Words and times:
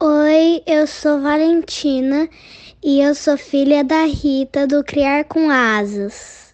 Oi, 0.00 0.62
eu 0.64 0.86
sou 0.86 1.20
Valentina 1.20 2.28
e 2.80 3.00
eu 3.00 3.16
sou 3.16 3.36
filha 3.36 3.82
da 3.82 4.04
Rita 4.04 4.64
do 4.64 4.84
Criar 4.84 5.24
com 5.24 5.50
Asas. 5.50 6.52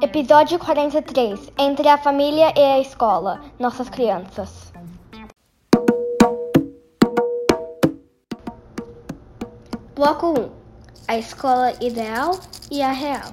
Episódio 0.00 0.58
43 0.58 1.52
Entre 1.58 1.86
a 1.86 1.98
família 1.98 2.54
e 2.56 2.58
a 2.58 2.80
escola 2.80 3.42
Nossas 3.58 3.90
crianças. 3.90 4.72
Bloco 9.94 10.40
1 10.40 10.50
A 11.06 11.18
escola 11.18 11.74
ideal 11.84 12.40
e 12.70 12.80
a 12.80 12.92
real. 12.92 13.30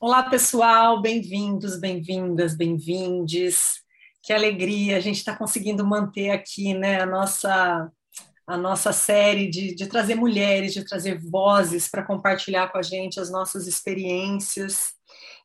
Olá, 0.00 0.22
pessoal, 0.22 1.02
bem-vindos, 1.02 1.78
bem-vindas, 1.78 2.56
bem-vindes. 2.56 3.81
Que 4.22 4.32
alegria, 4.32 4.96
a 4.96 5.00
gente 5.00 5.16
está 5.16 5.36
conseguindo 5.36 5.84
manter 5.84 6.30
aqui 6.30 6.74
né, 6.74 7.00
a, 7.00 7.06
nossa, 7.06 7.90
a 8.46 8.56
nossa 8.56 8.92
série 8.92 9.50
de, 9.50 9.74
de 9.74 9.86
trazer 9.86 10.14
mulheres, 10.14 10.72
de 10.72 10.84
trazer 10.84 11.18
vozes 11.18 11.88
para 11.88 12.04
compartilhar 12.04 12.70
com 12.70 12.78
a 12.78 12.82
gente 12.82 13.18
as 13.18 13.30
nossas 13.30 13.66
experiências. 13.66 14.94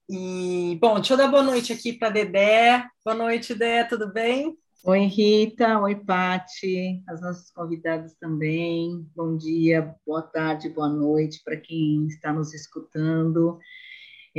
E, 0.10 0.78
bom, 0.80 0.96
deixa 0.96 1.14
eu 1.14 1.18
dar 1.18 1.28
boa 1.28 1.44
noite 1.44 1.74
aqui 1.74 1.92
para 1.92 2.10
Dedé. 2.10 2.86
Boa 3.04 3.18
noite, 3.18 3.54
Dedé, 3.54 3.84
tudo 3.84 4.14
bem? 4.14 4.56
Oi, 4.84 5.00
Rita. 5.06 5.80
Oi, 5.80 5.96
Pati. 5.96 7.04
As 7.10 7.20
nossas 7.20 7.52
convidadas 7.52 8.16
também. 8.16 9.06
Bom 9.14 9.36
dia, 9.36 9.94
boa 10.06 10.22
tarde, 10.22 10.70
boa 10.70 10.88
noite 10.88 11.42
para 11.44 11.58
quem 11.58 12.08
está 12.08 12.32
nos 12.32 12.54
escutando. 12.54 13.60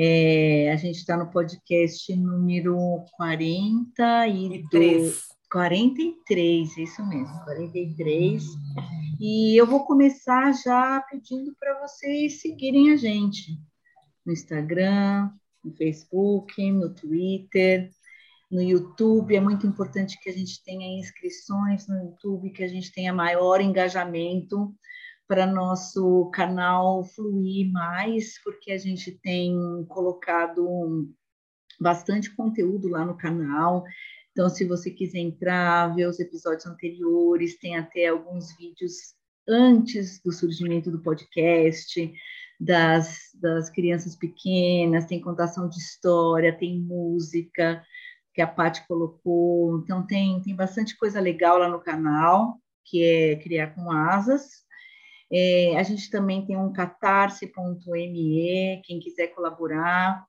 É, 0.00 0.70
a 0.70 0.76
gente 0.76 0.98
está 0.98 1.16
no 1.16 1.28
podcast 1.28 2.14
número 2.14 3.04
42. 3.16 5.24
43, 5.50 6.78
isso 6.78 7.04
mesmo, 7.04 7.42
43. 7.42 8.44
E 9.18 9.60
eu 9.60 9.66
vou 9.66 9.84
começar 9.84 10.52
já 10.52 11.04
pedindo 11.10 11.52
para 11.58 11.80
vocês 11.80 12.40
seguirem 12.40 12.92
a 12.92 12.96
gente 12.96 13.58
no 14.24 14.32
Instagram, 14.32 15.32
no 15.64 15.74
Facebook, 15.74 16.70
no 16.70 16.94
Twitter, 16.94 17.90
no 18.48 18.62
YouTube. 18.62 19.34
É 19.34 19.40
muito 19.40 19.66
importante 19.66 20.16
que 20.22 20.30
a 20.30 20.32
gente 20.32 20.62
tenha 20.62 20.96
inscrições 20.96 21.88
no 21.88 21.96
YouTube, 21.96 22.52
que 22.52 22.62
a 22.62 22.68
gente 22.68 22.92
tenha 22.92 23.12
maior 23.12 23.60
engajamento 23.60 24.72
para 25.28 25.46
nosso 25.46 26.30
canal 26.30 27.04
fluir 27.04 27.70
mais, 27.70 28.42
porque 28.42 28.72
a 28.72 28.78
gente 28.78 29.12
tem 29.12 29.54
colocado 29.86 31.06
bastante 31.78 32.34
conteúdo 32.34 32.88
lá 32.88 33.04
no 33.04 33.16
canal. 33.16 33.84
Então, 34.32 34.48
se 34.48 34.64
você 34.64 34.90
quiser 34.90 35.18
entrar, 35.18 35.94
ver 35.94 36.08
os 36.08 36.18
episódios 36.18 36.66
anteriores, 36.66 37.58
tem 37.58 37.76
até 37.76 38.06
alguns 38.06 38.56
vídeos 38.56 38.94
antes 39.46 40.20
do 40.22 40.32
surgimento 40.32 40.90
do 40.90 41.02
podcast 41.02 42.12
das, 42.58 43.18
das 43.34 43.70
crianças 43.70 44.16
pequenas, 44.16 45.06
tem 45.06 45.20
contação 45.20 45.68
de 45.68 45.78
história, 45.78 46.56
tem 46.56 46.80
música 46.80 47.84
que 48.34 48.40
a 48.40 48.46
Paty 48.46 48.86
colocou. 48.88 49.80
Então, 49.80 50.06
tem, 50.06 50.40
tem 50.40 50.56
bastante 50.56 50.96
coisa 50.96 51.20
legal 51.20 51.58
lá 51.58 51.68
no 51.68 51.80
canal, 51.80 52.56
que 52.84 53.04
é 53.04 53.36
Criar 53.36 53.74
com 53.74 53.90
Asas. 53.90 54.67
É, 55.30 55.76
a 55.76 55.82
gente 55.82 56.10
também 56.10 56.44
tem 56.46 56.56
um 56.56 56.72
catarse.me, 56.72 58.82
quem 58.84 58.98
quiser 58.98 59.28
colaborar, 59.28 60.24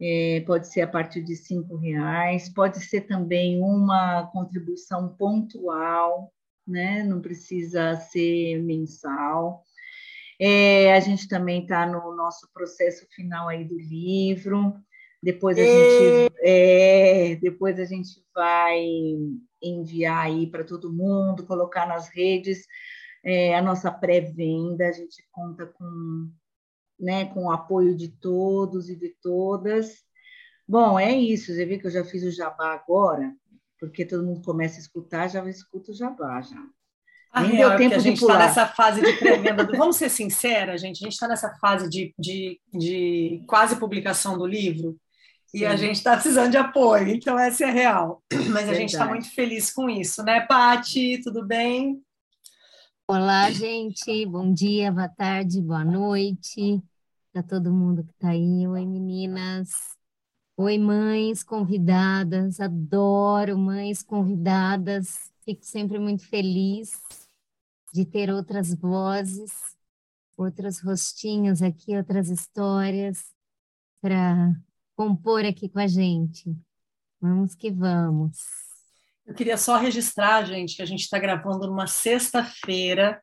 é, 0.00 0.42
pode 0.46 0.70
ser 0.70 0.82
a 0.82 0.88
partir 0.88 1.22
de 1.22 1.34
cinco 1.34 1.76
reais, 1.76 2.48
pode 2.48 2.80
ser 2.80 3.02
também 3.02 3.62
uma 3.62 4.26
contribuição 4.32 5.08
pontual, 5.16 6.32
né? 6.66 7.02
não 7.02 7.20
precisa 7.20 7.96
ser 7.96 8.62
mensal. 8.62 9.62
É, 10.38 10.92
a 10.92 11.00
gente 11.00 11.28
também 11.28 11.62
está 11.62 11.86
no 11.86 12.14
nosso 12.14 12.48
processo 12.52 13.06
final 13.14 13.48
aí 13.48 13.64
do 13.64 13.78
livro. 13.78 14.74
Depois 15.22 15.56
a 15.56 15.62
gente 15.62 16.34
é, 16.42 17.36
depois 17.36 17.80
a 17.80 17.84
gente 17.84 18.22
vai 18.34 18.84
enviar 19.62 20.26
aí 20.26 20.46
para 20.46 20.64
todo 20.64 20.92
mundo, 20.92 21.46
colocar 21.46 21.86
nas 21.86 22.08
redes 22.08 22.66
é, 23.24 23.56
a 23.56 23.62
nossa 23.62 23.90
pré-venda. 23.90 24.86
A 24.86 24.92
gente 24.92 25.24
conta 25.32 25.66
com, 25.66 26.30
né, 27.00 27.26
com 27.26 27.46
o 27.46 27.50
apoio 27.50 27.96
de 27.96 28.08
todos 28.08 28.88
e 28.88 28.96
de 28.96 29.08
todas. 29.22 30.04
Bom, 30.68 30.98
é 30.98 31.12
isso. 31.12 31.52
Você 31.52 31.64
viu 31.64 31.80
que 31.80 31.86
eu 31.86 31.90
já 31.90 32.04
fiz 32.04 32.22
o 32.22 32.30
jabá 32.30 32.74
agora, 32.74 33.34
porque 33.80 34.04
todo 34.04 34.24
mundo 34.24 34.42
começa 34.42 34.76
a 34.76 34.80
escutar, 34.80 35.28
já 35.28 35.44
escuta 35.48 35.90
o 35.92 35.94
jabá 35.94 36.40
já. 36.40 36.62
A 37.34 37.40
Nem 37.40 37.56
real 37.56 37.70
deu 37.70 37.78
tempo 37.78 37.94
é 37.94 37.96
a 37.96 38.00
gente 38.00 38.20
está 38.20 38.38
nessa 38.38 38.64
fase 38.64 39.00
de 39.00 39.12
pré-venda. 39.14 39.64
Do... 39.64 39.76
Vamos 39.76 39.96
ser 39.96 40.08
sinceras, 40.08 40.80
gente, 40.80 41.02
a 41.02 41.04
gente 41.04 41.14
está 41.14 41.26
nessa 41.26 41.52
fase 41.56 41.90
de, 41.90 42.14
de, 42.16 42.60
de, 42.72 43.42
quase 43.48 43.74
publicação 43.74 44.38
do 44.38 44.46
livro 44.46 44.96
e 45.52 45.58
Sim. 45.58 45.64
a 45.64 45.74
gente 45.74 45.96
está 45.96 46.12
precisando 46.14 46.52
de 46.52 46.56
apoio, 46.56 47.08
então 47.08 47.36
essa 47.36 47.64
é 47.64 47.70
real. 47.70 48.22
Mas 48.32 48.44
Verdade. 48.44 48.70
a 48.70 48.74
gente 48.74 48.92
está 48.92 49.06
muito 49.06 49.28
feliz 49.34 49.72
com 49.72 49.90
isso, 49.90 50.22
né, 50.22 50.42
Pati? 50.42 51.20
Tudo 51.24 51.44
bem? 51.44 52.00
Olá, 53.06 53.50
gente. 53.50 54.24
Bom 54.24 54.50
dia, 54.52 54.90
boa 54.90 55.08
tarde, 55.08 55.60
boa 55.60 55.84
noite 55.84 56.82
para 57.32 57.42
todo 57.42 57.70
mundo 57.72 58.02
que 58.02 58.12
está 58.12 58.30
aí. 58.30 58.66
Oi, 58.66 58.86
meninas. 58.86 59.72
Oi, 60.56 60.78
mães 60.78 61.42
convidadas. 61.42 62.60
Adoro 62.60 63.58
mães 63.58 64.02
convidadas. 64.02 65.30
Fico 65.44 65.64
sempre 65.66 65.98
muito 65.98 66.26
feliz 66.26 66.92
de 67.92 68.06
ter 68.06 68.30
outras 68.30 68.74
vozes, 68.74 69.52
outros 70.36 70.80
rostinhos 70.80 71.60
aqui, 71.60 71.96
outras 71.96 72.30
histórias 72.30 73.34
para 74.00 74.54
compor 74.96 75.44
aqui 75.44 75.68
com 75.68 75.78
a 75.78 75.86
gente. 75.86 76.56
Vamos 77.20 77.54
que 77.54 77.70
vamos. 77.70 78.63
Eu 79.26 79.34
queria 79.34 79.56
só 79.56 79.76
registrar, 79.76 80.44
gente, 80.44 80.76
que 80.76 80.82
a 80.82 80.86
gente 80.86 81.00
está 81.00 81.18
gravando 81.18 81.66
numa 81.66 81.86
sexta-feira, 81.86 83.20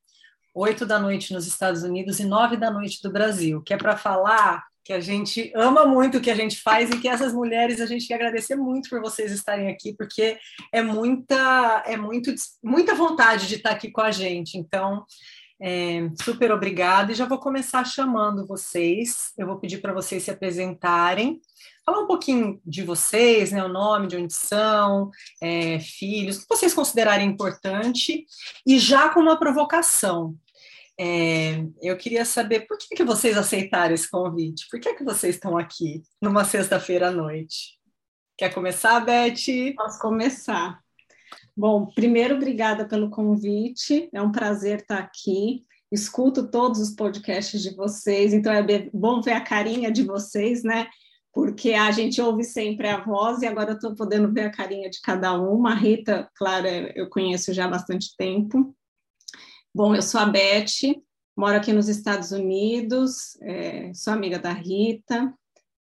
oito 0.54 0.86
da 0.86 1.00
noite 1.00 1.34
nos 1.34 1.46
Estados 1.46 1.84
Unidos 1.84 2.20
e 2.20 2.26
nove 2.26 2.58
da 2.58 2.72
noite 2.72 3.02
do 3.04 3.12
Brasil, 3.12 3.62
que 3.62 3.74
é 3.74 3.78
para 3.78 3.96
falar 3.96 4.64
que 4.84 4.94
a 4.94 5.00
gente 5.00 5.52
ama 5.56 5.86
muito 5.86 6.18
o 6.18 6.22
que 6.22 6.32
a 6.32 6.36
gente 6.36 6.60
faz 6.60 6.90
e 6.90 7.00
que 7.00 7.08
essas 7.08 7.34
mulheres 7.34 7.80
a 7.80 7.86
gente 7.86 8.08
quer 8.08 8.16
agradecer 8.16 8.56
muito 8.56 8.90
por 8.90 9.00
vocês 9.00 9.32
estarem 9.32 9.70
aqui, 9.70 9.94
porque 9.96 10.40
é 10.72 10.82
muita, 10.82 11.84
é 11.86 11.96
muito, 11.96 12.34
muita 12.64 12.96
vontade 12.96 13.48
de 13.48 13.56
estar 13.56 13.70
aqui 13.70 13.92
com 13.92 14.02
a 14.02 14.10
gente. 14.10 14.58
Então, 14.58 15.06
é, 15.62 16.10
super 16.24 16.52
obrigada 16.52 17.12
e 17.12 17.16
já 17.16 17.26
vou 17.26 17.38
começar 17.38 17.86
chamando 17.86 18.48
vocês. 18.48 19.32
Eu 19.38 19.46
vou 19.46 19.60
pedir 19.60 19.78
para 19.78 19.94
vocês 19.94 20.24
se 20.24 20.32
apresentarem, 20.32 21.40
falar 21.86 22.00
um 22.00 22.08
pouquinho 22.08 22.62
de 22.66 22.84
vocês, 22.84 23.52
né, 23.52 23.64
o 23.64 23.68
nome, 23.68 24.08
de 24.08 24.18
onde 24.18 24.34
são, 24.34 25.10
é, 25.42 25.80
filhos, 25.80 26.38
o 26.38 26.42
que 26.42 26.50
vocês 26.50 26.74
considerarem 26.74 27.28
importante, 27.28 28.26
e 28.66 28.80
já 28.80 29.10
com 29.10 29.20
uma 29.20 29.40
provocação. 29.40 30.36
É, 31.00 31.66
eu 31.82 31.98
queria 31.98 32.24
saber 32.26 32.68
por 32.68 32.78
que, 32.78 32.96
que 32.96 33.04
vocês 33.04 33.38
aceitaram 33.38 33.94
esse 33.94 34.10
convite? 34.10 34.68
Por 34.70 34.80
que, 34.80 34.94
que 34.94 35.04
vocês 35.04 35.36
estão 35.36 35.58
aqui 35.58 36.04
numa 36.22 36.44
sexta-feira 36.44 37.08
à 37.08 37.12
noite? 37.12 37.80
Quer 38.38 38.54
começar, 38.54 39.00
Beth? 39.00 39.74
Posso 39.76 40.00
começar. 40.00 40.80
Bom, 41.56 41.88
primeiro, 41.88 42.36
obrigada 42.36 42.88
pelo 42.88 43.10
convite. 43.10 44.10
É 44.14 44.22
um 44.22 44.32
prazer 44.32 44.82
estar 44.82 45.00
aqui. 45.00 45.66
Escuto 45.92 46.50
todos 46.50 46.80
os 46.80 46.92
podcasts 46.92 47.62
de 47.62 47.76
vocês, 47.76 48.34
então 48.34 48.54
é 48.54 48.90
bom 48.94 49.22
ver 49.22 49.34
a 49.34 49.42
carinha 49.42 49.92
de 49.92 50.04
vocês, 50.04 50.64
né? 50.64 50.88
Porque 51.34 51.74
a 51.74 51.90
gente 51.92 52.22
ouve 52.22 52.44
sempre 52.44 52.88
a 52.90 53.02
voz 53.04 53.42
e 53.42 53.48
agora 53.48 53.72
eu 53.72 53.76
estou 53.76 53.96
podendo 53.96 54.32
ver 54.34 54.42
a 54.42 54.52
carinha 54.52 54.90
de 54.90 55.00
cada 55.02 55.34
uma. 55.34 55.72
A 55.72 55.76
Rita, 55.76 56.30
claro, 56.36 56.68
eu 56.68 57.10
conheço 57.10 57.54
já 57.54 57.66
há 57.66 57.70
bastante 57.70 58.16
tempo. 58.18 58.76
Bom, 59.74 59.96
eu 59.96 60.02
sou 60.02 60.20
a 60.20 60.26
Beth, 60.26 61.02
moro 61.38 61.56
aqui 61.56 61.72
nos 61.72 61.88
Estados 61.88 62.32
Unidos, 62.32 63.38
é, 63.42 63.94
sou 63.94 64.12
amiga 64.12 64.38
da 64.38 64.52
Rita, 64.52 65.34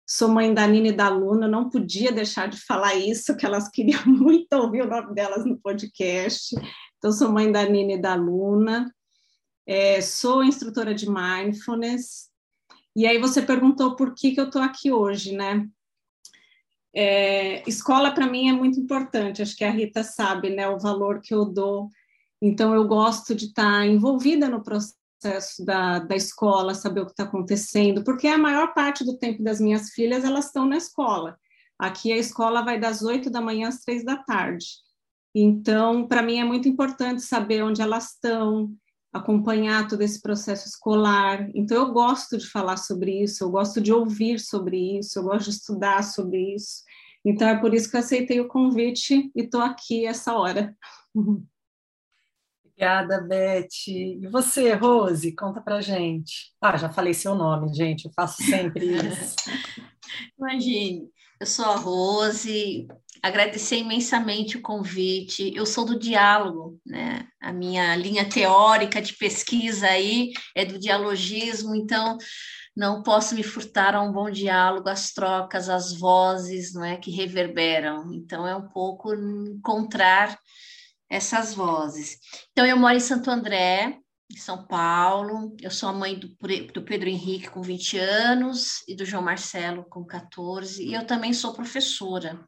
Sou 0.08 0.28
mãe 0.28 0.54
da 0.54 0.64
Nina 0.68 0.88
e 0.88 0.92
da 0.92 1.08
Luna, 1.08 1.48
não 1.48 1.68
podia 1.68 2.12
deixar 2.12 2.46
de 2.48 2.64
falar 2.64 2.94
isso, 2.94 3.36
que 3.36 3.44
elas 3.44 3.68
queriam 3.68 4.00
muito 4.06 4.52
ouvir 4.52 4.82
o 4.82 4.86
nome 4.86 5.12
delas 5.12 5.44
no 5.44 5.58
podcast. 5.58 6.54
Então, 6.96 7.10
sou 7.10 7.32
mãe 7.32 7.50
da 7.50 7.64
Nina 7.64 7.94
e 7.94 8.00
da 8.00 8.14
Luna, 8.14 8.88
é, 9.66 10.00
sou 10.00 10.44
instrutora 10.44 10.94
de 10.94 11.10
mindfulness. 11.10 12.30
E 12.96 13.06
aí 13.06 13.18
você 13.18 13.42
perguntou 13.42 13.94
por 13.94 14.14
que, 14.14 14.32
que 14.32 14.40
eu 14.40 14.46
estou 14.46 14.62
aqui 14.62 14.90
hoje, 14.90 15.36
né? 15.36 15.68
É, 16.94 17.62
escola 17.68 18.10
para 18.10 18.26
mim 18.26 18.48
é 18.48 18.52
muito 18.54 18.80
importante, 18.80 19.42
acho 19.42 19.54
que 19.54 19.64
a 19.64 19.70
Rita 19.70 20.02
sabe, 20.02 20.48
né, 20.48 20.66
o 20.66 20.78
valor 20.78 21.20
que 21.20 21.34
eu 21.34 21.44
dou. 21.44 21.90
Então 22.40 22.74
eu 22.74 22.88
gosto 22.88 23.34
de 23.34 23.48
estar 23.48 23.80
tá 23.80 23.86
envolvida 23.86 24.48
no 24.48 24.62
processo 24.62 25.62
da, 25.62 25.98
da 25.98 26.16
escola, 26.16 26.74
saber 26.74 27.00
o 27.02 27.04
que 27.04 27.10
está 27.10 27.24
acontecendo, 27.24 28.02
porque 28.02 28.26
a 28.28 28.38
maior 28.38 28.72
parte 28.72 29.04
do 29.04 29.18
tempo 29.18 29.42
das 29.42 29.60
minhas 29.60 29.90
filhas 29.90 30.24
elas 30.24 30.46
estão 30.46 30.64
na 30.64 30.78
escola. 30.78 31.38
Aqui 31.78 32.10
a 32.10 32.16
escola 32.16 32.64
vai 32.64 32.80
das 32.80 33.02
oito 33.02 33.28
da 33.28 33.42
manhã 33.42 33.68
às 33.68 33.82
três 33.82 34.02
da 34.02 34.16
tarde. 34.16 34.64
Então, 35.34 36.08
para 36.08 36.22
mim 36.22 36.38
é 36.38 36.44
muito 36.44 36.66
importante 36.66 37.20
saber 37.20 37.62
onde 37.62 37.82
elas 37.82 38.12
estão, 38.14 38.74
acompanhar 39.12 39.88
todo 39.88 40.02
esse 40.02 40.20
processo 40.20 40.68
escolar. 40.68 41.48
Então, 41.54 41.76
eu 41.76 41.92
gosto 41.92 42.36
de 42.36 42.46
falar 42.46 42.76
sobre 42.76 43.22
isso, 43.22 43.44
eu 43.44 43.50
gosto 43.50 43.80
de 43.80 43.92
ouvir 43.92 44.38
sobre 44.38 44.98
isso, 44.98 45.18
eu 45.18 45.22
gosto 45.24 45.50
de 45.50 45.56
estudar 45.56 46.02
sobre 46.02 46.54
isso. 46.54 46.82
Então, 47.24 47.48
é 47.48 47.58
por 47.58 47.74
isso 47.74 47.90
que 47.90 47.96
eu 47.96 48.00
aceitei 48.00 48.40
o 48.40 48.48
convite 48.48 49.30
e 49.34 49.42
estou 49.42 49.60
aqui 49.60 50.06
essa 50.06 50.34
hora. 50.34 50.76
Obrigada, 52.76 53.22
Beth. 53.22 53.88
E 53.88 54.28
você, 54.30 54.74
Rose, 54.74 55.34
conta 55.34 55.62
pra 55.62 55.80
gente. 55.80 56.52
Ah, 56.60 56.76
já 56.76 56.90
falei 56.90 57.14
seu 57.14 57.34
nome, 57.34 57.72
gente, 57.74 58.04
eu 58.04 58.12
faço 58.14 58.42
sempre 58.42 58.84
isso. 59.08 59.34
Imagine, 60.38 61.08
eu 61.40 61.46
sou 61.46 61.64
a 61.64 61.76
Rose, 61.76 62.86
agradecer 63.22 63.78
imensamente 63.78 64.56
o 64.56 64.62
convite. 64.62 65.52
Eu 65.54 65.66
sou 65.66 65.84
do 65.84 65.98
diálogo, 65.98 66.80
né? 66.84 67.26
A 67.40 67.52
minha 67.52 67.94
linha 67.96 68.28
teórica 68.28 69.00
de 69.00 69.14
pesquisa 69.14 69.86
aí 69.86 70.32
é 70.54 70.64
do 70.64 70.78
dialogismo, 70.78 71.74
então 71.74 72.18
não 72.76 73.02
posso 73.02 73.34
me 73.34 73.42
furtar 73.42 73.94
a 73.94 74.02
um 74.02 74.12
bom 74.12 74.30
diálogo, 74.30 74.88
as 74.88 75.12
trocas, 75.12 75.68
as 75.68 75.98
vozes, 75.98 76.74
não 76.74 76.84
é, 76.84 76.96
que 76.96 77.10
reverberam. 77.10 78.12
Então 78.12 78.46
é 78.46 78.54
um 78.54 78.68
pouco 78.68 79.14
encontrar 79.14 80.38
essas 81.08 81.54
vozes. 81.54 82.18
Então, 82.50 82.66
eu 82.66 82.76
moro 82.76 82.96
em 82.96 83.00
Santo 83.00 83.30
André, 83.30 83.98
em 84.30 84.36
São 84.36 84.66
Paulo. 84.66 85.54
Eu 85.60 85.70
sou 85.70 85.88
a 85.88 85.92
mãe 85.92 86.18
do, 86.18 86.28
do, 86.72 86.82
Pedro 86.82 87.08
Henrique, 87.08 87.50
com 87.50 87.62
20 87.62 87.98
anos, 87.98 88.82
e 88.88 88.94
do 88.94 89.04
João 89.04 89.22
Marcelo, 89.22 89.84
com 89.88 90.04
14. 90.04 90.84
E 90.84 90.94
eu 90.94 91.06
também 91.06 91.32
sou 91.32 91.54
professora. 91.54 92.44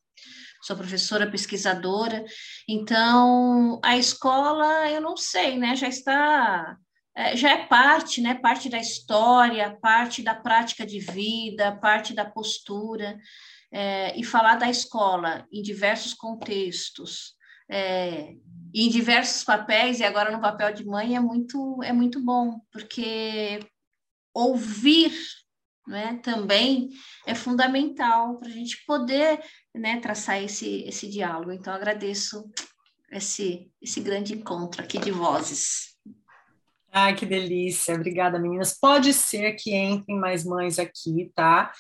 Sou 0.61 0.77
professora 0.77 1.31
pesquisadora. 1.31 2.25
Então, 2.69 3.81
a 3.83 3.97
escola, 3.97 4.91
eu 4.91 5.01
não 5.01 5.17
sei, 5.17 5.57
né? 5.57 5.77
Já 5.77 5.89
está. 5.89 6.77
É, 7.17 7.37
já 7.37 7.51
é 7.51 7.67
parte, 7.67 8.21
né? 8.21 8.35
Parte 8.35 8.69
da 8.69 8.79
história, 8.79 9.77
parte 9.81 10.23
da 10.23 10.35
prática 10.35 10.85
de 10.85 10.99
vida, 10.99 11.77
parte 11.77 12.13
da 12.13 12.25
postura. 12.25 13.19
É, 13.71 14.19
e 14.19 14.25
falar 14.25 14.57
da 14.57 14.71
escola 14.71 15.47
em 15.53 15.63
diversos 15.63 16.15
contextos, 16.15 17.35
é, 17.71 18.35
em 18.75 18.89
diversos 18.89 19.45
papéis, 19.45 20.01
e 20.01 20.05
agora 20.05 20.31
no 20.31 20.41
papel 20.41 20.73
de 20.73 20.87
mãe, 20.87 21.15
é 21.15 21.21
muito, 21.21 21.83
é 21.83 21.93
muito 21.93 22.19
bom, 22.25 22.61
porque 22.73 23.61
ouvir 24.33 25.13
né, 25.89 26.21
também 26.23 26.91
é 27.27 27.35
fundamental 27.35 28.39
para 28.39 28.49
a 28.49 28.53
gente 28.53 28.85
poder 28.87 29.41
né, 29.79 30.01
traçar 30.01 30.43
esse, 30.43 30.83
esse 30.87 31.09
diálogo. 31.09 31.53
Então, 31.53 31.73
agradeço 31.73 32.51
esse, 33.11 33.71
esse 33.81 34.01
grande 34.01 34.35
encontro 34.35 34.83
aqui 34.83 34.99
de 34.99 35.11
vozes. 35.11 35.97
Ai, 36.93 37.15
que 37.15 37.27
delícia. 37.27 37.95
Obrigada, 37.95 38.39
meninas. 38.39 38.79
Pode 38.79 39.13
ser 39.13 39.53
que 39.53 39.75
entrem 39.75 40.19
mais 40.19 40.45
mães 40.45 40.79
aqui, 40.79 41.31
tá? 41.35 41.73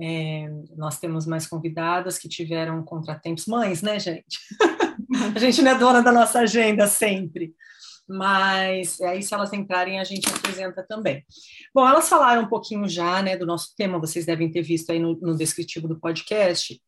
É, 0.00 0.48
nós 0.76 0.98
temos 0.98 1.26
mais 1.26 1.46
convidadas 1.46 2.18
que 2.18 2.28
tiveram 2.28 2.82
contratempos. 2.82 3.46
Mães, 3.46 3.82
né, 3.82 3.98
gente? 3.98 4.38
a 5.34 5.38
gente 5.38 5.62
não 5.62 5.70
é 5.70 5.78
dona 5.78 6.02
da 6.02 6.10
nossa 6.10 6.40
agenda 6.40 6.86
sempre. 6.86 7.54
Mas 8.06 9.00
aí, 9.00 9.22
se 9.22 9.32
elas 9.32 9.52
entrarem, 9.52 9.98
a 9.98 10.04
gente 10.04 10.28
apresenta 10.28 10.84
também. 10.86 11.24
Bom, 11.74 11.88
elas 11.88 12.08
falaram 12.08 12.42
um 12.42 12.48
pouquinho 12.48 12.86
já 12.88 13.22
né, 13.22 13.36
do 13.36 13.46
nosso 13.46 13.74
tema, 13.76 13.98
vocês 13.98 14.26
devem 14.26 14.50
ter 14.50 14.62
visto 14.62 14.90
aí 14.90 14.98
no, 14.98 15.18
no 15.20 15.36
descritivo 15.36 15.88
do 15.88 15.98
podcast. 15.98 16.80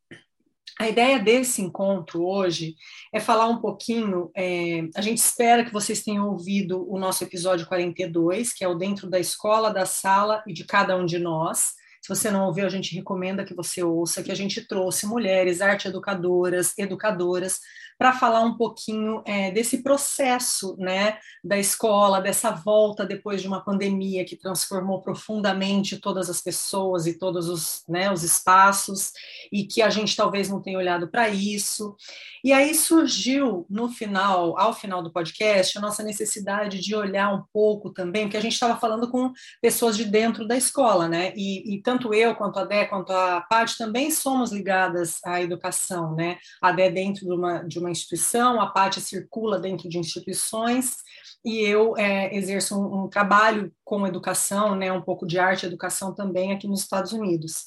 A 0.79 0.89
ideia 0.89 1.19
desse 1.19 1.63
encontro 1.63 2.23
hoje 2.23 2.77
é 3.13 3.19
falar 3.19 3.49
um 3.49 3.61
pouquinho. 3.61 4.31
É, 4.37 4.89
a 4.95 5.01
gente 5.01 5.19
espera 5.19 5.65
que 5.65 5.73
vocês 5.73 6.03
tenham 6.03 6.29
ouvido 6.29 6.87
o 6.91 6.99
nosso 6.99 7.25
episódio 7.25 7.67
42, 7.67 8.53
que 8.53 8.63
é 8.63 8.69
o 8.69 8.75
Dentro 8.75 9.09
da 9.09 9.19
Escola, 9.19 9.73
da 9.73 9.87
Sala 9.87 10.43
e 10.47 10.53
de 10.53 10.65
Cada 10.65 10.97
um 10.97 11.07
de 11.07 11.19
Nós. 11.19 11.75
Se 12.03 12.15
você 12.15 12.31
não 12.31 12.47
ouviu, 12.47 12.67
a 12.67 12.69
gente 12.69 12.95
recomenda 12.95 13.45
que 13.45 13.55
você 13.55 13.83
ouça, 13.83 14.23
que 14.23 14.31
a 14.31 14.35
gente 14.35 14.61
trouxe 14.61 15.07
mulheres, 15.07 15.61
arte 15.61 15.89
educadoras, 15.89 16.73
educadoras, 16.79 17.59
para 17.99 18.13
falar 18.13 18.41
um 18.41 18.57
pouquinho 18.57 19.23
é, 19.25 19.51
desse 19.51 19.83
processo 19.83 20.77
né, 20.79 21.19
da 21.43 21.59
escola, 21.59 22.21
dessa 22.21 22.51
volta 22.51 23.07
depois 23.07 23.41
de 23.41 23.49
uma 23.49 23.65
pandemia 23.65 24.25
que 24.25 24.37
transformou 24.37 25.01
profundamente 25.01 25.99
todas 25.99 26.29
as 26.29 26.41
pessoas 26.41 27.07
e 27.07 27.19
todos 27.19 27.49
os, 27.49 27.85
né, 27.89 28.13
os 28.13 28.23
espaços, 28.23 29.13
e 29.51 29.65
que 29.65 29.83
a 29.83 29.91
gente 29.91 30.15
talvez 30.17 30.49
não 30.49 30.61
tenha 30.61 30.79
olhado 30.79 31.09
para 31.09 31.29
isso. 31.29 31.97
E 32.45 32.53
aí 32.53 32.75
surgiu 32.75 33.67
no 33.69 33.89
final, 33.89 34.59
ao 34.59 34.73
final 34.73 35.03
do 35.03 35.13
podcast, 35.13 35.77
a 35.77 35.81
nossa 35.81 36.03
necessidade 36.03 36.81
de 36.81 36.95
olhar 36.95 37.35
um 37.35 37.43
pouco 37.53 37.91
também, 37.91 38.23
porque 38.23 38.37
a 38.37 38.41
gente 38.41 38.53
estava 38.53 38.79
falando 38.79 39.11
com 39.11 39.33
pessoas 39.61 39.97
de 39.97 40.05
dentro 40.05 40.47
da 40.47 40.57
escola, 40.57 41.09
né? 41.09 41.33
E, 41.35 41.75
e 41.75 41.83
tanto 41.83 42.15
eu 42.15 42.37
quanto 42.37 42.59
a 42.59 42.65
Dé, 42.65 42.85
quanto 42.85 43.13
a 43.13 43.41
Paty 43.41 43.77
também 43.77 44.11
somos 44.11 44.53
ligadas 44.53 45.19
à 45.25 45.43
educação, 45.43 46.15
né? 46.15 46.39
A 46.63 46.71
Dé 46.71 46.89
dentro 46.89 47.27
de 47.27 47.33
uma, 47.33 47.65
de 47.65 47.79
uma 47.79 47.86
instituição, 47.91 48.61
a 48.61 48.69
Paty 48.69 49.01
circula 49.01 49.59
dentro 49.59 49.89
de 49.89 49.99
instituições, 49.99 50.97
e 51.45 51.61
eu 51.61 51.97
é, 51.97 52.35
exerço 52.35 52.79
um, 52.79 53.05
um, 53.05 53.09
trabalho 53.09 53.73
com 53.85 54.07
educação, 54.07 54.75
né? 54.75 54.91
Um 54.93 55.03
pouco 55.03 55.27
de 55.27 55.39
arte 55.39 55.63
e 55.63 55.67
educação 55.67 56.15
também 56.15 56.53
aqui 56.53 56.67
nos 56.67 56.81
Estados 56.81 57.13
Unidos. 57.13 57.67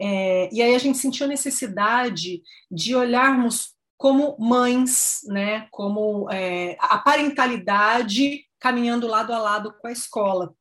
É, 0.00 0.48
e 0.52 0.62
aí 0.62 0.74
a 0.74 0.78
gente 0.78 0.98
sentiu 0.98 1.24
a 1.24 1.28
necessidade 1.28 2.42
de 2.70 2.94
olharmos 2.94 3.74
como 3.96 4.36
mães, 4.38 5.22
né, 5.26 5.66
como 5.70 6.30
é, 6.30 6.76
a 6.78 6.98
parentalidade 6.98 8.44
caminhando 8.60 9.06
lado 9.06 9.32
a 9.32 9.38
lado 9.38 9.74
com 9.80 9.86
a 9.86 9.92
escola. 9.92 10.54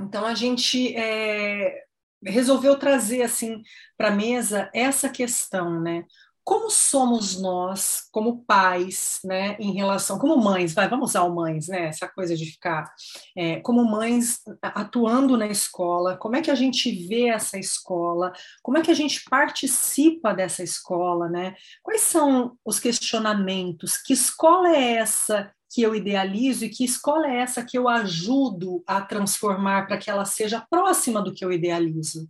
Então 0.00 0.24
a 0.24 0.34
gente 0.34 0.96
é, 0.96 1.84
resolveu 2.24 2.78
trazer 2.78 3.22
assim 3.22 3.62
para 3.96 4.08
a 4.08 4.14
mesa 4.14 4.70
essa 4.74 5.08
questão, 5.08 5.80
né? 5.80 6.04
Como 6.50 6.68
somos 6.68 7.40
nós, 7.40 8.08
como 8.10 8.42
pais, 8.44 9.20
né, 9.22 9.56
em 9.60 9.72
relação, 9.72 10.18
como 10.18 10.36
mães, 10.36 10.74
vai, 10.74 10.88
vamos 10.88 11.10
usar 11.10 11.22
o 11.22 11.32
mães, 11.32 11.68
né, 11.68 11.84
essa 11.84 12.08
coisa 12.08 12.36
de 12.36 12.44
ficar, 12.44 12.92
é, 13.36 13.60
como 13.60 13.84
mães 13.84 14.40
atuando 14.60 15.36
na 15.36 15.46
escola, 15.46 16.16
como 16.16 16.34
é 16.34 16.42
que 16.42 16.50
a 16.50 16.56
gente 16.56 16.90
vê 17.06 17.28
essa 17.28 17.56
escola, 17.56 18.32
como 18.64 18.78
é 18.78 18.82
que 18.82 18.90
a 18.90 18.94
gente 18.94 19.22
participa 19.30 20.34
dessa 20.34 20.64
escola, 20.64 21.28
né, 21.28 21.54
quais 21.84 22.00
são 22.00 22.58
os 22.64 22.80
questionamentos, 22.80 23.96
que 23.96 24.12
escola 24.12 24.74
é 24.74 24.94
essa 24.94 25.52
que 25.72 25.82
eu 25.82 25.94
idealizo 25.94 26.64
e 26.64 26.68
que 26.68 26.84
escola 26.84 27.28
é 27.28 27.42
essa 27.42 27.64
que 27.64 27.78
eu 27.78 27.88
ajudo 27.88 28.82
a 28.84 29.00
transformar 29.00 29.86
para 29.86 29.98
que 29.98 30.10
ela 30.10 30.24
seja 30.24 30.66
próxima 30.68 31.22
do 31.22 31.32
que 31.32 31.44
eu 31.44 31.52
idealizo. 31.52 32.28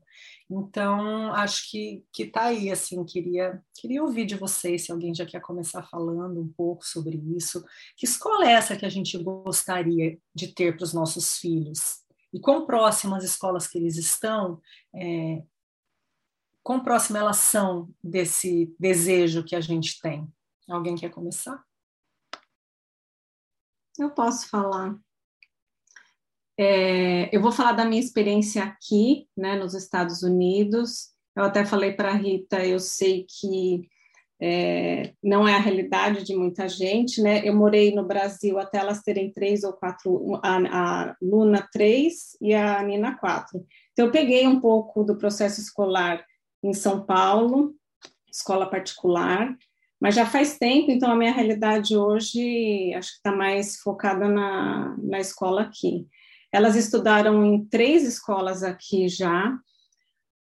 Então, 0.50 1.32
acho 1.34 1.70
que 1.70 2.04
que 2.12 2.26
tá 2.26 2.46
aí 2.46 2.72
assim, 2.72 3.04
queria 3.04 3.62
queria 3.72 4.02
ouvir 4.02 4.26
de 4.26 4.34
vocês 4.34 4.84
se 4.84 4.90
alguém 4.90 5.14
já 5.14 5.24
quer 5.24 5.40
começar 5.40 5.84
falando 5.84 6.40
um 6.40 6.48
pouco 6.48 6.84
sobre 6.84 7.16
isso. 7.36 7.64
Que 7.96 8.04
escola 8.04 8.44
é 8.46 8.52
essa 8.52 8.76
que 8.76 8.84
a 8.84 8.88
gente 8.88 9.16
gostaria 9.16 10.18
de 10.34 10.48
ter 10.48 10.76
para 10.76 10.84
os 10.84 10.92
nossos 10.92 11.38
filhos? 11.38 12.00
E 12.32 12.40
quão 12.40 12.66
próximas 12.66 13.22
as 13.24 13.30
escolas 13.30 13.68
que 13.68 13.78
eles 13.78 13.96
estão, 13.96 14.60
é, 14.94 15.42
quão 16.64 16.80
próximas 16.82 17.22
elas 17.22 17.36
são 17.36 17.88
desse 18.02 18.74
desejo 18.78 19.44
que 19.44 19.54
a 19.54 19.60
gente 19.60 20.00
tem? 20.00 20.28
Alguém 20.68 20.96
quer 20.96 21.10
começar? 21.10 21.64
Eu 23.96 24.10
posso 24.10 24.48
falar. 24.48 24.98
É, 26.62 27.34
eu 27.34 27.40
vou 27.40 27.50
falar 27.50 27.72
da 27.72 27.86
minha 27.86 28.02
experiência 28.02 28.62
aqui, 28.62 29.26
né, 29.34 29.56
nos 29.56 29.72
Estados 29.72 30.22
Unidos. 30.22 31.08
Eu 31.34 31.44
até 31.44 31.64
falei 31.64 31.92
para 31.92 32.10
a 32.10 32.14
Rita, 32.14 32.62
eu 32.62 32.78
sei 32.78 33.24
que 33.26 33.88
é, 34.38 35.14
não 35.24 35.48
é 35.48 35.54
a 35.54 35.58
realidade 35.58 36.22
de 36.22 36.36
muita 36.36 36.68
gente, 36.68 37.22
né? 37.22 37.40
Eu 37.48 37.56
morei 37.56 37.94
no 37.94 38.06
Brasil 38.06 38.58
até 38.58 38.76
elas 38.76 39.00
terem 39.00 39.32
três 39.32 39.64
ou 39.64 39.72
quatro, 39.72 40.38
a, 40.42 40.56
a 40.56 41.16
Luna 41.22 41.66
três 41.72 42.36
e 42.42 42.52
a 42.52 42.82
Nina 42.82 43.16
quatro. 43.16 43.64
Então, 43.92 44.04
eu 44.04 44.12
peguei 44.12 44.46
um 44.46 44.60
pouco 44.60 45.02
do 45.02 45.16
processo 45.16 45.62
escolar 45.62 46.22
em 46.62 46.74
São 46.74 47.06
Paulo, 47.06 47.74
escola 48.30 48.68
particular, 48.68 49.56
mas 49.98 50.14
já 50.14 50.26
faz 50.26 50.58
tempo, 50.58 50.90
então 50.90 51.10
a 51.10 51.16
minha 51.16 51.32
realidade 51.32 51.96
hoje 51.96 52.92
acho 52.94 53.12
que 53.12 53.16
está 53.16 53.32
mais 53.32 53.78
focada 53.78 54.28
na, 54.28 54.94
na 54.98 55.20
escola 55.20 55.62
aqui. 55.62 56.06
Elas 56.52 56.76
estudaram 56.76 57.44
em 57.44 57.64
três 57.64 58.02
escolas 58.02 58.62
aqui 58.62 59.08
já, 59.08 59.56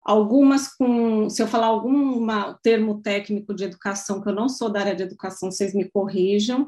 algumas 0.03 0.73
com, 0.73 1.29
se 1.29 1.41
eu 1.41 1.47
falar 1.47 1.67
algum 1.67 2.25
termo 2.63 3.01
técnico 3.01 3.53
de 3.53 3.65
educação, 3.65 4.21
que 4.21 4.29
eu 4.29 4.33
não 4.33 4.49
sou 4.49 4.69
da 4.69 4.79
área 4.79 4.95
de 4.95 5.03
educação, 5.03 5.51
vocês 5.51 5.73
me 5.73 5.89
corrijam, 5.89 6.67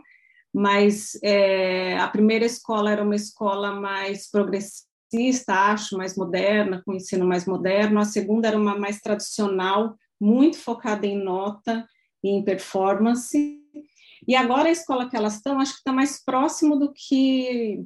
mas 0.53 1.17
é, 1.23 1.97
a 1.97 2.07
primeira 2.07 2.45
escola 2.45 2.91
era 2.91 3.03
uma 3.03 3.15
escola 3.15 3.73
mais 3.73 4.29
progressista, 4.29 5.53
acho, 5.53 5.97
mais 5.97 6.15
moderna, 6.15 6.81
com 6.85 6.93
ensino 6.93 7.25
mais 7.25 7.45
moderno, 7.45 7.99
a 7.99 8.05
segunda 8.05 8.47
era 8.47 8.57
uma 8.57 8.77
mais 8.77 8.99
tradicional, 8.99 9.95
muito 10.19 10.57
focada 10.57 11.07
em 11.07 11.17
nota 11.17 11.87
e 12.23 12.29
em 12.29 12.43
performance, 12.43 13.59
e 14.27 14.35
agora 14.35 14.69
a 14.69 14.71
escola 14.71 15.09
que 15.09 15.15
elas 15.15 15.35
estão, 15.35 15.59
acho 15.59 15.73
que 15.73 15.79
está 15.79 15.91
mais 15.91 16.23
próximo 16.23 16.77
do 16.77 16.93
que 16.93 17.83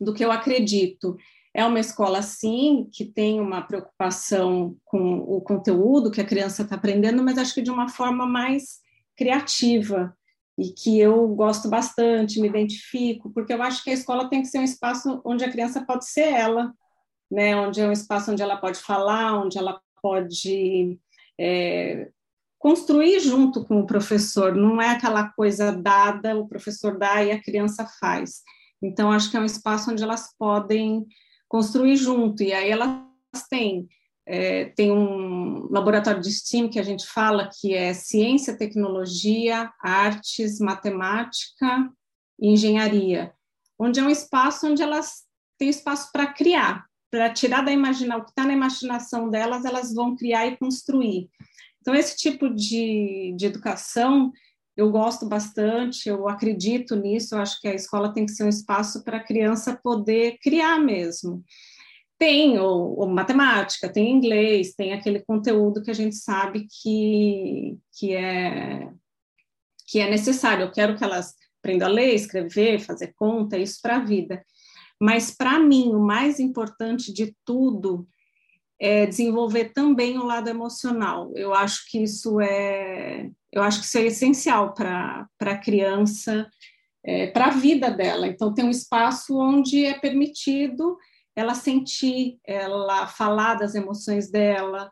do 0.00 0.14
que 0.14 0.24
eu 0.24 0.30
acredito. 0.30 1.16
É 1.54 1.64
uma 1.64 1.80
escola, 1.80 2.22
sim, 2.22 2.88
que 2.92 3.04
tem 3.04 3.40
uma 3.40 3.62
preocupação 3.62 4.76
com 4.84 5.18
o 5.18 5.40
conteúdo 5.40 6.10
que 6.10 6.20
a 6.20 6.26
criança 6.26 6.62
está 6.62 6.76
aprendendo, 6.76 7.22
mas 7.22 7.38
acho 7.38 7.54
que 7.54 7.62
de 7.62 7.70
uma 7.70 7.88
forma 7.88 8.26
mais 8.26 8.78
criativa 9.16 10.16
e 10.56 10.70
que 10.70 10.98
eu 10.98 11.28
gosto 11.28 11.68
bastante, 11.68 12.40
me 12.40 12.48
identifico, 12.48 13.30
porque 13.32 13.52
eu 13.52 13.62
acho 13.62 13.82
que 13.82 13.90
a 13.90 13.94
escola 13.94 14.28
tem 14.28 14.42
que 14.42 14.48
ser 14.48 14.58
um 14.58 14.64
espaço 14.64 15.20
onde 15.24 15.44
a 15.44 15.50
criança 15.50 15.84
pode 15.84 16.06
ser 16.08 16.32
ela, 16.32 16.72
né? 17.30 17.56
onde 17.56 17.80
é 17.80 17.86
um 17.86 17.92
espaço 17.92 18.32
onde 18.32 18.42
ela 18.42 18.56
pode 18.56 18.78
falar, 18.78 19.40
onde 19.40 19.56
ela 19.56 19.80
pode 20.02 20.98
é, 21.38 22.08
construir 22.58 23.20
junto 23.20 23.64
com 23.64 23.80
o 23.80 23.86
professor, 23.86 24.54
não 24.54 24.82
é 24.82 24.90
aquela 24.90 25.28
coisa 25.30 25.70
dada, 25.70 26.36
o 26.36 26.48
professor 26.48 26.98
dá 26.98 27.22
e 27.22 27.30
a 27.30 27.40
criança 27.40 27.86
faz. 28.00 28.42
Então, 28.82 29.10
acho 29.10 29.30
que 29.30 29.36
é 29.36 29.40
um 29.40 29.44
espaço 29.44 29.90
onde 29.90 30.02
elas 30.02 30.34
podem 30.38 31.06
construir 31.48 31.96
junto. 31.96 32.42
E 32.42 32.52
aí 32.52 32.70
elas 32.70 32.98
têm, 33.48 33.88
é, 34.26 34.66
tem 34.66 34.92
um 34.92 35.68
laboratório 35.70 36.20
de 36.20 36.30
STEAM 36.30 36.68
que 36.68 36.78
a 36.78 36.82
gente 36.82 37.06
fala 37.06 37.50
que 37.60 37.74
é 37.74 37.92
ciência, 37.94 38.56
tecnologia, 38.56 39.72
artes, 39.80 40.60
matemática 40.60 41.90
e 42.38 42.52
engenharia, 42.52 43.32
onde 43.78 43.98
é 43.98 44.02
um 44.02 44.10
espaço 44.10 44.66
onde 44.66 44.82
elas 44.82 45.24
têm 45.58 45.68
espaço 45.68 46.10
para 46.12 46.26
criar, 46.26 46.86
para 47.10 47.30
tirar 47.30 47.62
da 47.62 47.72
imaginação, 47.72 48.20
o 48.20 48.24
que 48.24 48.30
está 48.30 48.44
na 48.44 48.52
imaginação 48.52 49.28
delas, 49.28 49.64
elas 49.64 49.92
vão 49.92 50.14
criar 50.14 50.46
e 50.46 50.56
construir. 50.56 51.28
Então, 51.80 51.94
esse 51.94 52.16
tipo 52.16 52.50
de, 52.50 53.34
de 53.36 53.46
educação 53.46 54.30
eu 54.78 54.92
gosto 54.92 55.26
bastante, 55.26 56.08
eu 56.08 56.28
acredito 56.28 56.94
nisso, 56.94 57.34
eu 57.34 57.40
acho 57.40 57.60
que 57.60 57.66
a 57.66 57.74
escola 57.74 58.14
tem 58.14 58.24
que 58.24 58.30
ser 58.30 58.44
um 58.44 58.48
espaço 58.48 59.02
para 59.02 59.16
a 59.16 59.24
criança 59.24 59.76
poder 59.82 60.38
criar 60.40 60.78
mesmo. 60.78 61.42
Tem 62.16 62.60
o, 62.60 63.04
matemática, 63.06 63.92
tem 63.92 64.08
inglês, 64.08 64.74
tem 64.74 64.92
aquele 64.92 65.18
conteúdo 65.18 65.82
que 65.82 65.90
a 65.90 65.94
gente 65.94 66.14
sabe 66.14 66.68
que, 66.70 67.76
que, 67.92 68.14
é, 68.14 68.88
que 69.84 69.98
é 69.98 70.08
necessário. 70.08 70.66
Eu 70.66 70.70
quero 70.70 70.96
que 70.96 71.02
elas 71.02 71.34
aprendam 71.58 71.88
a 71.88 71.90
ler, 71.90 72.14
escrever, 72.14 72.78
fazer 72.78 73.12
conta, 73.16 73.58
isso 73.58 73.80
para 73.82 73.96
a 73.96 74.04
vida. 74.04 74.44
Mas, 75.00 75.34
para 75.34 75.58
mim, 75.58 75.92
o 75.92 75.98
mais 75.98 76.38
importante 76.38 77.12
de 77.12 77.34
tudo 77.44 78.06
é 78.80 79.06
desenvolver 79.06 79.72
também 79.72 80.18
o 80.18 80.24
lado 80.24 80.48
emocional. 80.48 81.32
Eu 81.34 81.52
acho 81.52 81.84
que 81.90 82.00
isso 82.00 82.40
é, 82.40 83.28
eu 83.52 83.62
acho 83.62 83.80
que 83.80 83.86
isso 83.86 83.98
é 83.98 84.02
essencial 84.02 84.74
para 84.74 85.28
a 85.40 85.58
criança, 85.58 86.48
é, 87.04 87.28
para 87.28 87.46
a 87.46 87.50
vida 87.50 87.90
dela. 87.90 88.26
Então, 88.26 88.52
tem 88.52 88.64
um 88.64 88.70
espaço 88.70 89.38
onde 89.38 89.84
é 89.84 89.98
permitido 89.98 90.96
ela 91.34 91.54
sentir, 91.54 92.38
ela 92.44 93.06
falar 93.06 93.54
das 93.54 93.74
emoções 93.76 94.30
dela, 94.30 94.90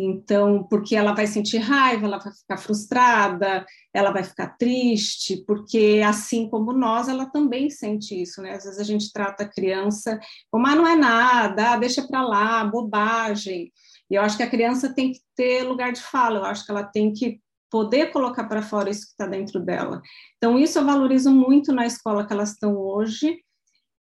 então, 0.00 0.62
porque 0.62 0.94
ela 0.94 1.12
vai 1.12 1.26
sentir 1.26 1.58
raiva, 1.58 2.06
ela 2.06 2.18
vai 2.18 2.32
ficar 2.32 2.56
frustrada, 2.56 3.66
ela 3.92 4.12
vai 4.12 4.22
ficar 4.22 4.56
triste, 4.56 5.44
porque 5.44 6.00
assim 6.06 6.48
como 6.48 6.72
nós, 6.72 7.08
ela 7.08 7.26
também 7.26 7.68
sente 7.68 8.14
isso, 8.22 8.40
né? 8.40 8.52
Às 8.52 8.62
vezes 8.62 8.78
a 8.78 8.84
gente 8.84 9.12
trata 9.12 9.42
a 9.42 9.48
criança 9.48 10.20
como, 10.52 10.68
ah, 10.68 10.74
não 10.76 10.86
é 10.86 10.94
nada, 10.94 11.72
ah, 11.72 11.76
deixa 11.76 12.06
para 12.06 12.22
lá, 12.22 12.64
bobagem. 12.64 13.72
E 14.08 14.14
eu 14.14 14.22
acho 14.22 14.36
que 14.36 14.44
a 14.44 14.50
criança 14.50 14.94
tem 14.94 15.12
que 15.12 15.20
ter 15.34 15.64
lugar 15.64 15.92
de 15.92 16.00
fala, 16.00 16.38
eu 16.38 16.44
acho 16.44 16.64
que 16.64 16.70
ela 16.70 16.84
tem 16.84 17.12
que 17.12 17.40
poder 17.70 18.10
colocar 18.12 18.44
para 18.44 18.62
fora 18.62 18.90
isso 18.90 19.06
que 19.06 19.12
está 19.12 19.26
dentro 19.26 19.60
dela. 19.60 20.00
Então, 20.36 20.58
isso 20.58 20.78
eu 20.78 20.84
valorizo 20.84 21.30
muito 21.30 21.72
na 21.72 21.86
escola 21.86 22.26
que 22.26 22.32
elas 22.32 22.52
estão 22.52 22.76
hoje, 22.76 23.38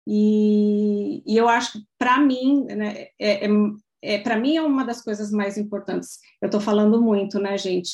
e, 0.07 1.23
e 1.25 1.35
eu 1.35 1.49
acho 1.49 1.73
que, 1.73 1.79
para 1.97 2.19
mim, 2.19 2.65
né, 2.65 3.07
é, 3.19 3.45
é 3.45 3.49
é, 4.05 4.19
para 4.19 4.37
mim 4.37 4.55
é 4.55 4.61
uma 4.61 4.85
das 4.85 5.01
coisas 5.01 5.31
mais 5.31 5.57
importantes. 5.57 6.19
Eu 6.39 6.45
estou 6.45 6.61
falando 6.61 7.01
muito, 7.01 7.39
né, 7.39 7.57
gente? 7.57 7.91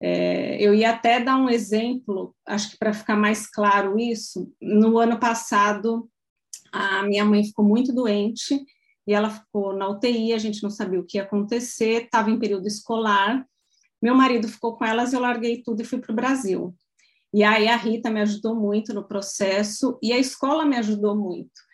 É, 0.00 0.62
eu 0.62 0.74
ia 0.74 0.90
até 0.90 1.18
dar 1.18 1.36
um 1.36 1.48
exemplo, 1.48 2.36
acho 2.46 2.70
que 2.70 2.78
para 2.78 2.92
ficar 2.92 3.16
mais 3.16 3.50
claro 3.50 3.98
isso. 3.98 4.52
No 4.60 4.98
ano 4.98 5.18
passado, 5.18 6.08
a 6.70 7.02
minha 7.02 7.24
mãe 7.24 7.42
ficou 7.42 7.64
muito 7.64 7.94
doente 7.94 8.62
e 9.06 9.14
ela 9.14 9.30
ficou 9.30 9.74
na 9.74 9.88
UTI, 9.88 10.34
a 10.34 10.38
gente 10.38 10.62
não 10.62 10.68
sabia 10.68 11.00
o 11.00 11.04
que 11.04 11.16
ia 11.16 11.22
acontecer, 11.22 12.04
estava 12.04 12.30
em 12.30 12.38
período 12.38 12.66
escolar. 12.66 13.44
Meu 14.00 14.14
marido 14.14 14.48
ficou 14.48 14.76
com 14.76 14.84
elas, 14.84 15.12
eu 15.12 15.20
larguei 15.20 15.62
tudo 15.62 15.82
e 15.82 15.84
fui 15.84 15.98
para 15.98 16.12
o 16.12 16.16
Brasil. 16.16 16.74
E 17.32 17.44
aí 17.44 17.68
a 17.68 17.76
Rita 17.76 18.10
me 18.10 18.20
ajudou 18.22 18.54
muito 18.54 18.94
no 18.94 19.06
processo 19.06 19.98
e 20.02 20.12
a 20.12 20.18
escola 20.18 20.64
me 20.64 20.76
ajudou 20.76 21.16
muito 21.16 21.68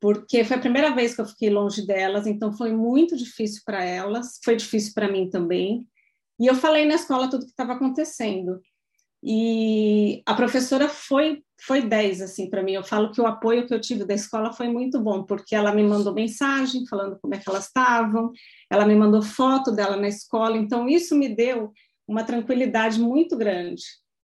porque 0.00 0.44
foi 0.44 0.56
a 0.56 0.60
primeira 0.60 0.94
vez 0.94 1.14
que 1.14 1.20
eu 1.20 1.26
fiquei 1.26 1.50
longe 1.50 1.86
delas, 1.86 2.26
então 2.26 2.52
foi 2.52 2.72
muito 2.72 3.16
difícil 3.16 3.62
para 3.64 3.82
elas, 3.82 4.38
foi 4.44 4.56
difícil 4.56 4.92
para 4.94 5.10
mim 5.10 5.28
também. 5.28 5.86
E 6.38 6.46
eu 6.46 6.54
falei 6.54 6.84
na 6.84 6.94
escola 6.94 7.30
tudo 7.30 7.44
que 7.44 7.50
estava 7.50 7.72
acontecendo. 7.72 8.60
E 9.28 10.22
a 10.24 10.34
professora 10.34 10.88
foi 10.88 11.42
foi 11.60 11.82
10 11.82 12.22
assim 12.22 12.48
para 12.48 12.62
mim. 12.62 12.72
Eu 12.72 12.84
falo 12.84 13.10
que 13.10 13.20
o 13.20 13.26
apoio 13.26 13.66
que 13.66 13.74
eu 13.74 13.80
tive 13.80 14.04
da 14.04 14.14
escola 14.14 14.52
foi 14.52 14.68
muito 14.68 15.00
bom, 15.00 15.24
porque 15.24 15.54
ela 15.54 15.74
me 15.74 15.82
mandou 15.82 16.14
mensagem 16.14 16.86
falando 16.86 17.18
como 17.20 17.34
é 17.34 17.38
que 17.38 17.48
elas 17.48 17.66
estavam, 17.66 18.30
ela 18.70 18.86
me 18.86 18.94
mandou 18.94 19.22
foto 19.22 19.72
dela 19.72 19.96
na 19.96 20.06
escola, 20.06 20.56
então 20.56 20.88
isso 20.88 21.16
me 21.16 21.28
deu 21.28 21.72
uma 22.06 22.22
tranquilidade 22.22 23.00
muito 23.00 23.36
grande. 23.36 23.82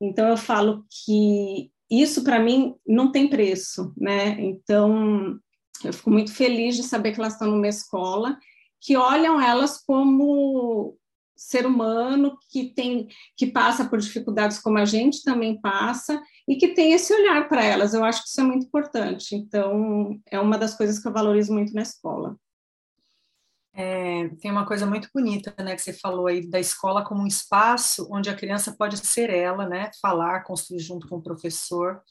Então 0.02 0.28
eu 0.30 0.38
falo 0.38 0.86
que 0.90 1.72
isso 1.90 2.24
para 2.24 2.40
mim 2.40 2.76
não 2.88 3.12
tem 3.12 3.28
preço, 3.28 3.94
né? 3.98 4.40
Então 4.40 5.38
eu 5.84 5.92
fico 5.92 6.10
muito 6.10 6.34
feliz 6.34 6.76
de 6.76 6.84
saber 6.84 7.12
que 7.12 7.20
elas 7.20 7.34
estão 7.34 7.50
numa 7.50 7.68
escola 7.68 8.38
que 8.80 8.96
olham 8.96 9.42
elas 9.42 9.84
como 9.84 10.96
ser 11.38 11.66
humano 11.66 12.38
que 12.50 12.74
tem 12.74 13.08
que 13.36 13.48
passa 13.48 13.86
por 13.86 14.00
dificuldades 14.00 14.60
como 14.60 14.78
a 14.78 14.86
gente 14.86 15.24
também 15.24 15.60
passa 15.62 16.22
e 16.48 16.56
que 16.56 16.70
tem 16.70 16.94
esse 16.94 17.14
olhar 17.14 17.48
para 17.48 17.64
elas. 17.64 17.94
Eu 17.94 18.04
acho 18.04 18.24
que 18.24 18.30
isso 18.30 18.42
é 18.42 18.44
muito 18.44 18.66
importante. 18.66 19.36
Então, 19.36 20.20
é 20.30 20.40
uma 20.40 20.58
das 20.58 20.76
coisas 20.76 21.00
que 21.00 21.08
eu 21.08 21.14
valorizo 21.14 21.54
muito 21.54 21.74
na 21.74 21.82
escola. 21.82 22.36
É, 23.80 24.30
tem 24.42 24.50
uma 24.50 24.66
coisa 24.66 24.88
muito 24.88 25.08
bonita, 25.14 25.54
né, 25.64 25.76
que 25.76 25.82
você 25.84 25.94
falou 25.94 26.26
aí 26.26 26.50
da 26.50 26.60
escola 26.60 27.06
como 27.06 27.22
um 27.22 27.28
espaço 27.28 28.08
onde 28.12 28.28
a 28.28 28.36
criança 28.36 28.76
pode 28.76 28.98
ser 28.98 29.30
ela, 29.30 29.70
né, 29.70 29.92
falar, 30.02 30.44
construir 30.44 30.80
junto 30.80 31.08
com 31.08 31.18
o 31.18 31.22
professor. 31.22 32.02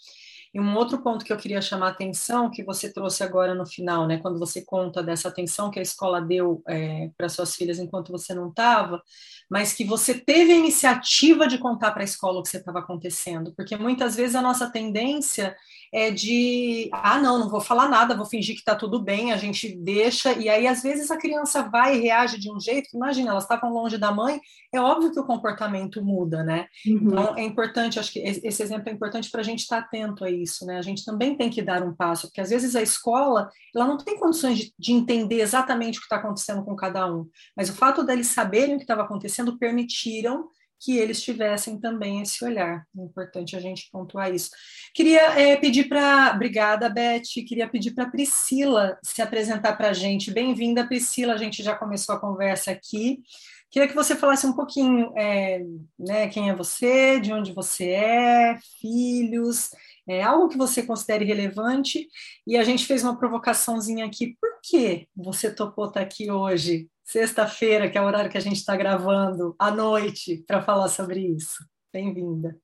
E 0.55 0.61
um 0.61 0.77
outro 0.77 1.03
ponto 1.03 1.25
que 1.25 1.33
eu 1.33 1.37
queria 1.37 1.61
chamar 1.61 1.89
a 1.89 1.91
atenção, 1.91 2.51
que 2.51 2.65
você 2.65 2.93
trouxe 2.93 3.23
agora 3.23 3.55
no 3.55 3.67
final, 3.67 4.07
né, 4.07 4.19
quando 4.19 4.39
você 4.39 4.65
conta 4.65 5.03
dessa 5.03 5.29
atenção 5.29 5.71
que 5.71 5.79
a 5.79 5.83
escola 5.83 6.21
deu 6.21 6.63
é, 6.67 7.11
para 7.17 7.29
suas 7.29 7.55
filhas 7.55 7.79
enquanto 7.79 8.11
você 8.13 8.35
não 8.35 8.49
estava, 8.49 9.03
mas 9.51 9.73
que 9.73 9.85
você 9.85 10.15
teve 10.15 10.53
a 10.53 10.57
iniciativa 10.57 11.47
de 11.47 11.59
contar 11.59 11.93
para 11.93 12.03
a 12.03 12.05
escola 12.05 12.41
o 12.41 12.43
que 12.43 12.57
estava 12.57 12.79
acontecendo, 12.79 13.53
porque 13.55 13.77
muitas 13.77 14.17
vezes 14.17 14.35
a 14.35 14.43
nossa 14.43 14.71
tendência 14.71 15.57
é 15.93 16.11
de, 16.11 16.89
ah, 16.93 17.19
não, 17.19 17.39
não 17.39 17.49
vou 17.49 17.61
falar 17.61 17.89
nada, 17.89 18.17
vou 18.17 18.27
fingir 18.27 18.55
que 18.55 18.61
está 18.61 18.75
tudo 18.75 19.01
bem, 19.01 19.33
a 19.33 19.37
gente 19.37 19.75
deixa, 19.77 20.33
e 20.33 20.49
aí 20.49 20.67
às 20.67 20.83
vezes 20.83 21.11
a 21.11 21.17
criança 21.17 21.63
vai 21.63 21.97
e 21.97 22.01
reage 22.01 22.39
de 22.39 22.51
um 22.51 22.61
jeito 22.61 22.89
imagina, 22.95 23.31
elas 23.31 23.45
estavam 23.45 23.73
longe 23.73 23.99
da 23.99 24.13
mãe, 24.13 24.41
é 24.73 24.81
óbvio 24.81 25.13
que 25.13 25.21
o 25.21 25.27
comportamento 25.27 26.03
muda, 26.03 26.43
né? 26.43 26.67
Uhum. 26.87 26.97
Então 27.03 27.37
é 27.37 27.43
importante, 27.43 27.99
acho 27.99 28.13
que 28.13 28.21
esse 28.21 28.63
exemplo 28.63 28.89
é 28.89 28.93
importante 28.93 29.31
para 29.31 29.41
a 29.41 29.45
gente 29.45 29.61
estar 29.61 29.83
tá 29.83 29.87
atento 29.87 30.25
a 30.25 30.31
isso, 30.31 30.67
né? 30.67 30.79
A 30.79 30.83
gente 30.83 31.05
também 31.05 31.37
tem 31.37 31.51
que 31.51 31.63
dar 31.63 31.83
um 31.83 31.95
passo, 31.95 32.29
porque 32.29 32.41
às 32.41 32.51
vezes 32.51 32.75
a 32.75 32.83
escola, 32.83 33.49
ela 33.75 33.87
não 33.87 33.97
tem 33.97 34.19
condições 34.19 34.59
de, 34.59 34.75
de 34.79 34.93
entender 34.93 35.41
exatamente 35.41 35.99
o 35.99 36.01
que 36.01 36.07
está 36.07 36.17
acontecendo 36.17 36.65
com 36.65 36.75
cada 36.75 37.13
um, 37.13 37.27
mas 37.57 37.69
o 37.69 37.75
fato 37.75 38.05
deles 38.05 38.29
saberem 38.29 38.75
o 38.75 38.79
que 38.79 38.85
estava 38.85 39.03
acontecendo 39.03 39.59
permitiram 39.59 40.49
que 40.79 40.99
eles 40.99 41.23
tivessem 41.23 41.79
também 41.79 42.23
esse 42.23 42.45
olhar. 42.45 42.85
É 42.97 43.03
importante 43.03 43.57
a 43.57 43.61
gente 43.61 43.89
pontuar 43.91 44.33
isso. 44.33 44.51
Queria 44.95 45.39
é, 45.39 45.57
pedir 45.57 45.89
para. 45.89 46.33
Obrigada, 46.35 46.89
Beth. 46.89 47.23
Queria 47.47 47.69
pedir 47.69 47.93
para 47.93 48.11
Priscila 48.11 48.99
se 49.03 49.23
apresentar 49.23 49.77
para 49.77 49.91
a 49.91 49.93
gente. 49.93 50.31
Bem-vinda, 50.31 50.87
Priscila. 50.87 51.35
A 51.35 51.39
gente 51.39 51.63
já 51.63 51.75
começou 51.75 52.15
a 52.15 52.21
conversa 52.21 52.71
aqui. 52.71 53.23
Queria 53.71 53.89
que 53.89 53.95
você 53.95 54.15
falasse 54.15 54.47
um 54.47 54.53
pouquinho, 54.53 55.13
é, 55.19 55.61
né, 55.99 56.29
quem 56.29 56.49
é 56.49 56.55
você, 56.55 57.19
de 57.21 57.33
onde 57.33 57.53
você 57.53 57.91
é, 57.91 58.59
filhos, 58.81 59.71
é, 60.09 60.23
algo 60.23 60.49
que 60.49 60.57
você 60.57 60.83
considere 60.83 61.25
relevante. 61.25 62.07
E 62.47 62.57
a 62.57 62.65
gente 62.65 62.87
fez 62.87 63.03
uma 63.03 63.19
provocaçãozinha 63.19 64.07
aqui. 64.07 64.37
Por 64.41 64.61
que 64.63 65.09
você 65.17 65.53
topou 65.53 65.89
estar 65.89 66.01
aqui 66.01 66.31
hoje, 66.31 66.89
sexta-feira, 67.07 67.89
que 67.89 67.97
é 67.97 68.03
o 68.03 68.05
horário 68.05 68.29
que 68.29 68.37
a 68.37 68.41
gente 68.41 68.57
está 68.57 68.77
gravando, 68.77 69.55
à 69.61 69.71
noite, 69.71 70.43
para 70.45 70.61
falar 70.61 70.89
sobre 70.89 71.21
isso? 71.21 71.65
Bem-vinda. 71.93 72.59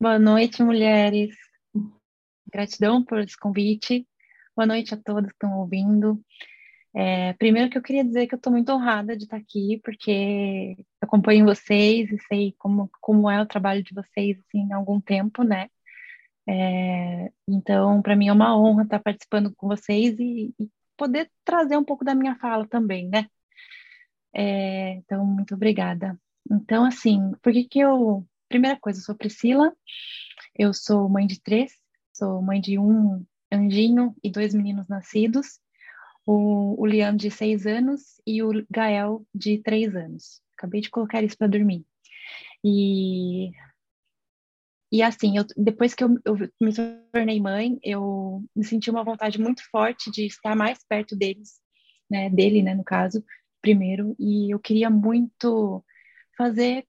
Boa 0.00 0.18
noite, 0.18 0.62
mulheres. 0.62 1.36
Gratidão 2.50 3.04
por 3.04 3.18
esse 3.18 3.36
convite. 3.36 4.08
Boa 4.56 4.66
noite 4.66 4.94
a 4.94 4.96
todos 4.96 5.28
que 5.28 5.34
estão 5.34 5.58
ouvindo. 5.58 6.18
É, 6.96 7.34
primeiro 7.34 7.68
que 7.68 7.76
eu 7.76 7.82
queria 7.82 8.02
dizer 8.02 8.26
que 8.26 8.34
eu 8.34 8.38
estou 8.38 8.50
muito 8.50 8.72
honrada 8.72 9.14
de 9.14 9.24
estar 9.24 9.36
aqui, 9.36 9.78
porque 9.84 10.78
acompanho 10.98 11.44
vocês 11.44 12.10
e 12.10 12.18
sei 12.26 12.54
como, 12.56 12.90
como 13.02 13.30
é 13.30 13.40
o 13.42 13.46
trabalho 13.46 13.84
de 13.84 13.92
vocês 13.94 14.38
assim, 14.38 14.72
há 14.72 14.76
algum 14.76 14.98
tempo, 14.98 15.42
né? 15.42 15.68
É, 16.48 17.30
então, 17.46 18.00
para 18.00 18.16
mim 18.16 18.28
é 18.28 18.32
uma 18.32 18.58
honra 18.58 18.84
estar 18.84 18.98
participando 18.98 19.54
com 19.54 19.68
vocês 19.68 20.18
e, 20.18 20.54
e, 20.58 20.70
poder 20.98 21.30
trazer 21.44 21.78
um 21.78 21.84
pouco 21.84 22.04
da 22.04 22.14
minha 22.14 22.36
fala 22.36 22.66
também, 22.68 23.08
né? 23.08 23.26
É, 24.34 24.94
então, 24.96 25.24
muito 25.24 25.54
obrigada. 25.54 26.20
Então, 26.50 26.84
assim, 26.84 27.32
por 27.42 27.52
que 27.52 27.64
que 27.64 27.78
eu... 27.78 28.26
Primeira 28.48 28.78
coisa, 28.80 28.98
eu 28.98 29.04
sou 29.04 29.14
Priscila, 29.14 29.74
eu 30.58 30.72
sou 30.72 31.08
mãe 31.08 31.26
de 31.26 31.40
três, 31.40 31.72
sou 32.12 32.40
mãe 32.40 32.60
de 32.60 32.78
um 32.78 33.24
anjinho 33.52 34.14
e 34.24 34.30
dois 34.30 34.54
meninos 34.54 34.88
nascidos, 34.88 35.60
o, 36.24 36.82
o 36.82 36.86
de 37.16 37.30
seis 37.30 37.66
anos 37.66 38.20
e 38.26 38.42
o 38.42 38.50
Gael 38.70 39.26
de 39.34 39.58
três 39.58 39.94
anos. 39.94 40.40
Acabei 40.56 40.80
de 40.80 40.90
colocar 40.90 41.18
eles 41.18 41.34
para 41.34 41.46
dormir. 41.46 41.84
E 42.64 43.50
e 44.90 45.02
assim, 45.02 45.36
eu, 45.36 45.44
depois 45.56 45.94
que 45.94 46.02
eu, 46.02 46.18
eu, 46.24 46.36
me 46.60 46.72
tornei 47.12 47.40
mãe, 47.40 47.78
eu 47.82 48.42
me 48.56 48.64
senti 48.64 48.90
uma 48.90 49.04
vontade 49.04 49.40
muito 49.40 49.62
forte 49.70 50.10
de 50.10 50.26
estar 50.26 50.56
mais 50.56 50.78
perto 50.88 51.14
deles, 51.14 51.60
né, 52.10 52.30
dele, 52.30 52.62
né, 52.62 52.74
no 52.74 52.84
caso, 52.84 53.22
primeiro, 53.60 54.16
e 54.18 54.52
eu 54.52 54.58
queria 54.58 54.88
muito 54.88 55.84
fazer 56.36 56.86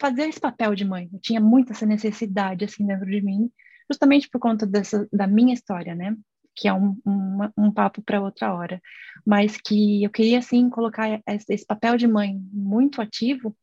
fazer 0.00 0.22
esse 0.24 0.40
papel 0.40 0.74
de 0.74 0.84
mãe. 0.84 1.08
Eu 1.12 1.20
tinha 1.20 1.40
muito 1.40 1.72
essa 1.72 1.86
necessidade 1.86 2.64
assim 2.64 2.84
dentro 2.84 3.06
de 3.06 3.20
mim, 3.22 3.50
justamente 3.90 4.28
por 4.28 4.40
conta 4.40 4.66
dessa 4.66 5.08
da 5.12 5.26
minha 5.26 5.54
história, 5.54 5.94
né? 5.94 6.16
Que 6.54 6.68
é 6.68 6.72
um, 6.72 6.96
um, 7.04 7.38
um 7.56 7.72
papo 7.72 8.02
para 8.02 8.20
outra 8.20 8.54
hora, 8.54 8.80
mas 9.26 9.56
que 9.56 10.04
eu 10.04 10.10
queria, 10.10 10.38
assim, 10.38 10.70
colocar 10.70 11.20
esse, 11.26 11.66
papel 11.66 11.96
de 11.96 12.06
mãe 12.06 12.38
muito 12.52 13.00
ativo, 13.00 13.56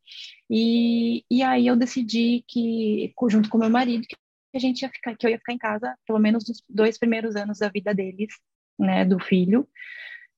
e, 0.50 1.24
e 1.30 1.42
aí 1.42 1.66
eu 1.66 1.76
decidi 1.76 2.44
que, 2.46 3.12
junto 3.28 3.48
com 3.48 3.58
meu 3.58 3.70
marido, 3.70 4.06
que 4.06 4.16
a 4.54 4.58
gente 4.58 4.82
ia 4.82 4.90
ficar, 4.90 5.16
que 5.16 5.26
eu 5.26 5.30
ia 5.30 5.38
ficar 5.38 5.52
em 5.52 5.58
casa 5.58 5.96
pelo 6.06 6.18
menos 6.18 6.46
nos 6.46 6.62
dois 6.68 6.98
primeiros 6.98 7.36
anos 7.36 7.58
da 7.58 7.68
vida 7.68 7.94
deles, 7.94 8.34
né, 8.78 9.04
do 9.04 9.18
filho, 9.18 9.66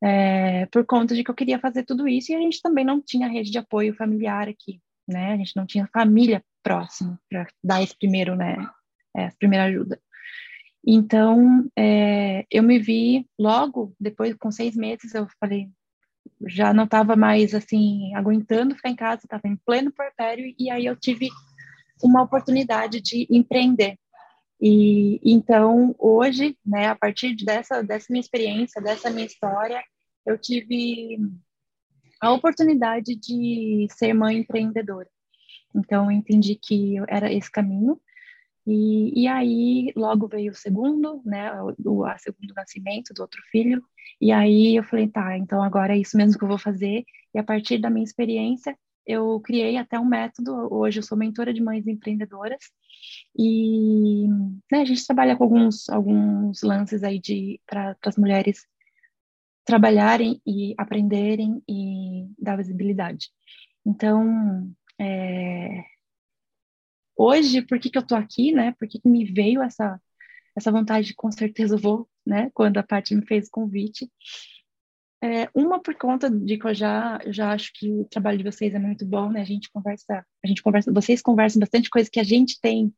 é, 0.03 0.67
por 0.67 0.85
conta 0.87 1.15
de 1.15 1.25
que 1.25 1.31
eu 1.31 1.35
queria 1.35 1.59
fazer 1.59 1.85
tudo 1.85 2.07
isso, 2.07 2.31
e 2.31 2.35
a 2.35 2.41
gente 2.41 2.61
também 2.63 2.85
não 2.85 3.01
tinha 3.01 3.29
rede 3.29 3.51
de 3.51 3.59
apoio 3.59 3.95
familiar 3.95 4.49
aqui, 4.49 4.81
né, 5.09 5.33
a 5.33 5.37
gente 5.37 5.57
não 5.57 5.67
tinha 5.67 5.89
família 5.93 6.45
próxima 6.63 7.21
para 7.29 7.47
dar 7.63 7.83
esse 7.83 7.97
primeiro, 7.97 8.37
né, 8.37 8.57
essa 9.17 9.37
primeira 9.37 9.65
ajuda. 9.65 10.01
Então, 10.87 11.69
é, 11.77 12.45
eu 12.51 12.63
me 12.63 12.79
vi 12.79 13.27
logo, 13.39 13.95
depois, 13.99 14.35
com 14.35 14.51
seis 14.51 14.77
meses, 14.77 15.15
eu 15.15 15.27
falei, 15.41 15.71
já 16.47 16.75
não 16.75 16.85
estava 16.85 17.17
mais, 17.17 17.55
assim, 17.55 18.15
aguentando 18.15 18.75
ficar 18.75 18.91
em 18.91 18.97
casa, 18.97 19.23
estava 19.25 19.49
em 19.49 19.57
pleno 19.65 19.91
porpério, 19.93 20.55
e 20.59 20.71
aí 20.71 20.85
eu 20.85 20.97
tive 20.97 21.29
uma 22.03 22.23
oportunidade 22.23 23.01
de 23.01 23.27
empreender. 23.31 23.97
E 24.61 25.21
então, 25.25 25.95
hoje, 25.99 26.57
né, 26.65 26.89
a 26.89 26.95
partir 26.95 27.35
dessa, 27.37 27.83
dessa 27.83 28.07
minha 28.11 28.21
experiência, 28.21 28.81
dessa 28.81 29.11
minha 29.11 29.27
história, 29.27 29.83
eu 30.27 30.39
tive 30.39 31.19
a 32.21 32.33
oportunidade 32.33 33.15
de 33.17 33.87
ser 33.91 34.15
mãe 34.15 34.39
empreendedora. 34.39 35.09
Então, 35.75 36.05
eu 36.05 36.13
entendi 36.13 36.55
que 36.55 36.97
era 37.09 37.33
esse 37.33 37.51
caminho. 37.51 38.01
E, 38.67 39.23
e 39.23 39.29
aí, 39.29 39.93
logo 39.95 40.27
veio 40.29 40.53
o 40.53 40.55
segundo, 40.55 41.21
né, 41.25 41.51
o, 41.85 42.05
a 42.05 42.17
segundo 42.19 42.55
nascimento 42.55 43.13
do 43.13 43.23
outro 43.23 43.41
filho, 43.51 43.83
e 44.21 44.33
aí 44.33 44.77
eu 44.77 44.85
falei, 44.85 45.09
tá, 45.09 45.37
então 45.37 45.63
agora 45.63 45.95
é 45.95 45.99
isso 45.99 46.17
mesmo 46.17 46.39
que 46.39 46.45
eu 46.45 46.49
vou 46.49 46.59
fazer, 46.59 47.05
e 47.35 47.39
a 47.39 47.45
partir 47.45 47.79
da 47.79 47.91
minha 47.91 48.05
experiência, 48.05 48.77
eu 49.07 49.39
criei 49.41 49.77
até 49.77 49.99
um 49.99 50.05
método, 50.07 50.73
hoje 50.73 50.99
eu 51.01 51.03
sou 51.03 51.19
mentora 51.19 51.53
de 51.53 51.63
mães 51.63 51.87
empreendedoras, 51.87 52.71
e 53.39 54.27
né, 54.73 54.81
a 54.81 54.85
gente 54.85 55.07
trabalha 55.07 55.37
com 55.37 55.45
alguns, 55.45 55.89
alguns 55.91 56.63
lances 56.63 57.03
aí 57.03 57.19
de 57.19 57.61
para 57.67 57.97
as 58.07 58.17
mulheres 58.17 58.67
trabalharem 59.65 60.41
e 60.47 60.75
aprenderem 60.79 61.63
e 61.69 62.29
dar 62.39 62.57
visibilidade. 62.57 63.29
Então, 63.85 64.71
é, 64.99 65.85
hoje, 67.17 67.63
por 67.63 67.79
que, 67.79 67.91
que 67.91 67.99
eu 67.99 68.07
tô 68.07 68.15
aqui, 68.15 68.53
né? 68.53 68.73
Por 68.79 68.89
que, 68.89 69.01
que 69.01 69.09
me 69.09 69.25
veio 69.25 69.63
essa, 69.63 70.01
essa 70.57 70.73
vontade 70.73 71.09
de, 71.09 71.15
com 71.15 71.31
certeza, 71.31 71.75
eu 71.75 71.79
vou, 71.79 72.09
né? 72.27 72.51
Quando 72.55 72.79
a 72.79 72.83
parte 72.83 73.15
me 73.15 73.25
fez 73.27 73.49
o 73.49 73.51
convite. 73.51 74.11
É, 75.23 75.49
uma 75.55 75.81
por 75.81 75.95
conta 75.95 76.29
de 76.31 76.59
que 76.59 76.67
eu 76.67 76.75
já, 76.75 77.19
eu 77.25 77.33
já 77.33 77.53
acho 77.53 77.73
que 77.75 77.91
o 77.91 78.05
trabalho 78.05 78.39
de 78.39 78.45
vocês 78.45 78.75
é 78.75 78.79
muito 78.79 79.07
bom, 79.07 79.31
né? 79.31 79.41
A 79.41 79.45
gente 79.45 79.71
conversa, 79.73 80.25
a 80.45 80.47
gente 80.47 80.63
conversa, 80.63 80.93
vocês 80.93 81.23
conversam 81.23 81.61
bastante 81.61 81.89
coisa 81.89 82.11
que 82.11 82.21
a 82.21 82.25
gente 82.25 82.61
tem, 82.61 82.93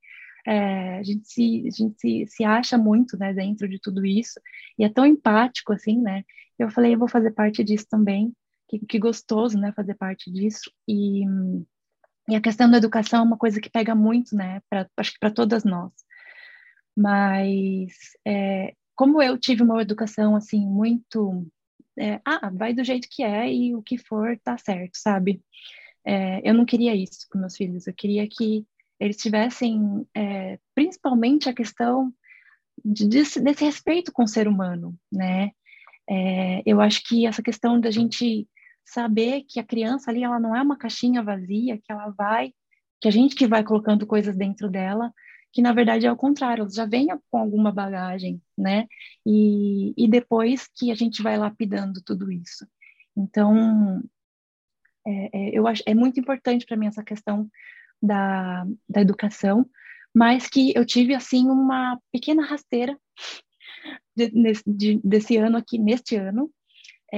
é, 0.47 0.99
a 0.99 1.03
gente, 1.03 1.29
se, 1.29 1.65
a 1.67 1.71
gente 1.71 2.01
se, 2.01 2.27
se 2.29 2.45
acha 2.45 2.79
muito, 2.79 3.17
né, 3.19 3.33
dentro 3.35 3.69
de 3.69 3.81
tudo 3.81 4.05
isso, 4.07 4.41
e 4.79 4.85
é 4.85 4.89
tão 4.89 5.07
empático, 5.07 5.73
assim, 5.73 6.01
né? 6.01 6.25
Eu 6.59 6.71
falei, 6.71 6.95
eu 6.95 6.99
vou 6.99 7.09
fazer 7.09 7.33
parte 7.33 7.63
disso 7.65 7.87
também, 7.91 8.33
que, 8.69 8.79
que 8.79 8.99
gostoso, 8.99 9.59
né, 9.59 9.73
fazer 9.73 9.95
parte 9.95 10.31
disso, 10.31 10.71
e 10.89 11.25
e 12.29 12.35
a 12.35 12.41
questão 12.41 12.71
da 12.71 12.79
educação 12.79 13.21
é 13.21 13.23
uma 13.23 13.39
coisa 13.39 13.61
que 13.61 13.71
pega 13.71 13.95
muito, 13.95 14.35
né? 14.35 14.61
Pra, 14.69 14.89
acho 14.97 15.13
que 15.13 15.21
para 15.21 15.31
todas 15.31 15.65
nós. 15.65 15.93
Mas 16.97 17.93
é, 18.27 18.75
como 18.95 19.23
eu 19.23 19.39
tive 19.39 19.63
uma 19.63 19.81
educação 19.83 20.35
assim 20.35 20.67
muito, 20.67 21.47
é, 21.99 22.21
ah, 22.25 22.51
vai 22.51 22.75
do 22.75 22.83
jeito 22.83 23.09
que 23.11 23.23
é 23.23 23.53
e 23.53 23.75
o 23.75 23.83
que 23.83 23.99
for 23.99 24.39
tá 24.43 24.57
certo, 24.59 24.97
sabe? 24.97 25.43
É, 26.05 26.41
eu 26.49 26.55
não 26.55 26.65
queria 26.65 26.95
isso 26.95 27.27
com 27.31 27.39
meus 27.39 27.57
filhos. 27.57 27.87
Eu 27.87 27.95
queria 27.95 28.27
que 28.29 28.67
eles 28.99 29.17
tivessem, 29.17 30.07
é, 30.15 30.59
principalmente 30.75 31.49
a 31.49 31.55
questão 31.55 32.13
de, 32.85 33.09
desse, 33.09 33.41
desse, 33.41 33.65
respeito 33.65 34.13
com 34.13 34.25
o 34.25 34.29
ser 34.29 34.49
humano, 34.49 34.99
né? 35.13 35.51
É, 36.09 36.63
eu 36.65 36.81
acho 36.81 37.03
que 37.05 37.27
essa 37.27 37.43
questão 37.43 37.81
da 37.81 37.91
gente 37.91 38.49
saber 38.87 39.43
que 39.43 39.59
a 39.59 39.65
criança 39.65 40.11
ali 40.11 40.23
ela 40.23 40.39
não 40.39 40.55
é 40.55 40.63
uma 40.63 40.79
caixinha 40.79 41.23
vazia, 41.23 41.77
que 41.79 41.91
ela 41.93 42.09
vai, 42.11 42.53
que 43.01 43.09
a 43.09 43.11
gente 43.11 43.35
que 43.35 43.47
vai 43.47 43.65
colocando 43.65 44.07
coisas 44.07 44.37
dentro 44.37 44.71
dela, 44.71 45.13
que 45.53 45.61
na 45.61 45.73
verdade 45.73 46.07
é 46.07 46.13
o 46.13 46.17
contrário, 46.17 46.63
ela 46.63 46.71
já 46.71 46.87
vem 46.87 47.09
com 47.31 47.39
alguma 47.39 47.73
bagagem, 47.73 48.41
né? 48.57 48.87
E, 49.25 49.93
e 49.97 50.09
depois 50.09 50.69
que 50.75 50.91
a 50.91 50.95
gente 50.95 51.23
vai 51.23 51.37
lapidando 51.37 52.01
tudo 52.05 52.31
isso. 52.31 52.67
Então, 53.17 54.03
é, 55.07 55.31
é, 55.33 55.59
eu 55.59 55.67
acho 55.67 55.83
é 55.87 55.95
muito 55.95 56.21
importante 56.21 56.67
para 56.67 56.77
mim 56.77 56.87
essa 56.87 57.03
questão 57.03 57.51
da, 58.03 58.67
da 58.89 59.01
educação, 59.01 59.69
mas 60.15 60.49
que 60.49 60.73
eu 60.77 60.85
tive 60.85 61.15
assim 61.15 61.49
uma 61.49 61.99
pequena 62.13 62.45
rasteira 62.45 62.99
de, 64.15 64.31
de, 64.67 65.01
desse 65.03 65.37
ano 65.37 65.57
aqui, 65.57 65.79
neste 65.79 66.17
ano, 66.17 66.51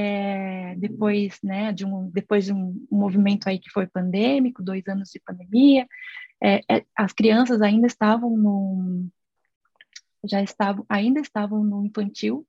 é, 0.01 0.77
depois, 0.77 1.41
né, 1.43 1.73
de 1.73 1.85
um, 1.85 2.09
depois 2.11 2.45
de 2.45 2.53
um, 2.53 2.87
movimento 2.89 3.49
aí 3.49 3.59
que 3.59 3.69
foi 3.69 3.85
pandêmico, 3.85 4.63
dois 4.63 4.87
anos 4.87 5.11
de 5.11 5.19
pandemia, 5.19 5.89
é, 6.41 6.61
é, 6.71 6.85
as 6.97 7.13
crianças 7.13 7.61
ainda 7.61 7.89
estavam 7.89 8.37
no, 8.37 9.09
já 10.25 10.41
estavam, 10.41 10.87
ainda 10.89 11.19
estavam 11.19 11.65
no 11.65 11.85
infantil, 11.85 12.47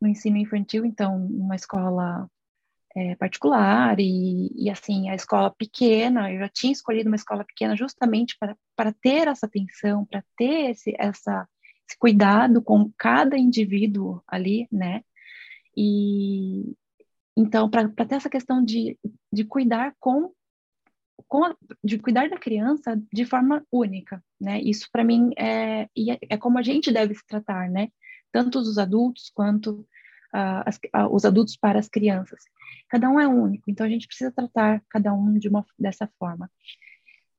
no 0.00 0.08
ensino 0.08 0.38
infantil, 0.38 0.86
então, 0.86 1.26
uma 1.26 1.56
escola 1.56 2.26
é, 2.96 3.14
particular 3.16 4.00
e, 4.00 4.50
e, 4.56 4.70
assim, 4.70 5.10
a 5.10 5.14
escola 5.14 5.50
pequena, 5.50 6.32
eu 6.32 6.38
já 6.38 6.48
tinha 6.48 6.72
escolhido 6.72 7.10
uma 7.10 7.16
escola 7.16 7.44
pequena 7.44 7.76
justamente 7.76 8.34
para, 8.40 8.56
para 8.74 8.94
ter 8.94 9.28
essa 9.28 9.44
atenção, 9.44 10.06
para 10.06 10.24
ter 10.38 10.70
esse, 10.70 10.94
essa, 10.98 11.46
esse 11.86 11.98
cuidado 11.98 12.62
com 12.62 12.90
cada 12.96 13.36
indivíduo 13.36 14.22
ali, 14.26 14.66
né, 14.72 15.02
e 15.76 16.74
então, 17.36 17.68
para 17.68 17.88
ter 17.88 18.14
essa 18.14 18.30
questão 18.30 18.64
de, 18.64 18.98
de 19.30 19.44
cuidar 19.44 19.94
com, 20.00 20.32
com 21.28 21.44
a, 21.44 21.54
de 21.84 21.98
cuidar 21.98 22.30
da 22.30 22.38
criança 22.38 23.00
de 23.12 23.26
forma 23.26 23.62
única, 23.70 24.24
né? 24.40 24.60
Isso 24.62 24.88
para 24.90 25.04
mim 25.04 25.32
é, 25.36 25.82
é, 25.82 26.18
é 26.30 26.36
como 26.38 26.58
a 26.58 26.62
gente 26.62 26.90
deve 26.90 27.14
se 27.14 27.26
tratar, 27.26 27.68
né? 27.68 27.88
Tanto 28.32 28.58
os 28.58 28.78
adultos 28.78 29.30
quanto 29.34 29.86
as, 30.32 30.78
os 31.10 31.24
adultos 31.24 31.56
para 31.56 31.78
as 31.78 31.88
crianças. 31.88 32.42
Cada 32.88 33.08
um 33.08 33.18
é 33.18 33.26
único, 33.26 33.70
então 33.70 33.86
a 33.86 33.88
gente 33.88 34.06
precisa 34.06 34.32
tratar 34.32 34.82
cada 34.88 35.12
um 35.12 35.38
de 35.38 35.48
uma 35.48 35.64
dessa 35.78 36.08
forma. 36.18 36.50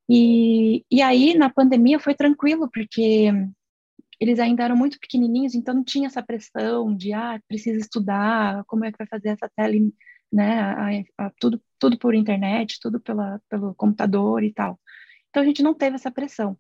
E, 0.10 0.86
e 0.90 1.02
aí, 1.02 1.34
na 1.36 1.50
pandemia, 1.50 2.00
foi 2.00 2.16
tranquilo, 2.16 2.70
porque 2.72 3.32
eles 4.20 4.40
ainda 4.40 4.64
eram 4.64 4.76
muito 4.76 5.00
pequenininhos, 5.00 5.54
então 5.54 5.76
não 5.76 5.84
tinha 5.84 6.08
essa 6.08 6.24
pressão 6.24 6.96
de, 6.96 7.14
ah, 7.14 7.40
precisa 7.48 7.80
estudar, 7.80 8.64
como 8.66 8.86
é 8.86 8.92
que 8.92 8.98
vai 8.98 9.08
fazer 9.08 9.30
essa 9.30 9.50
tela, 9.56 9.74
né, 10.32 10.60
a, 11.18 11.26
a, 11.26 11.32
tudo, 11.40 11.62
tudo 11.80 11.98
por 11.98 12.16
internet, 12.16 12.80
tudo 12.82 13.00
pela, 13.00 13.40
pelo 13.50 13.76
computador 13.76 14.44
e 14.44 14.52
tal. 14.54 14.80
Então 15.30 15.44
a 15.44 15.46
gente 15.46 15.62
não 15.62 15.74
teve 15.74 15.96
essa 15.96 16.12
pressão. 16.12 16.58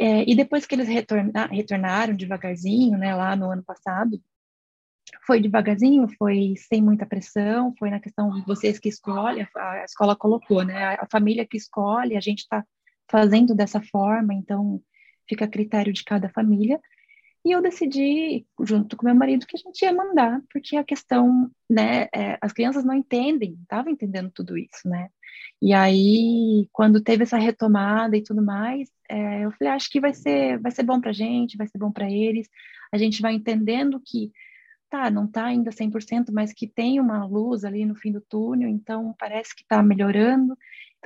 É, 0.00 0.28
e 0.28 0.34
depois 0.34 0.64
que 0.66 0.74
eles 0.74 0.88
retorna, 0.88 1.46
retornaram 1.46 2.16
devagarzinho, 2.16 2.96
né, 2.96 3.14
lá 3.14 3.36
no 3.36 3.50
ano 3.50 3.62
passado, 3.62 4.20
foi 5.26 5.40
devagarzinho, 5.40 6.08
foi 6.18 6.54
sem 6.56 6.82
muita 6.82 7.04
pressão, 7.04 7.74
foi 7.78 7.90
na 7.90 8.00
questão 8.00 8.30
de 8.30 8.46
vocês 8.46 8.78
que 8.78 8.88
escolhem, 8.88 9.46
a 9.54 9.84
escola 9.84 10.16
colocou, 10.16 10.62
né, 10.64 10.96
a 10.98 11.06
família 11.10 11.46
que 11.46 11.56
escolhe, 11.58 12.16
a 12.16 12.20
gente 12.20 12.40
está 12.40 12.64
fazendo 13.08 13.54
dessa 13.54 13.80
forma, 13.82 14.32
então 14.32 14.82
fica 15.28 15.44
a 15.44 15.48
critério 15.48 15.92
de 15.92 16.04
cada 16.04 16.28
família. 16.28 16.80
E 17.44 17.52
eu 17.52 17.62
decidi, 17.62 18.44
junto 18.60 18.96
com 18.96 19.06
meu 19.06 19.14
marido, 19.14 19.46
que 19.46 19.56
a 19.56 19.58
gente 19.58 19.82
ia 19.82 19.92
mandar, 19.92 20.42
porque 20.50 20.76
a 20.76 20.82
questão, 20.82 21.48
né, 21.70 22.08
é, 22.12 22.36
as 22.40 22.52
crianças 22.52 22.84
não 22.84 22.94
entendem, 22.94 23.56
estavam 23.62 23.92
entendendo 23.92 24.30
tudo 24.32 24.58
isso, 24.58 24.88
né? 24.88 25.08
E 25.62 25.72
aí, 25.72 26.68
quando 26.72 27.00
teve 27.00 27.22
essa 27.22 27.38
retomada 27.38 28.16
e 28.16 28.22
tudo 28.22 28.42
mais, 28.42 28.90
é, 29.08 29.44
eu 29.44 29.52
falei, 29.52 29.72
acho 29.72 29.90
que 29.90 30.00
vai 30.00 30.12
ser, 30.12 30.58
vai 30.58 30.72
ser 30.72 30.82
bom 30.82 31.00
para 31.00 31.10
a 31.10 31.14
gente, 31.14 31.56
vai 31.56 31.68
ser 31.68 31.78
bom 31.78 31.92
para 31.92 32.10
eles. 32.10 32.48
A 32.92 32.98
gente 32.98 33.22
vai 33.22 33.34
entendendo 33.34 34.00
que, 34.04 34.32
tá, 34.90 35.10
não 35.10 35.26
está 35.26 35.44
ainda 35.46 35.70
100%, 35.70 36.32
mas 36.32 36.52
que 36.52 36.66
tem 36.66 37.00
uma 37.00 37.24
luz 37.26 37.64
ali 37.64 37.84
no 37.84 37.94
fim 37.94 38.12
do 38.12 38.20
túnel, 38.20 38.68
então 38.68 39.14
parece 39.18 39.54
que 39.54 39.62
está 39.62 39.82
melhorando. 39.82 40.56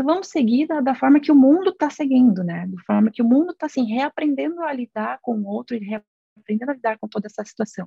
Então 0.01 0.15
vamos 0.15 0.29
seguir 0.29 0.67
da, 0.67 0.81
da 0.81 0.95
forma 0.95 1.21
que 1.21 1.31
o 1.31 1.35
mundo 1.35 1.69
está 1.69 1.91
seguindo, 1.91 2.43
né? 2.43 2.67
Da 2.67 2.83
forma 2.85 3.11
que 3.11 3.21
o 3.21 3.25
mundo 3.25 3.53
está 3.53 3.67
assim 3.67 3.85
reaprendendo 3.85 4.63
a 4.63 4.73
lidar 4.73 5.19
com 5.21 5.35
o 5.35 5.47
outro 5.47 5.77
e 5.77 5.79
reaprendendo 5.79 6.71
a 6.71 6.75
lidar 6.75 6.99
com 6.99 7.07
toda 7.07 7.27
essa 7.27 7.45
situação. 7.45 7.87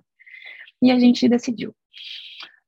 E 0.80 0.92
a 0.92 1.00
gente 1.00 1.28
decidiu. 1.28 1.76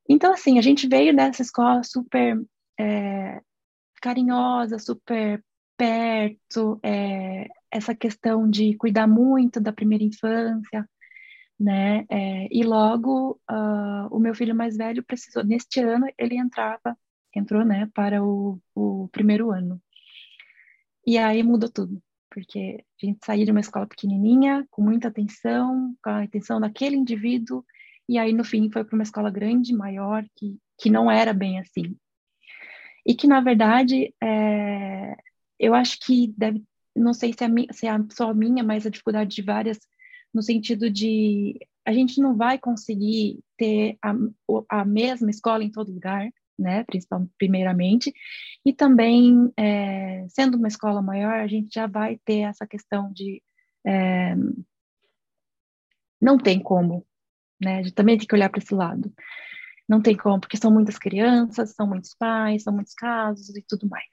Então 0.10 0.34
assim, 0.34 0.58
a 0.58 0.64
gente 0.64 0.88
veio 0.88 1.16
dessa 1.16 1.44
escola 1.44 1.84
super 1.84 2.44
é, 2.80 3.40
carinhosa, 4.02 4.80
super 4.80 5.44
perto, 5.78 6.80
é, 6.82 7.48
essa 7.70 7.94
questão 7.94 8.50
de 8.50 8.76
cuidar 8.78 9.06
muito 9.06 9.60
da 9.60 9.72
primeira 9.72 10.04
infância, 10.04 10.90
né? 11.60 12.04
É, 12.10 12.48
e 12.50 12.64
logo 12.64 13.40
uh, 13.52 14.08
o 14.10 14.18
meu 14.18 14.34
filho 14.34 14.56
mais 14.56 14.76
velho 14.76 15.04
precisou, 15.04 15.44
neste 15.44 15.82
ano 15.82 16.08
ele 16.18 16.36
entrava, 16.36 16.98
entrou, 17.36 17.66
né, 17.66 17.90
para 17.94 18.24
o, 18.24 18.60
o 18.74 19.08
primeiro 19.10 19.52
ano. 19.52 19.82
E 21.06 21.18
aí 21.18 21.44
mudou 21.44 21.70
tudo, 21.70 22.02
porque 22.30 22.84
a 23.02 23.06
gente 23.06 23.20
saiu 23.24 23.46
de 23.46 23.52
uma 23.52 23.60
escola 23.60 23.86
pequenininha, 23.86 24.66
com 24.72 24.82
muita 24.82 25.08
atenção, 25.10 25.96
com 26.04 26.10
a 26.10 26.24
atenção 26.24 26.60
daquele 26.60 26.96
indivíduo, 26.96 27.64
e 28.08 28.18
aí 28.18 28.34
no 28.34 28.44
fim 28.44 28.70
foi 28.72 28.84
para 28.84 28.96
uma 28.96 29.04
escola 29.04 29.30
grande, 29.30 29.74
maior, 29.74 30.26
que, 30.36 30.58
que 30.80 30.90
não 30.90 31.10
era 31.10 31.34
bem 31.34 31.60
assim. 31.60 31.96
E 33.06 33.14
que, 33.14 33.28
na 33.28 33.40
verdade, 33.40 34.14
é, 34.22 35.16
eu 35.60 35.76
acho 35.76 36.00
que 36.00 36.34
deve, 36.36 36.64
não 36.96 37.14
sei 37.14 37.34
se 37.34 37.44
é, 37.44 37.74
se 37.74 37.88
é 37.88 37.92
só 38.12 38.34
minha, 38.34 38.64
mas 38.64 38.86
a 38.86 38.90
dificuldade 38.90 39.36
de 39.36 39.42
várias, 39.44 39.80
no 40.34 40.42
sentido 40.42 40.90
de 40.90 41.60
a 41.86 41.94
gente 41.94 42.20
não 42.20 42.36
vai 42.36 42.58
conseguir 42.58 43.40
ter 43.56 43.98
a, 44.02 44.14
a 44.70 44.86
mesma 44.86 45.30
escola 45.30 45.64
em 45.64 45.72
todo 45.72 45.94
lugar, 45.94 46.28
né, 46.58 46.84
principalmente, 46.86 47.32
primeiramente, 47.38 48.14
e 48.66 48.74
também, 48.74 49.52
é, 49.58 50.26
sendo 50.30 50.58
uma 50.58 50.68
escola 50.68 51.02
maior, 51.02 51.36
a 51.36 51.48
gente 51.48 51.74
já 51.74 51.88
vai 51.88 52.18
ter 52.26 52.40
essa 52.40 52.66
questão 52.66 53.12
de 53.14 53.42
é, 53.86 54.36
não 56.22 56.38
tem 56.38 56.60
como, 56.60 57.06
né, 57.62 57.80
a 57.80 57.84
gente 57.84 57.94
também 57.94 58.18
tem 58.18 58.28
que 58.28 58.36
olhar 58.36 58.50
para 58.50 58.60
esse 58.60 58.74
lado. 58.74 59.14
Não 59.88 60.02
tem 60.02 60.18
como, 60.18 60.40
porque 60.40 60.58
são 60.58 60.72
muitas 60.72 60.98
crianças, 60.98 61.72
são 61.76 61.88
muitos 61.88 62.16
pais, 62.16 62.64
são 62.64 62.74
muitos 62.74 62.94
casos 62.96 63.56
e 63.56 63.62
tudo 63.62 63.88
mais. 63.88 64.06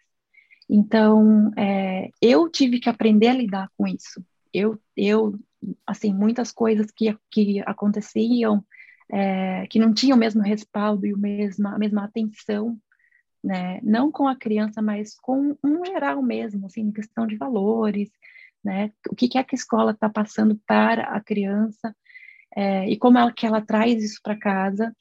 Então, 0.68 1.50
é, 1.56 2.10
eu 2.20 2.48
tive 2.50 2.78
que 2.78 2.88
aprender 2.88 3.28
a 3.28 3.34
lidar 3.34 3.70
com 3.76 3.86
isso. 3.86 4.24
Eu, 4.52 4.78
eu 4.96 5.38
assim, 5.86 6.12
muitas 6.12 6.52
coisas 6.52 6.90
que, 6.90 7.16
que 7.30 7.60
aconteciam, 7.66 8.64
é, 9.12 9.66
que 9.66 9.78
não 9.78 9.92
tinham 9.92 10.16
o 10.16 10.20
mesmo 10.20 10.42
respaldo 10.42 11.06
e 11.06 11.12
o 11.12 11.18
mesma, 11.18 11.74
a 11.74 11.78
mesma 11.78 12.04
atenção, 12.04 12.78
né? 13.44 13.80
Não 13.82 14.10
com 14.10 14.26
a 14.26 14.36
criança, 14.36 14.80
mas 14.80 15.14
com 15.20 15.56
um 15.62 15.84
geral 15.84 16.22
mesmo, 16.22 16.66
assim, 16.66 16.82
em 16.82 16.92
questão 16.92 17.26
de 17.26 17.36
valores, 17.36 18.10
né? 18.64 18.90
O 19.10 19.14
que, 19.14 19.28
que 19.28 19.38
é 19.38 19.44
que 19.44 19.54
a 19.54 19.58
escola 19.58 19.92
está 19.92 20.08
passando 20.08 20.58
para 20.66 21.04
a 21.04 21.20
criança, 21.20 21.94
é, 22.54 22.88
e 22.88 22.96
como 22.98 23.18
ela, 23.18 23.32
que 23.32 23.46
ela 23.46 23.60
traz 23.60 24.02
isso 24.02 24.20
para 24.22 24.36
casa, 24.36 24.94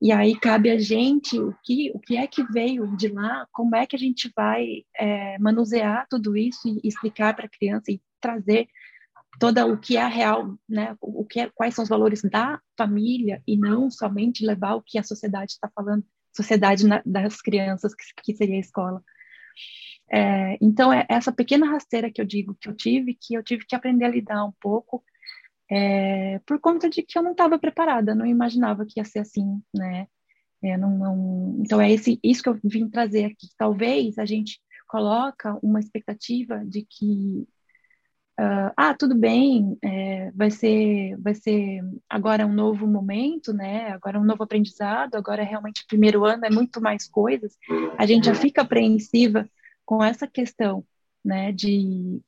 e 0.00 0.12
aí 0.12 0.38
cabe 0.38 0.70
a 0.70 0.78
gente 0.78 1.38
o 1.38 1.54
que, 1.64 1.90
o 1.94 1.98
que 1.98 2.16
é 2.16 2.26
que 2.26 2.42
veio 2.44 2.96
de 2.96 3.08
lá, 3.08 3.46
como 3.52 3.74
é 3.74 3.86
que 3.86 3.96
a 3.96 3.98
gente 3.98 4.30
vai 4.36 4.84
é, 4.96 5.38
manusear 5.38 6.06
tudo 6.08 6.36
isso 6.36 6.68
e 6.68 6.86
explicar 6.86 7.34
para 7.34 7.46
a 7.46 7.50
criança 7.50 7.90
e 7.90 8.00
trazer 8.20 8.68
toda 9.38 9.66
o 9.66 9.78
que 9.78 9.96
é 9.96 10.06
real, 10.06 10.58
né, 10.68 10.96
o 11.00 11.24
que 11.24 11.40
é, 11.40 11.50
quais 11.50 11.74
são 11.74 11.82
os 11.82 11.88
valores 11.88 12.22
da 12.22 12.60
família 12.76 13.42
e 13.46 13.56
não 13.56 13.90
somente 13.90 14.44
levar 14.44 14.74
o 14.74 14.82
que 14.82 14.98
a 14.98 15.02
sociedade 15.02 15.52
está 15.52 15.70
falando, 15.74 16.04
sociedade 16.34 16.86
na, 16.86 17.02
das 17.04 17.40
crianças 17.40 17.94
que, 17.94 18.04
que 18.22 18.34
seria 18.34 18.56
a 18.56 18.60
escola. 18.60 19.02
É, 20.10 20.56
então 20.60 20.92
é 20.92 21.06
essa 21.08 21.30
pequena 21.30 21.70
rasteira 21.70 22.10
que 22.10 22.20
eu 22.20 22.24
digo 22.24 22.56
que 22.60 22.68
eu 22.68 22.74
tive, 22.74 23.14
que 23.14 23.34
eu 23.34 23.42
tive 23.42 23.66
que 23.66 23.76
aprender 23.76 24.06
a 24.06 24.10
lidar 24.10 24.44
um 24.44 24.52
pouco 24.60 25.04
é, 25.70 26.38
por 26.46 26.58
conta 26.60 26.88
de 26.88 27.02
que 27.02 27.18
eu 27.18 27.22
não 27.22 27.32
estava 27.32 27.58
preparada, 27.58 28.14
não 28.14 28.24
imaginava 28.26 28.86
que 28.86 28.98
ia 28.98 29.04
ser 29.04 29.20
assim, 29.20 29.60
né? 29.74 30.06
É, 30.62 30.76
não, 30.76 30.90
não... 30.98 31.56
Então 31.60 31.80
é 31.80 31.92
esse, 31.92 32.18
isso 32.24 32.42
que 32.42 32.48
eu 32.48 32.58
vim 32.64 32.88
trazer 32.88 33.26
aqui. 33.26 33.48
Talvez 33.56 34.18
a 34.18 34.24
gente 34.24 34.60
coloca 34.88 35.58
uma 35.62 35.78
expectativa 35.78 36.64
de 36.64 36.86
que 36.88 37.46
uh, 38.38 38.72
ah 38.76 38.94
tudo 38.94 39.14
bem 39.14 39.76
é, 39.82 40.30
vai 40.32 40.50
ser 40.50 41.16
vai 41.18 41.34
ser 41.34 41.80
agora 42.08 42.46
um 42.46 42.52
novo 42.52 42.86
momento 42.86 43.52
né 43.52 43.90
agora 43.90 44.18
um 44.18 44.24
novo 44.24 44.42
aprendizado 44.42 45.16
agora 45.16 45.42
realmente 45.42 45.82
o 45.82 45.86
primeiro 45.86 46.24
ano 46.24 46.44
é 46.44 46.50
muito 46.50 46.80
mais 46.80 47.08
coisas 47.08 47.56
a 47.96 48.06
gente 48.06 48.26
já 48.26 48.34
fica 48.34 48.62
apreensiva 48.62 49.48
com 49.84 50.02
essa 50.02 50.26
questão 50.26 50.84
né 51.24 51.52
de 51.52 52.20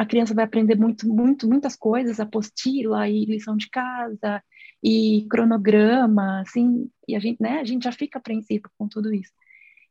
a 0.00 0.06
criança 0.06 0.32
vai 0.32 0.46
aprender 0.46 0.76
muito, 0.76 1.06
muito, 1.06 1.46
muitas 1.46 1.76
coisas, 1.76 2.20
apostila 2.20 3.06
e 3.06 3.26
lição 3.26 3.54
de 3.54 3.68
casa 3.68 4.42
e 4.82 5.26
cronograma, 5.28 6.40
assim, 6.40 6.90
e 7.06 7.14
a 7.14 7.20
gente, 7.20 7.38
né, 7.42 7.60
a 7.60 7.64
gente 7.64 7.84
já 7.84 7.92
fica 7.92 8.18
apreensivo 8.18 8.64
com 8.78 8.88
tudo 8.88 9.12
isso. 9.12 9.32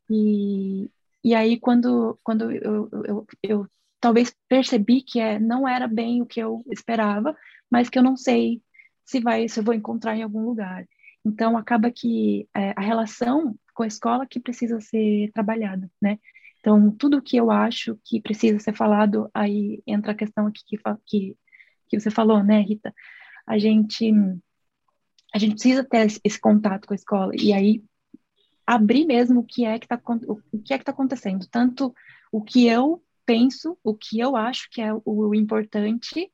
E, 0.09 0.89
e 1.23 1.35
aí, 1.35 1.59
quando, 1.59 2.19
quando 2.23 2.51
eu, 2.51 2.89
eu, 3.05 3.27
eu 3.43 3.67
talvez 3.99 4.35
percebi 4.47 5.01
que 5.01 5.19
é, 5.19 5.39
não 5.39 5.67
era 5.67 5.87
bem 5.87 6.21
o 6.21 6.25
que 6.25 6.39
eu 6.39 6.63
esperava, 6.71 7.35
mas 7.69 7.89
que 7.89 7.99
eu 7.99 8.03
não 8.03 8.15
sei 8.15 8.61
se 9.05 9.19
vai, 9.19 9.47
se 9.47 9.59
eu 9.59 9.63
vou 9.63 9.73
encontrar 9.73 10.15
em 10.15 10.23
algum 10.23 10.45
lugar. 10.45 10.87
Então, 11.25 11.57
acaba 11.57 11.91
que 11.91 12.47
é, 12.55 12.73
a 12.75 12.81
relação 12.81 13.55
com 13.73 13.83
a 13.83 13.87
escola 13.87 14.25
que 14.25 14.39
precisa 14.39 14.79
ser 14.79 15.31
trabalhada, 15.33 15.89
né? 16.01 16.17
Então, 16.59 16.91
tudo 16.91 17.21
que 17.21 17.37
eu 17.37 17.49
acho 17.51 17.97
que 18.03 18.21
precisa 18.21 18.59
ser 18.59 18.75
falado, 18.75 19.29
aí 19.33 19.81
entra 19.87 20.11
a 20.11 20.15
questão 20.15 20.47
aqui 20.47 20.63
que, 20.65 20.77
que, 21.05 21.37
que 21.87 21.99
você 21.99 22.11
falou, 22.11 22.43
né, 22.43 22.61
Rita? 22.61 22.93
A 23.47 23.57
gente, 23.57 24.11
a 25.33 25.39
gente 25.39 25.53
precisa 25.53 25.83
ter 25.83 26.07
esse 26.23 26.39
contato 26.39 26.87
com 26.87 26.93
a 26.93 26.95
escola 26.95 27.31
e 27.35 27.53
aí 27.53 27.83
abrir 28.67 29.05
mesmo 29.05 29.39
o 29.39 29.43
que 29.43 29.65
é 29.65 29.79
que 29.79 29.85
está 29.85 29.99
o 30.27 30.61
que 30.63 30.73
é 30.73 30.77
que 30.77 30.85
tá 30.85 30.91
acontecendo, 30.91 31.47
tanto 31.49 31.93
o 32.31 32.43
que 32.43 32.67
eu 32.67 33.01
penso, 33.29 33.77
o 33.83 33.93
que 33.93 34.19
eu 34.19 34.35
acho 34.35 34.67
que 34.71 34.81
é 34.81 34.89
o 35.05 35.35
importante, 35.35 36.31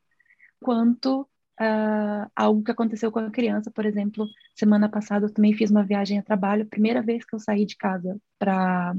quanto 0.61 1.23
uh, 1.59 2.31
algo 2.33 2.63
que 2.63 2.71
aconteceu 2.71 3.11
com 3.11 3.19
a 3.19 3.29
criança, 3.29 3.69
por 3.69 3.85
exemplo, 3.85 4.25
semana 4.55 4.87
passada 4.87 5.25
eu 5.25 5.33
também 5.33 5.53
fiz 5.53 5.69
uma 5.69 5.83
viagem 5.83 6.17
a 6.17 6.23
trabalho, 6.23 6.65
primeira 6.65 7.01
vez 7.01 7.25
que 7.25 7.35
eu 7.35 7.39
saí 7.39 7.65
de 7.65 7.75
casa 7.75 8.17
para 8.39 8.95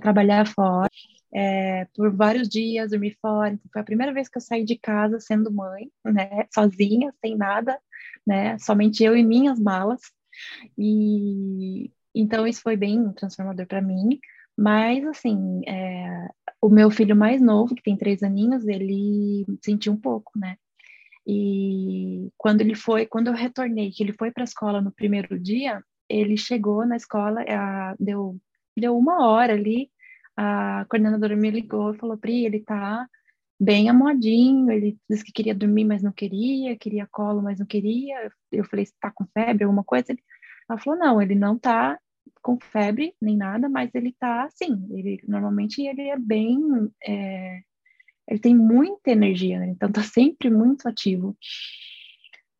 trabalhar 0.00 0.46
fora. 0.46 0.88
É, 1.34 1.84
por 1.94 2.10
vários 2.16 2.48
dias, 2.48 2.92
dormi 2.92 3.14
fora. 3.20 3.52
Então, 3.52 3.68
foi 3.70 3.82
a 3.82 3.84
primeira 3.84 4.10
vez 4.14 4.26
que 4.26 4.38
eu 4.38 4.40
saí 4.40 4.64
de 4.64 4.78
casa 4.78 5.20
sendo 5.20 5.52
mãe, 5.52 5.90
né, 6.02 6.46
sozinha, 6.54 7.12
sem 7.20 7.36
nada, 7.36 7.78
né, 8.26 8.58
somente 8.58 9.04
eu 9.04 9.14
e 9.14 9.22
minhas 9.22 9.60
malas. 9.60 10.00
E 10.78 11.90
então 12.14 12.46
isso 12.46 12.62
foi 12.62 12.74
bem 12.74 13.12
transformador 13.12 13.66
para 13.66 13.82
mim. 13.82 14.18
Mas 14.56 15.04
assim, 15.06 15.60
é, 15.66 16.28
o 16.60 16.68
meu 16.68 16.90
filho 16.90 17.14
mais 17.16 17.40
novo, 17.40 17.74
que 17.74 17.82
tem 17.82 17.96
três 17.96 18.22
aninhos, 18.22 18.66
ele 18.66 19.44
sentiu 19.62 19.92
um 19.92 19.96
pouco, 19.96 20.32
né? 20.38 20.56
E 21.26 22.30
quando 22.36 22.60
ele 22.60 22.74
foi, 22.74 23.06
quando 23.06 23.28
eu 23.28 23.34
retornei, 23.34 23.90
que 23.90 24.02
ele 24.02 24.12
foi 24.12 24.30
para 24.30 24.42
a 24.42 24.44
escola 24.44 24.80
no 24.80 24.92
primeiro 24.92 25.38
dia, 25.38 25.82
ele 26.08 26.36
chegou 26.36 26.86
na 26.86 26.96
escola, 26.96 27.42
a, 27.48 27.94
deu, 27.98 28.38
deu 28.76 28.96
uma 28.96 29.26
hora 29.26 29.54
ali, 29.54 29.90
a 30.36 30.86
coordenadora 30.88 31.34
me 31.34 31.50
ligou 31.50 31.94
e 31.94 31.98
falou, 31.98 32.16
Pri, 32.16 32.44
ele 32.44 32.60
tá 32.60 33.08
bem 33.58 33.88
amodinho, 33.88 34.70
ele 34.70 34.98
disse 35.08 35.24
que 35.24 35.32
queria 35.32 35.54
dormir, 35.54 35.84
mas 35.84 36.02
não 36.02 36.12
queria, 36.12 36.76
queria 36.76 37.08
colo, 37.10 37.42
mas 37.42 37.58
não 37.58 37.66
queria. 37.66 38.30
Eu 38.52 38.64
falei, 38.64 38.84
está 38.84 39.10
com 39.10 39.26
febre, 39.32 39.64
alguma 39.64 39.82
coisa? 39.82 40.14
Ela 40.68 40.78
falou, 40.78 40.98
não, 40.98 41.22
ele 41.22 41.34
não 41.34 41.58
tá 41.58 41.98
com 42.46 42.56
febre 42.60 43.12
nem 43.20 43.36
nada, 43.36 43.68
mas 43.68 43.92
ele 43.92 44.14
tá 44.16 44.44
assim, 44.44 44.86
ele 44.92 45.20
normalmente 45.26 45.82
ele 45.82 46.02
é 46.02 46.16
bem, 46.16 46.56
é, 47.04 47.58
ele 48.28 48.38
tem 48.38 48.54
muita 48.54 49.10
energia, 49.10 49.58
né? 49.58 49.66
então 49.66 49.90
tá 49.90 50.04
sempre 50.04 50.48
muito 50.48 50.86
ativo. 50.86 51.36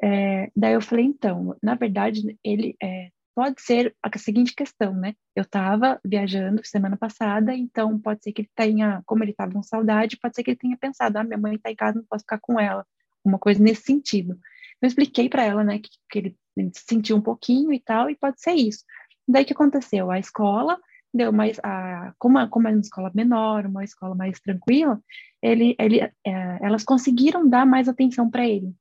É, 0.02 0.50
daí 0.56 0.74
eu 0.74 0.80
falei, 0.80 1.04
então, 1.04 1.56
na 1.62 1.76
verdade, 1.76 2.36
ele 2.42 2.74
é, 2.82 3.10
pode 3.32 3.62
ser 3.62 3.94
a 4.02 4.18
seguinte 4.18 4.54
questão, 4.56 4.92
né? 4.92 5.14
Eu 5.36 5.42
estava 5.42 6.00
viajando 6.04 6.66
semana 6.66 6.96
passada, 6.96 7.54
então 7.54 7.98
pode 7.98 8.24
ser 8.24 8.32
que 8.32 8.42
ele 8.42 8.50
tenha, 8.56 9.02
como 9.06 9.22
ele 9.22 9.30
estava 9.30 9.52
com 9.52 9.62
saudade, 9.62 10.18
pode 10.20 10.34
ser 10.34 10.42
que 10.42 10.50
ele 10.50 10.58
tenha 10.58 10.76
pensado, 10.76 11.16
ah, 11.16 11.24
minha 11.24 11.38
mãe 11.38 11.54
está 11.54 11.70
em 11.70 11.76
casa, 11.76 11.98
não 11.98 12.06
posso 12.06 12.22
ficar 12.24 12.40
com 12.40 12.58
ela, 12.58 12.84
uma 13.24 13.38
coisa 13.38 13.62
nesse 13.62 13.82
sentido. 13.82 14.36
Eu 14.82 14.88
expliquei 14.88 15.28
para 15.28 15.44
ela, 15.44 15.62
né, 15.62 15.78
que, 15.78 15.90
que 16.10 16.18
ele, 16.18 16.36
ele 16.56 16.72
sentiu 16.74 17.16
um 17.16 17.22
pouquinho 17.22 17.72
e 17.72 17.80
tal, 17.80 18.10
e 18.10 18.16
pode 18.16 18.40
ser 18.40 18.52
isso. 18.52 18.84
Daí 19.28 19.44
que 19.44 19.52
aconteceu? 19.52 20.10
A 20.10 20.18
escola 20.18 20.78
deu 21.12 21.32
mais, 21.32 21.58
a, 21.62 22.12
como, 22.18 22.46
como 22.48 22.68
é 22.68 22.72
uma 22.72 22.80
escola 22.80 23.10
menor, 23.14 23.66
uma 23.66 23.84
escola 23.84 24.14
mais 24.14 24.38
tranquila, 24.40 25.00
ele, 25.42 25.74
ele, 25.78 26.00
é, 26.00 26.12
elas 26.60 26.84
conseguiram 26.84 27.48
dar 27.48 27.64
mais 27.66 27.88
atenção 27.88 28.30
para 28.30 28.46
ele. 28.46 28.74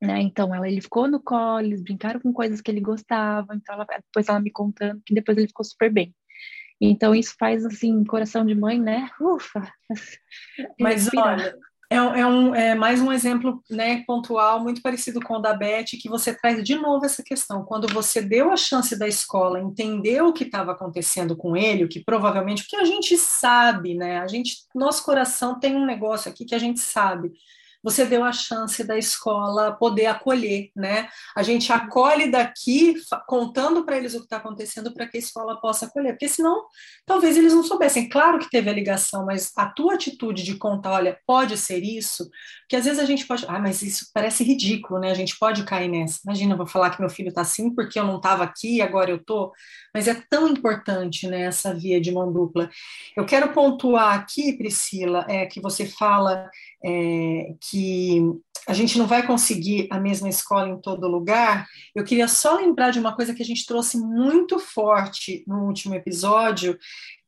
Né? 0.00 0.20
Então, 0.22 0.54
ela, 0.54 0.68
ele 0.68 0.80
ficou 0.80 1.08
no 1.08 1.20
colo, 1.20 1.60
eles 1.60 1.82
brincaram 1.82 2.20
com 2.20 2.32
coisas 2.32 2.60
que 2.60 2.70
ele 2.70 2.80
gostava, 2.80 3.54
então 3.54 3.74
ela, 3.74 3.84
depois 3.84 4.28
ela 4.28 4.40
me 4.40 4.50
contando 4.50 5.02
que 5.04 5.12
depois 5.12 5.36
ele 5.36 5.48
ficou 5.48 5.64
super 5.64 5.92
bem. 5.92 6.14
Então, 6.80 7.12
isso 7.12 7.34
faz, 7.36 7.66
assim, 7.66 8.04
coração 8.04 8.46
de 8.46 8.54
mãe, 8.54 8.80
né? 8.80 9.10
Ufa! 9.20 9.72
Mas, 10.78 11.08
olha, 11.12 11.56
é, 11.90 11.96
é, 11.96 12.26
um, 12.26 12.54
é 12.54 12.74
mais 12.74 13.00
um 13.00 13.10
exemplo 13.10 13.62
né, 13.70 14.04
pontual, 14.06 14.60
muito 14.60 14.82
parecido 14.82 15.20
com 15.20 15.34
o 15.34 15.38
da 15.38 15.54
Beth, 15.54 15.96
que 16.00 16.08
você 16.08 16.34
traz 16.34 16.62
de 16.62 16.76
novo 16.76 17.06
essa 17.06 17.22
questão. 17.22 17.64
Quando 17.64 17.88
você 17.88 18.20
deu 18.20 18.52
a 18.52 18.56
chance 18.56 18.94
da 18.98 19.08
escola 19.08 19.60
entender 19.60 20.20
o 20.22 20.32
que 20.32 20.44
estava 20.44 20.72
acontecendo 20.72 21.34
com 21.34 21.56
ele, 21.56 21.84
o 21.84 21.88
que 21.88 22.04
provavelmente, 22.04 22.62
porque 22.62 22.76
a 22.76 22.84
gente 22.84 23.16
sabe, 23.16 23.94
né? 23.94 24.18
A 24.18 24.26
gente, 24.26 24.64
nosso 24.74 25.02
coração 25.02 25.58
tem 25.58 25.74
um 25.76 25.86
negócio 25.86 26.30
aqui 26.30 26.44
que 26.44 26.54
a 26.54 26.58
gente 26.58 26.80
sabe 26.80 27.32
você 27.90 28.04
deu 28.04 28.22
a 28.22 28.32
chance 28.32 28.84
da 28.84 28.98
escola 28.98 29.72
poder 29.72 30.06
acolher, 30.06 30.70
né? 30.76 31.08
A 31.34 31.42
gente 31.42 31.72
acolhe 31.72 32.30
daqui, 32.30 32.94
contando 33.26 33.84
para 33.84 33.96
eles 33.96 34.14
o 34.14 34.18
que 34.18 34.24
está 34.24 34.36
acontecendo, 34.36 34.92
para 34.92 35.06
que 35.06 35.16
a 35.16 35.20
escola 35.20 35.58
possa 35.58 35.86
acolher, 35.86 36.12
porque 36.12 36.28
senão 36.28 36.66
talvez 37.06 37.36
eles 37.38 37.54
não 37.54 37.64
soubessem. 37.64 38.08
Claro 38.08 38.38
que 38.38 38.50
teve 38.50 38.68
a 38.68 38.74
ligação, 38.74 39.24
mas 39.24 39.52
a 39.56 39.66
tua 39.66 39.94
atitude 39.94 40.42
de 40.42 40.56
contar, 40.56 40.92
olha, 40.92 41.18
pode 41.26 41.56
ser 41.56 41.82
isso, 41.82 42.28
que 42.68 42.76
às 42.76 42.84
vezes 42.84 42.98
a 42.98 43.06
gente 43.06 43.26
pode, 43.26 43.46
ah, 43.48 43.58
mas 43.58 43.80
isso 43.80 44.10
parece 44.12 44.44
ridículo, 44.44 45.00
né? 45.00 45.10
A 45.10 45.14
gente 45.14 45.38
pode 45.38 45.64
cair 45.64 45.88
nessa. 45.88 46.20
Imagina, 46.24 46.52
eu 46.52 46.58
vou 46.58 46.66
falar 46.66 46.90
que 46.90 47.00
meu 47.00 47.08
filho 47.08 47.30
está 47.30 47.40
assim 47.40 47.74
porque 47.74 47.98
eu 47.98 48.04
não 48.04 48.16
estava 48.16 48.44
aqui 48.44 48.76
e 48.76 48.82
agora 48.82 49.10
eu 49.10 49.16
estou. 49.16 49.52
Mas 49.94 50.06
é 50.06 50.22
tão 50.28 50.46
importante, 50.46 51.26
né, 51.26 51.42
essa 51.42 51.72
via 51.74 51.98
de 52.00 52.12
mão 52.12 52.30
dupla. 52.30 52.68
Eu 53.16 53.24
quero 53.24 53.52
pontuar 53.52 54.14
aqui, 54.14 54.52
Priscila, 54.52 55.24
é 55.28 55.46
que 55.46 55.60
você 55.60 55.86
fala 55.86 56.50
é, 56.84 57.54
que 57.60 57.77
a 58.66 58.74
gente 58.74 58.98
não 58.98 59.06
vai 59.06 59.26
conseguir 59.26 59.88
a 59.90 59.98
mesma 59.98 60.28
escola 60.28 60.68
em 60.68 60.80
todo 60.80 61.08
lugar. 61.08 61.66
Eu 61.94 62.04
queria 62.04 62.28
só 62.28 62.56
lembrar 62.56 62.90
de 62.90 62.98
uma 62.98 63.14
coisa 63.14 63.34
que 63.34 63.42
a 63.42 63.44
gente 63.44 63.66
trouxe 63.66 63.98
muito 63.98 64.58
forte 64.58 65.42
no 65.46 65.66
último 65.66 65.94
episódio, 65.94 66.78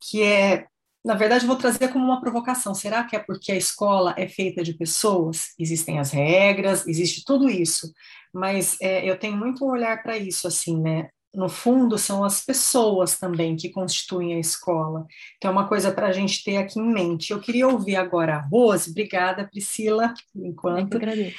que 0.00 0.22
é 0.22 0.66
na 1.02 1.14
verdade, 1.14 1.46
vou 1.46 1.56
trazer 1.56 1.88
como 1.88 2.04
uma 2.04 2.20
provocação. 2.20 2.74
Será 2.74 3.04
que 3.04 3.16
é 3.16 3.18
porque 3.18 3.50
a 3.50 3.56
escola 3.56 4.14
é 4.18 4.28
feita 4.28 4.62
de 4.62 4.74
pessoas? 4.74 5.54
Existem 5.58 5.98
as 5.98 6.10
regras, 6.10 6.86
existe 6.86 7.24
tudo 7.24 7.48
isso, 7.48 7.90
mas 8.34 8.76
é, 8.82 9.08
eu 9.08 9.18
tenho 9.18 9.36
muito 9.36 9.64
um 9.64 9.70
olhar 9.70 10.02
para 10.02 10.18
isso, 10.18 10.46
assim, 10.46 10.78
né? 10.78 11.08
No 11.32 11.48
fundo, 11.48 11.96
são 11.96 12.24
as 12.24 12.44
pessoas 12.44 13.16
também 13.16 13.54
que 13.54 13.70
constituem 13.70 14.34
a 14.34 14.38
escola. 14.40 15.06
Então, 15.36 15.50
é 15.50 15.52
uma 15.52 15.68
coisa 15.68 15.92
para 15.92 16.08
a 16.08 16.12
gente 16.12 16.42
ter 16.42 16.56
aqui 16.56 16.80
em 16.80 16.92
mente. 16.92 17.30
Eu 17.30 17.40
queria 17.40 17.68
ouvir 17.68 17.96
agora 17.96 18.36
a 18.36 18.40
Rose. 18.40 18.90
Obrigada, 18.90 19.46
Priscila, 19.46 20.12
enquanto. 20.34 20.94
Eu 20.94 20.98
agradeço. 20.98 21.38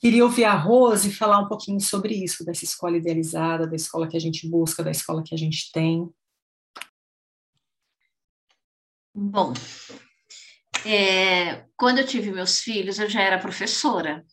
Queria 0.00 0.24
ouvir 0.24 0.44
a 0.44 0.54
Rose 0.54 1.12
falar 1.12 1.40
um 1.40 1.48
pouquinho 1.48 1.80
sobre 1.80 2.14
isso, 2.14 2.44
dessa 2.44 2.64
escola 2.64 2.98
idealizada, 2.98 3.66
da 3.66 3.74
escola 3.74 4.06
que 4.06 4.16
a 4.16 4.20
gente 4.20 4.48
busca, 4.48 4.84
da 4.84 4.90
escola 4.90 5.24
que 5.24 5.34
a 5.34 5.38
gente 5.38 5.72
tem. 5.72 6.08
Bom, 9.12 9.52
é, 10.86 11.64
quando 11.76 11.98
eu 11.98 12.06
tive 12.06 12.30
meus 12.30 12.60
filhos, 12.60 12.98
eu 13.00 13.10
já 13.10 13.22
era 13.22 13.38
professora. 13.38 14.24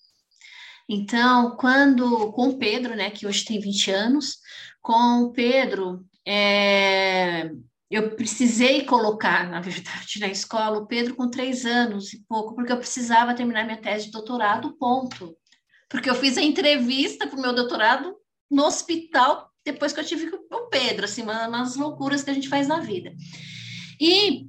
Então, 0.87 1.55
quando 1.57 2.31
com 2.33 2.57
Pedro, 2.57 2.95
né, 2.95 3.09
que 3.09 3.25
hoje 3.25 3.43
tem 3.43 3.59
20 3.59 3.91
anos, 3.91 4.37
com 4.81 5.31
Pedro, 5.31 6.05
é, 6.27 7.49
eu 7.89 8.15
precisei 8.15 8.85
colocar, 8.85 9.49
na 9.49 9.61
verdade, 9.61 10.19
na 10.21 10.27
escola, 10.27 10.79
o 10.79 10.85
Pedro 10.85 11.15
com 11.15 11.29
três 11.29 11.65
anos 11.65 12.13
e 12.13 12.23
pouco, 12.27 12.53
porque 12.53 12.71
eu 12.71 12.77
precisava 12.77 13.33
terminar 13.33 13.65
minha 13.65 13.81
tese 13.81 14.05
de 14.05 14.11
doutorado, 14.11 14.77
ponto. 14.77 15.35
Porque 15.89 16.09
eu 16.09 16.15
fiz 16.15 16.37
a 16.37 16.41
entrevista 16.41 17.27
para 17.27 17.37
o 17.37 17.41
meu 17.41 17.53
doutorado 17.53 18.15
no 18.49 18.63
hospital 18.63 19.51
depois 19.63 19.91
que 19.91 19.99
eu 19.99 20.05
tive 20.05 20.29
o 20.51 20.67
Pedro, 20.67 21.05
assim, 21.05 21.23
umas 21.23 21.75
loucuras 21.75 22.23
que 22.23 22.29
a 22.29 22.33
gente 22.33 22.47
faz 22.47 22.67
na 22.67 22.79
vida. 22.79 23.11
E 23.99 24.47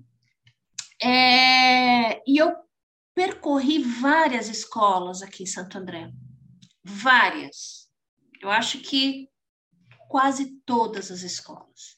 é, 1.02 2.22
e 2.26 2.38
eu 2.38 2.54
percorri 3.14 3.78
várias 3.78 4.48
escolas 4.48 5.22
aqui 5.22 5.42
em 5.42 5.46
Santo 5.46 5.78
André. 5.78 6.10
Várias. 6.88 7.88
Eu 8.40 8.48
acho 8.50 8.78
que 8.78 9.28
quase 10.08 10.60
todas 10.64 11.10
as 11.10 11.22
escolas. 11.22 11.96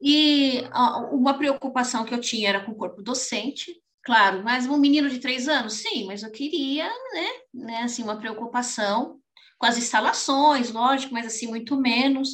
E 0.00 0.62
uma 1.10 1.36
preocupação 1.36 2.04
que 2.04 2.14
eu 2.14 2.20
tinha 2.20 2.50
era 2.50 2.64
com 2.64 2.72
o 2.72 2.76
corpo 2.76 3.02
docente, 3.02 3.74
claro, 4.04 4.44
mas 4.44 4.66
um 4.66 4.76
menino 4.76 5.08
de 5.08 5.18
três 5.18 5.48
anos, 5.48 5.74
sim, 5.74 6.06
mas 6.06 6.22
eu 6.22 6.30
queria, 6.30 6.86
né, 7.12 7.28
né 7.52 7.82
assim, 7.82 8.02
uma 8.02 8.18
preocupação 8.18 9.18
com 9.58 9.66
as 9.66 9.76
instalações, 9.76 10.70
lógico, 10.70 11.12
mas 11.14 11.26
assim, 11.26 11.48
muito 11.48 11.76
menos. 11.76 12.28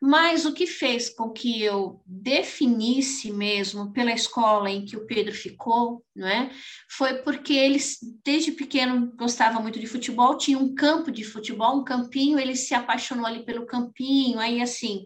Mas 0.00 0.46
o 0.46 0.54
que 0.54 0.66
fez 0.66 1.10
com 1.10 1.30
que 1.30 1.62
eu 1.62 2.00
definisse 2.06 3.30
mesmo 3.30 3.92
pela 3.92 4.10
escola 4.12 4.70
em 4.70 4.86
que 4.86 4.96
o 4.96 5.06
Pedro 5.06 5.34
ficou, 5.34 6.02
não 6.16 6.26
é? 6.26 6.50
Foi 6.88 7.18
porque 7.18 7.52
ele, 7.52 7.78
desde 8.24 8.52
pequeno, 8.52 9.12
gostava 9.14 9.60
muito 9.60 9.78
de 9.78 9.86
futebol, 9.86 10.38
tinha 10.38 10.58
um 10.58 10.74
campo 10.74 11.10
de 11.10 11.22
futebol, 11.22 11.78
um 11.78 11.84
campinho, 11.84 12.38
ele 12.38 12.56
se 12.56 12.72
apaixonou 12.74 13.26
ali 13.26 13.44
pelo 13.44 13.66
campinho, 13.66 14.38
aí 14.40 14.62
assim. 14.62 15.04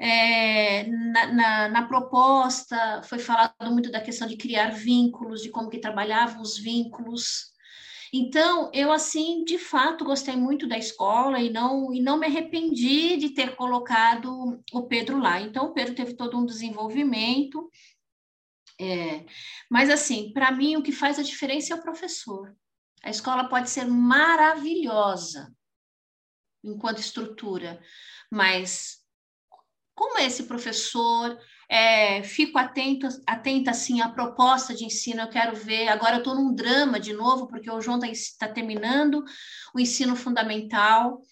É, 0.00 0.84
na, 0.88 1.26
na, 1.32 1.68
na, 1.68 1.86
proposta 1.86 3.02
foi 3.04 3.18
falado 3.18 3.70
muito 3.70 3.90
da 3.90 4.00
questão 4.00 4.26
de 4.26 4.36
criar 4.36 4.70
vínculos, 4.70 5.42
de 5.42 5.50
como 5.50 5.68
que 5.68 5.78
trabalhavam 5.78 6.40
os 6.40 6.58
vínculos, 6.58 7.51
então, 8.12 8.70
eu 8.74 8.92
assim, 8.92 9.42
de 9.42 9.58
fato, 9.58 10.04
gostei 10.04 10.36
muito 10.36 10.68
da 10.68 10.76
escola 10.76 11.40
e 11.40 11.48
não 11.48 11.94
e 11.94 12.00
não 12.00 12.18
me 12.18 12.26
arrependi 12.26 13.16
de 13.16 13.30
ter 13.30 13.56
colocado 13.56 14.62
o 14.72 14.86
Pedro 14.86 15.18
lá. 15.18 15.40
Então, 15.40 15.66
o 15.66 15.72
Pedro 15.72 15.94
teve 15.94 16.14
todo 16.14 16.36
um 16.36 16.44
desenvolvimento. 16.44 17.70
É, 18.78 19.24
mas 19.70 19.88
assim, 19.88 20.32
para 20.32 20.50
mim 20.50 20.76
o 20.76 20.82
que 20.82 20.92
faz 20.92 21.18
a 21.18 21.22
diferença 21.22 21.72
é 21.72 21.76
o 21.76 21.82
professor. 21.82 22.54
A 23.02 23.10
escola 23.10 23.48
pode 23.48 23.70
ser 23.70 23.86
maravilhosa 23.86 25.54
enquanto 26.62 26.98
estrutura, 26.98 27.82
mas 28.30 29.02
como 29.94 30.18
é 30.18 30.26
esse 30.26 30.44
professor 30.44 31.38
é, 31.72 32.22
fico 32.22 32.58
atento, 32.58 33.08
atenta 33.26 33.70
assim 33.70 34.02
à 34.02 34.08
proposta 34.10 34.74
de 34.74 34.84
ensino, 34.84 35.22
eu 35.22 35.28
quero 35.30 35.56
ver. 35.56 35.88
Agora 35.88 36.16
eu 36.16 36.18
estou 36.18 36.34
num 36.34 36.54
drama 36.54 37.00
de 37.00 37.14
novo, 37.14 37.46
porque 37.46 37.70
o 37.70 37.80
João 37.80 37.98
está 38.04 38.46
tá 38.46 38.52
terminando 38.52 39.24
o 39.74 39.80
ensino 39.80 40.14
fundamental, 40.14 41.22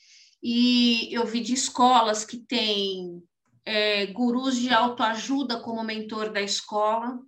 e 0.43 1.13
eu 1.13 1.27
vi 1.27 1.43
de 1.43 1.53
escolas 1.53 2.25
que 2.25 2.39
têm 2.39 3.23
é, 3.67 4.07
gurus 4.07 4.57
de 4.57 4.73
autoajuda 4.73 5.61
como 5.61 5.85
mentor 5.85 6.33
da 6.33 6.41
escola, 6.41 7.19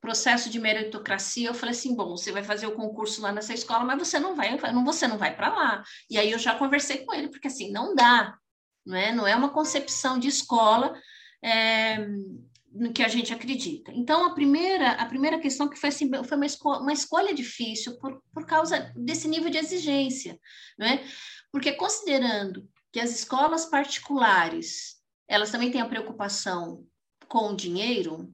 processo 0.00 0.50
de 0.50 0.58
meritocracia, 0.58 1.50
eu 1.50 1.54
falei 1.54 1.72
assim, 1.72 1.94
bom, 1.94 2.16
você 2.16 2.32
vai 2.32 2.42
fazer 2.42 2.66
o 2.66 2.74
concurso 2.74 3.22
lá 3.22 3.30
nessa 3.30 3.54
escola, 3.54 3.84
mas 3.84 3.96
você 3.96 4.18
não 4.18 4.34
vai, 4.34 4.58
não, 4.72 4.84
você 4.84 5.06
não 5.06 5.18
vai 5.18 5.36
para 5.36 5.54
lá. 5.54 5.84
E 6.10 6.18
aí 6.18 6.32
eu 6.32 6.38
já 6.38 6.56
conversei 6.56 7.04
com 7.04 7.14
ele, 7.14 7.28
porque 7.28 7.46
assim, 7.46 7.70
não 7.70 7.94
dá, 7.94 8.36
não 8.84 8.96
é, 8.96 9.12
não 9.12 9.24
é 9.24 9.36
uma 9.36 9.50
concepção 9.50 10.18
de 10.18 10.26
escola 10.26 11.00
é, 11.42 11.98
no 12.72 12.92
que 12.92 13.02
a 13.02 13.08
gente 13.08 13.32
acredita. 13.32 13.92
Então, 13.92 14.24
a 14.24 14.34
primeira, 14.34 14.92
a 14.92 15.06
primeira 15.06 15.40
questão 15.40 15.68
que 15.68 15.78
foi, 15.78 15.88
assim, 15.88 16.08
foi 16.24 16.36
uma, 16.36 16.46
esco 16.46 16.70
uma 16.78 16.92
escolha 16.92 17.34
difícil 17.34 17.98
por, 17.98 18.22
por 18.32 18.46
causa 18.46 18.92
desse 18.96 19.26
nível 19.26 19.50
de 19.50 19.58
exigência, 19.58 20.38
não 20.78 20.86
é? 20.86 21.04
Porque 21.50 21.72
considerando 21.72 22.68
que 22.92 23.00
as 23.00 23.10
escolas 23.10 23.66
particulares, 23.66 24.96
elas 25.28 25.50
também 25.50 25.70
têm 25.70 25.80
a 25.80 25.88
preocupação 25.88 26.86
com 27.28 27.50
o 27.50 27.56
dinheiro, 27.56 28.32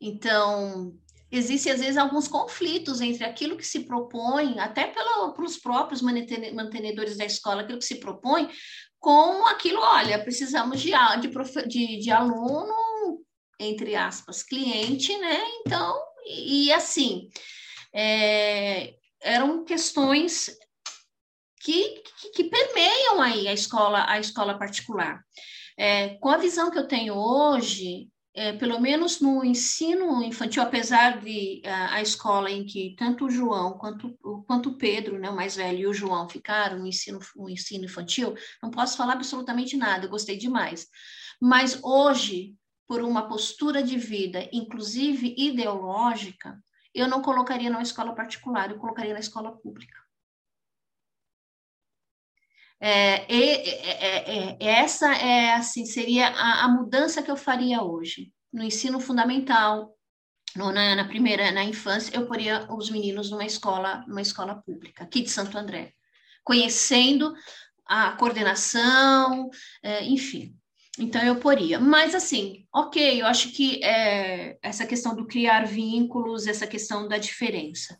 então 0.00 0.98
existem 1.30 1.72
às 1.72 1.80
vezes 1.80 1.96
alguns 1.96 2.28
conflitos 2.28 3.00
entre 3.00 3.24
aquilo 3.24 3.56
que 3.56 3.66
se 3.66 3.80
propõe, 3.80 4.58
até 4.58 4.86
pelos 4.86 5.56
próprios 5.56 6.02
mantenedores 6.02 7.16
da 7.16 7.24
escola, 7.24 7.62
aquilo 7.62 7.78
que 7.78 7.86
se 7.86 8.00
propõe, 8.00 8.50
com 9.02 9.44
aquilo, 9.48 9.80
olha, 9.80 10.22
precisamos 10.22 10.80
de, 10.80 10.92
de, 11.20 11.68
de, 11.68 11.98
de 11.98 12.10
aluno, 12.12 13.20
entre 13.58 13.96
aspas, 13.96 14.44
cliente, 14.44 15.18
né? 15.18 15.42
Então, 15.60 16.00
e, 16.24 16.66
e 16.66 16.72
assim, 16.72 17.28
é, 17.92 18.94
eram 19.20 19.64
questões 19.64 20.56
que, 21.60 22.00
que, 22.20 22.30
que, 22.30 22.44
permeiam 22.44 23.20
aí 23.20 23.48
a 23.48 23.52
escola, 23.52 24.08
a 24.08 24.20
escola 24.20 24.56
particular. 24.56 25.20
É, 25.76 26.10
com 26.18 26.28
a 26.28 26.36
visão 26.36 26.70
que 26.70 26.78
eu 26.78 26.86
tenho 26.86 27.14
hoje, 27.16 28.08
é, 28.34 28.52
pelo 28.54 28.80
menos 28.80 29.20
no 29.20 29.44
ensino 29.44 30.22
infantil, 30.22 30.62
apesar 30.62 31.20
de 31.20 31.60
a, 31.66 31.96
a, 31.96 32.02
escola 32.02 32.50
em 32.50 32.64
que 32.64 32.94
tanto 32.96 33.26
o 33.26 33.30
João 33.30 33.76
quanto, 33.76 34.16
quanto 34.46 34.70
o 34.70 34.78
Pedro, 34.78 35.18
né, 35.18 35.28
o 35.28 35.36
mais 35.36 35.56
velho, 35.56 35.78
e 35.78 35.86
o 35.86 35.92
João 35.92 36.28
ficaram 36.28 36.78
no 36.78 36.86
ensino, 36.86 37.18
no 37.36 37.50
ensino 37.50 37.84
infantil, 37.84 38.34
não 38.62 38.70
posso 38.70 38.96
falar 38.96 39.14
absolutamente 39.14 39.76
nada, 39.76 40.08
gostei 40.08 40.38
demais. 40.38 40.88
Mas 41.40 41.78
hoje, 41.82 42.54
por 42.88 43.02
uma 43.02 43.28
postura 43.28 43.82
de 43.82 43.98
vida, 43.98 44.48
inclusive 44.50 45.34
ideológica, 45.36 46.58
eu 46.94 47.08
não 47.08 47.20
colocaria 47.20 47.70
na 47.70 47.82
escola 47.82 48.14
particular, 48.14 48.70
eu 48.70 48.78
colocaria 48.78 49.12
na 49.12 49.20
escola 49.20 49.52
pública. 49.52 50.01
É, 52.84 53.32
é, 53.32 54.56
é, 54.56 54.56
essa 54.58 55.14
é 55.14 55.54
assim 55.54 55.86
seria 55.86 56.26
a, 56.26 56.64
a, 56.64 56.68
mudança 56.68 57.22
que 57.22 57.30
eu 57.30 57.36
faria 57.36 57.80
hoje. 57.80 58.32
No 58.52 58.60
ensino 58.64 58.98
fundamental, 58.98 59.96
no, 60.56 60.72
na, 60.72 60.96
na, 60.96 61.04
primeira 61.04 61.52
na 61.52 61.62
infância 61.62 62.12
eu 62.12 62.26
poria 62.26 62.66
os 62.74 62.90
meninos 62.90 63.30
numa 63.30 63.44
escola 63.44 64.04
numa 64.08 64.20
escola 64.20 64.56
pública 64.56 65.04
aqui 65.04 65.22
de 65.22 65.30
Santo 65.30 65.56
André, 65.56 65.92
conhecendo 66.42 67.32
a 67.86 68.12
coordenação, 68.16 69.48
enfim. 70.02 70.56
Então 70.98 71.22
eu 71.22 71.36
poria, 71.36 71.78
mas 71.78 72.16
assim, 72.16 72.66
ok, 72.74 73.22
eu 73.22 73.26
acho 73.26 73.52
que 73.52 73.80
essa 74.60 74.84
questão 74.86 75.14
do 75.14 75.26
criar 75.26 75.66
vínculos, 75.66 76.48
essa 76.48 76.66
questão 76.66 77.06
da 77.06 77.16
diferença 77.16 77.96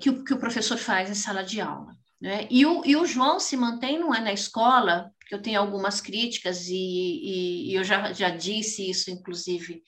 que 0.00 0.10
o, 0.10 0.22
que 0.22 0.34
o 0.34 0.38
professor 0.38 0.76
faz 0.76 1.08
em 1.08 1.14
sala 1.14 1.42
de 1.42 1.62
aula 1.62 1.96
né? 2.24 2.48
E, 2.50 2.64
o, 2.64 2.82
e 2.86 2.96
o 2.96 3.04
João 3.04 3.38
se 3.38 3.54
mantém 3.54 3.98
não 3.98 4.14
é 4.14 4.18
na 4.18 4.32
escola, 4.32 5.12
que 5.28 5.34
eu 5.34 5.42
tenho 5.42 5.60
algumas 5.60 6.00
críticas, 6.00 6.68
e, 6.68 6.74
e, 6.74 7.70
e 7.70 7.74
eu 7.74 7.84
já, 7.84 8.14
já 8.14 8.30
disse 8.30 8.88
isso, 8.88 9.10
inclusive, 9.10 9.82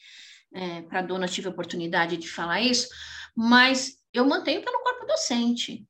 é, 0.52 0.82
para 0.82 0.98
a 0.98 1.02
dona, 1.02 1.26
tive 1.26 1.48
a 1.48 1.50
oportunidade 1.50 2.18
de 2.18 2.28
falar 2.28 2.60
isso, 2.60 2.88
mas 3.34 3.96
eu 4.12 4.26
mantenho 4.26 4.62
pelo 4.62 4.82
corpo 4.82 5.06
docente. 5.06 5.86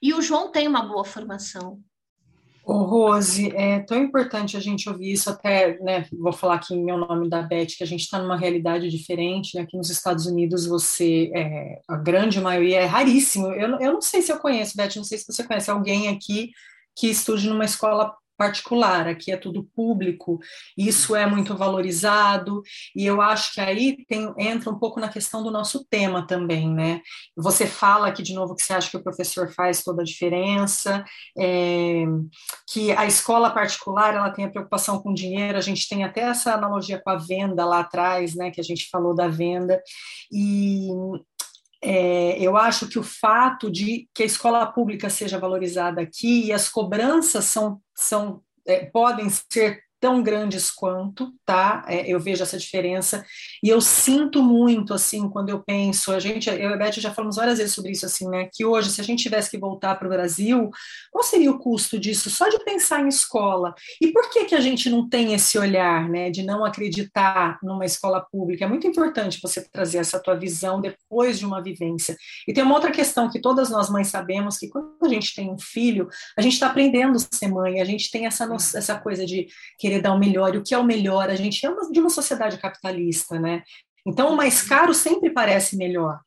E 0.00 0.14
o 0.14 0.22
João 0.22 0.52
tem 0.52 0.68
uma 0.68 0.86
boa 0.86 1.04
formação, 1.04 1.82
Ô, 2.64 2.84
Rose, 2.84 3.50
é 3.56 3.80
tão 3.80 3.98
importante 3.98 4.56
a 4.56 4.60
gente 4.60 4.88
ouvir 4.88 5.12
isso, 5.12 5.28
até, 5.28 5.80
né, 5.80 6.06
vou 6.12 6.32
falar 6.32 6.54
aqui 6.54 6.74
em 6.74 6.84
meu 6.84 6.96
nome 6.96 7.28
da 7.28 7.42
Beth, 7.42 7.74
que 7.76 7.82
a 7.82 7.86
gente 7.86 8.02
está 8.02 8.20
numa 8.20 8.36
realidade 8.36 8.88
diferente, 8.88 9.56
né, 9.56 9.62
aqui 9.62 9.76
nos 9.76 9.90
Estados 9.90 10.26
Unidos 10.26 10.64
você, 10.64 11.32
é, 11.34 11.80
a 11.88 11.96
grande 11.96 12.40
maioria 12.40 12.80
é 12.80 12.84
raríssimo, 12.84 13.48
eu, 13.48 13.80
eu 13.80 13.92
não 13.92 14.00
sei 14.00 14.22
se 14.22 14.30
eu 14.30 14.38
conheço, 14.38 14.76
Beth, 14.76 14.94
não 14.94 15.02
sei 15.02 15.18
se 15.18 15.26
você 15.26 15.42
conhece 15.42 15.72
alguém 15.72 16.08
aqui 16.08 16.52
que 16.94 17.08
estude 17.08 17.48
numa 17.48 17.64
escola 17.64 18.14
particular, 18.36 19.06
aqui 19.06 19.30
é 19.30 19.36
tudo 19.36 19.68
público, 19.74 20.38
isso 20.76 21.14
é 21.14 21.26
muito 21.26 21.56
valorizado, 21.56 22.62
e 22.94 23.06
eu 23.06 23.20
acho 23.20 23.54
que 23.54 23.60
aí 23.60 24.04
tem, 24.06 24.32
entra 24.38 24.70
um 24.70 24.78
pouco 24.78 24.98
na 24.98 25.08
questão 25.08 25.42
do 25.42 25.50
nosso 25.50 25.84
tema 25.88 26.26
também, 26.26 26.68
né? 26.68 27.00
Você 27.36 27.66
fala 27.66 28.08
aqui 28.08 28.22
de 28.22 28.34
novo 28.34 28.54
que 28.54 28.62
você 28.62 28.72
acha 28.72 28.90
que 28.90 28.96
o 28.96 29.02
professor 29.02 29.52
faz 29.52 29.82
toda 29.82 30.02
a 30.02 30.04
diferença, 30.04 31.04
é, 31.38 32.04
que 32.68 32.92
a 32.92 33.06
escola 33.06 33.50
particular 33.50 34.14
ela 34.14 34.30
tem 34.30 34.44
a 34.44 34.50
preocupação 34.50 35.00
com 35.00 35.14
dinheiro, 35.14 35.58
a 35.58 35.62
gente 35.62 35.88
tem 35.88 36.04
até 36.04 36.22
essa 36.22 36.54
analogia 36.54 37.00
com 37.02 37.10
a 37.10 37.16
venda 37.16 37.64
lá 37.64 37.80
atrás, 37.80 38.34
né? 38.34 38.50
Que 38.50 38.60
a 38.60 38.64
gente 38.64 38.88
falou 38.90 39.14
da 39.14 39.28
venda, 39.28 39.80
e 40.30 40.88
é, 41.84 42.38
eu 42.38 42.56
acho 42.56 42.86
que 42.88 42.98
o 42.98 43.02
fato 43.02 43.68
de 43.68 44.08
que 44.14 44.22
a 44.22 44.26
escola 44.26 44.64
pública 44.66 45.10
seja 45.10 45.36
valorizada 45.36 46.00
aqui 46.00 46.46
e 46.46 46.52
as 46.52 46.68
cobranças 46.68 47.46
são, 47.46 47.81
são 47.94 48.42
é, 48.66 48.84
podem 48.86 49.28
ser 49.28 49.82
tão 50.02 50.20
grandes 50.20 50.68
quanto, 50.68 51.32
tá? 51.46 51.84
É, 51.86 52.12
eu 52.12 52.18
vejo 52.18 52.42
essa 52.42 52.58
diferença 52.58 53.24
e 53.62 53.68
eu 53.68 53.80
sinto 53.80 54.42
muito, 54.42 54.92
assim, 54.92 55.28
quando 55.28 55.50
eu 55.50 55.62
penso, 55.62 56.10
a 56.10 56.18
gente, 56.18 56.50
eu 56.50 56.56
e 56.70 56.74
a 56.74 56.76
Beth 56.76 56.94
já 56.94 57.14
falamos 57.14 57.36
várias 57.36 57.58
vezes 57.58 57.72
sobre 57.72 57.92
isso, 57.92 58.04
assim, 58.04 58.28
né? 58.28 58.48
Que 58.52 58.64
hoje, 58.64 58.90
se 58.90 59.00
a 59.00 59.04
gente 59.04 59.22
tivesse 59.22 59.48
que 59.48 59.56
voltar 59.56 59.94
para 59.94 60.08
o 60.08 60.10
Brasil, 60.10 60.68
qual 61.12 61.22
seria 61.22 61.52
o 61.52 61.58
custo 61.60 62.00
disso? 62.00 62.30
Só 62.30 62.48
de 62.48 62.58
pensar 62.64 63.00
em 63.00 63.06
escola. 63.06 63.72
E 64.00 64.10
por 64.12 64.28
que 64.28 64.44
que 64.46 64.56
a 64.56 64.60
gente 64.60 64.90
não 64.90 65.08
tem 65.08 65.34
esse 65.34 65.56
olhar, 65.56 66.08
né? 66.08 66.30
De 66.30 66.42
não 66.42 66.64
acreditar 66.64 67.60
numa 67.62 67.84
escola 67.84 68.20
pública? 68.20 68.64
É 68.64 68.68
muito 68.68 68.88
importante 68.88 69.38
você 69.40 69.62
trazer 69.70 69.98
essa 69.98 70.18
tua 70.18 70.34
visão 70.34 70.80
depois 70.80 71.38
de 71.38 71.46
uma 71.46 71.62
vivência. 71.62 72.16
E 72.48 72.52
tem 72.52 72.64
uma 72.64 72.74
outra 72.74 72.90
questão 72.90 73.30
que 73.30 73.40
todas 73.40 73.70
nós 73.70 73.88
mães 73.88 74.08
sabemos 74.08 74.58
que 74.58 74.68
quando 74.68 74.96
a 75.00 75.08
gente 75.08 75.32
tem 75.32 75.48
um 75.48 75.58
filho, 75.60 76.08
a 76.36 76.42
gente 76.42 76.54
está 76.54 76.66
aprendendo 76.66 77.16
a 77.16 77.20
ser 77.20 77.46
mãe, 77.46 77.80
a 77.80 77.84
gente 77.84 78.10
tem 78.10 78.26
essa, 78.26 78.52
essa 78.74 78.98
coisa 78.98 79.24
de 79.24 79.46
querer 79.78 79.91
querer 79.92 80.02
dar 80.02 80.14
o 80.14 80.18
melhor, 80.18 80.54
e 80.54 80.58
o 80.58 80.62
que 80.62 80.74
é 80.74 80.78
o 80.78 80.84
melhor? 80.84 81.28
A 81.28 81.34
gente 81.34 81.64
é 81.64 81.70
uma, 81.70 81.90
de 81.90 82.00
uma 82.00 82.10
sociedade 82.10 82.58
capitalista, 82.58 83.38
né? 83.38 83.62
Então, 84.06 84.32
o 84.32 84.36
mais 84.36 84.62
caro 84.62 84.94
sempre 84.94 85.30
parece 85.30 85.76
melhor. 85.76 86.18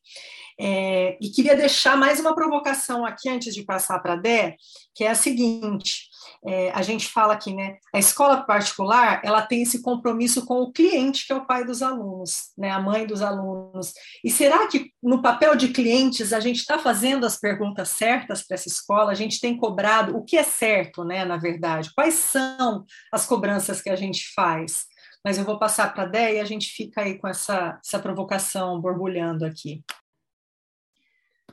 É, 0.57 1.17
e 1.21 1.29
queria 1.29 1.55
deixar 1.55 1.97
mais 1.97 2.19
uma 2.19 2.33
provocação 2.33 3.05
aqui 3.05 3.27
antes 3.27 3.53
de 3.53 3.63
passar 3.63 3.99
para 3.99 4.13
a 4.13 4.17
Dé, 4.17 4.55
que 4.93 5.03
é 5.03 5.09
a 5.09 5.15
seguinte: 5.15 6.07
é, 6.45 6.71
a 6.71 6.81
gente 6.81 7.07
fala 7.07 7.33
aqui, 7.33 7.53
né? 7.53 7.77
A 7.93 7.99
escola 7.99 8.43
particular 8.43 9.21
ela 9.23 9.41
tem 9.41 9.61
esse 9.61 9.81
compromisso 9.81 10.45
com 10.45 10.61
o 10.61 10.71
cliente, 10.71 11.25
que 11.25 11.33
é 11.33 11.35
o 11.35 11.45
pai 11.45 11.63
dos 11.63 11.81
alunos, 11.81 12.51
né? 12.57 12.69
A 12.71 12.79
mãe 12.79 13.05
dos 13.05 13.21
alunos. 13.21 13.93
E 14.23 14.29
será 14.29 14.67
que 14.67 14.91
no 15.01 15.21
papel 15.21 15.55
de 15.55 15.69
clientes 15.69 16.33
a 16.33 16.39
gente 16.39 16.57
está 16.57 16.79
fazendo 16.79 17.25
as 17.25 17.39
perguntas 17.39 17.89
certas 17.89 18.45
para 18.45 18.55
essa 18.55 18.67
escola? 18.67 19.11
A 19.11 19.15
gente 19.15 19.39
tem 19.39 19.57
cobrado 19.57 20.17
o 20.17 20.23
que 20.23 20.37
é 20.37 20.43
certo, 20.43 21.03
né? 21.03 21.25
Na 21.25 21.37
verdade, 21.37 21.91
quais 21.93 22.15
são 22.15 22.85
as 23.11 23.25
cobranças 23.25 23.81
que 23.81 23.89
a 23.89 23.95
gente 23.95 24.33
faz? 24.33 24.85
Mas 25.23 25.37
eu 25.37 25.43
vou 25.43 25.57
passar 25.57 25.93
para 25.93 26.03
a 26.03 26.07
Dé 26.07 26.35
e 26.35 26.39
a 26.39 26.45
gente 26.45 26.67
fica 26.67 27.01
aí 27.01 27.17
com 27.17 27.27
essa, 27.27 27.79
essa 27.83 27.97
provocação 27.97 28.79
borbulhando 28.79 29.43
aqui. 29.43 29.83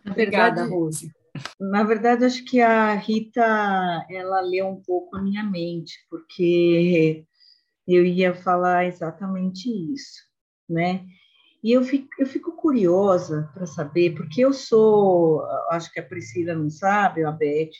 Obrigada, 0.06 0.64
Rose. 0.64 1.10
Na 1.58 1.82
verdade, 1.82 2.24
acho 2.24 2.44
que 2.44 2.60
a 2.60 2.94
Rita 2.94 3.42
ela 4.10 4.40
leu 4.40 4.68
um 4.68 4.82
pouco 4.82 5.16
a 5.16 5.22
minha 5.22 5.42
mente, 5.42 5.94
porque 6.10 7.24
eu 7.86 8.04
ia 8.04 8.34
falar 8.34 8.86
exatamente 8.86 9.68
isso, 9.92 10.22
né? 10.68 11.06
E 11.62 11.72
eu 11.72 11.82
fico, 11.84 12.08
eu 12.18 12.26
fico 12.26 12.52
curiosa 12.52 13.50
para 13.54 13.66
saber, 13.66 14.14
porque 14.16 14.40
eu 14.40 14.52
sou, 14.52 15.44
acho 15.70 15.92
que 15.92 16.00
a 16.00 16.06
Priscila 16.06 16.54
não 16.54 16.68
sabe, 16.68 17.24
a 17.24 17.30
Beth 17.30 17.70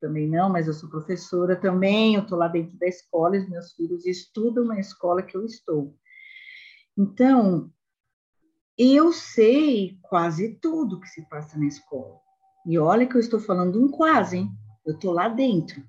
também 0.00 0.28
não, 0.28 0.48
mas 0.48 0.66
eu 0.66 0.72
sou 0.72 0.88
professora 0.88 1.56
também, 1.56 2.14
eu 2.14 2.22
estou 2.22 2.38
lá 2.38 2.48
dentro 2.48 2.78
da 2.78 2.86
escola, 2.86 3.36
os 3.36 3.48
meus 3.48 3.72
filhos 3.72 4.06
estudam 4.06 4.64
na 4.64 4.78
escola 4.80 5.22
que 5.22 5.36
eu 5.36 5.44
estou. 5.44 5.96
Então, 6.96 7.70
eu 8.78 9.12
sei 9.12 9.98
quase 10.02 10.54
tudo 10.60 11.00
que 11.00 11.08
se 11.08 11.28
passa 11.28 11.58
na 11.58 11.66
escola. 11.66 12.20
E 12.66 12.78
olha 12.78 13.06
que 13.06 13.16
eu 13.16 13.20
estou 13.20 13.40
falando 13.40 13.82
um 13.82 13.88
quase, 13.88 14.38
hein? 14.38 14.50
Eu 14.84 14.94
estou 14.94 15.12
lá 15.12 15.28
dentro. 15.28 15.82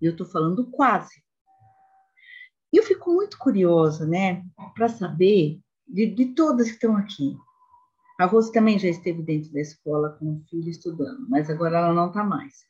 E 0.00 0.06
eu 0.06 0.12
estou 0.12 0.26
falando 0.26 0.70
quase. 0.70 1.22
E 2.72 2.76
eu 2.76 2.82
fico 2.82 3.12
muito 3.12 3.38
curiosa, 3.38 4.06
né, 4.06 4.44
para 4.74 4.88
saber 4.88 5.58
de, 5.86 6.06
de 6.06 6.26
todas 6.34 6.68
que 6.68 6.74
estão 6.74 6.96
aqui. 6.96 7.36
A 8.20 8.26
Rose 8.26 8.52
também 8.52 8.78
já 8.78 8.88
esteve 8.88 9.22
dentro 9.22 9.52
da 9.52 9.60
escola 9.60 10.10
com 10.18 10.34
o 10.34 10.44
filho 10.50 10.68
estudando, 10.68 11.26
mas 11.28 11.48
agora 11.48 11.78
ela 11.78 11.94
não 11.94 12.08
está 12.08 12.22
mais. 12.22 12.66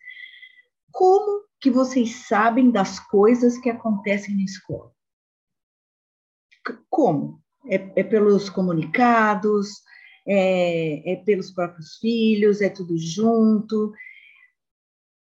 Como 0.92 1.44
que 1.60 1.70
vocês 1.70 2.26
sabem 2.26 2.70
das 2.70 3.00
coisas 3.00 3.58
que 3.58 3.70
acontecem 3.70 4.36
na 4.36 4.44
escola? 4.44 4.92
Como? 6.88 7.42
É, 7.66 8.00
é 8.00 8.04
pelos 8.04 8.48
comunicados, 8.48 9.82
é, 10.28 11.12
é, 11.12 11.16
pelos 11.16 11.50
próprios 11.50 11.96
filhos, 11.96 12.60
é 12.60 12.68
tudo 12.68 12.98
junto. 12.98 13.92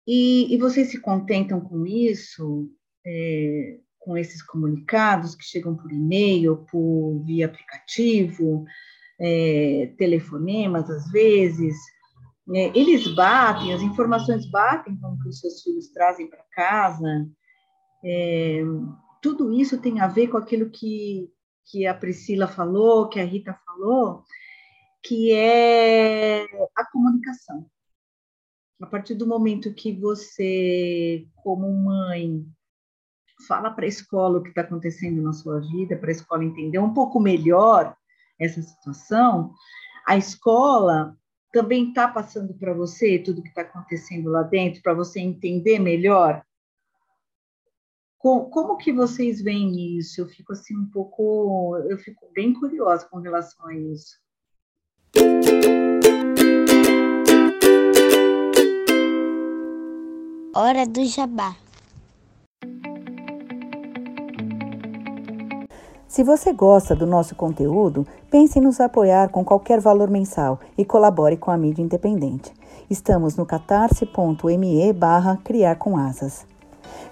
E, 0.07 0.53
e 0.53 0.59
vocês 0.59 0.91
se 0.91 1.01
contentam 1.01 1.61
com 1.61 1.87
isso? 1.87 2.69
É, 3.07 3.79
com 4.01 4.17
esses 4.17 4.43
comunicados 4.43 5.35
que 5.35 5.45
chegam 5.45 5.77
por 5.77 5.93
e-mail, 5.93 6.65
por 6.71 7.23
via 7.25 7.47
aplicativo, 7.47 8.65
é, 9.21 9.93
telefonemas 9.99 10.91
às 10.91 11.11
vezes, 11.11 11.77
é, 12.53 12.77
eles 12.77 13.07
batem, 13.15 13.73
as 13.73 13.83
informações 13.83 14.51
batem 14.51 14.97
com 14.97 15.09
o 15.09 15.19
que 15.21 15.29
os 15.29 15.39
seus 15.39 15.63
filhos 15.63 15.89
trazem 15.89 16.29
para 16.29 16.45
casa. 16.51 17.29
É, 18.03 18.63
tudo 19.23 19.53
isso 19.53 19.81
tem 19.81 20.01
a 20.01 20.09
ver 20.09 20.29
com 20.29 20.39
aquilo 20.39 20.71
que, 20.71 21.29
que 21.67 21.87
a 21.87 21.95
Priscila 21.95 22.49
falou, 22.49 23.09
que 23.09 23.21
a 23.21 23.25
Rita 23.25 23.57
falou, 23.65 24.25
que 25.03 25.33
é 25.33 26.45
a 26.77 26.85
comunicação. 26.91 27.67
A 28.81 28.87
partir 28.87 29.15
do 29.15 29.27
momento 29.27 29.75
que 29.75 29.93
você, 29.93 31.27
como 31.37 31.71
mãe, 31.73 32.47
fala 33.47 33.71
para 33.71 33.85
a 33.85 33.89
escola 33.89 34.39
o 34.39 34.43
que 34.43 34.51
está 34.51 34.63
acontecendo 34.63 35.21
na 35.23 35.33
sua 35.33 35.61
vida, 35.61 35.97
para 35.97 36.11
a 36.11 36.13
escola 36.13 36.45
entender 36.45 36.79
um 36.79 36.95
pouco 36.95 37.21
melhor 37.21 37.95
essa 38.39 38.63
situação, 38.63 39.55
a 40.07 40.17
escola 40.17 41.17
também 41.53 41.89
está 41.89 42.09
passando 42.09 42.55
para 42.55 42.73
você 42.73 43.19
tudo 43.19 43.43
que 43.43 43.49
está 43.49 43.63
acontecendo 43.63 44.31
lá 44.31 44.43
dentro, 44.43 44.83
para 44.83 44.95
você 44.95 45.21
entender 45.21 45.79
melhor? 45.79 46.45
Como, 48.19 48.51
como 48.51 48.77
que 48.77 48.93
vocês 48.93 49.41
veem 49.43 49.97
isso? 49.99 50.21
Eu 50.21 50.29
fico 50.29 50.53
assim 50.53 50.77
um 50.77 50.87
pouco, 50.87 51.77
eu 51.89 51.99
fico 51.99 52.31
bem 52.33 52.53
curiosa 52.53 53.09
com 53.09 53.19
relação 53.19 53.67
a 53.67 53.75
isso. 53.75 54.19
Hora 60.53 60.87
do 60.87 61.05
jabá. 61.05 61.57
Se 66.07 66.25
você 66.25 66.53
gosta 66.53 66.95
do 66.95 67.07
nosso 67.07 67.35
conteúdo, 67.35 68.07
pense 68.31 68.59
em 68.59 68.63
nos 68.63 68.81
apoiar 68.81 69.31
com 69.31 69.45
qualquer 69.45 69.81
valor 69.81 70.11
mensal 70.11 70.61
e 70.77 70.85
colabore 70.85 71.37
com 71.37 71.51
a 71.51 71.57
mídia 71.57 71.83
independente. 71.83 72.53
Estamos 72.91 73.37
no 73.37 73.47
catarse.me 73.47 74.93
barra 74.93 75.39
criar 75.45 75.77
com 75.77 75.97
asas. 75.97 76.45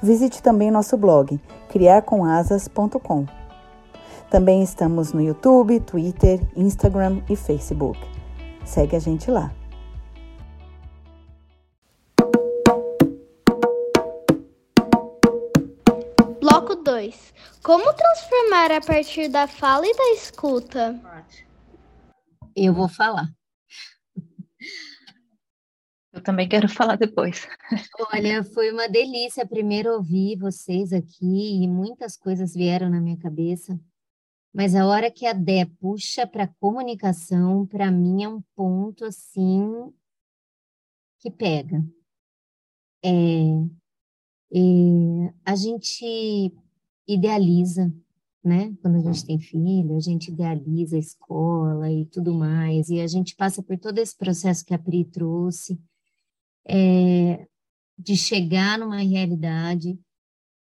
Visite 0.03 0.42
também 0.42 0.70
nosso 0.70 0.96
blog, 0.96 1.40
criarcomasas.com. 1.68 3.38
Também 4.30 4.62
estamos 4.62 5.14
no 5.14 5.22
YouTube, 5.22 5.80
Twitter, 5.80 6.38
Instagram 6.54 7.22
e 7.30 7.34
Facebook. 7.34 7.98
Segue 8.62 8.94
a 8.94 8.98
gente 8.98 9.30
lá. 9.30 9.50
Bloco 16.38 16.74
2. 16.76 17.32
Como 17.62 17.90
transformar 17.94 18.70
a 18.70 18.82
partir 18.82 19.28
da 19.28 19.46
fala 19.46 19.86
e 19.86 19.96
da 19.96 20.10
escuta? 20.10 21.00
Eu 22.54 22.74
vou 22.74 22.88
falar. 22.88 23.28
Eu 26.12 26.22
também 26.22 26.46
quero 26.46 26.68
falar 26.68 26.96
depois. 26.96 27.48
Olha, 28.12 28.44
foi 28.44 28.70
uma 28.72 28.88
delícia 28.88 29.46
primeiro 29.46 29.94
ouvir 29.94 30.36
vocês 30.36 30.92
aqui 30.92 31.62
e 31.62 31.66
muitas 31.66 32.14
coisas 32.14 32.52
vieram 32.52 32.90
na 32.90 33.00
minha 33.00 33.16
cabeça. 33.16 33.80
Mas 34.53 34.74
a 34.74 34.86
hora 34.86 35.11
que 35.11 35.26
a 35.26 35.32
Dé 35.32 35.66
puxa 35.78 36.26
para 36.26 36.49
comunicação, 36.61 37.66
para 37.66 37.90
mim 37.90 38.22
é 38.22 38.28
um 38.28 38.42
ponto 38.55 39.05
assim 39.05 39.92
que 41.18 41.30
pega. 41.30 41.84
É, 43.05 43.11
é, 44.53 45.34
a 45.44 45.55
gente 45.55 46.53
idealiza, 47.07 47.92
né? 48.42 48.74
Quando 48.80 48.96
a 48.96 49.12
gente 49.12 49.26
tem 49.26 49.38
filho, 49.38 49.96
a 49.96 50.01
gente 50.01 50.30
idealiza 50.30 50.96
a 50.96 51.01
escola 51.01 51.92
e 51.92 52.07
tudo 52.07 52.34
mais, 52.34 52.88
e 52.88 53.01
a 53.01 53.07
gente 53.07 53.36
passa 53.36 53.62
por 53.62 53.78
todo 53.78 53.99
esse 53.99 54.16
processo 54.16 54.64
que 54.64 54.74
a 54.74 54.78
Pri 54.78 55.05
trouxe, 55.05 55.78
é, 56.66 57.46
de 57.96 58.16
chegar 58.16 58.78
numa 58.78 58.99
realidade 58.99 59.99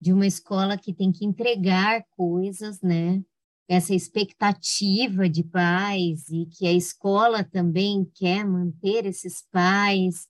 de 0.01 0.12
uma 0.12 0.26
escola 0.26 0.76
que 0.76 0.93
tem 0.93 1.11
que 1.11 1.24
entregar 1.24 2.05
coisas, 2.11 2.80
né? 2.80 3.22
Essa 3.68 3.94
expectativa 3.94 5.28
de 5.28 5.42
pais 5.42 6.28
e 6.28 6.46
que 6.46 6.66
a 6.66 6.72
escola 6.72 7.42
também 7.42 8.04
quer 8.14 8.44
manter 8.44 9.06
esses 9.06 9.42
pais, 9.50 10.28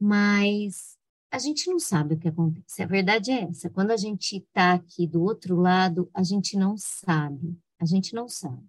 mas 0.00 0.98
a 1.30 1.38
gente 1.38 1.70
não 1.70 1.78
sabe 1.78 2.14
o 2.14 2.18
que 2.18 2.28
acontece. 2.28 2.82
A 2.82 2.86
verdade 2.86 3.30
é 3.30 3.44
essa. 3.44 3.70
Quando 3.70 3.90
a 3.90 3.96
gente 3.96 4.36
está 4.36 4.74
aqui 4.74 5.06
do 5.06 5.22
outro 5.22 5.56
lado, 5.56 6.10
a 6.12 6.22
gente 6.22 6.56
não 6.56 6.76
sabe. 6.76 7.56
A 7.80 7.86
gente 7.86 8.12
não 8.12 8.28
sabe. 8.28 8.66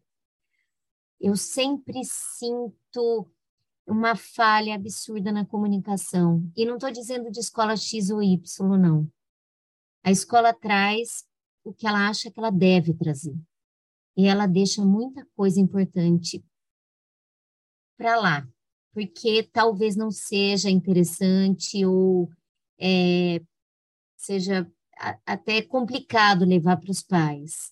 Eu 1.19 1.36
sempre 1.36 2.01
sinto 2.03 3.30
uma 3.86 4.15
falha 4.15 4.76
absurda 4.76 5.32
na 5.32 5.45
comunicação. 5.45 6.49
E 6.55 6.65
não 6.65 6.76
estou 6.76 6.91
dizendo 6.91 7.30
de 7.30 7.39
escola 7.39 7.76
X 7.76 8.09
ou 8.09 8.24
Y, 8.24 8.78
não. 8.78 9.11
A 10.03 10.11
escola 10.11 10.53
traz 10.53 11.26
o 11.63 11.74
que 11.74 11.88
ela 11.88 12.07
acha 12.07 12.32
que 12.32 12.39
ela 12.39 12.49
deve 12.49 12.93
trazer. 12.93 13.36
E 14.16 14.28
ela 14.28 14.45
deixa 14.45 14.84
muita 14.84 15.26
coisa 15.36 15.59
importante 15.59 16.43
para 17.97 18.16
lá, 18.16 18.47
porque 18.93 19.43
talvez 19.43 19.95
não 19.95 20.11
seja 20.11 20.70
interessante 20.70 21.86
ou 21.86 22.30
é, 22.80 23.41
seja 24.18 24.70
a, 24.97 25.18
até 25.26 25.61
complicado 25.61 26.45
levar 26.45 26.78
para 26.78 26.91
os 26.91 27.01
pais. 27.01 27.72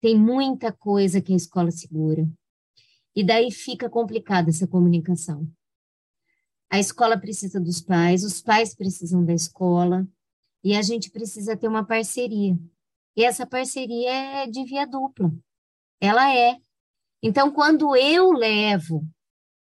Tem 0.00 0.18
muita 0.18 0.72
coisa 0.72 1.20
que 1.20 1.32
a 1.32 1.36
escola 1.36 1.70
segura. 1.70 2.28
E 3.14 3.24
daí 3.24 3.50
fica 3.50 3.88
complicada 3.88 4.50
essa 4.50 4.66
comunicação. 4.66 5.48
A 6.70 6.78
escola 6.78 7.18
precisa 7.18 7.60
dos 7.60 7.80
pais, 7.80 8.24
os 8.24 8.40
pais 8.40 8.74
precisam 8.74 9.24
da 9.24 9.34
escola, 9.34 10.08
e 10.64 10.74
a 10.74 10.82
gente 10.82 11.10
precisa 11.10 11.56
ter 11.56 11.68
uma 11.68 11.84
parceria. 11.84 12.58
E 13.16 13.24
essa 13.24 13.46
parceria 13.46 14.10
é 14.10 14.46
de 14.46 14.64
via 14.64 14.86
dupla. 14.86 15.30
Ela 16.02 16.34
é. 16.34 16.58
Então, 17.22 17.52
quando 17.52 17.94
eu 17.94 18.32
levo 18.32 19.08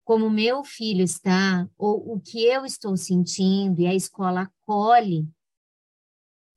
como 0.03 0.27
meu 0.27 0.63
filho 0.63 1.03
está, 1.03 1.69
ou 1.77 2.15
o 2.15 2.19
que 2.19 2.43
eu 2.43 2.65
estou 2.65 2.97
sentindo, 2.97 3.79
e 3.79 3.85
a 3.85 3.93
escola 3.93 4.41
acolhe, 4.41 5.29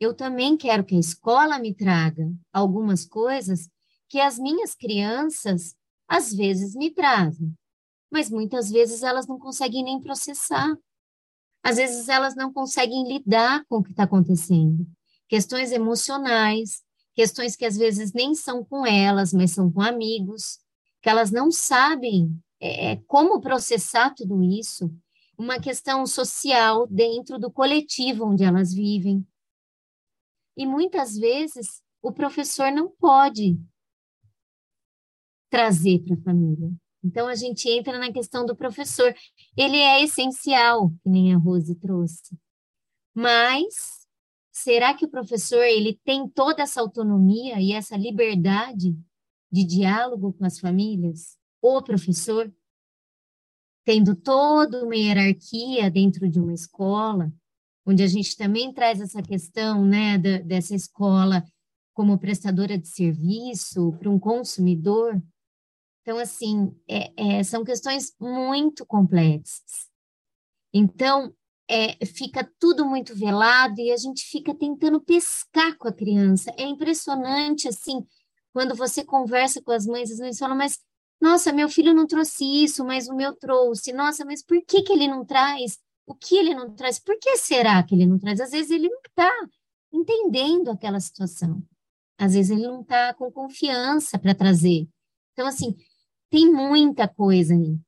eu 0.01 0.14
também 0.14 0.57
quero 0.57 0.85
que 0.85 0.97
a 0.97 0.99
escola 0.99 1.59
me 1.59 1.74
traga 1.74 2.32
algumas 2.51 3.05
coisas 3.05 3.68
que 4.09 4.18
as 4.18 4.39
minhas 4.39 4.74
crianças 4.74 5.76
às 6.09 6.32
vezes 6.32 6.74
me 6.74 6.91
trazem, 6.91 7.53
mas 8.11 8.30
muitas 8.30 8.70
vezes 8.70 9.03
elas 9.03 9.26
não 9.26 9.39
conseguem 9.39 9.85
nem 9.85 10.01
processar. 10.01 10.74
Às 11.62 11.76
vezes 11.76 12.09
elas 12.09 12.35
não 12.35 12.51
conseguem 12.51 13.07
lidar 13.07 13.64
com 13.66 13.76
o 13.76 13.82
que 13.82 13.91
está 13.91 14.05
acontecendo. 14.05 14.87
Questões 15.28 15.72
emocionais, 15.72 16.84
questões 17.14 17.56
que 17.56 17.64
às 17.64 17.76
vezes 17.76 18.12
nem 18.12 18.34
são 18.34 18.64
com 18.64 18.86
elas, 18.86 19.32
mas 19.32 19.52
são 19.52 19.70
com 19.70 19.80
amigos, 19.80 20.58
que 21.00 21.08
elas 21.08 21.30
não 21.30 21.50
sabem 21.50 22.30
é, 22.60 22.92
é, 22.92 22.96
como 23.06 23.40
processar 23.40 24.14
tudo 24.14 24.42
isso, 24.42 24.90
uma 25.38 25.60
questão 25.60 26.06
social 26.06 26.86
dentro 26.86 27.38
do 27.38 27.50
coletivo 27.50 28.24
onde 28.24 28.44
elas 28.44 28.72
vivem. 28.72 29.26
E 30.56 30.66
muitas 30.66 31.16
vezes 31.16 31.82
o 32.00 32.12
professor 32.12 32.70
não 32.70 32.88
pode 32.88 33.58
trazer 35.50 36.00
para 36.00 36.14
a 36.14 36.22
família. 36.22 36.70
Então 37.02 37.28
a 37.28 37.34
gente 37.34 37.68
entra 37.68 37.98
na 37.98 38.12
questão 38.12 38.46
do 38.46 38.56
professor. 38.56 39.14
Ele 39.56 39.76
é 39.76 40.02
essencial, 40.02 40.90
que 41.02 41.08
nem 41.08 41.34
a 41.34 41.38
Rose 41.38 41.74
trouxe. 41.74 42.36
Mas 43.14 44.03
será 44.55 44.94
que 44.94 45.05
o 45.05 45.11
professor 45.11 45.64
ele 45.64 46.00
tem 46.05 46.28
toda 46.28 46.62
essa 46.62 46.80
autonomia 46.80 47.61
e 47.61 47.72
essa 47.72 47.96
liberdade 47.96 48.96
de 49.50 49.64
diálogo 49.64 50.32
com 50.32 50.44
as 50.44 50.59
famílias? 50.59 51.36
o 51.66 51.82
professor, 51.82 52.52
tendo 53.86 54.14
toda 54.14 54.84
uma 54.84 54.94
hierarquia 54.94 55.90
dentro 55.90 56.28
de 56.28 56.38
uma 56.38 56.52
escola, 56.52 57.32
onde 57.86 58.02
a 58.02 58.07
gente 58.07 58.36
também 58.36 58.70
traz 58.70 59.00
essa 59.00 59.22
questão 59.22 59.82
né, 59.82 60.18
da, 60.18 60.38
dessa 60.38 60.74
escola 60.74 61.42
como 61.94 62.18
prestadora 62.18 62.76
de 62.76 62.86
serviço 62.86 63.92
para 63.98 64.11
um 64.11 64.18
consumidor. 64.18 65.22
Então, 66.02 66.18
assim, 66.18 66.76
é, 66.86 67.38
é, 67.38 67.42
são 67.42 67.64
questões 67.64 68.14
muito 68.20 68.84
complexas. 68.84 69.88
Então, 70.70 71.34
é, 71.68 72.04
fica 72.06 72.48
tudo 72.58 72.84
muito 72.84 73.14
velado 73.14 73.80
e 73.80 73.90
a 73.90 73.96
gente 73.96 74.24
fica 74.24 74.54
tentando 74.54 75.00
pescar 75.00 75.76
com 75.78 75.88
a 75.88 75.92
criança. 75.92 76.52
É 76.56 76.64
impressionante, 76.64 77.68
assim, 77.68 78.04
quando 78.52 78.74
você 78.74 79.04
conversa 79.04 79.62
com 79.62 79.72
as 79.72 79.86
mães, 79.86 80.10
as 80.10 80.18
mães 80.18 80.38
falam, 80.38 80.56
mas 80.56 80.78
nossa, 81.20 81.52
meu 81.52 81.68
filho 81.68 81.94
não 81.94 82.06
trouxe 82.06 82.44
isso, 82.44 82.84
mas 82.84 83.08
o 83.08 83.14
meu 83.14 83.34
trouxe. 83.34 83.92
Nossa, 83.92 84.24
mas 84.24 84.42
por 84.42 84.62
que, 84.64 84.82
que 84.82 84.92
ele 84.92 85.08
não 85.08 85.24
traz? 85.24 85.78
O 86.06 86.14
que 86.14 86.36
ele 86.36 86.54
não 86.54 86.74
traz? 86.74 86.98
Por 86.98 87.18
que 87.18 87.36
será 87.38 87.82
que 87.82 87.94
ele 87.94 88.06
não 88.06 88.18
traz? 88.18 88.40
Às 88.40 88.50
vezes 88.50 88.70
ele 88.70 88.88
não 88.88 89.00
está 89.00 89.30
entendendo 89.92 90.70
aquela 90.70 91.00
situação. 91.00 91.62
Às 92.18 92.34
vezes 92.34 92.50
ele 92.50 92.66
não 92.66 92.82
está 92.82 93.14
com 93.14 93.30
confiança 93.32 94.18
para 94.18 94.34
trazer. 94.34 94.86
Então, 95.32 95.46
assim, 95.46 95.74
tem 96.30 96.52
muita 96.52 97.08
coisa 97.08 97.54
aí. 97.54 97.78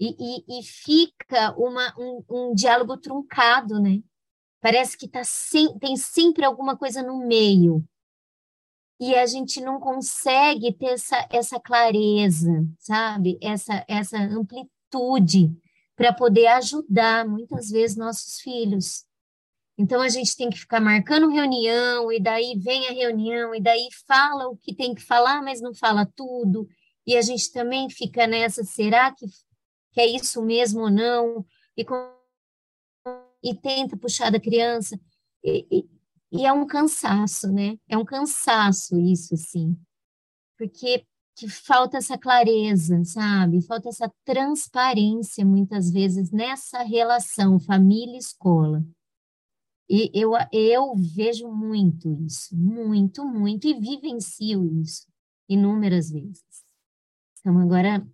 E, 0.00 0.16
e, 0.18 0.58
e 0.58 0.62
fica 0.62 1.54
uma, 1.56 1.94
um, 1.98 2.24
um, 2.28 2.54
diálogo 2.54 2.96
truncado, 2.96 3.80
né? 3.80 4.02
Parece 4.60 4.96
que 4.96 5.08
tá 5.08 5.22
sem, 5.24 5.78
tem 5.78 5.96
sempre 5.96 6.44
alguma 6.44 6.76
coisa 6.76 7.02
no 7.02 7.26
meio. 7.26 7.84
E 9.00 9.14
a 9.14 9.26
gente 9.26 9.60
não 9.60 9.80
consegue 9.80 10.72
ter 10.72 10.92
essa, 10.92 11.28
essa 11.30 11.60
clareza, 11.60 12.64
sabe? 12.78 13.38
Essa, 13.42 13.84
essa 13.88 14.18
amplitude 14.18 15.50
para 15.96 16.12
poder 16.12 16.46
ajudar, 16.48 17.26
muitas 17.26 17.70
vezes, 17.70 17.96
nossos 17.96 18.40
filhos. 18.40 19.04
Então 19.78 20.00
a 20.00 20.08
gente 20.08 20.36
tem 20.36 20.50
que 20.50 20.58
ficar 20.58 20.80
marcando 20.80 21.30
reunião, 21.30 22.12
e 22.12 22.20
daí 22.20 22.54
vem 22.58 22.86
a 22.88 22.92
reunião, 22.92 23.54
e 23.54 23.60
daí 23.60 23.88
fala 24.06 24.48
o 24.48 24.56
que 24.56 24.74
tem 24.74 24.94
que 24.94 25.02
falar, 25.02 25.42
mas 25.42 25.60
não 25.60 25.74
fala 25.74 26.06
tudo. 26.14 26.68
E 27.06 27.16
a 27.16 27.22
gente 27.22 27.50
também 27.52 27.90
fica 27.90 28.26
nessa, 28.26 28.62
será 28.62 29.12
que, 29.12 29.26
que 29.92 30.00
é 30.00 30.06
isso 30.06 30.42
mesmo 30.42 30.82
ou 30.82 30.90
não? 30.90 31.44
E, 31.76 31.84
com, 31.84 31.94
e 33.42 33.54
tenta 33.54 33.96
puxar 33.96 34.30
da 34.30 34.40
criança. 34.40 34.98
E, 35.44 35.66
e, 35.70 35.90
e, 36.32 36.46
é 36.46 36.52
um 36.52 36.66
cansaço, 36.66 37.52
né? 37.52 37.78
É 37.88 37.96
um 37.96 38.04
cansaço 38.04 38.98
isso, 38.98 39.34
assim. 39.34 39.76
Porque 40.56 41.06
que 41.34 41.48
falta 41.48 41.96
essa 41.96 42.18
clareza, 42.18 43.02
sabe? 43.04 43.62
Falta 43.62 43.88
essa 43.88 44.12
transparência, 44.24 45.44
muitas 45.44 45.90
vezes, 45.90 46.30
nessa 46.30 46.82
relação 46.82 47.58
família-escola. 47.58 48.84
E 49.88 50.10
eu, 50.14 50.32
eu 50.52 50.94
vejo 50.96 51.48
muito 51.48 52.16
isso, 52.24 52.56
muito, 52.56 53.24
muito, 53.24 53.66
e 53.66 53.74
vivencio 53.74 54.64
isso 54.80 55.06
inúmeras 55.48 56.10
vezes. 56.10 56.42
Então, 57.40 57.58
agora, 57.58 58.06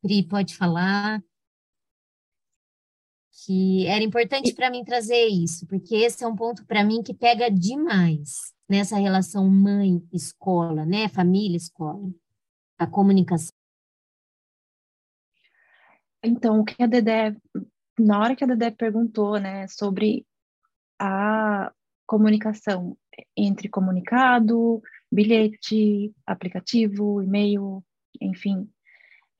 Pri 0.00 0.22
pode 0.22 0.56
falar 0.56 1.22
que 3.46 3.86
era 3.86 4.02
importante 4.02 4.52
para 4.52 4.70
mim 4.70 4.84
trazer 4.84 5.26
isso, 5.26 5.66
porque 5.68 5.94
esse 5.94 6.24
é 6.24 6.26
um 6.26 6.34
ponto 6.34 6.66
para 6.66 6.82
mim 6.82 7.00
que 7.00 7.14
pega 7.14 7.48
demais 7.48 8.52
nessa 8.68 8.96
relação 8.96 9.48
mãe-escola, 9.48 10.84
né? 10.84 11.08
Família-escola, 11.08 12.10
a 12.76 12.86
comunicação. 12.88 13.54
Então, 16.24 16.58
o 16.58 16.64
que 16.64 16.82
a 16.82 16.86
Dedé, 16.86 17.36
na 17.96 18.18
hora 18.18 18.34
que 18.34 18.42
a 18.42 18.48
Dedé 18.48 18.72
perguntou, 18.72 19.38
né, 19.38 19.68
sobre 19.68 20.26
a 20.98 21.72
comunicação 22.04 22.98
entre 23.36 23.68
comunicado, 23.68 24.82
bilhete, 25.10 26.12
aplicativo, 26.26 27.22
e-mail, 27.22 27.84
enfim. 28.20 28.68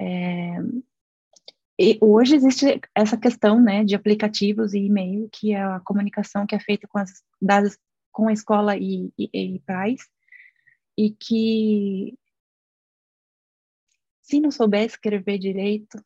É, 0.01 0.59
e 1.79 1.99
hoje 2.01 2.37
existe 2.37 2.81
essa 2.95 3.17
questão 3.17 3.61
né, 3.61 3.85
de 3.85 3.95
aplicativos 3.95 4.73
e 4.73 4.79
e-mail, 4.79 5.29
que 5.31 5.53
é 5.53 5.63
a 5.63 5.81
comunicação 5.81 6.47
que 6.47 6.55
é 6.55 6.61
feita 6.61 6.89
com, 6.89 6.99
as, 6.99 7.23
dadas, 7.41 7.79
com 8.11 8.29
a 8.29 8.33
escola 8.33 8.77
e, 8.77 9.13
e, 9.19 9.29
e 9.33 9.61
pais, 9.61 10.01
e 10.97 11.11
que 11.11 12.19
se 14.23 14.41
não 14.41 14.51
souber 14.51 14.85
escrever 14.85 15.39
direito, 15.39 16.03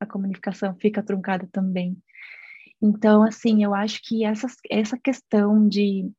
a 0.00 0.04
comunicação 0.04 0.76
fica 0.80 1.02
truncada 1.02 1.48
também. 1.50 1.96
Então, 2.82 3.22
assim, 3.22 3.62
eu 3.62 3.72
acho 3.72 4.02
que 4.02 4.24
essa, 4.24 4.48
essa 4.68 4.98
questão 4.98 5.66
de, 5.68 6.10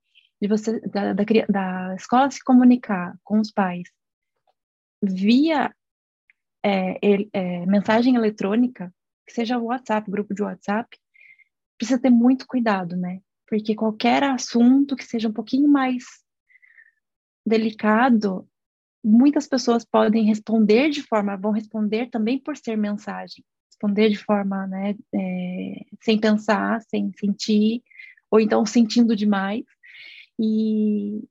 de 0.42 0.48
você, 0.48 0.80
da, 0.80 1.14
da, 1.14 1.24
da 1.50 1.96
escola 1.96 2.32
se 2.32 2.44
comunicar 2.44 3.16
com 3.24 3.40
os 3.40 3.52
pais 3.52 3.90
via 5.04 5.72
é, 6.68 7.28
é, 7.32 7.66
mensagem 7.68 8.16
eletrônica, 8.16 8.92
que 9.28 9.34
seja 9.34 9.60
WhatsApp, 9.60 10.10
grupo 10.10 10.34
de 10.34 10.42
WhatsApp, 10.42 10.98
precisa 11.78 12.02
ter 12.02 12.10
muito 12.10 12.48
cuidado, 12.48 12.96
né? 12.98 13.22
Porque 13.48 13.76
qualquer 13.76 14.24
assunto 14.24 14.96
que 14.96 15.04
seja 15.04 15.30
um 15.30 15.34
pouquinho 15.34 15.70
mais 15.70 16.04
delicado, 17.46 18.48
muitas 19.04 19.48
pessoas 19.48 19.86
podem 19.86 20.26
responder 20.26 20.90
de 20.90 21.04
forma, 21.04 21.38
vão 21.38 21.52
responder 21.52 22.10
também 22.10 22.40
por 22.40 22.58
ser 22.58 22.76
mensagem. 22.76 23.46
Responder 23.70 24.10
de 24.10 24.18
forma, 24.18 24.66
né, 24.66 24.96
é, 25.14 25.86
sem 26.02 26.20
pensar, 26.20 26.82
sem 26.84 27.12
sentir, 27.20 27.84
ou 28.32 28.40
então 28.40 28.66
sentindo 28.66 29.16
demais, 29.16 29.64
e, 30.40 31.24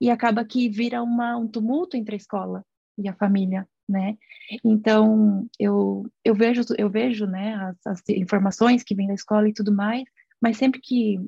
e 0.00 0.10
acaba 0.10 0.44
que 0.44 0.68
vira 0.68 1.02
uma, 1.02 1.36
um 1.36 1.48
tumulto 1.48 1.96
entre 1.96 2.14
a 2.14 2.18
escola 2.18 2.64
e 2.96 3.08
a 3.08 3.14
família, 3.14 3.66
né? 3.88 4.16
Então, 4.64 5.46
eu, 5.58 6.04
eu 6.24 6.34
vejo, 6.34 6.62
eu 6.78 6.88
vejo, 6.88 7.26
né, 7.26 7.54
as, 7.54 7.86
as 7.86 8.02
informações 8.10 8.82
que 8.82 8.94
vêm 8.94 9.08
da 9.08 9.14
escola 9.14 9.48
e 9.48 9.54
tudo 9.54 9.72
mais, 9.74 10.04
mas 10.40 10.56
sempre 10.56 10.80
que, 10.80 11.18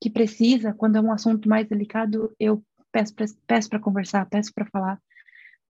que 0.00 0.10
precisa, 0.10 0.74
quando 0.74 0.96
é 0.96 1.00
um 1.00 1.12
assunto 1.12 1.48
mais 1.48 1.66
delicado, 1.68 2.34
eu 2.38 2.62
peço 2.92 3.14
para 3.14 3.26
peço 3.46 3.68
conversar, 3.80 4.26
peço 4.26 4.52
para 4.54 4.66
falar, 4.66 5.00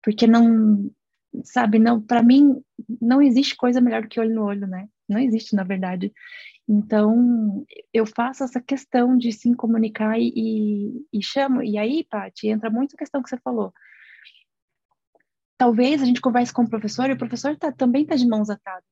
porque 0.04 0.28
não 0.28 0.92
sabe, 1.44 1.80
não, 1.80 2.02
para 2.02 2.24
mim 2.24 2.62
não 3.02 3.22
existe 3.22 3.56
coisa 3.56 3.82
melhor 3.82 4.04
do 4.04 4.08
que 4.08 4.20
olho 4.20 4.34
no 4.34 4.44
olho, 4.44 4.68
né? 4.68 4.88
Não 5.08 5.20
existe, 5.20 5.56
na 5.56 5.64
verdade. 5.64 6.14
Então, 6.68 7.66
eu 7.94 8.06
faço 8.06 8.44
essa 8.44 8.60
questão 8.60 9.18
de 9.18 9.32
se 9.32 9.54
comunicar 9.56 10.20
e, 10.20 11.06
e, 11.14 11.22
chamo. 11.22 11.62
E 11.62 11.78
aí, 11.78 12.04
Paty, 12.10 12.48
entra 12.48 12.70
muito 12.70 12.96
a 12.96 12.98
questão 12.98 13.22
que 13.22 13.30
você 13.30 13.38
falou. 13.38 13.72
Talvez 15.58 16.02
a 16.02 16.06
gente 16.06 16.22
converse 16.22 16.54
com 16.54 16.64
o 16.64 16.70
professor 16.70 17.10
e 17.10 17.14
o 17.14 17.18
professor 17.18 17.56
tá, 17.58 17.72
também 17.72 18.04
está 18.04 18.16
de 18.16 18.28
mãos 18.28 18.50
atadas. 18.50 18.84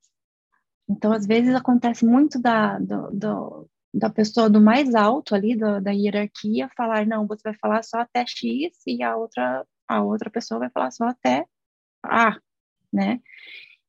Então, 0.89 1.11
às 1.11 1.26
vezes, 1.26 1.55
acontece 1.55 2.05
muito 2.05 2.41
da, 2.41 2.80
do, 2.80 3.11
do, 3.11 3.70
da 3.93 4.09
pessoa 4.09 4.49
do 4.49 4.61
mais 4.61 4.95
alto 4.95 5.36
ali, 5.36 5.55
do, 5.55 5.82
da 5.82 5.91
hierarquia, 5.91 6.70
falar, 6.76 7.05
não, 7.05 7.28
você 7.28 7.41
vai 7.43 7.55
falar 7.55 7.84
só 7.84 7.99
até 7.99 8.26
X 8.26 8.78
e 8.88 9.01
a 9.03 9.16
outra, 9.16 9.66
a 9.88 10.01
outra 10.03 10.30
pessoa 10.30 10.59
vai 10.59 10.70
falar 10.70 10.91
só 10.91 11.05
até 11.05 11.45
ah, 12.05 12.38
né? 12.91 13.22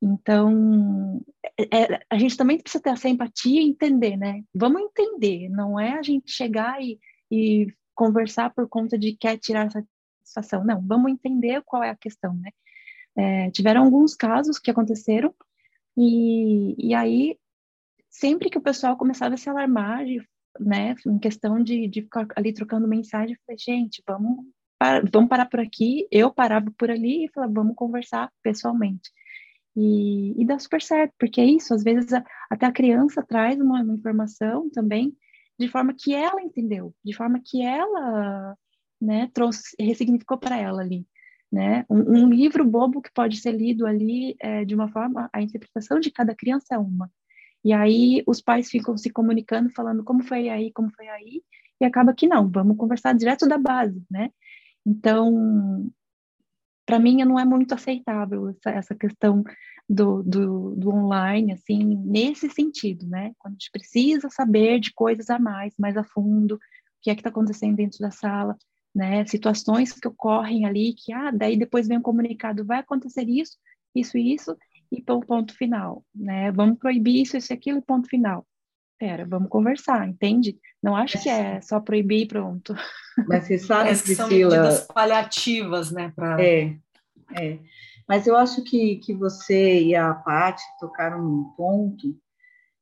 Então, 0.01 1.25
é, 1.59 1.95
é, 1.95 2.01
a 2.11 2.19
gente 2.19 2.37
também 2.37 2.61
precisa 2.61 2.83
ter 2.83 2.91
essa 2.91 3.09
empatia 3.09 3.61
e 3.61 3.69
entender, 3.69 4.17
né? 4.17 4.43
Vamos 4.55 4.83
entender, 4.83 5.49
não 5.49 5.79
é 5.81 5.99
a 5.99 6.03
gente 6.03 6.31
chegar 6.31 6.81
e, 6.83 6.99
e 7.31 7.67
conversar 7.95 8.51
por 8.55 8.69
conta 8.69 8.99
de 8.99 9.17
quer 9.17 9.39
tirar 9.39 9.71
satisfação, 9.71 10.65
não, 10.65 10.81
vamos 10.87 11.11
entender 11.11 11.63
qual 11.65 11.83
é 11.83 11.91
a 11.91 11.97
questão, 11.97 12.35
né? 12.35 12.51
É, 13.17 13.51
tiveram 13.51 13.85
alguns 13.85 14.15
casos 14.15 14.59
que 14.59 14.71
aconteceram 14.71 15.33
e, 15.97 16.75
e 16.89 16.95
aí, 16.95 17.39
sempre 18.11 18.51
que 18.51 18.59
o 18.59 18.63
pessoal 18.63 18.97
começava 18.97 19.35
a 19.35 19.39
se 19.39 19.49
alarmar, 19.49 20.05
de, 20.05 20.21
né, 20.59 20.95
em 21.07 21.19
questão 21.19 21.63
de, 21.63 21.87
de 21.89 22.03
ficar 22.03 22.27
ali 22.37 22.53
trocando 22.53 22.89
mensagem, 22.89 23.35
eu 23.35 23.41
falei, 23.47 23.59
gente, 23.59 24.03
vamos 24.07 24.45
vamos 25.11 25.29
parar 25.29 25.47
por 25.47 25.61
aqui. 25.61 26.07
Eu 26.11 26.33
parava 26.33 26.71
por 26.77 26.91
ali 26.91 27.25
e 27.25 27.31
falava, 27.31 27.53
vamos 27.53 27.75
conversar 27.75 28.31
pessoalmente. 28.43 29.11
E, 29.77 30.41
e 30.41 30.47
dá 30.47 30.59
super 30.59 30.81
certo, 30.81 31.13
porque 31.19 31.41
é 31.41 31.45
isso, 31.45 31.75
às 31.75 31.83
vezes 31.83 32.13
a, 32.13 32.25
até 32.49 32.67
a 32.67 32.73
criança 32.73 33.25
traz 33.27 33.61
uma, 33.61 33.83
uma, 33.83 33.95
informação 33.95 34.71
também 34.71 35.17
de 35.59 35.69
forma 35.69 35.93
que 35.99 36.15
ela 36.15 36.41
entendeu, 36.41 36.95
de 37.05 37.13
forma 37.13 37.41
que 37.45 37.61
ela 37.61 38.57
né, 39.01 39.29
trouxe, 39.35 39.75
ressignificou 39.79 40.39
para 40.39 40.57
ela 40.57 40.81
ali. 40.81 41.05
Né? 41.55 41.87
Um, 41.89 42.25
um, 42.25 42.29
livro 42.31 42.65
bobo 42.65 43.01
que 43.01 43.13
pode 43.13 43.37
ser 43.37 43.53
lido 43.53 43.87
ali 43.87 44.35
é, 44.41 44.65
de 44.65 44.75
uma 44.75 44.89
forma, 44.89 45.31
a 45.33 45.41
interpretação 45.41 46.01
de 46.01 46.11
cada 46.11 46.35
criança 46.35 46.75
é 46.75 46.79
uma. 46.79 47.09
E 47.65 47.73
aí 47.73 48.25
os 48.27 48.43
pais 48.43 48.69
ficam 48.69 48.97
se 48.97 49.09
comunicando, 49.09 49.71
falando 49.71 50.03
como 50.03 50.25
foi 50.25 50.49
aí, 50.49 50.73
como 50.73 50.91
foi 50.91 51.07
aí, 51.07 51.45
e 51.81 51.85
acaba 51.85 52.13
que 52.13 52.27
não, 52.27 52.51
vamos 52.51 52.77
conversar 52.77 53.15
direto 53.15 53.47
da 53.47 53.57
base, 53.57 54.05
né? 54.11 54.31
Então, 54.85 55.89
para 56.85 56.99
mim 56.99 57.25
não 57.25 57.39
é 57.39 57.45
muito 57.45 57.73
aceitável 57.73 58.49
essa, 58.49 58.71
essa 58.71 58.95
questão 58.97 59.45
do, 59.89 60.25
do, 60.25 60.75
do, 60.75 60.91
online, 60.91 61.53
assim, 61.53 61.85
nesse 62.05 62.51
sentido, 62.51 63.07
né? 63.07 63.31
Quando 63.39 63.53
a 63.53 63.59
gente 63.59 63.71
precisa 63.71 64.29
saber 64.29 64.81
de 64.81 64.93
coisas 64.93 65.31
a 65.31 65.39
mais, 65.39 65.73
mais 65.79 65.97
a 65.97 66.03
fundo, 66.03 66.57
o 66.57 66.59
que 67.01 67.11
é 67.11 67.15
que 67.15 67.21
está 67.21 67.31
acontecendo 67.31 67.77
dentro 67.77 68.01
da 68.01 68.11
sala, 68.11 68.57
né? 68.95 69.25
Situações 69.27 69.93
que 69.93 70.09
ocorrem 70.09 70.67
ali, 70.67 70.95
que, 70.95 71.13
ah, 71.13 71.31
daí 71.31 71.57
depois 71.57 71.89
vem 71.89 71.99
um 71.99 72.03
comunicado, 72.03 72.65
vai 72.65 72.79
acontecer 72.79 73.29
isso, 73.29 73.57
isso 73.95 74.17
e 74.17 74.35
isso, 74.35 74.57
e 74.91 75.03
ponto 75.03 75.55
final, 75.57 76.05
né? 76.15 76.53
Vamos 76.53 76.79
proibir 76.79 77.23
isso, 77.23 77.37
isso 77.37 77.53
e 77.53 77.55
aquilo, 77.55 77.83
ponto 77.83 78.09
final 78.09 78.47
pera, 78.99 79.27
vamos 79.27 79.51
conversar, 79.51 80.09
entende? 80.09 80.59
Não 80.83 80.97
acho 80.97 81.21
que 81.23 81.29
é 81.29 81.61
só 81.61 81.81
proibir 81.81 82.23
e 82.23 82.27
pronto. 82.27 82.75
Mas 83.29 83.47
você 83.47 83.59
sabe, 83.59 83.85
Parece 83.85 84.03
que 84.03 84.15
Priscila... 84.15 84.51
são 84.51 84.63
medidas 84.63 84.87
paliativas, 84.87 85.91
né? 85.91 86.13
Pra... 86.15 86.41
É, 86.41 86.77
é. 87.39 87.59
Mas 88.09 88.27
eu 88.27 88.37
acho 88.37 88.63
que, 88.65 88.97
que 88.97 89.13
você 89.13 89.83
e 89.83 89.95
a 89.95 90.15
Paty 90.15 90.63
tocaram 90.79 91.23
num 91.23 91.45
ponto 91.57 92.17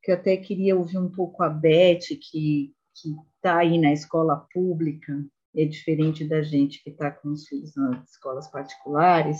que 0.03 0.11
eu 0.11 0.17
até 0.17 0.37
queria 0.37 0.77
ouvir 0.77 0.99
um 0.99 1.11
pouco 1.11 1.43
a 1.43 1.49
Beth, 1.49 2.07
que 2.21 2.73
que 2.95 3.09
está 3.37 3.59
aí 3.59 3.79
na 3.79 3.93
escola 3.93 4.47
pública, 4.53 5.19
é 5.55 5.65
diferente 5.65 6.25
da 6.25 6.43
gente 6.43 6.83
que 6.83 6.91
está 6.91 7.11
com 7.11 7.31
os 7.31 7.47
filhos 7.47 7.75
nas 7.77 8.11
escolas 8.11 8.51
particulares, 8.51 9.39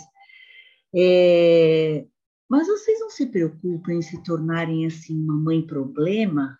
é, 0.95 2.05
mas 2.49 2.67
vocês 2.67 2.99
não 2.99 3.09
se 3.09 3.25
preocupam 3.25 3.93
em 3.93 4.01
se 4.01 4.21
tornarem 4.23 4.85
assim 4.85 5.19
uma 5.23 5.35
mãe 5.35 5.65
problema? 5.65 6.57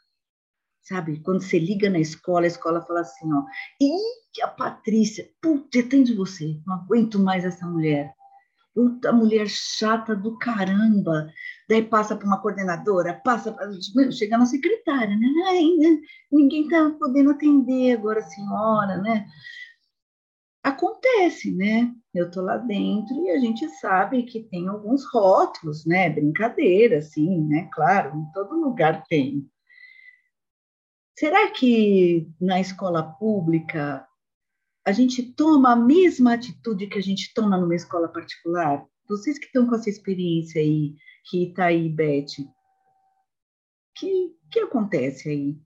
Sabe? 0.81 1.19
Quando 1.21 1.41
você 1.41 1.59
liga 1.59 1.89
na 1.89 1.99
escola, 1.99 2.45
a 2.45 2.47
escola 2.47 2.81
fala 2.81 3.01
assim, 3.01 3.31
ó, 3.31 3.43
e 3.79 4.41
a 4.41 4.47
Patrícia, 4.47 5.29
puta, 5.41 5.79
atende 5.79 6.13
você, 6.13 6.59
não 6.65 6.75
aguento 6.75 7.19
mais 7.19 7.45
essa 7.45 7.65
mulher. 7.65 8.11
Puta 8.73 9.11
mulher 9.11 9.47
chata 9.47 10.15
do 10.15 10.37
caramba. 10.37 11.27
Daí 11.69 11.83
passa 11.83 12.15
para 12.15 12.25
uma 12.25 12.41
coordenadora, 12.41 13.21
passa 13.23 13.51
para. 13.51 13.71
Chega 14.11 14.37
na 14.37 14.45
secretária, 14.45 15.15
né? 15.15 15.27
Ai, 15.49 15.61
ninguém 16.31 16.63
está 16.63 16.89
podendo 16.99 17.31
atender 17.31 17.93
agora 17.93 18.21
senhora, 18.21 18.97
né? 18.97 19.25
Acontece, 20.63 21.51
né? 21.51 21.93
Eu 22.13 22.31
tô 22.31 22.41
lá 22.41 22.57
dentro 22.57 23.15
e 23.25 23.29
a 23.31 23.39
gente 23.39 23.67
sabe 23.79 24.23
que 24.23 24.43
tem 24.43 24.67
alguns 24.67 25.05
rótulos, 25.11 25.85
né? 25.85 26.09
Brincadeira, 26.09 26.97
assim, 26.97 27.41
né? 27.47 27.69
Claro, 27.73 28.17
em 28.17 28.31
todo 28.31 28.55
lugar 28.55 29.03
tem. 29.07 29.47
Será 31.17 31.51
que 31.51 32.27
na 32.41 32.59
escola 32.59 33.03
pública 33.03 34.07
a 34.85 34.91
gente 34.91 35.23
toma 35.33 35.71
a 35.71 35.75
mesma 35.75 36.33
atitude 36.33 36.87
que 36.87 36.97
a 36.97 37.01
gente 37.01 37.33
toma 37.33 37.57
numa 37.57 37.75
escola 37.75 38.07
particular? 38.07 38.85
Vocês 39.07 39.39
que 39.39 39.45
estão 39.45 39.67
com 39.67 39.75
essa 39.75 39.89
experiência 39.89 40.61
aí, 40.61 40.95
está 41.33 41.65
aí, 41.65 41.89
Beth, 41.89 42.25
que 43.95 44.33
que 44.53 44.59
acontece 44.59 45.29
aí? 45.29 45.57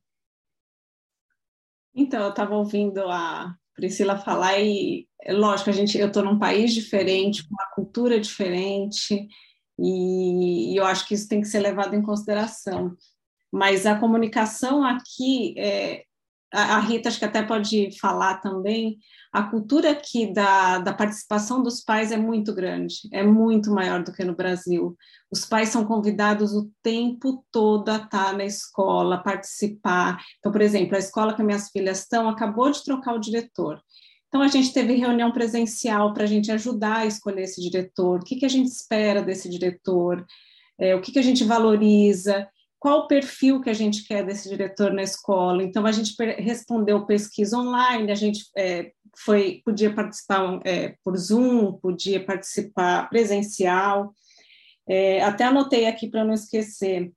Então, 1.93 2.23
eu 2.23 2.29
estava 2.29 2.55
ouvindo 2.55 3.01
a 3.09 3.53
Priscila 3.75 4.17
falar 4.17 4.59
e, 4.59 5.07
é 5.21 5.33
lógico, 5.33 5.69
a 5.69 5.73
gente, 5.73 5.97
eu 5.97 6.07
estou 6.07 6.23
num 6.23 6.39
país 6.39 6.73
diferente, 6.73 7.43
com 7.43 7.53
uma 7.53 7.69
cultura 7.75 8.19
diferente, 8.19 9.27
e, 9.77 10.73
e, 10.73 10.75
eu 10.77 10.85
acho 10.85 11.05
que 11.07 11.13
isso 11.13 11.27
tem 11.27 11.41
que 11.41 11.47
ser 11.47 11.59
levado 11.59 11.95
em 11.95 12.01
consideração. 12.01 12.95
Mas 13.51 13.85
a 13.85 13.99
comunicação 13.99 14.83
aqui, 14.83 15.53
é, 15.57 16.03
a 16.51 16.79
Rita 16.79 17.09
acho 17.09 17.19
que 17.19 17.25
até 17.25 17.43
pode 17.43 17.89
falar 17.99 18.37
também, 18.37 18.97
a 19.33 19.43
cultura 19.43 19.91
aqui 19.91 20.31
da, 20.33 20.79
da 20.79 20.93
participação 20.93 21.61
dos 21.61 21.81
pais 21.83 22.11
é 22.11 22.17
muito 22.17 22.53
grande, 22.53 22.95
é 23.11 23.21
muito 23.21 23.69
maior 23.71 24.03
do 24.03 24.13
que 24.13 24.23
no 24.23 24.35
Brasil. 24.35 24.95
Os 25.29 25.45
pais 25.45 25.69
são 25.69 25.85
convidados 25.85 26.53
o 26.53 26.71
tempo 26.81 27.45
todo 27.51 27.89
a 27.89 27.97
estar 27.97 28.33
na 28.33 28.45
escola, 28.45 29.21
participar. 29.21 30.23
Então, 30.39 30.51
por 30.51 30.61
exemplo, 30.61 30.95
a 30.95 30.99
escola 30.99 31.35
que 31.35 31.43
minhas 31.43 31.69
filhas 31.69 31.99
estão 31.99 32.29
acabou 32.29 32.71
de 32.71 32.83
trocar 32.83 33.13
o 33.13 33.19
diretor. 33.19 33.81
Então, 34.27 34.41
a 34.41 34.47
gente 34.47 34.73
teve 34.73 34.93
reunião 34.93 35.31
presencial 35.31 36.13
para 36.13 36.23
a 36.23 36.27
gente 36.27 36.51
ajudar 36.51 36.99
a 36.99 37.05
escolher 37.05 37.43
esse 37.43 37.61
diretor, 37.61 38.19
o 38.19 38.23
que, 38.23 38.37
que 38.37 38.45
a 38.45 38.49
gente 38.49 38.67
espera 38.67 39.21
desse 39.21 39.49
diretor, 39.49 40.25
é, 40.79 40.95
o 40.95 41.01
que, 41.01 41.11
que 41.11 41.19
a 41.19 41.23
gente 41.23 41.43
valoriza 41.43 42.47
qual 42.79 42.99
o 42.99 43.07
perfil 43.07 43.61
que 43.61 43.69
a 43.69 43.73
gente 43.73 44.07
quer 44.07 44.25
desse 44.25 44.49
diretor 44.49 44.91
na 44.93 45.01
escola. 45.01 45.63
Então, 45.63 45.85
a 45.85 45.91
gente 45.91 46.15
respondeu 46.37 47.05
pesquisa 47.05 47.57
online, 47.57 48.11
a 48.11 48.15
gente 48.15 48.45
é, 48.55 48.91
foi, 49.17 49.61
podia 49.65 49.93
participar 49.93 50.59
é, 50.63 50.95
por 51.03 51.17
Zoom, 51.17 51.73
podia 51.73 52.23
participar 52.23 53.09
presencial. 53.09 54.13
É, 54.87 55.23
até 55.23 55.43
anotei 55.43 55.85
aqui 55.87 56.07
para 56.07 56.23
não 56.23 56.33
esquecer. 56.33 57.11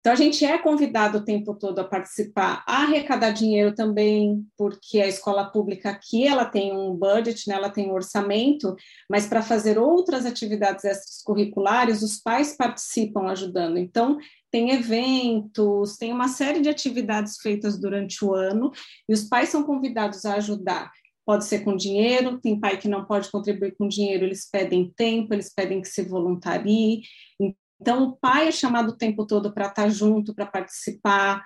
Então, 0.00 0.14
a 0.14 0.16
gente 0.16 0.46
é 0.46 0.56
convidado 0.56 1.18
o 1.18 1.24
tempo 1.24 1.54
todo 1.54 1.78
a 1.78 1.84
participar, 1.84 2.64
a 2.66 2.84
arrecadar 2.84 3.32
dinheiro 3.32 3.74
também, 3.74 4.46
porque 4.56 4.98
a 4.98 5.06
escola 5.06 5.44
pública 5.44 5.90
aqui, 5.90 6.26
ela 6.26 6.46
tem 6.46 6.74
um 6.74 6.94
budget, 6.96 7.46
né, 7.46 7.54
ela 7.54 7.68
tem 7.68 7.90
um 7.90 7.92
orçamento, 7.92 8.74
mas 9.10 9.26
para 9.26 9.42
fazer 9.42 9.78
outras 9.78 10.24
atividades 10.24 10.84
extracurriculares, 10.84 12.00
os 12.00 12.16
pais 12.18 12.56
participam 12.56 13.28
ajudando. 13.28 13.76
Então, 13.76 14.16
tem 14.50 14.70
eventos, 14.70 15.98
tem 15.98 16.12
uma 16.12 16.28
série 16.28 16.62
de 16.62 16.70
atividades 16.70 17.36
feitas 17.36 17.78
durante 17.78 18.24
o 18.24 18.34
ano 18.34 18.72
e 19.06 19.12
os 19.12 19.24
pais 19.24 19.50
são 19.50 19.62
convidados 19.62 20.24
a 20.24 20.34
ajudar. 20.36 20.90
Pode 21.26 21.44
ser 21.44 21.60
com 21.60 21.76
dinheiro, 21.76 22.40
tem 22.40 22.58
pai 22.58 22.78
que 22.78 22.88
não 22.88 23.04
pode 23.04 23.30
contribuir 23.30 23.76
com 23.76 23.86
dinheiro, 23.86 24.24
eles 24.24 24.48
pedem 24.50 24.90
tempo, 24.96 25.34
eles 25.34 25.52
pedem 25.54 25.80
que 25.82 25.88
se 25.88 26.02
voluntarie. 26.02 27.02
Então, 27.80 28.04
o 28.04 28.16
pai 28.16 28.48
é 28.48 28.52
chamado 28.52 28.90
o 28.90 28.96
tempo 28.96 29.26
todo 29.26 29.52
para 29.52 29.66
estar 29.66 29.88
junto, 29.88 30.34
para 30.34 30.46
participar. 30.46 31.42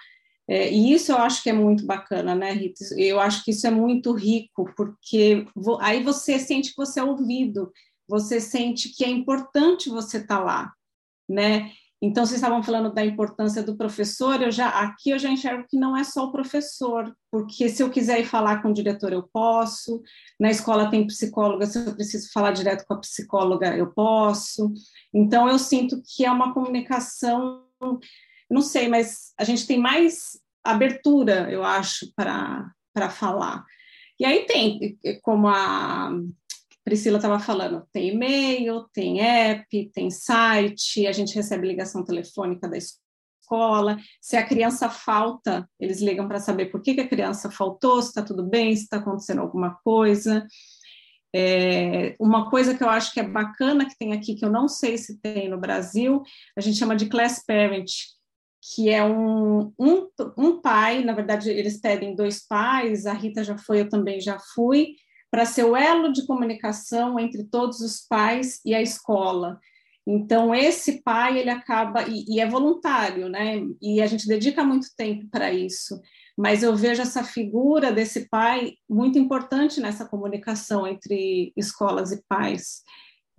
É, 0.49 0.70
e 0.70 0.93
isso 0.93 1.12
eu 1.12 1.18
acho 1.18 1.43
que 1.43 1.51
é 1.51 1.53
muito 1.53 1.87
bacana, 1.87 2.35
né, 2.35 2.53
Rita? 2.53 2.85
Eu 2.99 3.20
acho 3.20 3.45
que 3.45 3.53
isso 3.53 3.66
é 3.66 3.70
muito 3.70 4.12
rico, 4.12 4.70
porque 4.76 5.47
aí 5.80 6.03
você 6.03 6.39
sente 6.39 6.70
que 6.70 6.76
você 6.76 7.01
é 7.01 7.05
ouvido, 7.05 7.72
você 8.07 8.41
sente 8.41 8.91
que 8.91 9.05
é 9.05 9.09
importante 9.09 9.89
você 9.89 10.18
estar 10.18 10.41
lá, 10.41 10.72
né? 11.28 11.70
Então, 12.05 12.27
vocês 12.27 12.37
estavam 12.37 12.63
falando 12.63 12.93
da 12.93 13.03
importância 13.03 13.63
do 13.63 13.79
professor, 13.79 14.43
eu 14.43 14.53
já 14.53 14.69
aqui 14.69 15.09
eu 15.09 15.19
já 15.19 15.31
enxergo 15.31 15.65
que 15.67 15.79
não 15.79 15.97
é 15.97 16.05
só 16.05 16.27
o 16.27 16.33
professor, 16.33 17.17
porque 17.31 17.67
se 17.71 17.83
eu 17.83 17.89
quiser 17.89 18.21
ir 18.21 18.27
falar 18.27 18.61
com 18.61 18.69
o 18.69 18.75
diretor, 18.75 19.11
eu 19.11 19.23
posso, 19.33 20.03
na 20.39 20.51
escola 20.51 20.91
tem 20.91 21.07
psicóloga, 21.07 21.65
se 21.65 21.79
eu 21.79 21.95
preciso 21.95 22.31
falar 22.31 22.51
direto 22.51 22.85
com 22.87 22.93
a 22.93 23.01
psicóloga, 23.01 23.75
eu 23.75 23.91
posso. 23.91 24.71
Então, 25.15 25.49
eu 25.49 25.59
sinto 25.59 26.03
que 26.05 26.27
é 26.27 26.31
uma 26.31 26.53
comunicação, 26.53 27.65
não 28.51 28.61
sei, 28.61 28.87
mas 28.87 29.33
a 29.39 29.45
gente 29.45 29.67
tem 29.67 29.79
mais 29.79 30.39
abertura, 30.63 31.51
eu 31.51 31.65
acho, 31.65 32.13
para 32.15 33.09
falar. 33.09 33.65
E 34.21 34.27
aí 34.27 34.45
tem, 34.45 34.99
como 35.23 35.49
a 35.49 36.11
Priscila 36.85 37.16
estava 37.16 37.39
falando, 37.39 37.87
tem 37.91 38.11
e-mail, 38.11 38.87
tem 38.93 39.20
app, 39.20 39.91
tem 39.93 40.11
site, 40.11 41.07
a 41.07 41.12
gente 41.12 41.35
recebe 41.35 41.66
ligação 41.66 42.05
telefônica 42.05 42.68
da 42.68 42.76
escola. 42.76 43.99
Se 44.20 44.37
a 44.37 44.47
criança 44.47 44.91
falta, 44.91 45.68
eles 45.80 46.03
ligam 46.03 46.28
para 46.28 46.41
saber 46.41 46.66
por 46.66 46.82
que, 46.82 46.95
que 46.95 47.01
a 47.01 47.09
criança 47.09 47.51
faltou, 47.51 48.03
se 48.03 48.09
está 48.09 48.22
tudo 48.22 48.43
bem, 48.43 48.76
se 48.76 48.82
está 48.82 48.99
acontecendo 48.99 49.41
alguma 49.41 49.78
coisa. 49.82 50.47
É, 51.35 52.14
uma 52.20 52.51
coisa 52.51 52.76
que 52.76 52.85
eu 52.85 52.89
acho 52.89 53.12
que 53.12 53.18
é 53.18 53.28
bacana 53.28 53.87
que 53.87 53.97
tem 53.99 54.12
aqui, 54.12 54.35
que 54.35 54.45
eu 54.45 54.51
não 54.51 54.68
sei 54.68 54.99
se 54.99 55.18
tem 55.20 55.49
no 55.49 55.59
Brasil, 55.59 56.22
a 56.57 56.61
gente 56.61 56.78
chama 56.78 56.95
de 56.95 57.07
class 57.07 57.43
parent, 57.45 57.91
que 58.74 58.89
é 58.89 59.03
um, 59.05 59.72
um, 59.78 60.09
um 60.39 60.61
pai, 60.61 61.03
na 61.03 61.12
verdade, 61.12 61.51
eles 61.51 61.80
pedem 61.80 62.14
dois 62.14 62.47
pais, 62.47 63.05
a 63.05 63.12
Rita 63.12 63.43
já 63.43 63.59
foi, 63.59 63.80
eu 63.80 63.89
também 63.89 64.20
já 64.20 64.39
fui, 64.55 64.95
para 65.35 65.47
ser 65.47 65.64
o 65.64 65.76
elo 65.76 66.12
de 66.12 66.24
comunicação 66.28 67.18
entre 67.18 67.43
todos 67.43 67.80
os 67.80 68.07
pais 68.07 68.61
e 68.64 68.72
a 68.72 68.80
escola. 68.80 69.59
Então, 70.07 70.55
esse 70.55 71.03
pai, 71.03 71.41
ele 71.41 71.51
acaba, 71.51 72.05
e, 72.09 72.24
e 72.28 72.39
é 72.39 72.49
voluntário, 72.49 73.28
né? 73.28 73.61
E 73.82 74.01
a 74.01 74.07
gente 74.07 74.28
dedica 74.28 74.62
muito 74.62 74.87
tempo 74.97 75.26
para 75.32 75.53
isso. 75.53 76.01
Mas 76.39 76.62
eu 76.62 76.76
vejo 76.76 77.03
essa 77.03 77.24
figura 77.24 77.91
desse 77.91 78.28
pai 78.28 78.74
muito 78.89 79.18
importante 79.18 79.80
nessa 79.80 80.07
comunicação 80.07 80.87
entre 80.87 81.53
escolas 81.57 82.12
e 82.12 82.22
pais. 82.28 82.82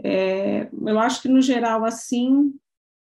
É, 0.03 0.67
eu 0.85 0.99
acho 0.99 1.21
que, 1.21 1.29
no 1.29 1.41
geral, 1.41 1.85
assim, 1.85 2.53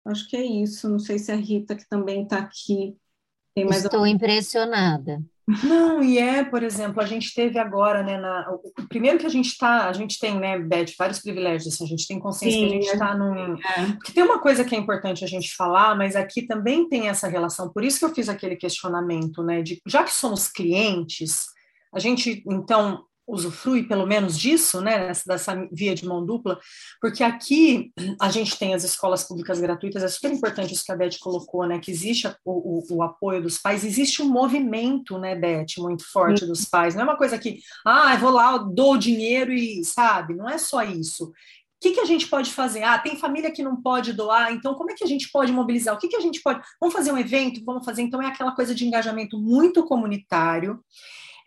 acho 0.05 0.29
que 0.29 0.37
é 0.37 0.45
isso. 0.45 0.87
Não 0.87 0.99
sei 0.99 1.17
se 1.17 1.31
a 1.31 1.35
Rita, 1.35 1.75
que 1.75 1.89
também 1.89 2.25
está 2.25 2.37
aqui, 2.37 2.95
tem 3.55 3.65
mais 3.65 3.83
Estou 3.83 4.05
impressionada. 4.05 5.19
Não, 5.63 6.01
e 6.01 6.17
é, 6.17 6.43
por 6.43 6.63
exemplo, 6.63 7.01
a 7.01 7.05
gente 7.05 7.33
teve 7.33 7.59
agora, 7.59 8.01
né, 8.01 8.17
na, 8.17 8.49
o, 8.49 8.87
primeiro 8.87 9.19
que 9.19 9.25
a 9.25 9.29
gente 9.29 9.47
está, 9.47 9.89
a 9.89 9.93
gente 9.93 10.17
tem, 10.17 10.39
né, 10.39 10.57
Beth, 10.57 10.93
vários 10.97 11.19
privilégios, 11.19 11.73
assim, 11.73 11.83
a 11.83 11.87
gente 11.87 12.07
tem 12.07 12.19
consciência 12.19 12.59
Sim, 12.59 12.67
que 12.67 12.73
a 12.73 12.81
gente 12.81 12.93
está 12.93 13.17
num... 13.17 13.55
É. 13.55 13.85
Porque 13.93 14.13
tem 14.13 14.23
uma 14.23 14.39
coisa 14.39 14.63
que 14.63 14.73
é 14.73 14.77
importante 14.77 15.23
a 15.23 15.27
gente 15.27 15.53
falar, 15.55 15.95
mas 15.95 16.15
aqui 16.15 16.43
também 16.47 16.87
tem 16.87 17.09
essa 17.09 17.27
relação, 17.27 17.69
por 17.69 17.83
isso 17.83 17.99
que 17.99 18.05
eu 18.05 18.15
fiz 18.15 18.29
aquele 18.29 18.55
questionamento, 18.55 19.43
né, 19.43 19.61
de 19.61 19.81
já 19.85 20.03
que 20.03 20.13
somos 20.13 20.47
clientes, 20.47 21.45
a 21.93 21.99
gente, 21.99 22.41
então, 22.47 23.03
usufrui 23.27 23.83
pelo 23.83 24.05
menos 24.05 24.37
disso, 24.37 24.81
né, 24.81 25.11
dessa 25.25 25.67
via 25.71 25.95
de 25.95 26.05
mão 26.05 26.25
dupla, 26.25 26.59
porque 27.01 27.23
aqui 27.23 27.91
a 28.19 28.29
gente 28.29 28.57
tem 28.57 28.73
as 28.73 28.83
escolas 28.83 29.23
públicas 29.23 29.59
gratuitas, 29.59 30.03
é 30.03 30.07
super 30.07 30.31
importante 30.31 30.73
isso 30.73 30.83
que 30.85 30.91
a 30.91 30.95
Beth 30.95 31.17
colocou, 31.19 31.65
né, 31.65 31.79
que 31.79 31.91
existe 31.91 32.27
o, 32.43 32.83
o, 32.93 32.97
o 32.97 33.03
apoio 33.03 33.41
dos 33.41 33.57
pais, 33.57 33.83
existe 33.83 34.21
um 34.21 34.29
movimento, 34.29 35.17
né, 35.17 35.35
Beth, 35.35 35.79
muito 35.79 36.03
forte 36.11 36.45
dos 36.45 36.65
pais, 36.65 36.95
não 36.95 37.01
é 37.01 37.05
uma 37.05 37.17
coisa 37.17 37.37
que, 37.37 37.59
ah, 37.85 38.13
eu 38.13 38.19
vou 38.19 38.31
lá, 38.31 38.53
eu 38.53 38.65
dou 38.65 38.97
dinheiro 38.97 39.53
e, 39.53 39.83
sabe, 39.83 40.35
não 40.35 40.49
é 40.49 40.57
só 40.57 40.83
isso. 40.83 41.25
O 41.25 41.33
que, 41.83 41.91
que 41.91 41.99
a 41.99 42.05
gente 42.05 42.27
pode 42.27 42.49
fazer? 42.49 42.81
Ah, 42.83 42.97
tem 42.97 43.17
família 43.17 43.51
que 43.51 43.61
não 43.61 43.81
pode 43.81 44.13
doar, 44.13 44.53
então 44.53 44.73
como 44.73 44.91
é 44.91 44.93
que 44.93 45.03
a 45.03 45.07
gente 45.07 45.29
pode 45.29 45.51
mobilizar? 45.51 45.93
O 45.93 45.97
que, 45.97 46.07
que 46.07 46.15
a 46.15 46.21
gente 46.21 46.41
pode... 46.41 46.61
Vamos 46.79 46.95
fazer 46.95 47.11
um 47.11 47.17
evento? 47.17 47.61
Vamos 47.65 47.83
fazer... 47.83 48.03
Então 48.03 48.21
é 48.21 48.27
aquela 48.27 48.55
coisa 48.55 48.73
de 48.73 48.87
engajamento 48.87 49.37
muito 49.37 49.83
comunitário, 49.83 50.79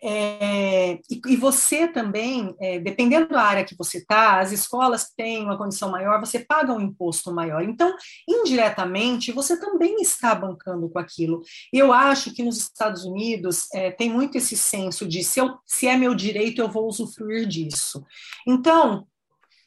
É, 0.01 0.99
e, 1.09 1.21
e, 1.27 1.35
você 1.35 1.87
também, 1.87 2.55
é, 2.59 2.79
dependendo 2.79 3.29
da 3.29 3.41
área 3.41 3.63
que 3.63 3.75
você 3.75 3.97
está, 3.97 4.39
as 4.39 4.51
escolas 4.51 5.11
têm 5.15 5.43
uma 5.43 5.57
condição 5.57 5.89
maior, 5.89 6.19
você 6.19 6.39
paga 6.39 6.73
um 6.73 6.81
imposto 6.81 7.33
maior. 7.33 7.63
Então, 7.63 7.95
indiretamente, 8.27 9.31
você 9.31 9.59
também 9.59 9.95
está 10.01 10.35
bancando 10.35 10.89
com 10.89 10.99
aquilo. 10.99 11.41
Eu 11.73 11.91
acho 11.91 12.33
que 12.33 12.43
nos 12.43 12.57
Estados 12.57 13.05
Unidos 13.05 13.67
é, 13.73 13.89
tem 13.89 14.09
muito 14.09 14.37
esse 14.37 14.55
senso 14.55 15.07
de 15.07 15.23
se, 15.23 15.39
eu, 15.39 15.57
se 15.65 15.87
é 15.87 15.97
meu 15.97 16.13
direito, 16.13 16.61
eu 16.61 16.69
vou 16.69 16.87
usufruir 16.87 17.47
disso. 17.47 18.05
Então, 18.47 19.07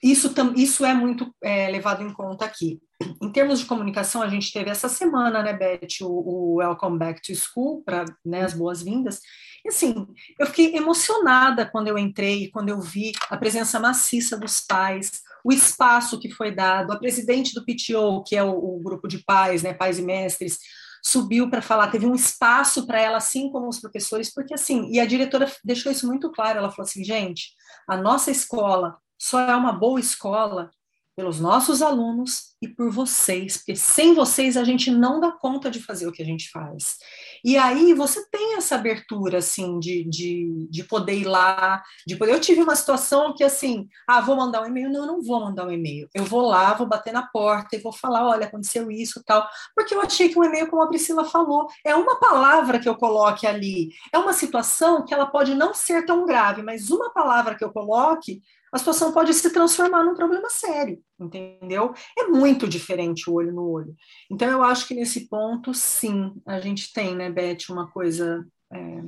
isso, 0.02 0.32
isso 0.56 0.84
é 0.84 0.94
muito 0.94 1.34
é, 1.42 1.68
levado 1.70 2.02
em 2.02 2.12
conta 2.12 2.44
aqui. 2.44 2.80
Em 3.20 3.30
termos 3.32 3.60
de 3.60 3.66
comunicação, 3.66 4.22
a 4.22 4.28
gente 4.28 4.52
teve 4.52 4.70
essa 4.70 4.88
semana, 4.88 5.42
né, 5.42 5.52
Beth, 5.52 6.02
o, 6.02 6.06
o 6.06 6.54
Welcome 6.56 6.98
Back 6.98 7.20
to 7.22 7.34
School, 7.34 7.82
para 7.82 8.04
né, 8.24 8.42
as 8.42 8.54
boas-vindas. 8.54 9.20
E 9.64 9.68
assim, 9.68 10.06
eu 10.38 10.46
fiquei 10.46 10.76
emocionada 10.76 11.66
quando 11.66 11.88
eu 11.88 11.98
entrei, 11.98 12.50
quando 12.50 12.68
eu 12.68 12.80
vi 12.80 13.12
a 13.28 13.36
presença 13.36 13.78
maciça 13.78 14.38
dos 14.38 14.60
pais, 14.60 15.22
o 15.44 15.52
espaço 15.52 16.18
que 16.18 16.30
foi 16.30 16.54
dado, 16.54 16.92
a 16.92 16.98
presidente 16.98 17.54
do 17.54 17.64
PTO, 17.64 18.22
que 18.24 18.36
é 18.36 18.42
o, 18.42 18.50
o 18.50 18.80
grupo 18.80 19.08
de 19.08 19.18
pais, 19.18 19.62
né, 19.62 19.72
pais 19.72 19.98
e 19.98 20.02
mestres, 20.02 20.58
subiu 21.02 21.48
para 21.48 21.62
falar, 21.62 21.90
teve 21.90 22.06
um 22.06 22.14
espaço 22.14 22.86
para 22.86 23.00
ela, 23.00 23.16
assim 23.16 23.50
como 23.50 23.68
os 23.68 23.80
professores, 23.80 24.32
porque 24.32 24.54
assim, 24.54 24.90
e 24.90 25.00
a 25.00 25.06
diretora 25.06 25.50
deixou 25.64 25.90
isso 25.90 26.06
muito 26.06 26.30
claro, 26.30 26.58
ela 26.58 26.70
falou 26.70 26.88
assim, 26.88 27.02
gente, 27.02 27.54
a 27.88 27.96
nossa 27.96 28.30
escola 28.30 28.98
só 29.18 29.40
é 29.40 29.56
uma 29.56 29.72
boa 29.72 29.98
escola 29.98 30.70
pelos 31.16 31.40
nossos 31.40 31.82
alunos 31.82 32.54
e 32.62 32.68
por 32.68 32.90
vocês, 32.90 33.58
porque 33.58 33.76
sem 33.76 34.14
vocês 34.14 34.56
a 34.56 34.64
gente 34.64 34.90
não 34.90 35.20
dá 35.20 35.30
conta 35.32 35.70
de 35.70 35.80
fazer 35.80 36.06
o 36.06 36.12
que 36.12 36.22
a 36.22 36.24
gente 36.24 36.50
faz. 36.50 36.96
E 37.44 37.56
aí 37.56 37.94
você 37.94 38.24
tem 38.30 38.56
essa 38.56 38.74
abertura, 38.74 39.38
assim, 39.38 39.78
de, 39.78 40.04
de, 40.04 40.68
de 40.70 40.84
poder 40.84 41.14
ir 41.14 41.24
lá, 41.24 41.82
de 42.06 42.16
poder... 42.16 42.32
Eu 42.32 42.40
tive 42.40 42.62
uma 42.62 42.76
situação 42.76 43.34
que, 43.34 43.44
assim, 43.44 43.88
ah, 44.06 44.20
vou 44.20 44.36
mandar 44.36 44.62
um 44.62 44.66
e-mail? 44.66 44.90
Não, 44.90 45.00
eu 45.00 45.06
não 45.06 45.22
vou 45.22 45.40
mandar 45.40 45.66
um 45.66 45.70
e-mail. 45.70 46.08
Eu 46.14 46.24
vou 46.24 46.42
lá, 46.42 46.74
vou 46.74 46.86
bater 46.86 47.12
na 47.12 47.22
porta 47.22 47.76
e 47.76 47.80
vou 47.80 47.92
falar, 47.92 48.26
olha, 48.26 48.46
aconteceu 48.46 48.90
isso 48.90 49.22
tal, 49.24 49.48
porque 49.74 49.94
eu 49.94 50.00
achei 50.00 50.28
que 50.28 50.38
um 50.38 50.44
e-mail, 50.44 50.68
como 50.68 50.82
a 50.82 50.88
Priscila 50.88 51.24
falou, 51.24 51.68
é 51.84 51.94
uma 51.94 52.18
palavra 52.18 52.78
que 52.78 52.88
eu 52.88 52.96
coloque 52.96 53.46
ali, 53.46 53.90
é 54.12 54.18
uma 54.18 54.32
situação 54.32 55.04
que 55.04 55.14
ela 55.14 55.26
pode 55.26 55.54
não 55.54 55.74
ser 55.74 56.04
tão 56.04 56.26
grave, 56.26 56.62
mas 56.62 56.90
uma 56.90 57.12
palavra 57.12 57.54
que 57.54 57.64
eu 57.64 57.72
coloque 57.72 58.42
a 58.72 58.78
situação 58.78 59.12
pode 59.12 59.34
se 59.34 59.52
transformar 59.52 60.04
num 60.04 60.14
problema 60.14 60.48
sério, 60.48 61.02
entendeu? 61.18 61.92
É 62.16 62.28
muito 62.28 62.68
diferente 62.68 63.28
o 63.28 63.34
olho 63.34 63.52
no 63.52 63.68
olho. 63.68 63.94
Então, 64.30 64.48
eu 64.48 64.62
acho 64.62 64.86
que 64.86 64.94
nesse 64.94 65.28
ponto, 65.28 65.74
sim, 65.74 66.32
a 66.46 66.60
gente 66.60 66.92
tem, 66.92 67.16
né, 67.16 67.30
Beth, 67.30 67.70
uma 67.70 67.90
coisa. 67.90 68.46
É, 68.72 69.02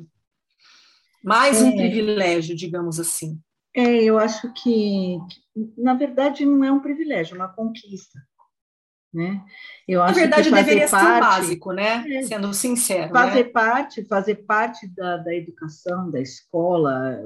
mais 1.22 1.62
é. 1.62 1.64
um 1.64 1.76
privilégio, 1.76 2.56
digamos 2.56 2.98
assim. 2.98 3.40
É, 3.74 4.02
eu 4.02 4.18
acho 4.18 4.52
que, 4.52 5.16
na 5.78 5.94
verdade, 5.94 6.44
não 6.44 6.64
é 6.64 6.72
um 6.72 6.80
privilégio, 6.80 7.34
é 7.34 7.38
uma 7.38 7.48
conquista. 7.48 8.18
Né? 9.14 9.44
Eu 9.86 10.02
acho 10.02 10.14
na 10.14 10.20
verdade, 10.20 10.48
que 10.48 10.54
deveria 10.54 10.88
parte, 10.88 11.06
ser 11.06 11.12
um 11.12 11.20
básico, 11.20 11.72
né? 11.72 12.04
É, 12.10 12.22
Sendo 12.22 12.52
sincero. 12.54 13.12
Fazer 13.12 13.44
né? 13.44 13.50
parte, 13.50 14.04
fazer 14.06 14.36
parte 14.36 14.88
da, 14.88 15.18
da 15.18 15.34
educação, 15.34 16.10
da 16.10 16.20
escola, 16.20 17.22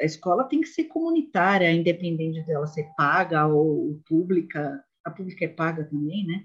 a 0.00 0.04
escola 0.04 0.44
tem 0.44 0.60
que 0.60 0.68
ser 0.68 0.84
comunitária, 0.84 1.72
independente 1.72 2.42
dela 2.46 2.66
ser 2.66 2.88
paga 2.96 3.46
ou 3.46 4.00
pública. 4.08 4.82
A 5.04 5.10
pública 5.10 5.44
é 5.44 5.48
paga 5.48 5.84
também, 5.84 6.26
né? 6.26 6.44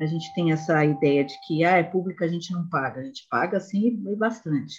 A 0.00 0.06
gente 0.06 0.32
tem 0.34 0.52
essa 0.52 0.84
ideia 0.84 1.24
de 1.24 1.34
que 1.46 1.64
ah, 1.64 1.78
é 1.78 1.82
pública, 1.82 2.24
a 2.24 2.28
gente 2.28 2.52
não 2.52 2.68
paga. 2.68 3.00
A 3.00 3.04
gente 3.04 3.26
paga, 3.30 3.58
sim, 3.60 4.02
e 4.06 4.16
bastante. 4.16 4.74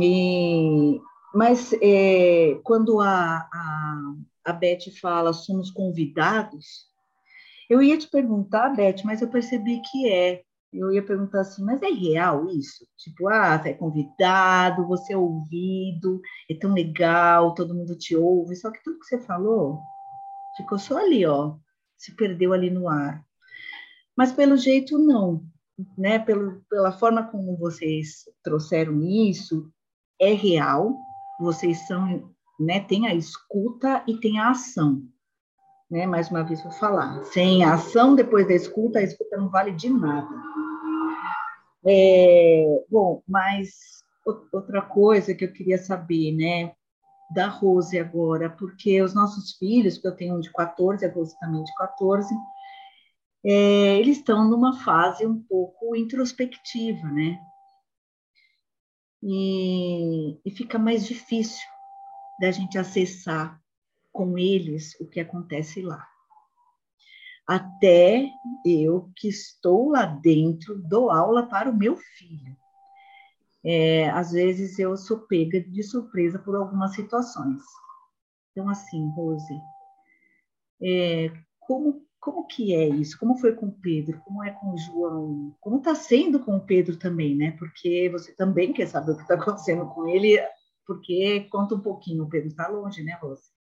E, 0.00 1.00
mas 1.34 1.72
é, 1.80 2.58
quando 2.64 3.00
a, 3.00 3.48
a, 3.52 4.14
a 4.44 4.52
Beth 4.52 4.90
fala 5.00 5.32
somos 5.32 5.70
convidados, 5.70 6.86
eu 7.70 7.82
ia 7.82 7.96
te 7.96 8.08
perguntar, 8.08 8.70
Beth, 8.70 9.02
mas 9.04 9.22
eu 9.22 9.28
percebi 9.28 9.80
que 9.90 10.10
é 10.10 10.42
eu 10.78 10.92
ia 10.92 11.02
perguntar 11.02 11.40
assim, 11.40 11.64
mas 11.64 11.82
é 11.82 11.90
real 11.90 12.48
isso? 12.48 12.86
Tipo, 12.96 13.28
ah, 13.28 13.58
você 13.58 13.70
é 13.70 13.74
convidado, 13.74 14.86
você 14.86 15.12
é 15.12 15.16
ouvido, 15.16 16.20
é 16.50 16.54
tão 16.54 16.72
legal, 16.72 17.54
todo 17.54 17.74
mundo 17.74 17.96
te 17.96 18.16
ouve, 18.16 18.56
só 18.56 18.70
que 18.70 18.82
tudo 18.82 18.98
que 18.98 19.06
você 19.06 19.20
falou 19.20 19.80
ficou 20.56 20.78
só 20.78 20.98
ali, 20.98 21.24
ó, 21.26 21.56
se 21.96 22.14
perdeu 22.14 22.52
ali 22.52 22.70
no 22.70 22.88
ar. 22.88 23.24
Mas 24.16 24.32
pelo 24.32 24.56
jeito 24.56 24.98
não, 24.98 25.44
né? 25.96 26.18
Pelo, 26.18 26.62
pela 26.68 26.92
forma 26.92 27.24
como 27.24 27.56
vocês 27.56 28.24
trouxeram 28.42 29.02
isso, 29.02 29.70
é 30.20 30.32
real, 30.32 30.96
vocês 31.40 31.86
são, 31.86 32.32
né, 32.58 32.80
tem 32.80 33.06
a 33.06 33.14
escuta 33.14 34.02
e 34.06 34.16
tem 34.18 34.38
a 34.38 34.50
ação. 34.50 35.02
Né? 35.90 36.06
Mais 36.06 36.30
uma 36.30 36.44
vez 36.44 36.62
vou 36.62 36.72
falar, 36.72 37.22
sem 37.24 37.64
a 37.64 37.74
ação 37.74 38.14
depois 38.14 38.46
da 38.46 38.54
escuta, 38.54 39.00
a 39.00 39.02
escuta 39.02 39.36
não 39.36 39.48
vale 39.48 39.72
de 39.72 39.90
nada. 39.90 40.28
É, 41.86 42.84
bom, 42.90 43.22
mas 43.28 44.02
outra 44.52 44.80
coisa 44.80 45.34
que 45.34 45.44
eu 45.44 45.52
queria 45.52 45.76
saber, 45.76 46.32
né, 46.32 46.74
da 47.34 47.48
Rose 47.48 47.98
agora, 47.98 48.48
porque 48.48 49.02
os 49.02 49.14
nossos 49.14 49.52
filhos, 49.58 49.98
que 49.98 50.06
eu 50.06 50.16
tenho 50.16 50.36
um 50.36 50.40
de 50.40 50.50
14, 50.52 51.04
a 51.04 51.12
Rose 51.12 51.38
também 51.38 51.62
de 51.62 51.74
14, 51.74 52.34
é, 53.44 53.98
eles 53.98 54.18
estão 54.18 54.48
numa 54.48 54.78
fase 54.80 55.26
um 55.26 55.42
pouco 55.42 55.94
introspectiva, 55.94 57.06
né? 57.08 57.38
E, 59.22 60.38
e 60.44 60.50
fica 60.50 60.78
mais 60.78 61.06
difícil 61.06 61.66
da 62.40 62.50
gente 62.50 62.78
acessar 62.78 63.60
com 64.12 64.38
eles 64.38 64.98
o 65.00 65.06
que 65.06 65.20
acontece 65.20 65.82
lá 65.82 66.06
até 67.46 68.30
eu 68.64 69.10
que 69.16 69.28
estou 69.28 69.90
lá 69.90 70.06
dentro 70.06 70.80
dou 70.82 71.10
aula 71.10 71.46
para 71.46 71.70
o 71.70 71.76
meu 71.76 71.96
filho. 71.96 72.56
É, 73.64 74.10
às 74.10 74.32
vezes 74.32 74.78
eu 74.78 74.96
sou 74.96 75.20
pega 75.20 75.60
de 75.60 75.82
surpresa 75.82 76.38
por 76.38 76.54
algumas 76.54 76.94
situações. 76.94 77.62
Então, 78.50 78.68
assim, 78.68 79.10
Rose, 79.14 79.54
é, 80.82 81.32
como, 81.60 82.06
como 82.20 82.46
que 82.46 82.74
é 82.74 82.88
isso? 82.88 83.18
Como 83.18 83.36
foi 83.36 83.54
com 83.54 83.66
o 83.66 83.72
Pedro? 83.72 84.20
Como 84.20 84.44
é 84.44 84.50
com 84.50 84.72
o 84.72 84.78
João? 84.78 85.56
Como 85.60 85.78
está 85.78 85.94
sendo 85.94 86.40
com 86.40 86.56
o 86.56 86.64
Pedro 86.64 86.96
também, 86.98 87.34
né? 87.34 87.52
Porque 87.58 88.08
você 88.10 88.34
também 88.34 88.72
quer 88.72 88.86
saber 88.86 89.12
o 89.12 89.16
que 89.16 89.22
está 89.22 89.34
acontecendo 89.34 89.86
com 89.86 90.06
ele, 90.06 90.38
porque 90.86 91.48
conta 91.50 91.74
um 91.74 91.80
pouquinho, 91.80 92.24
o 92.24 92.28
Pedro 92.28 92.48
está 92.48 92.68
longe, 92.68 93.02
né, 93.02 93.18
Rose? 93.20 93.53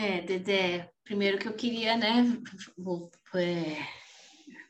É, 0.00 0.20
Dedé, 0.20 0.88
primeiro 1.02 1.38
que 1.38 1.48
eu 1.48 1.52
queria, 1.52 1.96
né, 1.96 2.24
vou, 2.78 3.10
é, 3.34 3.78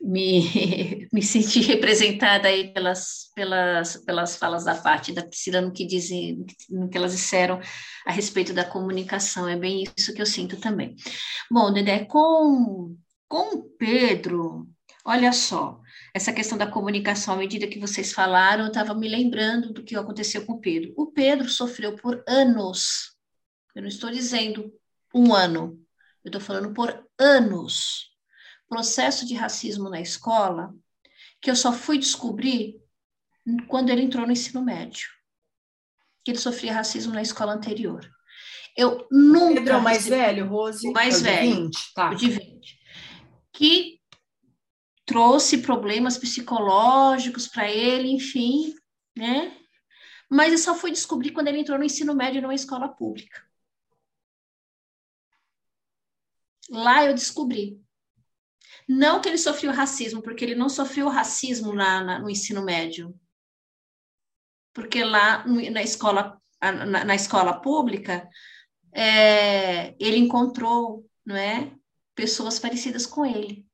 me, 0.01 0.41
me 1.13 1.23
sentir 1.23 1.67
representada 1.67 2.49
aí 2.49 2.73
pelas, 2.73 3.31
pelas, 3.35 3.99
pelas 4.07 4.37
falas 4.37 4.65
da 4.65 4.75
parte 4.75 5.13
da 5.13 5.23
Priscila 5.27 5.61
no 5.61 5.71
que 5.71 5.87
dizem, 5.87 6.47
no 6.71 6.89
que 6.89 6.97
elas 6.97 7.13
disseram 7.13 7.61
a 8.07 8.11
respeito 8.11 8.55
da 8.55 8.65
comunicação, 8.65 9.47
é 9.47 9.55
bem 9.55 9.85
isso 9.99 10.15
que 10.15 10.23
eu 10.23 10.25
sinto 10.25 10.57
também. 10.57 10.97
Bom, 11.51 11.71
Dedé, 11.75 12.07
com, 12.07 12.97
com 13.29 13.69
Pedro, 13.79 14.67
olha 15.05 15.31
só, 15.35 15.79
essa 16.15 16.33
questão 16.33 16.57
da 16.57 16.71
comunicação, 16.71 17.35
à 17.35 17.37
medida 17.37 17.69
que 17.69 17.79
vocês 17.79 18.15
falaram, 18.15 18.63
eu 18.63 18.69
estava 18.69 18.95
me 18.95 19.07
lembrando 19.07 19.75
do 19.75 19.85
que 19.85 19.95
aconteceu 19.95 20.47
com 20.47 20.55
o 20.55 20.61
Pedro. 20.61 20.95
O 20.97 21.13
Pedro 21.13 21.51
sofreu 21.51 21.97
por 21.97 22.25
anos, 22.27 23.15
eu 23.75 23.83
não 23.83 23.89
estou 23.89 24.11
dizendo 24.11 24.73
um 25.15 25.35
ano, 25.35 25.79
eu 26.25 26.29
estou 26.29 26.41
falando 26.41 26.73
por 26.73 27.07
anos, 27.19 28.11
processo 28.69 29.27
de 29.27 29.35
racismo 29.35 29.89
na 29.89 30.01
escola, 30.01 30.75
que 31.41 31.51
eu 31.51 31.57
só 31.57 31.73
fui 31.73 31.99
descobrir 31.99 32.81
quando 33.67 33.91
ele 33.91 34.03
entrou 34.03 34.27
no 34.27 34.33
ensino 34.33 34.63
médio, 34.63 35.09
que 36.25 36.31
ele 36.31 36.39
sofria 36.39 36.75
racismo 36.75 37.15
na 37.15 37.23
escola 37.23 37.53
anterior. 37.53 38.09
Eu 38.77 39.07
nunca. 39.11 39.55
Pedro 39.55 39.73
é 39.73 39.77
o 39.77 39.83
mais 39.83 40.07
velho, 40.07 40.47
Rose? 40.47 40.89
O 40.89 40.93
mais 40.93 41.25
é 41.25 41.43
velho. 41.43 41.65
20, 41.65 41.95
tá. 41.95 42.11
O 42.11 42.15
de 42.15 42.31
20. 42.31 42.79
Que 43.53 43.99
trouxe 45.05 45.59
problemas 45.59 46.19
psicológicos 46.19 47.49
para 47.49 47.69
ele, 47.69 48.09
enfim, 48.11 48.75
né? 49.17 49.57
Mas 50.31 50.53
eu 50.53 50.59
só 50.59 50.75
fui 50.75 50.91
descobrir 50.91 51.31
quando 51.31 51.49
ele 51.49 51.61
entrou 51.61 51.79
no 51.79 51.85
ensino 51.85 52.15
médio 52.15 52.43
numa 52.43 52.55
escola 52.55 52.89
pública. 52.89 53.48
Lá 56.71 57.05
eu 57.05 57.15
descobri. 57.15 57.81
Não 58.89 59.21
que 59.21 59.29
ele 59.29 59.39
sofreu 59.39 59.73
racismo, 59.73 60.23
porque 60.23 60.45
ele 60.45 60.55
não 60.55 60.69
sofreu 60.69 61.09
racismo 61.09 61.73
na, 61.73 62.03
na 62.03 62.19
no 62.19 62.31
ensino 62.31 62.65
médio. 62.65 63.15
Porque 64.73 65.05
lá 65.05 65.45
na 65.47 65.83
escola, 65.83 66.41
na, 66.61 67.05
na 67.05 67.15
escola 67.15 67.61
pública, 67.61 68.29
é, 68.93 69.95
ele 69.99 70.17
encontrou 70.17 71.07
não 71.25 71.37
é, 71.37 71.73
pessoas 72.15 72.59
parecidas 72.59 73.07
com 73.07 73.25
ele. 73.27 73.67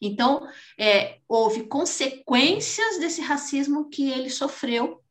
Então, 0.00 0.46
é, 0.78 1.20
houve 1.28 1.68
consequências 1.68 2.98
desse 2.98 3.20
racismo 3.20 3.88
que 3.88 4.10
ele 4.10 4.28
sofreu 4.28 5.02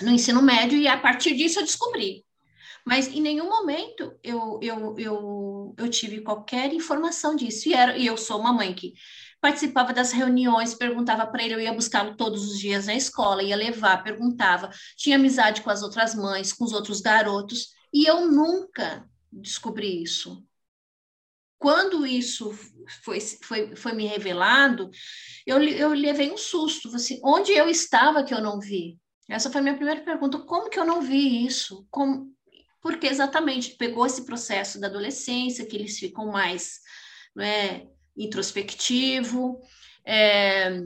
no 0.00 0.12
ensino 0.12 0.40
médio, 0.40 0.78
e 0.78 0.86
a 0.86 0.96
partir 0.96 1.34
disso 1.34 1.58
eu 1.58 1.64
descobri. 1.64 2.24
Mas 2.88 3.06
em 3.08 3.20
nenhum 3.20 3.50
momento 3.50 4.18
eu, 4.22 4.58
eu, 4.62 4.98
eu, 4.98 5.74
eu 5.76 5.90
tive 5.90 6.22
qualquer 6.22 6.72
informação 6.72 7.36
disso. 7.36 7.68
E, 7.68 7.74
era, 7.74 7.98
e 7.98 8.06
eu 8.06 8.16
sou 8.16 8.40
uma 8.40 8.50
mãe 8.50 8.72
que 8.74 8.94
participava 9.42 9.92
das 9.92 10.10
reuniões, 10.10 10.74
perguntava 10.74 11.26
para 11.26 11.44
ele, 11.44 11.52
eu 11.52 11.60
ia 11.60 11.74
buscá-lo 11.74 12.16
todos 12.16 12.50
os 12.50 12.58
dias 12.58 12.86
na 12.86 12.94
escola, 12.94 13.42
ia 13.42 13.56
levar, 13.56 14.02
perguntava, 14.02 14.70
tinha 14.96 15.16
amizade 15.16 15.60
com 15.60 15.68
as 15.68 15.82
outras 15.82 16.14
mães, 16.14 16.50
com 16.50 16.64
os 16.64 16.72
outros 16.72 17.02
garotos, 17.02 17.68
e 17.92 18.08
eu 18.08 18.26
nunca 18.26 19.06
descobri 19.30 20.02
isso. 20.02 20.42
Quando 21.58 22.06
isso 22.06 22.50
foi, 23.04 23.20
foi, 23.20 23.76
foi 23.76 23.92
me 23.92 24.06
revelado, 24.06 24.88
eu, 25.46 25.62
eu 25.62 25.90
levei 25.90 26.32
um 26.32 26.38
susto. 26.38 26.88
Assim, 26.96 27.20
onde 27.22 27.52
eu 27.52 27.68
estava 27.68 28.24
que 28.24 28.32
eu 28.32 28.40
não 28.40 28.58
vi? 28.58 28.98
Essa 29.28 29.50
foi 29.50 29.60
a 29.60 29.62
minha 29.62 29.76
primeira 29.76 30.00
pergunta. 30.00 30.38
Como 30.38 30.70
que 30.70 30.78
eu 30.78 30.86
não 30.86 31.02
vi 31.02 31.44
isso? 31.44 31.86
Como, 31.90 32.32
porque 32.80 33.06
exatamente 33.06 33.76
pegou 33.76 34.06
esse 34.06 34.24
processo 34.24 34.80
da 34.80 34.86
adolescência, 34.86 35.66
que 35.66 35.76
eles 35.76 35.98
ficam 35.98 36.26
mais 36.26 36.80
é, 37.38 37.86
introspectivo. 38.16 39.60
É, 40.04 40.80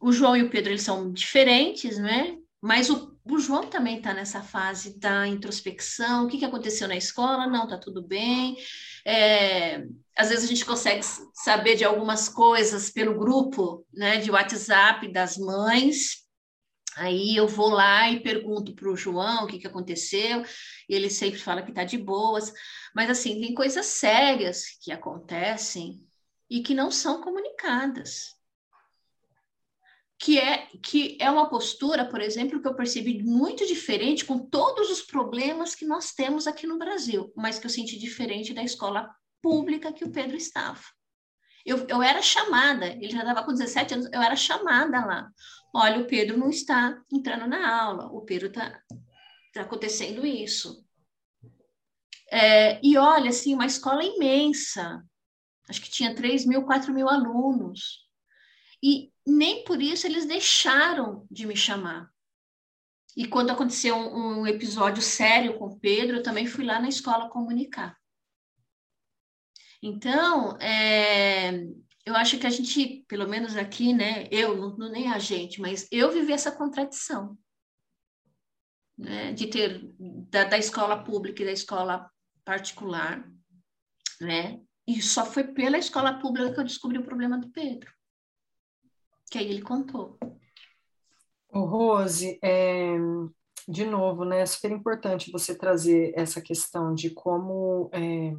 o 0.00 0.12
João 0.12 0.36
e 0.36 0.42
o 0.42 0.50
Pedro 0.50 0.72
eles 0.72 0.82
são 0.82 1.12
diferentes, 1.12 1.98
né? 1.98 2.36
Mas 2.60 2.90
o, 2.90 3.16
o 3.24 3.38
João 3.38 3.66
também 3.66 3.98
está 3.98 4.14
nessa 4.14 4.40
fase 4.40 4.98
da 4.98 5.26
introspecção. 5.26 6.24
O 6.24 6.28
que, 6.28 6.38
que 6.38 6.44
aconteceu 6.44 6.86
na 6.86 6.96
escola? 6.96 7.46
Não, 7.46 7.66
tá 7.66 7.76
tudo 7.76 8.02
bem. 8.02 8.56
É, 9.04 9.84
às 10.16 10.28
vezes 10.28 10.44
a 10.44 10.48
gente 10.48 10.64
consegue 10.64 11.04
saber 11.34 11.76
de 11.76 11.84
algumas 11.84 12.28
coisas 12.28 12.90
pelo 12.90 13.18
grupo, 13.18 13.84
né, 13.92 14.18
de 14.18 14.30
WhatsApp 14.30 15.10
das 15.12 15.36
mães. 15.36 16.21
Aí 16.96 17.34
eu 17.36 17.48
vou 17.48 17.68
lá 17.68 18.10
e 18.10 18.20
pergunto 18.20 18.74
para 18.74 18.90
o 18.90 18.96
João 18.96 19.44
o 19.44 19.46
que, 19.46 19.58
que 19.58 19.66
aconteceu, 19.66 20.42
e 20.88 20.94
ele 20.94 21.08
sempre 21.08 21.38
fala 21.38 21.62
que 21.62 21.70
está 21.70 21.84
de 21.84 21.96
boas. 21.96 22.52
Mas 22.94 23.08
assim, 23.08 23.40
tem 23.40 23.54
coisas 23.54 23.86
sérias 23.86 24.64
que 24.82 24.92
acontecem 24.92 26.02
e 26.50 26.62
que 26.62 26.74
não 26.74 26.90
são 26.90 27.22
comunicadas. 27.22 28.34
Que 30.18 30.38
é, 30.38 30.68
que 30.82 31.16
é 31.20 31.30
uma 31.30 31.48
postura, 31.48 32.04
por 32.04 32.20
exemplo, 32.20 32.60
que 32.60 32.68
eu 32.68 32.76
percebi 32.76 33.22
muito 33.22 33.66
diferente 33.66 34.24
com 34.24 34.38
todos 34.38 34.88
os 34.88 35.02
problemas 35.02 35.74
que 35.74 35.84
nós 35.84 36.12
temos 36.12 36.46
aqui 36.46 36.66
no 36.66 36.78
Brasil, 36.78 37.32
mas 37.34 37.58
que 37.58 37.66
eu 37.66 37.70
senti 37.70 37.98
diferente 37.98 38.54
da 38.54 38.62
escola 38.62 39.10
pública 39.40 39.92
que 39.92 40.04
o 40.04 40.12
Pedro 40.12 40.36
estava. 40.36 40.82
Eu, 41.64 41.86
eu 41.88 42.02
era 42.02 42.20
chamada, 42.20 42.86
ele 42.86 43.10
já 43.10 43.20
estava 43.20 43.44
com 43.44 43.52
17 43.52 43.94
anos, 43.94 44.08
eu 44.12 44.22
era 44.22 44.36
chamada 44.36 45.04
lá. 45.04 45.30
Olha, 45.72 46.00
o 46.00 46.06
Pedro 46.06 46.36
não 46.36 46.50
está 46.50 47.02
entrando 47.10 47.46
na 47.46 47.82
aula, 47.82 48.06
o 48.06 48.20
Pedro 48.22 48.48
está 48.48 48.82
tá 49.54 49.62
acontecendo 49.62 50.26
isso. 50.26 50.84
É, 52.30 52.80
e 52.82 52.96
olha, 52.96 53.30
assim, 53.30 53.54
uma 53.54 53.66
escola 53.66 54.02
imensa, 54.04 55.02
acho 55.68 55.80
que 55.80 55.90
tinha 55.90 56.14
3 56.14 56.46
mil, 56.46 56.64
4 56.64 56.92
mil 56.92 57.08
alunos. 57.08 58.00
E 58.82 59.12
nem 59.26 59.64
por 59.64 59.80
isso 59.80 60.06
eles 60.06 60.26
deixaram 60.26 61.26
de 61.30 61.46
me 61.46 61.56
chamar. 61.56 62.10
E 63.16 63.26
quando 63.26 63.50
aconteceu 63.50 63.94
um, 63.94 64.40
um 64.40 64.46
episódio 64.46 65.02
sério 65.02 65.58
com 65.58 65.66
o 65.66 65.78
Pedro, 65.78 66.16
eu 66.16 66.22
também 66.22 66.46
fui 66.46 66.64
lá 66.64 66.80
na 66.80 66.88
escola 66.88 67.28
comunicar. 67.28 67.96
Então, 69.82 70.56
é, 70.58 71.66
eu 72.04 72.16
acho 72.16 72.38
que 72.38 72.46
a 72.46 72.50
gente, 72.50 73.04
pelo 73.08 73.28
menos 73.28 73.56
aqui, 73.56 73.92
né, 73.92 74.26
eu, 74.30 74.56
não, 74.56 74.76
não 74.76 74.90
nem 74.90 75.12
a 75.12 75.18
gente, 75.18 75.60
mas 75.60 75.86
eu 75.90 76.10
vivi 76.10 76.32
essa 76.32 76.50
contradição. 76.50 77.38
Né, 78.98 79.32
de 79.32 79.46
ter 79.46 79.90
da, 79.98 80.44
da 80.44 80.58
escola 80.58 81.02
pública 81.02 81.42
e 81.42 81.46
da 81.46 81.52
escola 81.52 82.10
particular, 82.44 83.26
né? 84.20 84.60
E 84.86 85.00
só 85.00 85.24
foi 85.24 85.44
pela 85.44 85.78
escola 85.78 86.18
pública 86.18 86.52
que 86.52 86.60
eu 86.60 86.64
descobri 86.64 86.98
o 86.98 87.04
problema 87.04 87.38
do 87.38 87.50
Pedro. 87.50 87.90
Que 89.30 89.38
aí 89.38 89.48
ele 89.48 89.62
contou. 89.62 90.18
Ô, 91.48 91.60
Rose, 91.60 92.38
é, 92.42 92.96
de 93.68 93.84
novo, 93.84 94.24
né? 94.24 94.40
É 94.40 94.46
super 94.46 94.70
importante 94.70 95.30
você 95.30 95.56
trazer 95.56 96.12
essa 96.14 96.40
questão 96.40 96.94
de 96.94 97.10
como 97.10 97.90
é, 97.92 98.32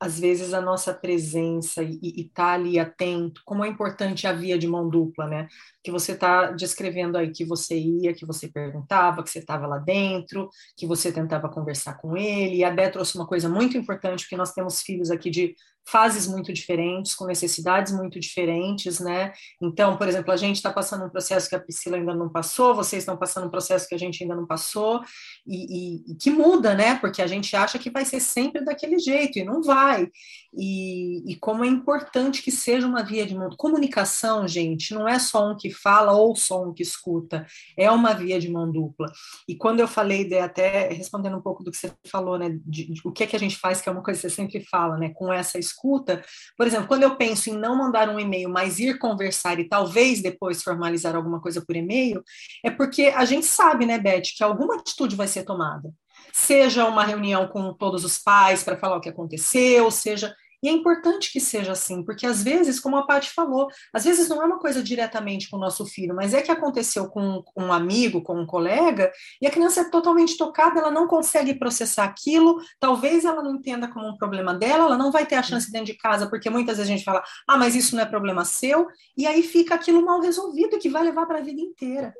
às 0.00 0.18
vezes 0.18 0.52
a 0.52 0.60
nossa 0.60 0.92
presença 0.92 1.82
e 1.82 1.98
estar 2.20 2.44
tá 2.44 2.52
ali 2.52 2.78
atento, 2.78 3.40
como 3.44 3.64
é 3.64 3.68
importante 3.68 4.26
a 4.26 4.32
via 4.32 4.58
de 4.58 4.66
mão 4.66 4.88
dupla, 4.88 5.26
né? 5.26 5.48
Que 5.82 5.90
você 5.90 6.12
está 6.12 6.50
descrevendo 6.52 7.16
aí 7.16 7.30
que 7.30 7.44
você 7.44 7.78
ia, 7.78 8.14
que 8.14 8.26
você 8.26 8.48
perguntava, 8.48 9.22
que 9.22 9.30
você 9.30 9.38
estava 9.38 9.66
lá 9.66 9.78
dentro, 9.78 10.48
que 10.76 10.86
você 10.86 11.12
tentava 11.12 11.48
conversar 11.48 11.94
com 11.94 12.16
ele. 12.16 12.56
E 12.56 12.64
a 12.64 12.70
Bé 12.70 12.90
trouxe 12.90 13.16
uma 13.16 13.26
coisa 13.26 13.48
muito 13.48 13.76
importante, 13.76 14.24
porque 14.24 14.36
nós 14.36 14.52
temos 14.52 14.82
filhos 14.82 15.10
aqui 15.10 15.30
de 15.30 15.54
fases 15.88 16.26
muito 16.26 16.52
diferentes, 16.52 17.14
com 17.14 17.26
necessidades 17.26 17.92
muito 17.92 18.18
diferentes, 18.18 18.98
né? 18.98 19.32
Então, 19.62 19.96
por 19.96 20.08
exemplo, 20.08 20.32
a 20.32 20.36
gente 20.36 20.56
está 20.56 20.72
passando 20.72 21.04
um 21.04 21.08
processo 21.08 21.48
que 21.48 21.54
a 21.54 21.60
Priscila 21.60 21.96
ainda 21.96 22.12
não 22.12 22.28
passou, 22.28 22.74
vocês 22.74 23.02
estão 23.02 23.16
passando 23.16 23.46
um 23.46 23.50
processo 23.50 23.88
que 23.88 23.94
a 23.94 23.98
gente 23.98 24.22
ainda 24.22 24.34
não 24.34 24.46
passou, 24.46 25.00
e, 25.46 26.08
e, 26.08 26.12
e 26.12 26.14
que 26.16 26.28
muda, 26.28 26.74
né? 26.74 26.96
Porque 26.96 27.22
a 27.22 27.26
gente 27.26 27.54
acha 27.54 27.78
que 27.78 27.88
vai 27.88 28.04
ser 28.04 28.18
sempre 28.18 28.64
daquele 28.64 28.98
jeito, 28.98 29.38
e 29.38 29.44
não 29.44 29.62
vai. 29.62 30.08
E, 30.52 31.30
e 31.30 31.36
como 31.36 31.64
é 31.64 31.68
importante 31.68 32.42
que 32.42 32.50
seja 32.50 32.86
uma 32.86 33.04
via 33.04 33.24
de 33.24 33.36
mão. 33.36 33.50
Comunicação, 33.56 34.48
gente, 34.48 34.92
não 34.92 35.06
é 35.06 35.18
só 35.20 35.50
um 35.50 35.56
que 35.56 35.70
fala 35.70 36.12
ou 36.12 36.34
só 36.34 36.64
um 36.64 36.74
que 36.74 36.82
escuta, 36.82 37.46
é 37.76 37.88
uma 37.90 38.12
via 38.12 38.40
de 38.40 38.50
mão 38.50 38.70
dupla. 38.70 39.12
E 39.48 39.54
quando 39.54 39.78
eu 39.78 39.86
falei, 39.86 40.24
de, 40.24 40.38
até 40.38 40.88
respondendo 40.88 41.36
um 41.36 41.42
pouco 41.42 41.62
do 41.62 41.70
que 41.70 41.76
você 41.76 41.92
falou, 42.10 42.36
né? 42.38 42.58
De, 42.64 42.92
de, 42.92 43.00
o 43.04 43.12
que 43.12 43.22
é 43.22 43.26
que 43.26 43.36
a 43.36 43.38
gente 43.38 43.56
faz, 43.56 43.80
que 43.80 43.88
é 43.88 43.92
uma 43.92 44.02
coisa 44.02 44.20
que 44.20 44.28
você 44.28 44.34
sempre 44.34 44.60
fala, 44.68 44.96
né? 44.96 45.10
Com 45.10 45.32
essa 45.32 45.58
escuta 45.58 45.75
escuta, 45.76 46.24
por 46.56 46.66
exemplo, 46.66 46.88
quando 46.88 47.02
eu 47.02 47.16
penso 47.16 47.50
em 47.50 47.56
não 47.56 47.76
mandar 47.76 48.08
um 48.08 48.18
e-mail, 48.18 48.48
mas 48.48 48.78
ir 48.78 48.98
conversar 48.98 49.60
e 49.60 49.68
talvez 49.68 50.22
depois 50.22 50.62
formalizar 50.62 51.14
alguma 51.14 51.40
coisa 51.40 51.62
por 51.64 51.76
e-mail, 51.76 52.22
é 52.64 52.70
porque 52.70 53.12
a 53.14 53.24
gente 53.24 53.46
sabe, 53.46 53.84
né, 53.86 53.98
Beth, 53.98 54.22
que 54.36 54.42
alguma 54.42 54.76
atitude 54.76 55.14
vai 55.14 55.28
ser 55.28 55.44
tomada. 55.44 55.92
Seja 56.32 56.86
uma 56.86 57.04
reunião 57.04 57.46
com 57.48 57.72
todos 57.72 58.04
os 58.04 58.18
pais 58.18 58.62
para 58.62 58.76
falar 58.76 58.96
o 58.96 59.00
que 59.00 59.08
aconteceu, 59.08 59.90
seja 59.90 60.34
e 60.62 60.68
é 60.68 60.72
importante 60.72 61.30
que 61.30 61.40
seja 61.40 61.72
assim, 61.72 62.02
porque 62.04 62.26
às 62.26 62.42
vezes, 62.42 62.80
como 62.80 62.96
a 62.96 63.06
Paty 63.06 63.30
falou, 63.32 63.68
às 63.92 64.04
vezes 64.04 64.28
não 64.28 64.42
é 64.42 64.46
uma 64.46 64.58
coisa 64.58 64.82
diretamente 64.82 65.48
com 65.48 65.56
o 65.56 65.60
nosso 65.60 65.84
filho, 65.86 66.14
mas 66.14 66.34
é 66.34 66.42
que 66.42 66.50
aconteceu 66.50 67.08
com 67.08 67.42
um 67.56 67.72
amigo, 67.72 68.22
com 68.22 68.40
um 68.40 68.46
colega, 68.46 69.10
e 69.40 69.46
a 69.46 69.50
criança 69.50 69.82
é 69.82 69.90
totalmente 69.90 70.36
tocada, 70.36 70.80
ela 70.80 70.90
não 70.90 71.06
consegue 71.06 71.54
processar 71.54 72.04
aquilo, 72.04 72.60
talvez 72.80 73.24
ela 73.24 73.42
não 73.42 73.56
entenda 73.56 73.88
como 73.88 74.08
um 74.08 74.16
problema 74.16 74.54
dela, 74.54 74.84
ela 74.84 74.98
não 74.98 75.12
vai 75.12 75.26
ter 75.26 75.36
a 75.36 75.42
chance 75.42 75.70
dentro 75.70 75.86
de 75.86 75.98
casa, 75.98 76.28
porque 76.28 76.50
muitas 76.50 76.76
vezes 76.78 76.90
a 76.90 76.96
gente 76.96 77.04
fala, 77.04 77.22
ah, 77.46 77.56
mas 77.56 77.74
isso 77.74 77.94
não 77.94 78.02
é 78.02 78.06
problema 78.06 78.44
seu, 78.44 78.86
e 79.16 79.26
aí 79.26 79.42
fica 79.42 79.74
aquilo 79.74 80.04
mal 80.04 80.20
resolvido 80.20 80.78
que 80.78 80.88
vai 80.88 81.02
levar 81.02 81.26
para 81.26 81.38
a 81.38 81.42
vida 81.42 81.60
inteira. 81.60 82.14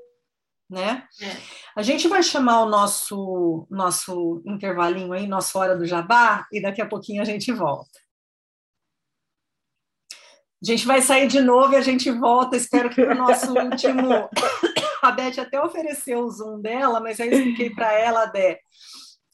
Né? 0.69 1.05
É. 1.23 1.37
A 1.77 1.83
gente 1.83 2.09
vai 2.09 2.25
chamar 2.25 2.63
o 2.63 2.69
nosso 2.69 3.69
nosso 3.71 4.43
intervalinho 4.45 5.13
aí, 5.13 5.25
nossa 5.25 5.57
hora 5.57 5.77
do 5.77 5.87
jabá, 5.87 6.45
e 6.53 6.61
daqui 6.61 6.83
a 6.83 6.89
pouquinho 6.89 7.23
a 7.23 7.25
gente 7.25 7.53
volta. 7.53 8.06
A 10.63 10.67
gente 10.67 10.87
vai 10.87 11.03
sair 11.03 11.29
de 11.29 11.41
novo 11.41 11.75
e 11.75 11.77
a 11.77 11.81
gente 11.81 12.11
volta. 12.11 12.57
Espero 12.57 12.89
que 12.89 13.03
o 13.03 13.15
nosso 13.15 13.53
último. 13.53 14.29
A 15.03 15.13
Beth 15.13 15.39
até 15.39 15.61
ofereceu 15.63 16.21
o 16.21 16.31
Zoom 16.31 16.61
dela, 16.61 16.99
mas 17.01 17.21
aí 17.21 17.29
eu 17.29 17.39
expliquei 17.39 17.71
para 17.71 17.93
ela, 17.93 18.27
Dé, 18.27 18.59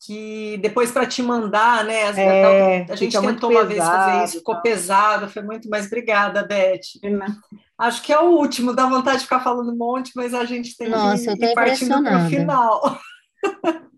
que 0.04 0.58
depois 0.60 0.90
para 0.90 1.06
te 1.06 1.22
mandar, 1.22 1.84
né? 1.84 2.10
É, 2.20 2.86
a 2.90 2.96
gente 2.96 3.18
tentou 3.18 3.50
uma 3.50 3.64
vez 3.64 3.82
fazer 3.82 4.24
isso, 4.24 4.38
ficou 4.38 4.56
tá. 4.56 4.60
pesado, 4.60 5.30
foi 5.30 5.42
muito, 5.42 5.70
mas 5.70 5.86
obrigada, 5.86 6.44
Beth. 6.44 6.80
Acho 7.78 8.02
que 8.02 8.12
é 8.12 8.18
o 8.18 8.32
último, 8.32 8.74
dá 8.74 8.86
vontade 8.86 9.18
de 9.18 9.24
ficar 9.24 9.40
falando 9.40 9.72
um 9.72 9.76
monte, 9.76 10.12
mas 10.14 10.34
a 10.34 10.44
gente 10.44 10.76
tem 10.76 10.88
Nossa, 10.88 11.36
que 11.36 11.44
ir 11.44 11.54
partindo 11.54 12.02
para 12.02 12.26
o 12.26 12.28
final. 12.28 12.98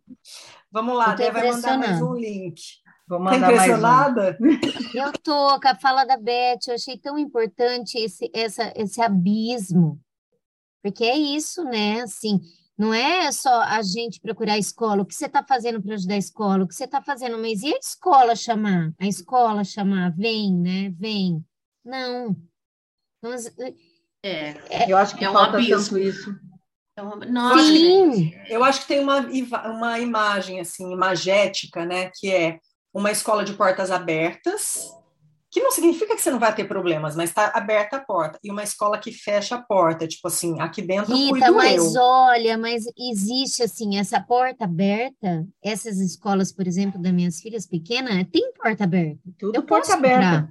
Vamos 0.70 0.96
lá, 0.96 1.14
Dé 1.14 1.30
vai 1.30 1.50
mandar 1.50 1.78
mais 1.78 2.02
um 2.02 2.14
link. 2.14 2.60
Vou 3.06 3.18
tá 3.18 3.24
mandar 3.24 3.46
tá 3.48 3.52
impressionada? 3.52 4.36
Mais 4.40 4.58
um. 4.94 4.98
Eu 4.98 5.12
tô 5.12 5.60
com 5.60 5.68
a 5.68 5.74
fala 5.74 6.04
da 6.04 6.16
Beth, 6.16 6.60
eu 6.68 6.74
achei 6.74 6.98
tão 6.98 7.18
importante 7.18 7.98
esse, 7.98 8.30
essa, 8.34 8.72
esse 8.76 9.00
abismo. 9.00 10.00
Porque 10.82 11.04
é 11.04 11.16
isso, 11.16 11.64
né? 11.64 12.00
Assim, 12.00 12.40
não 12.76 12.92
é 12.92 13.30
só 13.30 13.62
a 13.62 13.82
gente 13.82 14.20
procurar 14.20 14.54
a 14.54 14.58
escola, 14.58 15.02
o 15.02 15.06
que 15.06 15.14
você 15.14 15.26
está 15.26 15.42
fazendo 15.42 15.82
para 15.82 15.94
ajudar 15.94 16.14
a 16.14 16.18
escola, 16.18 16.64
o 16.64 16.68
que 16.68 16.74
você 16.74 16.84
está 16.84 17.02
fazendo, 17.02 17.38
mas 17.38 17.62
e 17.62 17.74
a 17.74 17.78
escola 17.78 18.34
chamar? 18.34 18.92
A 18.98 19.06
escola 19.06 19.64
chamar, 19.64 20.10
vem, 20.16 20.52
né? 20.52 20.90
Vem. 20.98 21.44
Não. 21.84 22.36
Mas, 23.22 23.46
é, 24.22 24.54
é, 24.70 24.90
eu 24.90 24.96
acho 24.96 25.16
que 25.16 25.24
é 25.24 25.30
falta 25.30 25.58
um 25.58 25.66
tanto 25.66 25.98
isso. 25.98 26.34
É 26.96 27.02
nossa, 27.02 27.64
Sim. 27.64 28.32
Eu 28.48 28.62
acho 28.62 28.82
que 28.82 28.88
tem 28.88 29.00
uma, 29.00 29.20
uma 29.66 29.98
imagem 29.98 30.60
assim, 30.60 30.92
imagética, 30.92 31.84
né? 31.84 32.10
Que 32.14 32.30
é 32.30 32.60
uma 32.94 33.10
escola 33.10 33.44
de 33.44 33.52
portas 33.54 33.90
abertas, 33.90 34.88
que 35.50 35.60
não 35.60 35.70
significa 35.70 36.14
que 36.14 36.22
você 36.22 36.30
não 36.30 36.38
vai 36.38 36.54
ter 36.54 36.64
problemas, 36.64 37.14
mas 37.14 37.30
está 37.30 37.52
aberta 37.54 37.96
a 37.96 38.00
porta. 38.00 38.38
E 38.42 38.50
uma 38.50 38.62
escola 38.62 38.98
que 38.98 39.12
fecha 39.12 39.56
a 39.56 39.62
porta, 39.62 40.06
tipo 40.06 40.26
assim, 40.28 40.60
aqui 40.60 40.80
dentro 40.80 41.14
Rita, 41.14 41.30
cuido 41.30 41.54
mas 41.54 41.94
eu. 41.94 42.00
olha, 42.00 42.58
mas 42.58 42.84
existe 42.96 43.62
assim, 43.62 43.96
essa 43.98 44.20
porta 44.20 44.64
aberta, 44.64 45.46
essas 45.62 45.98
escolas, 45.98 46.52
por 46.52 46.66
exemplo, 46.66 47.00
das 47.00 47.12
minhas 47.12 47.40
filhas 47.40 47.66
pequenas, 47.66 48.26
tem 48.32 48.52
porta 48.52 48.84
aberta. 48.84 49.20
Tudo 49.38 49.56
Eu 49.56 49.62
porta 49.62 49.86
posso 49.86 49.98
aberta. 49.98 50.48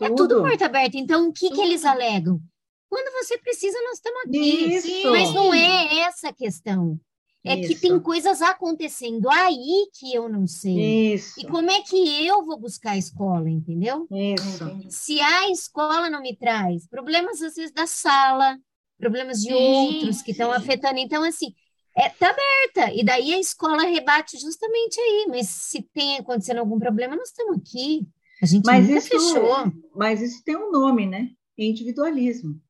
É 0.00 0.08
tudo 0.08 0.28
Tudo. 0.28 0.42
porta 0.42 0.66
aberta. 0.66 0.96
Então, 0.98 1.28
o 1.28 1.32
que 1.32 1.50
que 1.50 1.60
eles 1.60 1.84
alegam? 1.84 2.40
Quando 2.88 3.12
você 3.12 3.38
precisa, 3.38 3.78
nós 3.82 3.94
estamos 3.94 4.20
aqui. 4.26 4.74
Isso. 4.74 5.10
Mas 5.10 5.34
não 5.34 5.52
é 5.52 6.00
essa 6.00 6.28
a 6.28 6.32
questão. 6.32 6.98
É 7.46 7.56
que 7.56 7.72
Isso. 7.74 7.80
tem 7.80 8.00
coisas 8.00 8.42
acontecendo 8.42 9.30
aí 9.30 9.88
que 9.92 10.12
eu 10.12 10.28
não 10.28 10.48
sei. 10.48 11.14
Isso. 11.14 11.38
E 11.40 11.46
como 11.46 11.70
é 11.70 11.80
que 11.80 12.26
eu 12.26 12.44
vou 12.44 12.58
buscar 12.58 12.92
a 12.92 12.98
escola, 12.98 13.48
entendeu? 13.48 14.08
Isso. 14.10 14.64
Se 14.90 15.20
a 15.20 15.48
escola 15.50 16.10
não 16.10 16.20
me 16.20 16.36
traz 16.36 16.88
problemas, 16.88 17.40
às 17.40 17.54
vezes, 17.54 17.72
da 17.72 17.86
sala, 17.86 18.58
problemas 18.98 19.38
de 19.38 19.48
Sim, 19.48 19.54
outros 19.54 20.22
que 20.22 20.32
estão 20.32 20.50
afetando. 20.50 20.98
Então, 20.98 21.22
assim, 21.22 21.54
é, 21.96 22.08
tá 22.08 22.30
aberta. 22.30 22.92
E 22.92 23.04
daí 23.04 23.32
a 23.32 23.38
escola 23.38 23.84
rebate 23.84 24.36
justamente 24.38 25.00
aí. 25.00 25.26
Mas 25.28 25.46
se 25.48 25.82
tem 25.94 26.18
acontecendo 26.18 26.58
algum 26.58 26.80
problema, 26.80 27.14
nós 27.14 27.28
estamos 27.28 27.58
aqui. 27.58 28.08
A 28.42 28.46
gente 28.46 28.66
Mas 28.66 28.86
nunca 28.88 28.98
isso, 28.98 29.08
fechou. 29.08 29.72
mas 29.94 30.20
isso 30.20 30.42
tem 30.44 30.56
um 30.56 30.70
nome, 30.70 31.06
né? 31.06 31.30
Individualismo. 31.56 32.60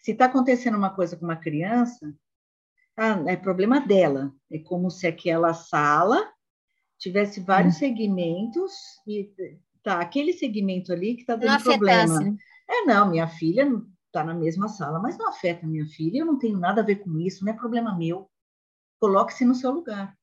Se 0.00 0.12
está 0.12 0.24
acontecendo 0.24 0.76
uma 0.76 0.90
coisa 0.90 1.16
com 1.16 1.24
uma 1.24 1.36
criança, 1.36 2.14
ah, 2.96 3.22
é 3.26 3.36
problema 3.36 3.80
dela. 3.80 4.32
É 4.50 4.58
como 4.58 4.90
se 4.90 5.06
aquela 5.06 5.54
sala 5.54 6.30
tivesse 6.98 7.40
vários 7.40 7.76
segmentos 7.76 8.72
e 9.06 9.32
tá 9.82 10.00
aquele 10.00 10.32
segmento 10.32 10.92
ali 10.92 11.14
que 11.14 11.22
está 11.22 11.36
Não 11.36 11.46
dando 11.46 11.62
problema. 11.64 12.02
afetasse. 12.02 12.30
né? 12.30 12.36
É, 12.68 12.84
não, 12.84 13.10
minha 13.10 13.26
filha 13.26 13.68
está 14.06 14.22
na 14.22 14.34
mesma 14.34 14.68
sala, 14.68 15.00
mas 15.00 15.18
não 15.18 15.28
afeta 15.28 15.66
minha 15.66 15.86
filha, 15.86 16.18
eu 16.18 16.26
não 16.26 16.38
tenho 16.38 16.58
nada 16.58 16.80
a 16.80 16.84
ver 16.84 16.96
com 16.96 17.18
isso, 17.18 17.44
não 17.44 17.52
é 17.52 17.56
problema 17.56 17.96
meu. 17.96 18.30
Coloque-se 19.00 19.44
no 19.44 19.54
seu 19.54 19.72
lugar. 19.72 20.16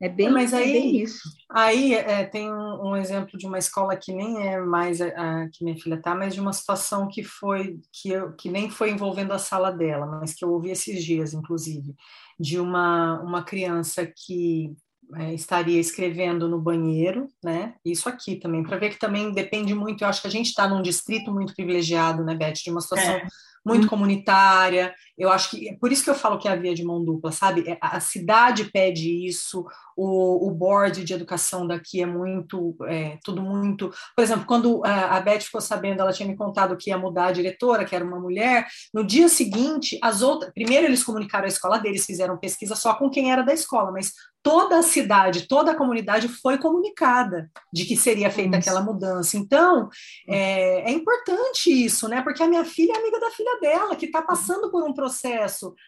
É 0.00 0.08
bem, 0.08 0.30
Mas 0.30 0.52
é 0.52 0.58
aí- 0.58 0.72
bem 0.72 0.96
isso. 1.02 1.20
Aí 1.50 1.92
é, 1.94 2.24
tem 2.24 2.52
um, 2.52 2.90
um 2.90 2.96
exemplo 2.96 3.36
de 3.36 3.46
uma 3.46 3.58
escola 3.58 3.96
que 3.96 4.12
nem 4.12 4.46
é 4.46 4.60
mais 4.60 5.00
a, 5.00 5.06
a 5.08 5.48
que 5.52 5.64
minha 5.64 5.76
filha 5.76 5.94
está, 5.96 6.14
mas 6.14 6.34
de 6.34 6.40
uma 6.40 6.52
situação 6.52 7.08
que 7.08 7.24
foi 7.24 7.80
que, 7.92 8.10
eu, 8.10 8.32
que 8.34 8.48
nem 8.48 8.70
foi 8.70 8.90
envolvendo 8.90 9.32
a 9.32 9.38
sala 9.38 9.72
dela, 9.72 10.06
mas 10.06 10.34
que 10.34 10.44
eu 10.44 10.52
ouvi 10.52 10.70
esses 10.70 11.02
dias, 11.04 11.34
inclusive, 11.34 11.94
de 12.38 12.60
uma, 12.60 13.20
uma 13.22 13.42
criança 13.42 14.06
que 14.06 14.72
é, 15.16 15.34
estaria 15.34 15.80
escrevendo 15.80 16.48
no 16.48 16.60
banheiro, 16.60 17.26
né? 17.42 17.74
Isso 17.84 18.08
aqui 18.08 18.36
também, 18.36 18.62
para 18.62 18.76
ver 18.76 18.90
que 18.90 18.98
também 18.98 19.32
depende 19.32 19.74
muito. 19.74 20.04
Eu 20.04 20.08
acho 20.08 20.20
que 20.20 20.28
a 20.28 20.30
gente 20.30 20.48
está 20.48 20.68
num 20.68 20.82
distrito 20.82 21.32
muito 21.32 21.54
privilegiado, 21.54 22.22
né, 22.22 22.34
Beth, 22.36 22.52
de 22.62 22.70
uma 22.70 22.80
situação 22.82 23.14
É. 23.14 23.26
muito 23.66 23.88
comunitária. 23.88 24.94
Eu 25.18 25.30
acho 25.30 25.50
que 25.50 25.68
é 25.68 25.76
por 25.76 25.90
isso 25.90 26.04
que 26.04 26.10
eu 26.10 26.14
falo 26.14 26.38
que 26.38 26.46
é 26.46 26.52
a 26.52 26.56
via 26.56 26.74
de 26.74 26.84
mão 26.84 27.04
dupla, 27.04 27.32
sabe? 27.32 27.68
É, 27.68 27.76
A 27.80 27.98
cidade 28.00 28.66
pede 28.66 29.26
isso, 29.26 29.66
o, 29.96 30.46
o 30.46 30.50
board 30.52 31.04
de 31.04 31.12
educação 31.12 31.66
daqui 31.66 32.00
é 32.00 32.06
muito, 32.06 32.76
é, 32.86 33.18
tudo 33.24 33.42
muito. 33.42 33.90
Por 34.14 34.22
exemplo, 34.22 34.46
quando 34.46 34.80
a, 34.84 35.16
a 35.16 35.20
Beth 35.20 35.40
ficou 35.40 35.60
sabendo, 35.60 36.00
ela 36.00 36.12
tinha 36.12 36.28
me 36.28 36.36
contado 36.36 36.76
que 36.76 36.90
ia 36.90 36.96
mudar 36.96 37.26
a 37.26 37.32
diretora, 37.32 37.84
que 37.84 37.96
era 37.96 38.04
uma 38.04 38.20
mulher. 38.20 38.66
No 38.94 39.04
dia 39.04 39.28
seguinte, 39.28 39.98
as 40.00 40.22
outras. 40.22 40.52
Primeiro 40.52 40.86
eles 40.86 41.02
comunicaram 41.02 41.46
a 41.46 41.48
escola 41.48 41.78
deles, 41.78 42.06
fizeram 42.06 42.38
pesquisa 42.38 42.76
só 42.76 42.94
com 42.94 43.10
quem 43.10 43.32
era 43.32 43.42
da 43.42 43.52
escola, 43.52 43.90
mas 43.90 44.12
toda 44.40 44.78
a 44.78 44.82
cidade, 44.82 45.48
toda 45.48 45.72
a 45.72 45.76
comunidade 45.76 46.28
foi 46.28 46.58
comunicada 46.58 47.50
de 47.72 47.84
que 47.84 47.96
seria 47.96 48.30
feita 48.30 48.56
Isso. 48.56 48.68
aquela 48.68 48.84
mudança. 48.84 49.36
Então, 49.36 49.88
é, 50.28 50.90
é 50.90 50.92
importante 50.92 51.70
isso, 51.70 52.08
né? 52.08 52.22
Porque 52.22 52.42
a 52.42 52.48
minha 52.48 52.64
filha 52.64 52.92
é 52.92 52.98
amiga 52.98 53.18
da 53.18 53.30
filha 53.30 53.58
dela, 53.60 53.96
que 53.96 54.06
está 54.06 54.22
passando 54.22 54.70
por 54.70 54.82
um 54.84 54.94
processo. 54.94 55.07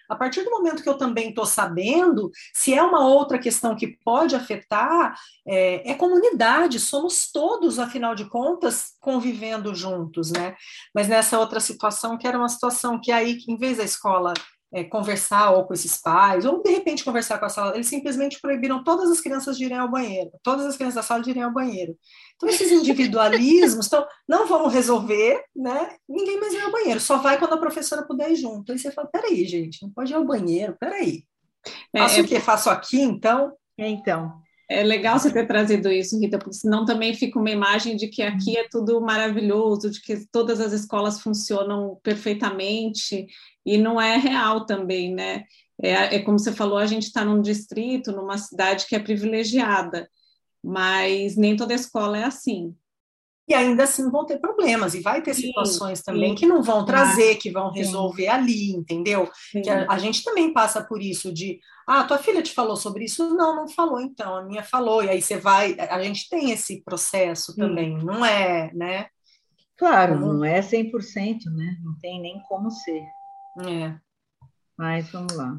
A 0.09 0.16
partir 0.16 0.43
do 0.43 0.51
momento 0.51 0.83
que 0.83 0.89
eu 0.89 0.97
também 0.97 1.31
estou 1.31 1.47
sabendo, 1.47 2.31
se 2.55 2.75
é 2.75 2.83
uma 2.83 3.07
outra 3.07 3.39
questão 3.39 3.77
que 3.77 3.99
pode 4.05 4.35
afetar, 4.35 5.14
é, 5.47 5.91
é 5.91 5.95
comunidade, 5.95 6.81
somos 6.81 7.31
todos, 7.31 7.79
afinal 7.79 8.14
de 8.14 8.29
contas, 8.29 8.93
convivendo 9.01 9.75
juntos, 9.75 10.31
né? 10.31 10.55
Mas 10.95 11.09
nessa 11.09 11.39
outra 11.39 11.61
situação, 11.61 12.18
que 12.18 12.27
era 12.27 12.39
uma 12.39 12.49
situação 12.49 13.01
que 13.01 13.12
aí, 13.12 13.39
em 13.49 13.57
vez 13.57 13.79
da 13.79 13.85
escola 13.85 14.33
é, 14.73 14.85
conversar 14.85 15.51
ou 15.51 15.66
com 15.66 15.75
esses 15.75 16.01
pais, 16.01 16.45
ou 16.45 16.62
de 16.62 16.71
repente 16.71 17.05
conversar 17.05 17.39
com 17.39 17.47
a 17.47 17.49
sala, 17.49 17.75
eles 17.75 17.89
simplesmente 17.89 18.41
proibiram 18.41 18.85
todas 18.85 19.11
as 19.11 19.21
crianças 19.21 19.59
de 19.59 19.64
irem 19.64 19.79
ao 19.79 19.91
banheiro, 19.91 20.31
todas 20.43 20.64
as 20.66 20.77
crianças 20.77 20.95
da 20.97 21.03
sala 21.03 21.23
de 21.23 21.31
irem 21.31 21.43
ao 21.43 21.53
banheiro. 21.53 21.97
Então, 22.41 22.49
esses 22.49 22.72
individualismos 22.72 23.86
então, 23.86 24.07
não 24.26 24.47
vamos 24.47 24.72
resolver, 24.72 25.45
né? 25.55 25.95
Ninguém 26.09 26.41
mais 26.41 26.55
vai 26.55 26.62
ao 26.62 26.72
banheiro, 26.72 26.99
só 26.99 27.18
vai 27.18 27.38
quando 27.38 27.53
a 27.53 27.59
professora 27.59 28.07
puder 28.07 28.30
ir 28.32 28.36
junto. 28.36 28.72
Aí 28.72 28.78
você 28.78 28.91
fala: 28.91 29.09
peraí, 29.12 29.45
gente, 29.47 29.82
não 29.82 29.91
pode 29.91 30.11
ir 30.11 30.16
ao 30.16 30.24
banheiro, 30.24 30.74
peraí. 30.80 31.24
É, 31.95 32.01
Faço 32.01 32.20
é- 32.20 32.22
o 32.22 32.26
quê? 32.26 32.41
Faço 32.41 32.70
aqui, 32.70 32.99
então? 33.03 33.53
Então, 33.76 34.32
É 34.70 34.82
legal 34.84 35.18
você 35.18 35.30
ter 35.32 35.47
trazido 35.47 35.91
isso, 35.91 36.18
Rita, 36.18 36.38
porque 36.38 36.55
senão 36.55 36.84
também 36.84 37.12
fica 37.12 37.38
uma 37.38 37.51
imagem 37.51 37.97
de 37.97 38.07
que 38.09 38.22
aqui 38.22 38.57
é 38.57 38.68
tudo 38.70 39.01
maravilhoso, 39.01 39.91
de 39.91 40.01
que 40.01 40.24
todas 40.30 40.61
as 40.61 40.72
escolas 40.72 41.20
funcionam 41.20 41.99
perfeitamente, 42.03 43.26
e 43.66 43.76
não 43.76 44.01
é 44.01 44.16
real 44.16 44.64
também, 44.66 45.12
né? 45.12 45.45
É, 45.82 46.16
é 46.16 46.18
como 46.20 46.38
você 46.38 46.53
falou, 46.53 46.78
a 46.78 46.86
gente 46.86 47.05
está 47.05 47.24
num 47.24 47.41
distrito, 47.43 48.12
numa 48.12 48.38
cidade 48.38 48.86
que 48.86 48.95
é 48.95 48.99
privilegiada, 49.01 50.09
mas 50.63 51.37
nem 51.37 51.57
toda 51.57 51.75
escola 51.75 52.19
é 52.19 52.25
assim. 52.25 52.75
E 53.49 53.55
ainda 53.55 53.83
assim 53.83 54.09
vão 54.11 54.25
ter 54.25 54.39
problemas, 54.39 54.95
e 54.95 55.01
vai 55.01 55.21
ter 55.21 55.35
Sim, 55.35 55.49
situações 55.49 56.03
também 56.03 56.31
sim. 56.31 56.35
que 56.37 56.47
não 56.47 56.63
vão 56.63 56.85
trazer, 56.85 57.35
que 57.35 57.51
vão 57.51 57.73
Sim. 57.73 57.79
resolver 57.81 58.29
ali, 58.29 58.71
entendeu? 58.71 59.29
Sim. 59.51 59.63
Que 59.63 59.71
a, 59.71 59.87
a 59.91 59.99
gente 59.99 60.23
também 60.23 60.53
passa 60.53 60.85
por 60.85 61.03
isso 61.03 61.33
de, 61.33 61.59
ah, 61.87 62.05
tua 62.05 62.19
filha 62.19 62.43
te 62.43 62.53
falou 62.53 62.77
sobre 62.77 63.07
isso? 63.07 63.35
Não, 63.35 63.57
não 63.57 63.69
falou, 63.69 64.01
então, 64.01 64.37
a 64.37 64.45
minha 64.45 64.63
falou, 64.63 65.03
e 65.03 65.11
aí 65.11 65.21
você 65.21 65.37
vai, 65.37 65.75
a 65.81 66.01
gente 66.01 66.29
tem 66.29 66.53
esse 66.53 66.81
processo 66.83 67.57
também, 67.57 67.99
não 67.99 68.25
é, 68.25 68.73
né? 68.73 69.09
claro, 69.81 70.21
não 70.21 70.45
é 70.45 70.61
100%, 70.61 71.47
né? 71.47 71.79
Não 71.83 71.99
tem 71.99 72.21
nem 72.21 72.39
como 72.43 72.71
ser. 72.71 73.03
É. 73.67 73.99
Mas 74.77 75.11
vamos 75.11 75.35
lá. 75.35 75.59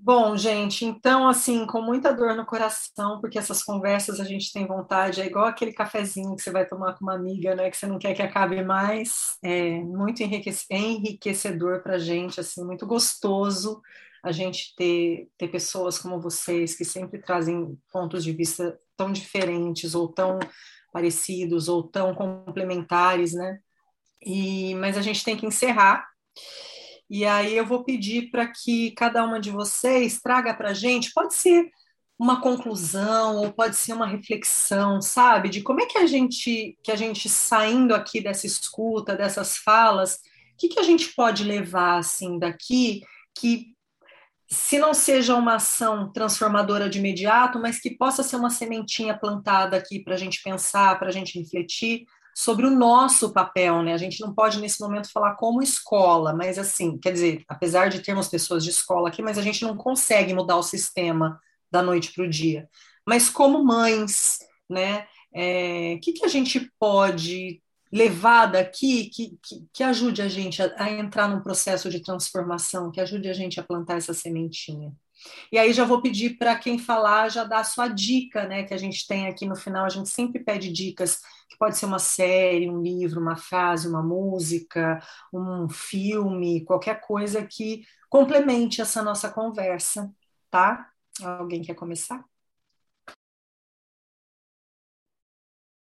Bom, 0.00 0.36
gente, 0.36 0.84
então, 0.84 1.28
assim, 1.28 1.66
com 1.66 1.82
muita 1.82 2.12
dor 2.14 2.34
no 2.36 2.46
coração, 2.46 3.20
porque 3.20 3.36
essas 3.38 3.64
conversas 3.64 4.20
a 4.20 4.24
gente 4.24 4.52
tem 4.52 4.64
vontade, 4.66 5.20
é 5.20 5.26
igual 5.26 5.46
aquele 5.46 5.72
cafezinho 5.72 6.36
que 6.36 6.42
você 6.42 6.52
vai 6.52 6.64
tomar 6.66 6.94
com 6.94 7.04
uma 7.04 7.14
amiga, 7.14 7.54
né, 7.56 7.68
que 7.68 7.76
você 7.76 7.86
não 7.86 7.98
quer 7.98 8.14
que 8.14 8.22
acabe 8.22 8.62
mais, 8.64 9.36
é 9.42 9.80
muito 9.82 10.22
enriquece- 10.22 10.66
enriquecedor 10.70 11.82
para 11.82 11.96
a 11.96 11.98
gente, 11.98 12.38
assim, 12.40 12.64
muito 12.64 12.86
gostoso 12.86 13.82
a 14.22 14.30
gente 14.32 14.74
ter, 14.76 15.28
ter 15.36 15.48
pessoas 15.48 15.98
como 15.98 16.20
vocês, 16.20 16.76
que 16.76 16.84
sempre 16.84 17.20
trazem 17.20 17.76
pontos 17.92 18.22
de 18.24 18.32
vista 18.32 18.78
tão 18.96 19.10
diferentes, 19.12 19.94
ou 19.96 20.08
tão 20.08 20.38
parecidos, 20.92 21.68
ou 21.68 21.82
tão 21.82 22.14
complementares, 22.14 23.32
né, 23.34 23.58
e, 24.24 24.74
mas 24.76 24.96
a 24.98 25.02
gente 25.02 25.24
tem 25.24 25.36
que 25.36 25.46
encerrar, 25.46 26.08
e 27.08 27.24
aí 27.24 27.56
eu 27.56 27.64
vou 27.64 27.84
pedir 27.84 28.30
para 28.30 28.46
que 28.46 28.90
cada 28.92 29.24
uma 29.24 29.40
de 29.40 29.50
vocês 29.50 30.20
traga 30.20 30.52
para 30.54 30.70
a 30.70 30.74
gente, 30.74 31.12
pode 31.12 31.34
ser 31.34 31.70
uma 32.18 32.40
conclusão 32.40 33.36
ou 33.36 33.52
pode 33.52 33.76
ser 33.76 33.92
uma 33.92 34.06
reflexão, 34.06 35.00
sabe, 35.00 35.48
de 35.48 35.62
como 35.62 35.80
é 35.80 35.86
que 35.86 35.98
a 35.98 36.06
gente, 36.06 36.76
que 36.82 36.90
a 36.90 36.96
gente 36.96 37.28
saindo 37.28 37.94
aqui 37.94 38.20
dessa 38.20 38.46
escuta, 38.46 39.14
dessas 39.14 39.56
falas, 39.56 40.14
o 40.14 40.18
que, 40.58 40.68
que 40.68 40.80
a 40.80 40.82
gente 40.82 41.14
pode 41.14 41.44
levar 41.44 41.98
assim 41.98 42.38
daqui 42.38 43.02
que 43.38 43.72
se 44.50 44.78
não 44.78 44.94
seja 44.94 45.34
uma 45.36 45.56
ação 45.56 46.10
transformadora 46.10 46.88
de 46.88 46.98
imediato, 46.98 47.60
mas 47.60 47.78
que 47.78 47.90
possa 47.90 48.22
ser 48.22 48.36
uma 48.36 48.50
sementinha 48.50 49.16
plantada 49.16 49.76
aqui 49.76 50.00
para 50.00 50.14
a 50.14 50.18
gente 50.18 50.42
pensar, 50.42 50.98
para 50.98 51.08
a 51.08 51.12
gente 51.12 51.38
refletir 51.38 52.06
sobre 52.38 52.64
o 52.64 52.70
nosso 52.70 53.32
papel, 53.32 53.82
né? 53.82 53.92
A 53.92 53.96
gente 53.96 54.20
não 54.20 54.32
pode 54.32 54.60
nesse 54.60 54.80
momento 54.80 55.10
falar 55.10 55.34
como 55.34 55.60
escola, 55.60 56.32
mas 56.32 56.56
assim, 56.56 56.96
quer 56.96 57.12
dizer, 57.12 57.44
apesar 57.48 57.88
de 57.88 57.98
termos 57.98 58.28
pessoas 58.28 58.62
de 58.62 58.70
escola 58.70 59.08
aqui, 59.08 59.20
mas 59.20 59.38
a 59.38 59.42
gente 59.42 59.64
não 59.64 59.76
consegue 59.76 60.32
mudar 60.32 60.56
o 60.56 60.62
sistema 60.62 61.40
da 61.68 61.82
noite 61.82 62.12
para 62.12 62.22
o 62.22 62.30
dia. 62.30 62.68
Mas 63.04 63.28
como 63.28 63.64
mães, 63.64 64.38
né? 64.70 65.08
É, 65.34 65.94
o 65.96 66.00
que, 66.00 66.12
que 66.12 66.24
a 66.24 66.28
gente 66.28 66.70
pode 66.78 67.60
levar 67.92 68.46
daqui 68.46 69.06
que, 69.06 69.36
que, 69.42 69.66
que 69.72 69.82
ajude 69.82 70.22
a 70.22 70.28
gente 70.28 70.62
a, 70.62 70.72
a 70.76 70.92
entrar 70.92 71.28
num 71.28 71.40
processo 71.40 71.90
de 71.90 72.00
transformação, 72.00 72.92
que 72.92 73.00
ajude 73.00 73.28
a 73.28 73.32
gente 73.32 73.58
a 73.58 73.64
plantar 73.64 73.96
essa 73.96 74.14
sementinha? 74.14 74.92
E 75.50 75.58
aí 75.58 75.72
já 75.72 75.84
vou 75.84 76.00
pedir 76.00 76.38
para 76.38 76.54
quem 76.54 76.78
falar 76.78 77.30
já 77.30 77.42
dar 77.42 77.58
a 77.60 77.64
sua 77.64 77.88
dica, 77.88 78.46
né? 78.46 78.62
Que 78.62 78.74
a 78.74 78.78
gente 78.78 79.08
tem 79.08 79.26
aqui 79.26 79.44
no 79.44 79.56
final, 79.56 79.84
a 79.84 79.88
gente 79.88 80.08
sempre 80.08 80.38
pede 80.44 80.70
dicas, 80.70 81.18
que 81.48 81.56
pode 81.58 81.76
ser 81.78 81.86
uma 81.86 81.98
série, 81.98 82.68
um 82.70 82.82
livro, 82.82 83.20
uma 83.20 83.36
frase, 83.36 83.88
uma 83.88 84.02
música, 84.02 85.00
um 85.32 85.68
filme, 85.68 86.64
qualquer 86.64 87.00
coisa 87.00 87.46
que 87.46 87.82
complemente 88.08 88.80
essa 88.80 89.02
nossa 89.02 89.30
conversa, 89.30 90.12
tá? 90.50 90.90
Alguém 91.22 91.62
quer 91.62 91.74
começar? 91.74 92.24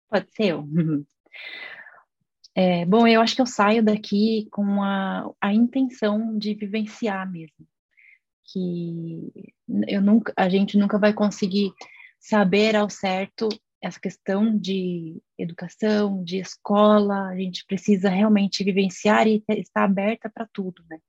Pode 0.09 0.29
ser 0.31 0.45
eu. 0.51 0.63
É, 2.55 2.85
bom, 2.85 3.07
eu 3.07 3.19
acho 3.21 3.35
que 3.35 3.41
eu 3.41 3.47
saio 3.47 3.83
daqui 3.83 4.47
com 4.51 4.83
a, 4.83 5.27
a 5.41 5.53
intenção 5.53 6.37
de 6.37 6.53
vivenciar 6.53 7.29
mesmo. 7.31 7.65
Que 8.45 9.31
eu 9.87 10.01
nunca, 10.01 10.33
a 10.37 10.47
gente 10.49 10.77
nunca 10.77 10.99
vai 10.99 11.13
conseguir 11.13 11.73
saber 12.19 12.75
ao 12.75 12.89
certo 12.89 13.49
essa 13.83 13.99
questão 13.99 14.57
de 14.57 15.21
educação, 15.37 16.23
de 16.23 16.37
escola, 16.37 17.27
a 17.27 17.35
gente 17.35 17.65
precisa 17.65 18.09
realmente 18.09 18.63
vivenciar 18.63 19.27
e 19.27 19.43
estar 19.49 19.83
aberta 19.83 20.31
para 20.33 20.47
tudo, 20.53 20.81
né? 20.89 20.99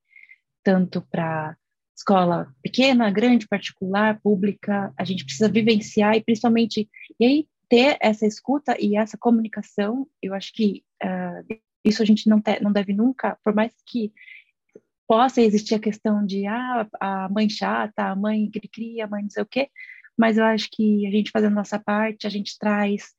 Tanto 0.61 1.01
para 1.01 1.57
escola 1.97 2.53
pequena, 2.61 3.13
grande, 3.13 3.47
particular, 3.47 4.21
pública, 4.21 4.93
a 4.99 5.05
gente 5.05 5.25
precisa 5.25 5.49
vivenciar 5.49 6.17
e 6.17 6.25
principalmente 6.25 6.89
e 7.21 7.25
aí 7.25 7.49
ter 7.69 7.97
essa 8.01 8.27
escuta 8.27 8.77
e 8.81 8.97
essa 8.97 9.17
comunicação, 9.17 10.09
eu 10.21 10.35
acho 10.35 10.53
que 10.53 10.83
uh, 11.01 11.61
isso 11.85 12.03
a 12.03 12.05
gente 12.05 12.29
não, 12.29 12.41
te, 12.41 12.61
não 12.61 12.73
deve 12.73 12.93
nunca, 12.93 13.39
por 13.45 13.55
mais 13.55 13.73
que 13.87 14.13
possa 15.07 15.41
existir 15.41 15.77
a 15.77 15.81
questão 15.81 16.27
de 16.27 16.45
ah, 16.47 16.89
a 17.01 17.29
mãe 17.29 17.49
chata, 17.49 18.11
a 18.11 18.17
mãe 18.17 18.51
cria, 18.73 19.05
a 19.05 19.09
mãe 19.09 19.23
não 19.23 19.31
sei 19.31 19.43
o 19.45 19.47
quê, 19.47 19.71
mas 20.17 20.39
eu 20.39 20.45
acho 20.45 20.69
que 20.71 21.07
a 21.07 21.11
gente 21.11 21.31
fazendo 21.31 21.53
a 21.53 21.57
nossa 21.57 21.79
parte, 21.79 22.27
a 22.27 22.31
gente 22.31 22.57
traz 22.59 23.13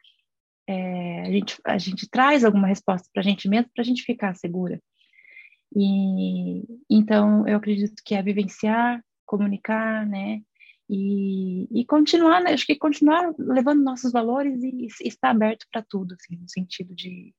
é, 0.68 1.22
a, 1.22 1.32
gente, 1.32 1.62
a 1.64 1.78
gente 1.78 2.10
traz 2.10 2.44
alguma 2.44 2.68
resposta 2.68 3.08
para 3.14 3.22
a 3.22 3.24
gente 3.24 3.48
mesmo, 3.48 3.70
para 3.74 3.84
a 3.84 3.86
gente 3.86 4.04
ficar 4.04 4.36
segura. 4.36 4.82
E 5.76 6.64
então 6.90 7.48
eu 7.48 7.58
acredito 7.58 8.02
que 8.04 8.16
é 8.16 8.22
vivenciar, 8.22 9.04
comunicar, 9.26 10.06
né? 10.06 10.42
E, 10.90 11.68
e 11.72 11.86
continuar, 11.86 12.42
né? 12.42 12.54
acho 12.54 12.66
que 12.66 12.76
continuar 12.76 13.34
levando 13.40 13.84
nossos 13.84 14.12
valores 14.12 14.64
e, 14.64 14.88
e 15.04 15.08
estar 15.08 15.32
aberto 15.32 15.66
para 15.72 15.84
tudo, 15.88 16.14
assim, 16.14 16.38
no 16.38 16.48
sentido 16.48 16.94
de 16.94 17.34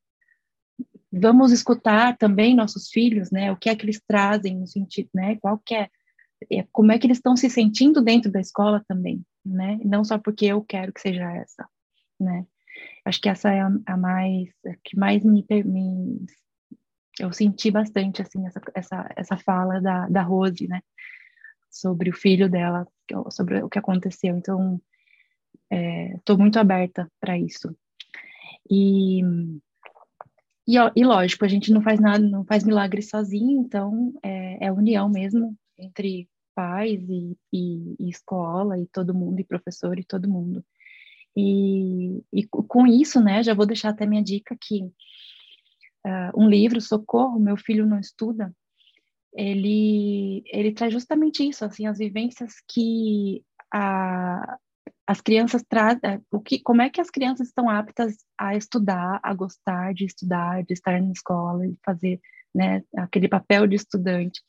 vamos 1.12 1.52
escutar 1.52 2.16
também 2.16 2.56
nossos 2.56 2.90
filhos, 2.90 3.30
né? 3.30 3.52
O 3.52 3.56
que 3.56 3.70
é 3.70 3.76
que 3.76 3.84
eles 3.84 4.02
trazem 4.06 4.56
no 4.56 4.66
sentido, 4.66 5.08
né? 5.14 5.36
Qual 5.36 5.58
que 5.58 5.74
é, 5.74 5.88
é 6.52 6.66
como 6.72 6.92
é 6.92 6.98
que 6.98 7.06
eles 7.06 7.18
estão 7.18 7.36
se 7.36 7.48
sentindo 7.48 8.02
dentro 8.02 8.30
da 8.30 8.40
escola 8.40 8.84
também, 8.86 9.24
né? 9.46 9.78
Não 9.84 10.04
só 10.04 10.18
porque 10.18 10.46
eu 10.46 10.62
quero 10.62 10.92
que 10.92 11.00
seja 11.00 11.30
essa, 11.36 11.68
né? 12.18 12.46
Acho 13.04 13.20
que 13.20 13.28
essa 13.28 13.50
é 13.50 13.60
a, 13.60 13.96
mais, 13.96 14.48
a 14.66 14.74
que 14.84 14.98
mais 14.98 15.24
me, 15.24 15.44
me, 15.64 16.26
eu 17.18 17.32
senti 17.32 17.70
bastante 17.70 18.20
assim 18.20 18.46
essa 18.46 18.60
essa, 18.74 19.12
essa 19.16 19.36
fala 19.38 19.80
da, 19.80 20.08
da 20.08 20.22
Rose, 20.22 20.66
né? 20.68 20.82
Sobre 21.70 22.10
o 22.10 22.16
filho 22.16 22.50
dela, 22.50 22.86
sobre 23.30 23.62
o 23.62 23.68
que 23.68 23.78
aconteceu. 23.78 24.36
Então, 24.36 24.80
estou 25.70 26.36
é, 26.36 26.38
muito 26.38 26.58
aberta 26.58 27.10
para 27.20 27.38
isso. 27.38 27.74
E, 28.70 29.22
e, 30.66 30.76
e, 30.96 31.04
lógico, 31.04 31.44
a 31.44 31.48
gente 31.48 31.72
não 31.72 31.82
faz 31.82 32.00
nada, 32.00 32.18
não 32.18 32.44
faz 32.44 32.64
milagre 32.64 33.02
sozinho, 33.02 33.60
então 33.60 34.12
é, 34.22 34.66
é 34.66 34.72
união 34.72 35.08
mesmo 35.08 35.56
entre 35.78 36.28
pais 36.56 37.02
e, 37.08 37.36
e, 37.52 37.96
e, 38.00 38.08
escola 38.08 38.80
e 38.80 38.86
todo 38.86 39.14
mundo, 39.14 39.38
e 39.38 39.44
professor 39.44 39.98
e 39.98 40.04
todo 40.04 40.28
mundo. 40.28 40.64
E, 41.36 42.24
e 42.32 42.46
com 42.46 42.86
isso, 42.86 43.20
né, 43.20 43.42
já 43.42 43.52
vou 43.52 43.66
deixar 43.66 43.90
até 43.90 44.06
minha 44.06 44.22
dica 44.22 44.56
que 44.58 44.84
uh, 46.06 46.32
um 46.34 46.48
livro, 46.48 46.80
Socorro, 46.80 47.38
Meu 47.38 47.58
Filho 47.58 47.86
Não 47.86 48.00
Estuda, 48.00 48.54
ele, 49.34 50.42
ele 50.46 50.72
traz 50.72 50.92
justamente 50.92 51.46
isso, 51.46 51.62
assim, 51.62 51.86
as 51.86 51.98
vivências 51.98 52.54
que 52.66 53.44
a, 53.70 54.56
as 55.06 55.20
crianças 55.20 55.62
trazem, 55.68 56.00
é, 56.02 56.20
o 56.30 56.40
que, 56.40 56.58
como 56.58 56.80
é 56.80 56.88
que 56.88 57.00
as 57.00 57.10
crianças 57.10 57.48
estão 57.48 57.68
aptas 57.68 58.16
a 58.38 58.56
estudar, 58.56 59.20
a 59.22 59.34
gostar 59.34 59.92
de 59.92 60.06
estudar, 60.06 60.64
de 60.64 60.72
estar 60.72 61.00
na 61.00 61.12
escola, 61.12 61.68
de 61.68 61.78
fazer, 61.84 62.18
né, 62.54 62.82
aquele 62.96 63.28
papel 63.28 63.66
de 63.66 63.76
estudante, 63.76 64.40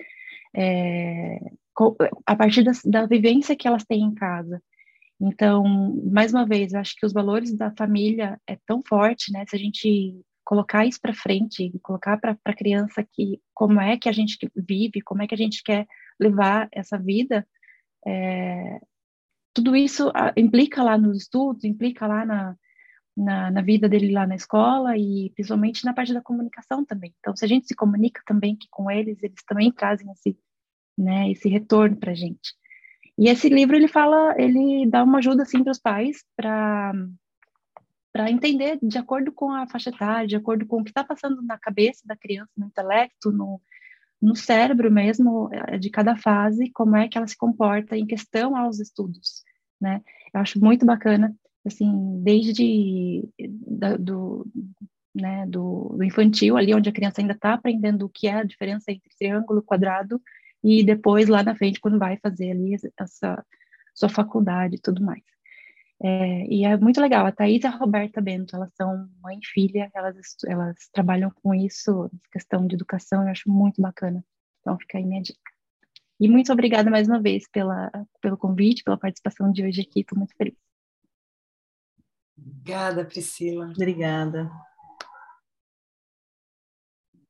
é, 0.55 1.39
a 2.25 2.36
partir 2.36 2.63
da, 2.63 2.71
da 2.86 3.05
vivência 3.05 3.55
que 3.55 3.67
elas 3.67 3.84
têm 3.84 4.01
em 4.01 4.13
casa. 4.13 4.61
Então, 5.19 5.63
mais 6.11 6.34
uma 6.34 6.45
vez, 6.45 6.73
acho 6.73 6.95
que 6.95 7.05
os 7.05 7.13
valores 7.13 7.55
da 7.55 7.71
família 7.71 8.39
é 8.47 8.57
tão 8.65 8.84
forte, 8.88 9.32
né? 9.32 9.45
Se 9.47 9.55
a 9.55 9.59
gente 9.59 10.21
colocar 10.45 10.86
isso 10.86 10.99
para 11.01 11.13
frente, 11.13 11.71
colocar 11.82 12.17
para 12.17 12.38
a 12.45 12.53
criança 12.53 13.03
que 13.03 13.41
como 13.53 13.82
é 13.82 13.97
que 13.97 14.07
a 14.07 14.11
gente 14.11 14.38
vive, 14.55 15.01
como 15.01 15.21
é 15.21 15.28
que 15.28 15.34
a 15.34 15.38
gente 15.38 15.61
quer 15.63 15.88
levar 16.19 16.69
essa 16.71 16.97
vida, 16.97 17.45
é, 18.05 18.80
tudo 19.53 19.75
isso 19.75 20.11
implica 20.38 20.84
lá 20.84 20.97
nos 20.97 21.17
estudos, 21.17 21.63
implica 21.63 22.07
lá 22.07 22.25
na, 22.25 22.55
na, 23.15 23.51
na, 23.51 23.61
vida 23.61 23.89
dele 23.89 24.11
lá 24.11 24.25
na 24.28 24.36
escola 24.36 24.95
e 24.95 25.32
principalmente 25.36 25.84
na 25.84 25.93
parte 25.93 26.13
da 26.13 26.21
comunicação 26.21 26.86
também. 26.86 27.13
Então, 27.19 27.36
se 27.36 27.43
a 27.43 27.47
gente 27.47 27.67
se 27.67 27.75
comunica 27.75 28.21
também 28.25 28.55
que 28.55 28.67
com 28.69 28.89
eles, 28.89 29.21
eles 29.21 29.43
também 29.45 29.71
trazem 29.71 30.09
esse, 30.11 30.38
né, 30.97 31.31
esse 31.31 31.47
retorno 31.47 31.95
para 31.97 32.11
a 32.11 32.15
gente. 32.15 32.53
E 33.17 33.29
esse 33.29 33.49
livro 33.49 33.75
ele 33.75 33.87
fala, 33.87 34.35
ele 34.37 34.85
dá 34.87 35.03
uma 35.03 35.17
ajuda 35.17 35.43
assim 35.43 35.63
para 35.63 35.71
os 35.71 35.79
pais 35.79 36.23
para 36.35 36.93
para 38.11 38.31
entender 38.31 38.79
de 38.81 38.97
acordo 38.97 39.31
com 39.31 39.51
a 39.51 39.67
faixa 39.67 39.91
etária, 39.91 40.27
de 40.27 40.35
acordo 40.35 40.65
com 40.65 40.81
o 40.81 40.83
que 40.83 40.89
está 40.89 41.03
passando 41.03 41.39
na 41.43 41.55
cabeça 41.55 42.01
da 42.03 42.15
criança, 42.15 42.49
no 42.57 42.65
intelecto, 42.65 43.31
no, 43.31 43.61
no 44.19 44.35
cérebro 44.35 44.91
mesmo 44.91 45.49
eh, 45.53 45.77
de 45.77 45.91
cada 45.91 46.15
fase, 46.15 46.71
como 46.71 46.95
é 46.95 47.07
que 47.07 47.15
ela 47.15 47.27
se 47.27 47.37
comporta 47.37 47.95
em 47.95 48.07
questão 48.07 48.55
aos 48.55 48.79
estudos, 48.79 49.43
né? 49.79 50.01
Eu 50.33 50.41
acho 50.41 50.59
muito 50.59 50.83
bacana, 50.83 51.35
assim, 51.63 52.19
desde 52.23 53.23
da, 53.67 53.95
do, 53.97 54.47
né, 55.13 55.45
do, 55.47 55.95
do, 55.95 56.03
infantil, 56.03 56.57
ali 56.57 56.73
onde 56.73 56.89
a 56.89 56.93
criança 56.93 57.21
ainda 57.21 57.33
está 57.33 57.53
aprendendo 57.53 58.05
o 58.05 58.09
que 58.09 58.27
é 58.27 58.33
a 58.33 58.43
diferença 58.43 58.91
entre 58.91 59.11
triângulo, 59.17 59.61
quadrado, 59.61 60.19
e 60.63 60.83
depois 60.83 61.27
lá 61.27 61.43
na 61.43 61.55
frente, 61.55 61.79
quando 61.79 61.99
vai 61.99 62.17
fazer 62.17 62.51
ali 62.51 62.75
essa 62.99 63.43
sua 63.93 64.09
faculdade 64.09 64.75
e 64.75 64.79
tudo 64.79 65.03
mais. 65.03 65.23
É, 65.99 66.45
e 66.47 66.63
é 66.63 66.77
muito 66.77 67.01
legal, 67.01 67.25
a 67.25 67.31
Thais 67.31 67.63
e 67.63 67.67
a 67.67 67.71
Roberta 67.71 68.21
Bento, 68.21 68.55
elas 68.55 68.71
são 68.75 69.09
mãe 69.19 69.39
e 69.41 69.47
filha, 69.47 69.89
elas, 69.95 70.15
elas 70.45 70.75
trabalham 70.93 71.31
com 71.41 71.55
isso, 71.55 72.09
questão 72.31 72.67
de 72.67 72.75
educação, 72.75 73.23
eu 73.23 73.29
acho 73.29 73.49
muito 73.49 73.81
bacana. 73.81 74.23
Então 74.61 74.77
fica 74.77 74.99
aí 74.99 75.05
minha 75.05 75.21
dica. 75.21 75.39
E 76.19 76.27
muito 76.29 76.51
obrigada 76.51 76.89
mais 76.89 77.07
uma 77.07 77.19
vez 77.19 77.47
pela, 77.49 77.91
pelo 78.21 78.37
convite, 78.37 78.83
pela 78.83 78.97
participação 78.97 79.51
de 79.51 79.63
hoje 79.63 79.81
aqui, 79.81 80.01
estou 80.01 80.17
muito 80.17 80.35
feliz. 80.35 80.55
Obrigada, 82.37 83.03
Priscila. 83.03 83.65
Obrigada. 83.65 84.51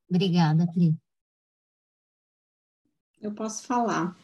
Obrigada, 0.10 0.68
Pri. 0.68 0.98
Eu 3.28 3.34
posso 3.34 3.68
falar. 3.68 4.16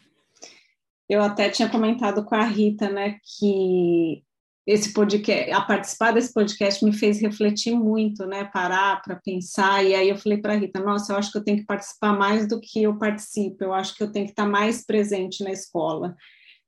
Eu 1.10 1.22
até 1.22 1.50
tinha 1.50 1.70
comentado 1.70 2.24
com 2.24 2.36
a 2.36 2.46
Rita, 2.46 2.90
né, 2.90 3.18
que 3.22 4.24
esse 4.66 4.94
podcast, 4.94 5.52
a 5.52 5.60
participar 5.60 6.14
desse 6.14 6.34
podcast 6.34 6.86
me 6.86 6.94
fez 6.94 7.20
refletir 7.20 7.76
muito, 7.76 8.26
né? 8.26 8.46
Parar 8.46 9.02
para 9.02 9.18
pensar. 9.18 9.84
E 9.84 9.94
aí 9.94 10.08
eu 10.08 10.18
falei 10.18 10.38
para 10.38 10.54
a 10.54 10.56
Rita: 10.56 10.80
Nossa, 10.80 11.12
eu 11.12 11.18
acho 11.18 11.34
que 11.34 11.38
eu 11.38 11.44
tenho 11.44 11.58
que 11.58 11.66
participar 11.66 12.14
mais 12.14 12.48
do 12.48 12.62
que 12.62 12.82
eu 12.82 12.98
participo. 12.98 13.62
Eu 13.62 13.74
acho 13.74 13.94
que 13.94 14.02
eu 14.02 14.10
tenho 14.10 14.26
que 14.26 14.32
estar 14.32 14.48
mais 14.48 14.86
presente 14.86 15.44
na 15.44 15.52
escola. 15.52 16.16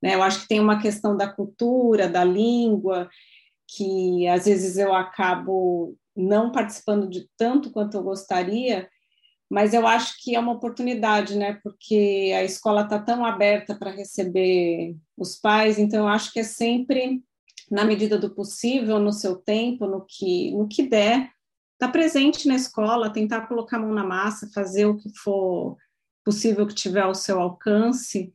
Né? 0.02 0.14
Eu 0.14 0.22
acho 0.22 0.42
que 0.42 0.48
tem 0.48 0.60
uma 0.60 0.78
questão 0.78 1.16
da 1.16 1.26
cultura, 1.26 2.06
da 2.06 2.22
língua, 2.22 3.08
que 3.66 4.28
às 4.28 4.44
vezes 4.44 4.76
eu 4.76 4.94
acabo 4.94 5.96
não 6.14 6.52
participando 6.52 7.08
de 7.08 7.26
tanto 7.34 7.70
quanto 7.70 7.96
eu 7.96 8.02
gostaria. 8.02 8.90
Mas 9.48 9.72
eu 9.72 9.86
acho 9.86 10.14
que 10.22 10.34
é 10.34 10.40
uma 10.40 10.52
oportunidade, 10.52 11.36
né? 11.36 11.60
Porque 11.62 12.32
a 12.36 12.42
escola 12.42 12.82
está 12.82 12.98
tão 12.98 13.24
aberta 13.24 13.76
para 13.76 13.90
receber 13.90 14.96
os 15.16 15.36
pais, 15.36 15.78
então 15.78 16.00
eu 16.00 16.08
acho 16.08 16.32
que 16.32 16.40
é 16.40 16.44
sempre 16.44 17.22
na 17.70 17.84
medida 17.84 18.18
do 18.18 18.34
possível, 18.34 18.98
no 18.98 19.12
seu 19.12 19.36
tempo, 19.36 19.86
no 19.86 20.04
que, 20.06 20.52
no 20.52 20.68
que 20.68 20.82
der, 20.84 21.30
estar 21.74 21.86
tá 21.86 21.88
presente 21.88 22.46
na 22.48 22.54
escola, 22.54 23.12
tentar 23.12 23.46
colocar 23.48 23.76
a 23.76 23.80
mão 23.80 23.92
na 23.92 24.04
massa, 24.04 24.50
fazer 24.54 24.86
o 24.86 24.96
que 24.96 25.10
for 25.18 25.76
possível 26.24 26.66
que 26.66 26.74
tiver 26.74 27.02
ao 27.02 27.14
seu 27.14 27.40
alcance. 27.40 28.32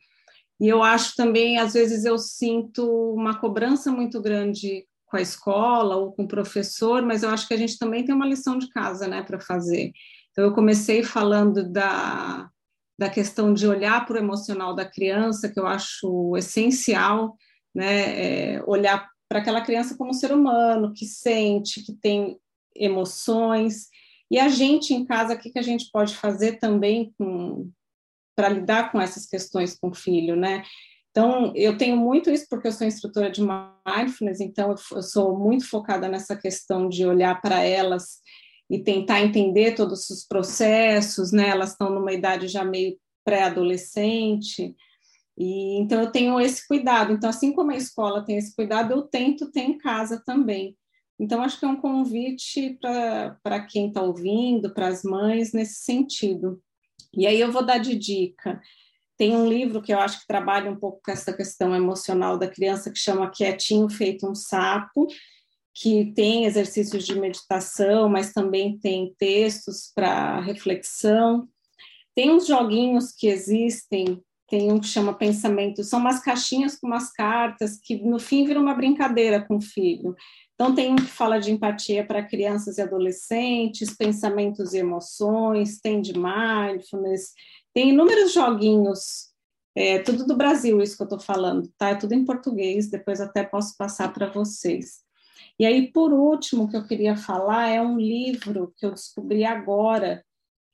E 0.60 0.68
eu 0.68 0.84
acho 0.84 1.16
também, 1.16 1.58
às 1.58 1.74
vezes, 1.74 2.06
eu 2.06 2.18
sinto 2.18 2.86
uma 3.14 3.40
cobrança 3.40 3.92
muito 3.92 4.22
grande 4.22 4.86
com 5.06 5.18
a 5.18 5.22
escola 5.22 5.96
ou 5.96 6.14
com 6.14 6.24
o 6.24 6.28
professor, 6.28 7.02
mas 7.02 7.24
eu 7.24 7.30
acho 7.30 7.48
que 7.48 7.54
a 7.54 7.58
gente 7.58 7.78
também 7.78 8.06
tem 8.06 8.16
uma 8.16 8.28
lição 8.28 8.58
de 8.58 8.70
casa, 8.70 9.08
né, 9.08 9.24
para 9.24 9.40
fazer. 9.40 9.92
Então, 10.32 10.46
eu 10.46 10.54
comecei 10.54 11.04
falando 11.04 11.70
da, 11.70 12.50
da 12.98 13.10
questão 13.10 13.54
de 13.54 13.68
olhar 13.68 14.06
para 14.06 14.16
o 14.16 14.20
emocional 14.20 14.74
da 14.74 14.86
criança, 14.86 15.50
que 15.50 15.60
eu 15.60 15.68
acho 15.68 16.36
essencial, 16.38 17.36
né, 17.74 18.56
é, 18.56 18.64
olhar 18.66 19.10
para 19.28 19.40
aquela 19.40 19.62
criança 19.62 19.96
como 19.98 20.12
um 20.12 20.14
ser 20.14 20.32
humano, 20.32 20.94
que 20.94 21.06
sente, 21.06 21.84
que 21.84 21.94
tem 21.94 22.38
emoções. 22.76 23.88
E 24.30 24.40
a 24.40 24.50
gente 24.50 24.94
em 24.94 25.06
casa, 25.06 25.34
o 25.34 25.38
que, 25.38 25.52
que 25.52 25.60
a 25.60 25.64
gente 25.64 25.90
pode 25.92 26.16
fazer 26.16 26.60
também 26.60 27.14
para 28.36 28.50
lidar 28.50 28.92
com 28.92 29.00
essas 29.00 29.26
questões 29.26 29.78
com 29.78 29.90
o 29.90 29.96
filho, 29.96 30.36
né? 30.36 30.64
Então, 31.12 31.52
eu 31.56 31.78
tenho 31.78 31.98
muito 31.98 32.30
isso 32.30 32.46
porque 32.50 32.70
eu 32.70 32.72
sou 32.72 32.88
instrutora 32.88 33.30
de 33.30 33.42
mindfulness, 33.42 34.40
então 34.40 34.74
eu 34.92 35.02
sou 35.02 35.38
muito 35.38 35.68
focada 35.68 36.08
nessa 36.08 36.38
questão 36.38 36.88
de 36.88 37.06
olhar 37.06 37.42
para 37.42 37.62
elas 37.62 38.22
e 38.72 38.80
tentar 38.80 39.22
entender 39.22 39.76
todos 39.76 40.10
os 40.10 40.26
processos, 40.26 41.34
né? 41.34 41.50
Elas 41.50 41.72
estão 41.72 41.90
numa 41.90 42.14
idade 42.14 42.48
já 42.48 42.64
meio 42.64 42.98
pré-adolescente, 43.26 44.74
e 45.38 45.78
então 45.80 46.00
eu 46.02 46.12
tenho 46.12 46.40
esse 46.40 46.66
cuidado. 46.68 47.12
Então, 47.12 47.30
assim 47.30 47.52
como 47.52 47.72
a 47.72 47.76
escola 47.76 48.24
tem 48.24 48.38
esse 48.38 48.56
cuidado, 48.56 48.94
eu 48.94 49.02
tento 49.02 49.52
ter 49.52 49.62
em 49.62 49.78
casa 49.78 50.24
também. 50.26 50.78
Então, 51.20 51.42
acho 51.44 51.60
que 51.60 51.66
é 51.66 51.68
um 51.68 51.82
convite 51.82 52.80
para 53.44 53.60
quem 53.70 53.90
está 53.90 54.02
ouvindo, 54.02 54.74
para 54.74 54.88
as 54.88 55.04
mães, 55.04 55.52
nesse 55.52 55.84
sentido. 55.84 56.62
E 57.14 57.28
aí 57.28 57.40
eu 57.40 57.52
vou 57.52 57.66
dar 57.66 57.78
de 57.78 57.96
dica. 57.96 58.62
Tem 59.18 59.36
um 59.36 59.48
livro 59.48 59.82
que 59.82 59.94
eu 59.94 60.00
acho 60.00 60.22
que 60.22 60.28
trabalha 60.28 60.72
um 60.72 60.76
pouco 60.76 61.02
com 61.04 61.12
essa 61.12 61.32
questão 61.32 61.76
emocional 61.76 62.38
da 62.40 62.48
criança, 62.48 62.90
que 62.90 62.98
chama 62.98 63.30
Quietinho 63.30 63.88
Feito 63.90 64.28
um 64.28 64.34
Sapo, 64.34 65.06
que 65.74 66.12
tem 66.14 66.46
exercícios 66.46 67.06
de 67.06 67.20
meditação, 67.20 68.10
mas 68.10 68.34
também 68.34 68.78
tem 68.78 69.14
textos 69.18 69.92
para 69.96 70.42
reflexão. 70.42 71.48
Tem 72.16 72.30
uns 72.32 72.46
joguinhos 72.46 73.12
que 73.12 73.28
existem, 73.28 74.22
tem 74.48 74.72
um 74.72 74.80
que 74.80 74.88
chama 74.88 75.14
Pensamento, 75.14 75.84
são 75.84 76.00
umas 76.00 76.20
caixinhas 76.20 76.78
com 76.78 76.88
umas 76.88 77.12
cartas 77.14 77.80
que 77.82 77.96
no 78.04 78.20
fim 78.20 78.46
viram 78.46 78.62
uma 78.62 78.76
brincadeira 78.76 79.40
com 79.46 79.56
o 79.56 79.62
filho. 79.62 80.14
Então, 80.54 80.76
tem 80.76 80.92
um 80.92 80.98
que 80.98 81.04
fala 81.04 81.40
de 81.40 81.52
empatia 81.52 82.06
para 82.06 82.22
crianças 82.22 82.78
e 82.78 82.82
adolescentes, 82.82 83.96
pensamentos 83.96 84.74
e 84.74 84.78
emoções, 84.78 85.80
tem 85.80 86.02
de 86.02 86.14
mindfulness, 86.14 87.32
tem 87.74 87.90
inúmeros 87.90 88.34
joguinhos, 88.34 89.32
é, 89.74 90.00
tudo 90.00 90.26
do 90.26 90.36
Brasil, 90.36 90.82
isso 90.82 90.98
que 90.98 91.02
eu 91.02 91.06
estou 91.06 91.20
falando, 91.20 91.72
tá? 91.78 91.90
É 91.90 91.96
tudo 91.96 92.14
em 92.14 92.26
português, 92.26 92.90
depois 92.90 93.22
até 93.22 93.44
posso 93.44 93.76
passar 93.78 94.14
para 94.14 94.30
vocês. 94.30 95.00
E 95.60 95.66
aí, 95.66 95.92
por 95.92 96.12
último, 96.12 96.70
que 96.70 96.76
eu 96.76 96.88
queria 96.88 97.16
falar 97.16 97.68
é 97.68 97.82
um 97.82 97.98
livro 97.98 98.74
que 98.78 98.86
eu 98.86 98.92
descobri 98.92 99.44
agora, 99.44 100.24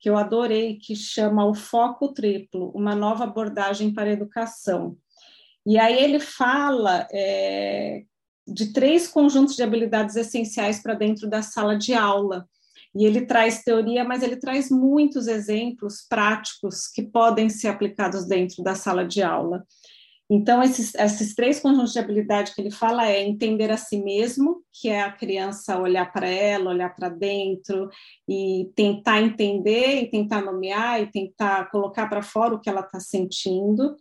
que 0.00 0.08
eu 0.08 0.16
adorei, 0.16 0.76
que 0.76 0.94
chama 0.94 1.44
O 1.44 1.54
Foco 1.54 2.12
Triplo, 2.12 2.70
uma 2.74 2.94
nova 2.94 3.24
abordagem 3.24 3.92
para 3.92 4.08
a 4.08 4.12
educação. 4.12 4.96
E 5.66 5.78
aí 5.78 6.02
ele 6.02 6.20
fala 6.20 7.06
é, 7.12 8.04
de 8.46 8.72
três 8.72 9.06
conjuntos 9.08 9.56
de 9.56 9.62
habilidades 9.62 10.16
essenciais 10.16 10.82
para 10.82 10.94
dentro 10.94 11.28
da 11.28 11.42
sala 11.42 11.76
de 11.76 11.92
aula. 11.92 12.48
E 12.94 13.04
ele 13.04 13.26
traz 13.26 13.62
teoria, 13.62 14.02
mas 14.02 14.22
ele 14.22 14.36
traz 14.36 14.70
muitos 14.70 15.26
exemplos 15.26 16.06
práticos 16.08 16.86
que 16.86 17.02
podem 17.02 17.50
ser 17.50 17.68
aplicados 17.68 18.26
dentro 18.26 18.62
da 18.62 18.74
sala 18.74 19.06
de 19.06 19.22
aula. 19.22 19.64
Então, 20.30 20.62
esses, 20.62 20.94
esses 20.94 21.34
três 21.34 21.58
conjuntos 21.58 21.92
de 21.92 21.98
habilidade 21.98 22.54
que 22.54 22.60
ele 22.60 22.70
fala 22.70 23.08
é 23.08 23.26
entender 23.26 23.70
a 23.70 23.78
si 23.78 24.02
mesmo, 24.02 24.62
que 24.72 24.88
é 24.88 25.00
a 25.00 25.12
criança 25.12 25.80
olhar 25.80 26.12
para 26.12 26.28
ela, 26.28 26.70
olhar 26.70 26.94
para 26.94 27.08
dentro 27.08 27.88
e 28.28 28.70
tentar 28.76 29.22
entender 29.22 30.02
e 30.02 30.10
tentar 30.10 30.42
nomear 30.42 31.00
e 31.02 31.10
tentar 31.10 31.70
colocar 31.70 32.08
para 32.08 32.22
fora 32.22 32.54
o 32.54 32.60
que 32.60 32.68
ela 32.68 32.82
está 32.82 33.00
sentindo 33.00 33.96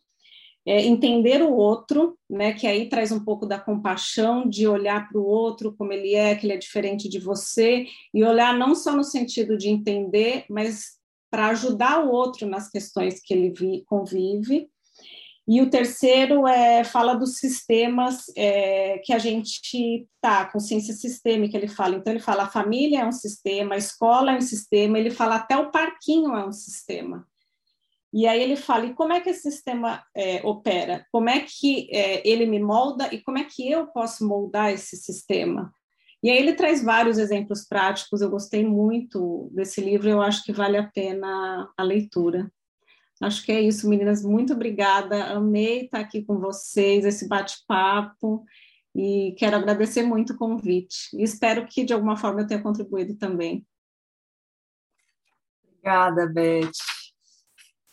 é, 0.68 0.86
entender 0.86 1.42
o 1.42 1.54
outro, 1.54 2.20
né, 2.30 2.52
que 2.52 2.68
aí 2.68 2.90
traz 2.90 3.10
um 3.10 3.24
pouco 3.24 3.46
da 3.46 3.58
compaixão, 3.58 4.48
de 4.48 4.68
olhar 4.68 5.08
para 5.08 5.18
o 5.18 5.26
outro 5.26 5.74
como 5.74 5.94
ele 5.94 6.14
é, 6.14 6.36
que 6.36 6.46
ele 6.46 6.52
é 6.54 6.58
diferente 6.58 7.08
de 7.08 7.20
você, 7.20 7.86
e 8.14 8.22
olhar 8.22 8.54
não 8.54 8.76
só 8.76 8.94
no 8.94 9.04
sentido 9.04 9.58
de 9.58 9.70
entender, 9.70 10.44
mas 10.50 10.98
para 11.32 11.48
ajudar 11.48 12.04
o 12.04 12.12
outro 12.12 12.46
nas 12.46 12.70
questões 12.70 13.22
que 13.22 13.34
ele 13.34 13.50
vi, 13.50 13.86
convive. 13.86 14.70
E 15.48 15.62
o 15.62 15.70
terceiro 15.70 16.46
é 16.46 16.84
fala 16.84 17.14
dos 17.14 17.38
sistemas 17.38 18.26
é, 18.36 18.98
que 18.98 19.14
a 19.14 19.18
gente 19.18 20.06
tá, 20.20 20.46
consciência 20.46 20.94
sistêmica, 20.94 21.56
ele 21.56 21.70
fala. 21.70 21.96
Então, 21.96 22.12
ele 22.12 22.22
fala 22.22 22.44
a 22.44 22.50
família 22.50 23.02
é 23.02 23.06
um 23.06 23.14
sistema, 23.14 23.76
a 23.76 23.78
escola 23.78 24.34
é 24.34 24.38
um 24.38 24.42
sistema, 24.42 25.00
ele 25.00 25.10
fala 25.10 25.36
até 25.36 25.56
o 25.56 25.72
parquinho 25.72 26.36
é 26.36 26.46
um 26.46 26.52
sistema. 26.52 27.26
E 28.14 28.26
aí 28.28 28.42
ele 28.42 28.56
fala, 28.56 28.88
e 28.88 28.94
como 28.94 29.14
é 29.14 29.22
que 29.22 29.30
esse 29.30 29.50
sistema 29.52 30.04
é, 30.16 30.42
opera? 30.44 31.06
Como 31.12 31.30
é 31.30 31.40
que 31.42 31.88
é, 31.92 32.28
ele 32.28 32.46
me 32.46 32.60
molda 32.60 33.14
e 33.14 33.22
como 33.22 33.38
é 33.38 33.44
que 33.44 33.70
eu 33.70 33.88
posso 33.88 34.28
moldar 34.28 34.72
esse 34.72 34.98
sistema? 34.98 35.72
E 36.24 36.30
aí 36.30 36.38
ele 36.38 36.54
traz 36.54 36.84
vários 36.84 37.18
exemplos 37.18 37.66
práticos, 37.66 38.22
eu 38.22 38.30
gostei 38.30 38.66
muito 38.66 39.50
desse 39.54 39.80
livro, 39.82 40.10
eu 40.10 40.22
acho 40.22 40.44
que 40.44 40.52
vale 40.52 40.78
a 40.78 40.88
pena 40.88 41.72
a 41.78 41.84
leitura. 41.84 42.52
Acho 43.22 43.44
que 43.44 43.52
é 43.52 43.60
isso, 43.60 43.90
meninas, 43.90 44.24
muito 44.24 44.54
obrigada, 44.54 45.26
amei 45.34 45.86
estar 45.86 46.00
aqui 46.00 46.24
com 46.24 46.40
vocês, 46.40 47.04
esse 47.04 47.28
bate-papo, 47.28 48.46
e 48.96 49.36
quero 49.38 49.56
agradecer 49.56 50.04
muito 50.04 50.34
o 50.34 50.38
convite. 50.38 51.10
E 51.14 51.24
espero 51.24 51.66
que, 51.68 51.84
de 51.84 51.94
alguma 51.94 52.16
forma, 52.16 52.42
eu 52.42 52.48
tenha 52.48 52.62
contribuído 52.62 53.16
também. 53.16 53.66
Obrigada, 55.64 56.28
Beth. 56.28 56.72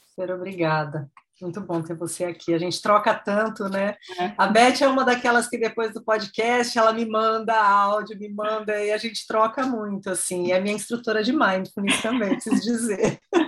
Super 0.08 0.32
obrigada. 0.32 1.10
Muito 1.40 1.60
bom 1.60 1.82
ter 1.82 1.94
você 1.96 2.24
aqui. 2.24 2.54
A 2.54 2.58
gente 2.58 2.80
troca 2.80 3.12
tanto, 3.12 3.68
né? 3.68 3.96
É. 4.18 4.34
A 4.38 4.46
Beth 4.46 4.80
é 4.80 4.88
uma 4.88 5.04
daquelas 5.04 5.48
que 5.48 5.58
depois 5.58 5.92
do 5.92 6.02
podcast 6.02 6.78
ela 6.78 6.92
me 6.92 7.04
manda 7.04 7.54
áudio, 7.54 8.18
me 8.18 8.28
manda 8.28 8.82
e 8.82 8.92
a 8.92 8.96
gente 8.96 9.26
troca 9.26 9.66
muito, 9.66 10.10
assim. 10.10 10.46
E 10.46 10.52
é 10.52 10.60
minha 10.60 10.74
instrutora 10.74 11.22
de 11.22 11.32
mindfulness 11.32 12.00
também, 12.00 12.30
preciso 12.30 12.62
dizer. 12.62 13.18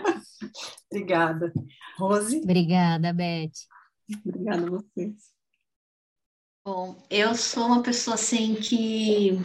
obrigada. 0.90 1.52
Rose? 1.98 2.40
Obrigada, 2.42 3.12
Beth. 3.12 3.52
Obrigada 4.24 4.66
a 4.66 4.70
vocês. 4.70 5.36
Bom, 6.64 6.96
eu 7.08 7.34
sou 7.34 7.66
uma 7.66 7.82
pessoa 7.82 8.14
assim 8.14 8.54
que 8.56 9.38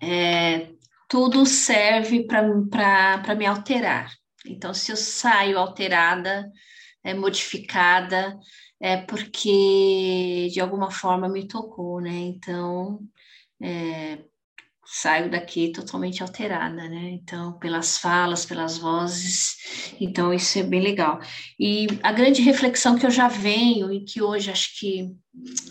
é, 0.00 0.70
tudo 1.08 1.46
serve 1.46 2.26
para 2.26 3.34
me 3.34 3.46
alterar. 3.46 4.12
Então, 4.46 4.74
se 4.74 4.92
eu 4.92 4.96
saio 4.96 5.58
alterada, 5.58 6.50
é, 7.04 7.14
modificada, 7.14 8.38
é 8.80 8.96
porque 8.96 10.48
de 10.52 10.60
alguma 10.60 10.90
forma 10.90 11.28
me 11.28 11.46
tocou, 11.46 12.00
né? 12.00 12.10
Então, 12.10 13.00
é, 13.62 14.24
saio 14.94 15.30
daqui 15.30 15.72
totalmente 15.72 16.22
alterada, 16.22 16.86
né? 16.86 17.12
Então, 17.12 17.58
pelas 17.58 17.96
falas, 17.96 18.44
pelas 18.44 18.76
vozes, 18.76 19.56
então 19.98 20.34
isso 20.34 20.58
é 20.58 20.62
bem 20.62 20.82
legal. 20.82 21.18
E 21.58 21.86
a 22.02 22.12
grande 22.12 22.42
reflexão 22.42 22.98
que 22.98 23.06
eu 23.06 23.10
já 23.10 23.26
venho 23.26 23.90
e 23.90 24.04
que 24.04 24.20
hoje 24.20 24.50
acho 24.50 24.78
que 24.78 25.10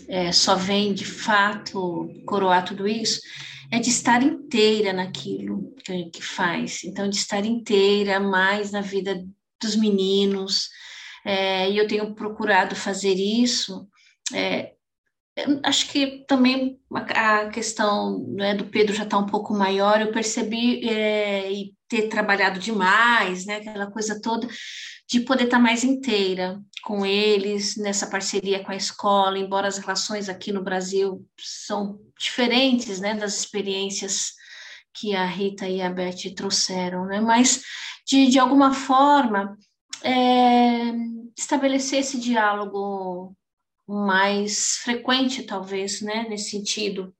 é, 0.08 0.32
só 0.32 0.56
vem 0.56 0.92
de 0.92 1.04
fato 1.04 2.10
coroar 2.26 2.64
tudo 2.64 2.88
isso 2.88 3.20
é 3.70 3.78
de 3.78 3.90
estar 3.90 4.24
inteira 4.24 4.92
naquilo 4.92 5.72
que, 5.84 6.06
que 6.06 6.22
faz. 6.22 6.82
Então, 6.82 7.08
de 7.08 7.16
estar 7.16 7.44
inteira 7.44 8.18
mais 8.18 8.72
na 8.72 8.80
vida 8.80 9.24
dos 9.62 9.76
meninos. 9.76 10.68
É, 11.24 11.70
e 11.70 11.78
eu 11.78 11.86
tenho 11.86 12.12
procurado 12.12 12.74
fazer 12.74 13.14
isso. 13.14 13.86
É, 14.34 14.72
acho 15.62 15.88
que 15.90 16.24
também 16.26 16.78
a 16.90 17.48
questão 17.48 18.26
né, 18.28 18.54
do 18.54 18.66
Pedro 18.66 18.94
já 18.94 19.04
está 19.04 19.16
um 19.16 19.26
pouco 19.26 19.54
maior, 19.54 20.00
eu 20.00 20.12
percebi 20.12 20.86
é, 20.88 21.50
e 21.50 21.72
ter 21.88 22.08
trabalhado 22.08 22.58
demais, 22.58 23.46
né, 23.46 23.56
aquela 23.56 23.90
coisa 23.90 24.20
toda, 24.20 24.46
de 25.08 25.20
poder 25.20 25.44
estar 25.44 25.56
tá 25.56 25.62
mais 25.62 25.84
inteira 25.84 26.60
com 26.82 27.06
eles, 27.06 27.76
nessa 27.76 28.06
parceria 28.06 28.62
com 28.62 28.72
a 28.72 28.76
escola, 28.76 29.38
embora 29.38 29.68
as 29.68 29.78
relações 29.78 30.28
aqui 30.28 30.52
no 30.52 30.62
Brasil 30.62 31.26
são 31.38 31.98
diferentes, 32.18 33.00
né, 33.00 33.14
das 33.14 33.38
experiências 33.38 34.32
que 34.94 35.14
a 35.14 35.24
Rita 35.24 35.66
e 35.66 35.80
a 35.80 35.88
Beth 35.88 36.34
trouxeram, 36.36 37.06
né, 37.06 37.20
mas 37.20 37.62
de, 38.06 38.26
de 38.26 38.38
alguma 38.38 38.74
forma 38.74 39.56
é, 40.02 40.92
estabelecer 41.36 42.00
esse 42.00 42.20
diálogo 42.20 43.34
mais 43.92 44.76
frequente, 44.78 45.42
talvez, 45.42 46.00
né, 46.00 46.26
nesse 46.28 46.50
sentido, 46.50 47.14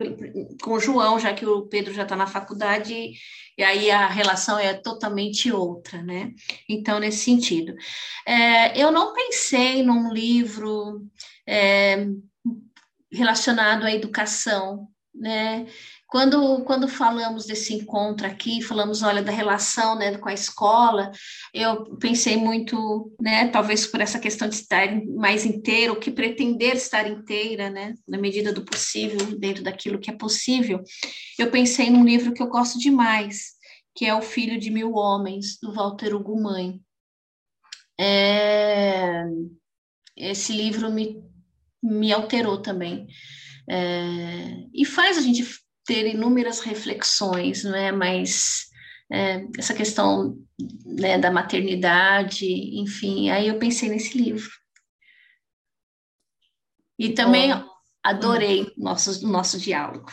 com 0.63 0.73
o 0.73 0.81
João, 0.81 1.19
já 1.19 1.35
que 1.35 1.45
o 1.45 1.67
Pedro 1.67 1.93
já 1.93 2.05
está 2.05 2.17
na 2.17 2.27
faculdade, 2.27 3.13
e 3.59 3.63
aí 3.63 3.91
a 3.91 4.07
relação 4.07 4.59
é 4.59 4.73
totalmente 4.73 5.53
outra, 5.53 6.03
né? 6.03 6.33
Então, 6.67 6.99
nesse 6.99 7.19
sentido. 7.19 7.75
É, 8.27 8.81
eu 8.81 8.91
não 8.91 9.13
pensei 9.13 9.83
num 9.83 10.11
livro 10.11 11.07
é, 11.47 12.07
relacionado 13.13 13.85
à 13.85 13.93
educação, 13.93 14.89
né? 15.15 15.67
Quando, 16.13 16.63
quando 16.65 16.87
falamos 16.87 17.47
desse 17.47 17.73
encontro 17.73 18.27
aqui, 18.27 18.61
falamos, 18.61 19.03
olha, 19.03 19.23
da 19.23 19.33
relação 19.33 19.95
né, 19.95 20.19
com 20.19 20.29
a 20.29 20.35
escola, 20.35 21.11
eu 21.55 21.97
pensei 21.97 22.37
muito, 22.37 23.11
né, 23.19 23.49
talvez 23.49 23.87
por 23.87 23.99
essa 23.99 24.21
questão 24.21 24.47
de 24.47 24.57
estar 24.57 24.95
mais 25.07 25.47
inteira, 25.47 25.91
ou 25.91 25.99
que 25.99 26.11
pretender 26.11 26.77
estar 26.77 27.09
inteira, 27.09 27.71
né, 27.71 27.95
na 28.07 28.19
medida 28.19 28.53
do 28.53 28.63
possível, 28.63 29.39
dentro 29.39 29.65
daquilo 29.65 29.99
que 29.99 30.11
é 30.11 30.15
possível, 30.15 30.83
eu 31.39 31.51
pensei 31.51 31.89
num 31.89 32.05
livro 32.05 32.35
que 32.35 32.43
eu 32.43 32.49
gosto 32.49 32.79
demais, 32.79 33.53
que 33.97 34.05
é 34.05 34.15
O 34.15 34.21
Filho 34.21 34.61
de 34.61 34.71
Mil 34.71 34.93
Homens, 34.93 35.59
do 35.63 35.73
Walter 35.73 36.15
Ugumãe. 36.15 36.79
É... 37.99 39.25
Esse 40.15 40.53
livro 40.53 40.93
me 40.93 41.25
me 41.83 42.13
alterou 42.13 42.59
também. 42.59 43.09
É, 43.69 44.67
e 44.73 44.85
faz 44.85 45.19
a 45.19 45.21
gente 45.21 45.62
ter 45.85 46.07
inúmeras 46.07 46.61
reflexões, 46.61 47.65
não 47.65 47.75
é? 47.75 47.93
Mas 47.93 48.67
é, 49.11 49.47
essa 49.59 49.75
questão 49.75 50.39
né, 50.87 51.19
da 51.19 51.31
maternidade, 51.31 52.47
enfim, 52.81 53.31
aí 53.31 53.49
eu 53.49 53.59
pensei 53.59 53.89
nesse 53.89 54.17
livro. 54.17 54.51
E 56.99 57.11
também 57.11 57.51
adorei 58.03 58.63
o 58.63 58.73
nosso, 58.77 59.27
nosso 59.27 59.59
diálogo. 59.59 60.11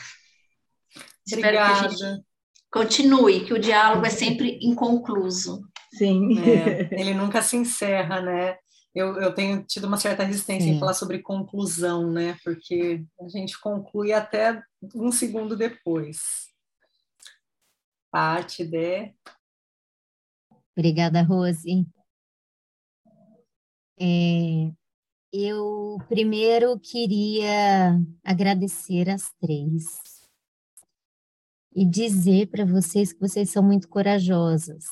Espero 1.26 1.58
que 1.58 1.64
a 1.64 1.88
gente 1.88 2.24
continue, 2.72 3.46
que 3.46 3.54
o 3.54 3.60
diálogo 3.60 4.06
é 4.06 4.10
sempre 4.10 4.60
inconcluso. 4.62 5.62
Sim. 5.94 6.40
É, 6.40 6.90
ele 7.00 7.14
nunca 7.16 7.42
se 7.42 7.58
encerra, 7.58 8.22
né? 8.22 8.58
Eu, 8.94 9.20
eu 9.22 9.34
tenho 9.34 9.64
tido 9.64 9.86
uma 9.86 9.98
certa 9.98 10.24
resistência 10.24 10.68
Sim. 10.68 10.76
em 10.76 10.80
falar 10.80 10.94
sobre 10.94 11.20
conclusão, 11.20 12.12
né? 12.12 12.38
Porque 12.44 13.04
a 13.22 13.28
gente 13.30 13.60
conclui 13.60 14.12
até 14.12 14.62
um 14.96 15.12
segundo 15.12 15.56
depois. 15.56 16.50
Parte 18.12 18.66
de. 18.66 19.14
Obrigada, 20.76 21.22
Rose. 21.22 21.86
É, 24.00 24.72
eu 25.32 25.98
primeiro 26.08 26.80
queria 26.80 28.00
agradecer 28.24 29.10
as 29.10 29.32
três 29.40 30.28
e 31.76 31.86
dizer 31.86 32.48
para 32.48 32.66
vocês 32.66 33.14
que 33.14 33.20
vocês 33.20 33.50
são 33.50 33.62
muito 33.62 33.88
corajosas. 33.90 34.86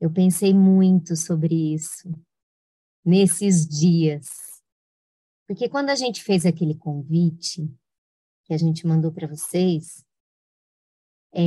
Eu 0.00 0.10
pensei 0.12 0.54
muito 0.54 1.16
sobre 1.16 1.74
isso 1.74 2.08
nesses 3.04 3.66
dias. 3.66 4.28
Porque 5.46 5.68
quando 5.68 5.90
a 5.90 5.94
gente 5.94 6.22
fez 6.22 6.46
aquele 6.46 6.74
convite 6.74 7.68
que 8.48 8.54
a 8.54 8.58
gente 8.58 8.86
mandou 8.86 9.12
para 9.12 9.28
vocês, 9.28 10.02
é, 11.34 11.42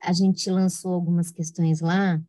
a 0.00 0.12
gente 0.12 0.48
lançou 0.48 0.94
algumas 0.94 1.32
questões 1.32 1.80
lá 1.80 2.22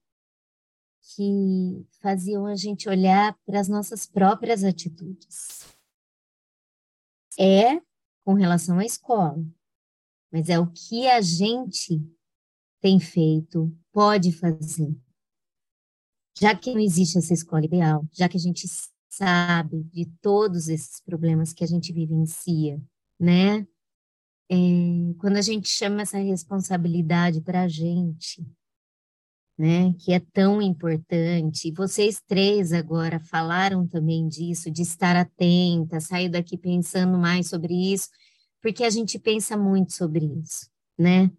que 1.16 1.86
faziam 2.02 2.48
a 2.48 2.56
gente 2.56 2.90
olhar 2.90 3.38
para 3.46 3.60
as 3.60 3.68
nossas 3.68 4.08
próprias 4.08 4.64
atitudes. 4.64 5.68
É 7.40 7.80
com 8.24 8.34
relação 8.34 8.80
à 8.80 8.86
escola, 8.86 9.46
mas 10.32 10.50
é 10.50 10.58
o 10.58 10.72
que 10.72 11.08
a 11.08 11.22
gente 11.22 12.02
tem 12.82 13.00
feito, 13.00 13.72
pode 13.92 14.32
fazer. 14.32 14.98
Já 16.40 16.56
que 16.58 16.74
não 16.74 16.80
existe 16.80 17.20
essa 17.20 17.34
escola 17.34 17.66
ideal, 17.66 18.04
já 18.12 18.28
que 18.28 18.38
a 18.38 18.40
gente 18.40 18.68
sabe 19.08 19.84
de 19.84 20.08
todos 20.20 20.68
esses 20.68 21.00
problemas 21.02 21.54
que 21.54 21.64
a 21.64 21.68
gente 21.68 21.94
vivencia, 21.94 22.82
né? 23.20 23.68
É, 24.50 24.56
quando 25.18 25.38
a 25.38 25.42
gente 25.42 25.68
chama 25.68 26.02
essa 26.02 26.18
responsabilidade 26.18 27.42
para 27.42 27.64
a 27.64 27.68
gente, 27.68 28.46
né, 29.58 29.94
que 30.00 30.14
é 30.14 30.20
tão 30.20 30.62
importante. 30.62 31.72
Vocês 31.72 32.22
três 32.28 32.74
agora 32.74 33.20
falaram 33.20 33.88
também 33.88 34.28
disso, 34.28 34.70
de 34.70 34.82
estar 34.82 35.16
atenta, 35.16 36.00
sair 36.00 36.30
daqui 36.30 36.58
pensando 36.58 37.18
mais 37.18 37.48
sobre 37.50 37.74
isso 37.74 38.10
porque 38.66 38.84
a 38.84 38.90
gente 38.90 39.20
pensa 39.20 39.56
muito 39.56 39.94
sobre 39.94 40.26
isso, 40.26 40.72
né? 40.98 41.30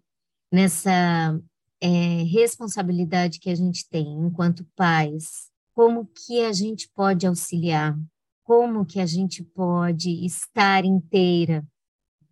Nessa 0.49 1.37
é, 1.81 2.23
responsabilidade 2.23 3.37
que 3.37 3.49
a 3.49 3.55
gente 3.55 3.85
tem 3.89 4.07
enquanto 4.13 4.65
pais, 4.77 5.51
como 5.73 6.05
que 6.05 6.39
a 6.45 6.53
gente 6.53 6.89
pode 6.95 7.27
auxiliar, 7.27 7.99
como 8.45 8.85
que 8.85 9.01
a 9.01 9.05
gente 9.05 9.43
pode 9.43 10.25
estar 10.25 10.85
inteira 10.85 11.67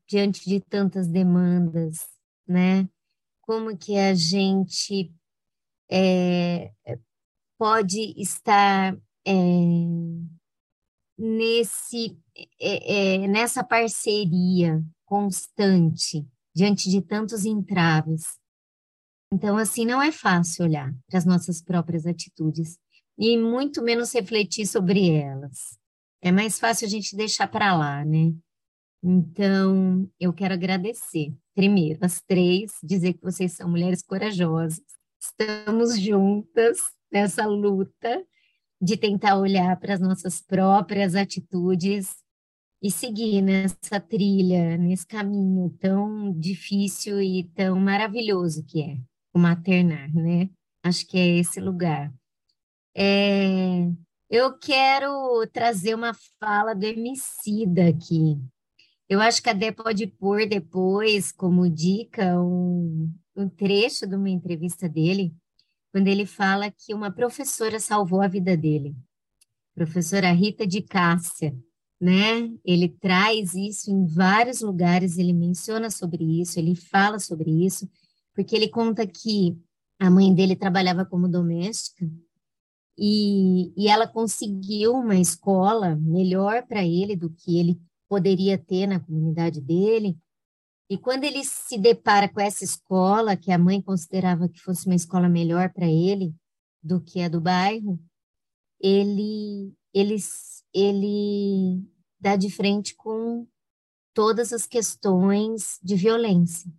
diante 0.08 0.48
de 0.48 0.60
tantas 0.60 1.08
demandas, 1.08 2.08
né? 2.48 2.88
Como 3.42 3.78
que 3.78 3.98
a 3.98 4.14
gente 4.14 5.14
é, 5.90 6.72
pode 7.58 8.14
estar 8.18 8.98
é, 9.26 9.32
nesse 11.18 12.18
é, 12.60 13.24
é, 13.24 13.28
nessa 13.28 13.64
parceria 13.64 14.84
constante 15.06 16.28
diante 16.54 16.90
de 16.90 17.02
tantos 17.02 17.46
entraves. 17.46 18.24
Então, 19.32 19.58
assim, 19.58 19.86
não 19.86 20.02
é 20.02 20.12
fácil 20.12 20.66
olhar 20.66 20.94
para 21.08 21.18
as 21.18 21.26
nossas 21.26 21.62
próprias 21.62 22.06
atitudes 22.06 22.78
e 23.18 23.38
muito 23.38 23.82
menos 23.82 24.14
refletir 24.14 24.66
sobre 24.66 25.10
elas. 25.10 25.78
É 26.22 26.32
mais 26.32 26.60
fácil 26.60 26.88
a 26.88 26.90
gente 26.90 27.16
deixar 27.16 27.48
para 27.48 27.76
lá, 27.76 28.04
né? 28.04 28.34
Então, 29.08 30.10
eu 30.20 30.34
quero 30.34 30.56
agradecer, 30.56 31.32
primeiro, 31.54 32.00
as 32.04 32.22
três, 32.22 32.72
dizer 32.84 33.14
que 33.14 33.22
vocês 33.22 33.52
são 33.52 33.70
mulheres 33.70 34.02
corajosas, 34.02 34.82
estamos 35.22 36.00
juntas 36.00 36.80
nessa 37.12 37.46
luta 37.46 38.26
de 38.82 38.98
tentar 38.98 39.38
olhar 39.38 39.80
para 39.80 39.94
as 39.94 40.00
nossas 40.00 40.42
próprias 40.42 41.14
atitudes 41.14 42.16
e 42.82 42.90
seguir 42.90 43.44
nessa 43.44 44.00
trilha, 44.00 44.76
nesse 44.76 45.06
caminho 45.06 45.70
tão 45.80 46.34
difícil 46.34 47.22
e 47.22 47.44
tão 47.44 47.80
maravilhoso 47.80 48.66
que 48.66 48.82
é 48.82 48.98
o 49.32 49.38
maternar, 49.38 50.12
né? 50.16 50.50
Acho 50.84 51.06
que 51.06 51.20
é 51.20 51.38
esse 51.38 51.60
lugar. 51.60 52.12
É, 52.98 53.88
eu 54.32 54.58
quero 54.58 55.46
trazer 55.54 55.94
uma 55.94 56.14
fala 56.40 56.74
do 56.74 56.86
Emicida 56.86 57.90
aqui. 57.90 58.42
Eu 59.08 59.22
acho 59.22 59.42
que 59.42 59.50
a 59.50 59.54
Dé 59.54 59.72
pode 59.72 60.08
pôr 60.08 60.48
depois, 60.48 61.32
como 61.32 61.70
dica, 61.70 62.42
um, 62.42 63.14
um 63.36 63.48
trecho 63.48 64.08
de 64.08 64.16
uma 64.16 64.30
entrevista 64.30 64.90
dele, 64.90 65.34
quando 65.92 66.08
ele 66.08 66.26
fala 66.26 66.72
que 66.72 66.94
uma 66.94 67.12
professora 67.12 67.80
salvou 67.80 68.22
a 68.22 68.28
vida 68.28 68.58
dele, 68.58 68.96
professora 69.76 70.32
Rita 70.32 70.66
de 70.66 70.82
Cássia, 70.82 71.56
né? 72.02 72.52
Ele 72.66 72.90
traz 72.90 73.54
isso 73.54 73.92
em 73.92 74.06
vários 74.06 74.62
lugares, 74.62 75.18
ele 75.18 75.34
menciona 75.34 75.90
sobre 75.90 76.42
isso, 76.42 76.60
ele 76.60 76.76
fala 76.76 77.20
sobre 77.20 77.50
isso, 77.66 77.90
porque 78.34 78.56
ele 78.56 78.68
conta 78.68 79.06
que 79.06 79.58
a 80.00 80.10
mãe 80.10 80.34
dele 80.34 80.56
trabalhava 80.56 81.06
como 81.06 81.30
doméstica 81.30 82.10
e, 82.98 83.72
e 83.78 83.88
ela 83.88 84.08
conseguiu 84.08 84.94
uma 84.94 85.16
escola 85.16 85.96
melhor 85.96 86.66
para 86.68 86.84
ele 86.84 87.16
do 87.16 87.30
que 87.30 87.60
ele 87.60 87.80
poderia 88.08 88.58
ter 88.58 88.88
na 88.88 89.00
comunidade 89.00 89.62
dele, 89.62 90.18
e 90.90 90.98
quando 90.98 91.24
ele 91.24 91.44
se 91.44 91.78
depara 91.78 92.30
com 92.30 92.40
essa 92.40 92.64
escola, 92.64 93.36
que 93.36 93.52
a 93.52 93.58
mãe 93.58 93.82
considerava 93.82 94.48
que 94.48 94.60
fosse 94.60 94.86
uma 94.86 94.96
escola 94.96 95.28
melhor 95.28 95.74
para 95.74 95.88
ele 95.88 96.34
do 96.82 97.02
que 97.02 97.22
a 97.22 97.28
do 97.28 97.42
bairro, 97.42 98.00
ele, 98.80 99.74
ele, 99.92 100.16
ele 100.72 101.84
dá 102.20 102.36
de 102.36 102.52
frente 102.52 102.96
com 102.96 103.48
todas 104.14 104.54
as 104.54 104.68
questões 104.68 105.80
de 105.82 105.96
violência. 105.96 106.72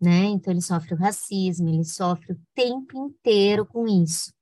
Né? 0.00 0.24
Então, 0.24 0.52
ele 0.52 0.60
sofre 0.60 0.94
o 0.94 0.98
racismo, 0.98 1.68
ele 1.68 1.84
sofre 1.84 2.32
o 2.32 2.40
tempo 2.52 3.06
inteiro 3.06 3.64
com 3.64 3.86
isso. 3.86 4.34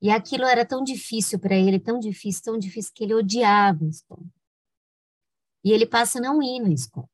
E 0.00 0.10
aquilo 0.10 0.44
era 0.44 0.64
tão 0.64 0.84
difícil 0.84 1.40
para 1.40 1.56
ele, 1.56 1.80
tão 1.80 1.98
difícil, 1.98 2.42
tão 2.44 2.56
difícil, 2.56 2.92
que 2.94 3.02
ele 3.02 3.14
odiava 3.14 3.84
a 3.84 3.88
escola. 3.88 4.24
E 5.64 5.72
ele 5.72 5.86
passa 5.86 6.18
a 6.18 6.22
não 6.22 6.42
ir 6.42 6.60
na 6.60 6.70
escola. 6.70 7.08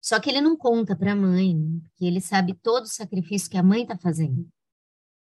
Só 0.00 0.18
que 0.18 0.28
ele 0.28 0.40
não 0.40 0.56
conta 0.56 0.96
para 0.96 1.12
a 1.12 1.16
mãe, 1.16 1.54
né? 1.54 1.80
porque 1.82 2.04
ele 2.04 2.20
sabe 2.20 2.54
todo 2.54 2.84
o 2.84 2.88
sacrifício 2.88 3.48
que 3.48 3.56
a 3.56 3.62
mãe 3.62 3.82
está 3.82 3.96
fazendo. 3.96 4.48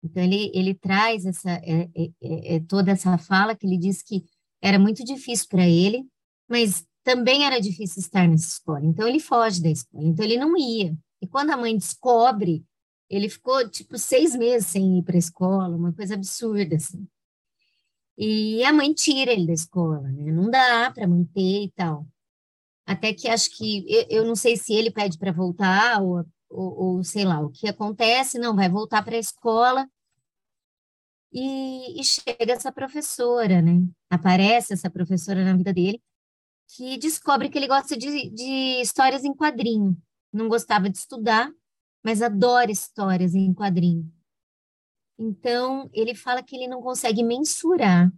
Então, 0.02 0.22
ele, 0.22 0.50
ele 0.54 0.74
traz 0.74 1.24
essa, 1.24 1.50
é, 1.50 1.88
é, 1.94 2.10
é, 2.22 2.56
é, 2.56 2.60
toda 2.60 2.92
essa 2.92 3.16
fala 3.16 3.56
que 3.56 3.66
ele 3.66 3.78
diz 3.78 4.02
que 4.02 4.24
era 4.62 4.78
muito 4.78 5.02
difícil 5.02 5.46
para 5.48 5.66
ele, 5.66 6.06
mas 6.48 6.84
também 7.02 7.44
era 7.44 7.58
difícil 7.60 8.00
estar 8.00 8.28
nessa 8.28 8.46
escola. 8.46 8.84
Então, 8.84 9.08
ele 9.08 9.18
foge 9.18 9.62
da 9.62 9.70
escola. 9.70 10.04
Então, 10.04 10.24
ele 10.24 10.36
não 10.36 10.56
ia. 10.56 10.96
E 11.20 11.26
quando 11.26 11.50
a 11.50 11.56
mãe 11.56 11.76
descobre, 11.76 12.64
ele 13.08 13.28
ficou, 13.28 13.68
tipo, 13.68 13.96
seis 13.96 14.36
meses 14.36 14.66
sem 14.66 14.98
ir 14.98 15.02
para 15.02 15.16
a 15.16 15.18
escola, 15.18 15.76
uma 15.76 15.92
coisa 15.92 16.14
absurda, 16.14 16.76
assim. 16.76 17.06
E 18.18 18.62
a 18.64 18.72
mãe 18.72 18.92
tira 18.92 19.32
ele 19.32 19.46
da 19.46 19.52
escola, 19.52 20.00
né? 20.00 20.32
Não 20.32 20.50
dá 20.50 20.90
para 20.90 21.06
manter 21.06 21.64
e 21.64 21.70
tal. 21.72 22.06
Até 22.86 23.12
que 23.12 23.28
acho 23.28 23.50
que, 23.56 23.84
eu, 23.92 24.06
eu 24.08 24.24
não 24.24 24.36
sei 24.36 24.56
se 24.56 24.72
ele 24.72 24.92
pede 24.92 25.18
para 25.18 25.32
voltar, 25.32 26.00
ou, 26.00 26.24
ou, 26.48 26.78
ou, 26.78 27.04
sei 27.04 27.24
lá, 27.24 27.40
o 27.40 27.50
que 27.50 27.68
acontece, 27.68 28.38
não, 28.38 28.54
vai 28.54 28.68
voltar 28.68 29.04
para 29.04 29.16
a 29.16 29.20
escola. 29.20 29.88
E, 31.32 32.00
e 32.00 32.04
chega 32.04 32.52
essa 32.52 32.70
professora, 32.70 33.60
né? 33.60 33.84
Aparece 34.08 34.72
essa 34.72 34.88
professora 34.88 35.44
na 35.44 35.56
vida 35.56 35.72
dele, 35.72 36.00
que 36.68 36.96
descobre 36.96 37.48
que 37.48 37.58
ele 37.58 37.66
gosta 37.66 37.96
de, 37.96 38.30
de 38.30 38.80
histórias 38.80 39.24
em 39.24 39.34
quadrinho. 39.34 40.00
Não 40.32 40.48
gostava 40.48 40.88
de 40.88 40.96
estudar, 40.96 41.50
mas 42.04 42.22
adora 42.22 42.70
histórias 42.70 43.34
em 43.34 43.52
quadrinho. 43.52 44.08
Então, 45.18 45.90
ele 45.92 46.14
fala 46.14 46.42
que 46.42 46.54
ele 46.54 46.68
não 46.68 46.80
consegue 46.80 47.22
mensurar 47.24 48.12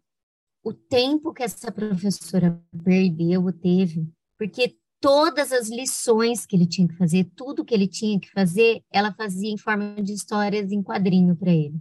o 0.62 0.74
tempo 0.74 1.32
que 1.32 1.42
essa 1.42 1.72
professora 1.72 2.62
perdeu, 2.84 3.50
teve, 3.52 4.06
porque 4.39 4.77
todas 5.01 5.52
as 5.52 5.69
lições 5.69 6.47
que 6.47 6.56
ele 6.56 6.66
tinha 6.66 6.89
que 6.89 6.97
fazer, 6.97 7.24
tudo 7.36 7.65
que 7.65 7.74
ele 7.74 7.86
tinha 7.86 8.19
que 8.19 8.31
fazer, 8.31 8.82
ela 8.90 9.12
fazia 9.12 9.51
em 9.51 9.59
forma 9.59 10.02
de 10.02 10.12
histórias 10.12 10.73
em 10.73 10.82
quadrinho 10.82 11.36
para 11.36 11.52
ele. 11.52 11.81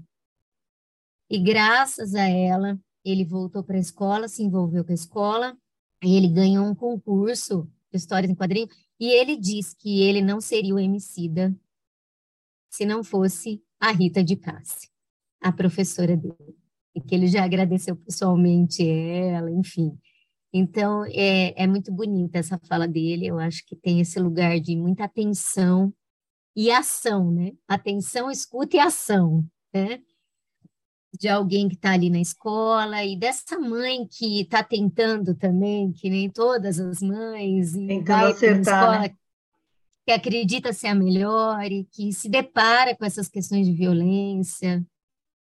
E 1.29 1.39
graças 1.39 2.15
a 2.15 2.27
ela, 2.27 2.79
ele 3.03 3.23
voltou 3.23 3.63
para 3.63 3.77
a 3.77 3.79
escola, 3.79 4.27
se 4.27 4.43
envolveu 4.43 4.83
com 4.83 4.91
a 4.91 4.95
escola, 4.95 5.57
e 6.03 6.15
ele 6.15 6.27
ganhou 6.27 6.65
um 6.65 6.75
concurso 6.75 7.69
de 7.91 7.97
histórias 7.97 8.29
em 8.29 8.35
quadrinho, 8.35 8.67
e 8.99 9.09
ele 9.09 9.37
diz 9.37 9.73
que 9.73 10.01
ele 10.01 10.21
não 10.21 10.41
seria 10.41 10.75
o 10.75 10.79
Emicida 10.79 11.55
se 12.69 12.85
não 12.85 13.03
fosse 13.03 13.63
a 13.79 13.91
Rita 13.91 14.23
de 14.23 14.35
Cassi, 14.35 14.89
a 15.41 15.51
professora 15.51 16.15
dele 16.15 16.57
e 16.97 17.01
que 17.01 17.13
ele 17.13 17.27
já 17.27 17.43
agradeceu 17.43 17.95
pessoalmente 17.95 18.87
ela, 18.87 19.51
enfim. 19.51 19.95
Então, 20.57 21.05
é, 21.05 21.53
é 21.63 21.67
muito 21.67 21.91
bonita 21.91 22.39
essa 22.39 22.59
fala 22.67 22.87
dele, 22.87 23.27
eu 23.27 23.37
acho 23.37 23.65
que 23.65 23.75
tem 23.75 23.99
esse 23.99 24.19
lugar 24.19 24.59
de 24.59 24.75
muita 24.75 25.03
atenção 25.03 25.93
e 26.55 26.71
ação, 26.71 27.31
né? 27.31 27.51
Atenção, 27.67 28.31
escuta 28.31 28.75
e 28.75 28.79
ação, 28.79 29.45
né? 29.73 30.01
De 31.19 31.29
alguém 31.29 31.69
que 31.69 31.75
está 31.75 31.91
ali 31.91 32.09
na 32.09 32.19
escola 32.19 33.05
e 33.05 33.15
dessa 33.15 33.59
mãe 33.59 34.07
que 34.07 34.41
está 34.41 34.63
tentando 34.63 35.35
também, 35.35 35.91
que 35.91 36.09
nem 36.09 36.29
todas 36.29 36.79
as 36.79 37.01
mães, 37.01 37.75
e 37.75 37.87
tentando 37.87 38.05
vai 38.05 38.31
acertar, 38.31 38.61
escola, 38.61 38.99
né? 38.99 39.15
que 40.05 40.11
acredita 40.11 40.73
ser 40.73 40.87
a 40.87 40.95
melhor 40.95 41.71
e 41.71 41.85
que 41.85 42.11
se 42.11 42.29
depara 42.29 42.95
com 42.95 43.05
essas 43.05 43.27
questões 43.27 43.67
de 43.67 43.73
violência, 43.73 44.83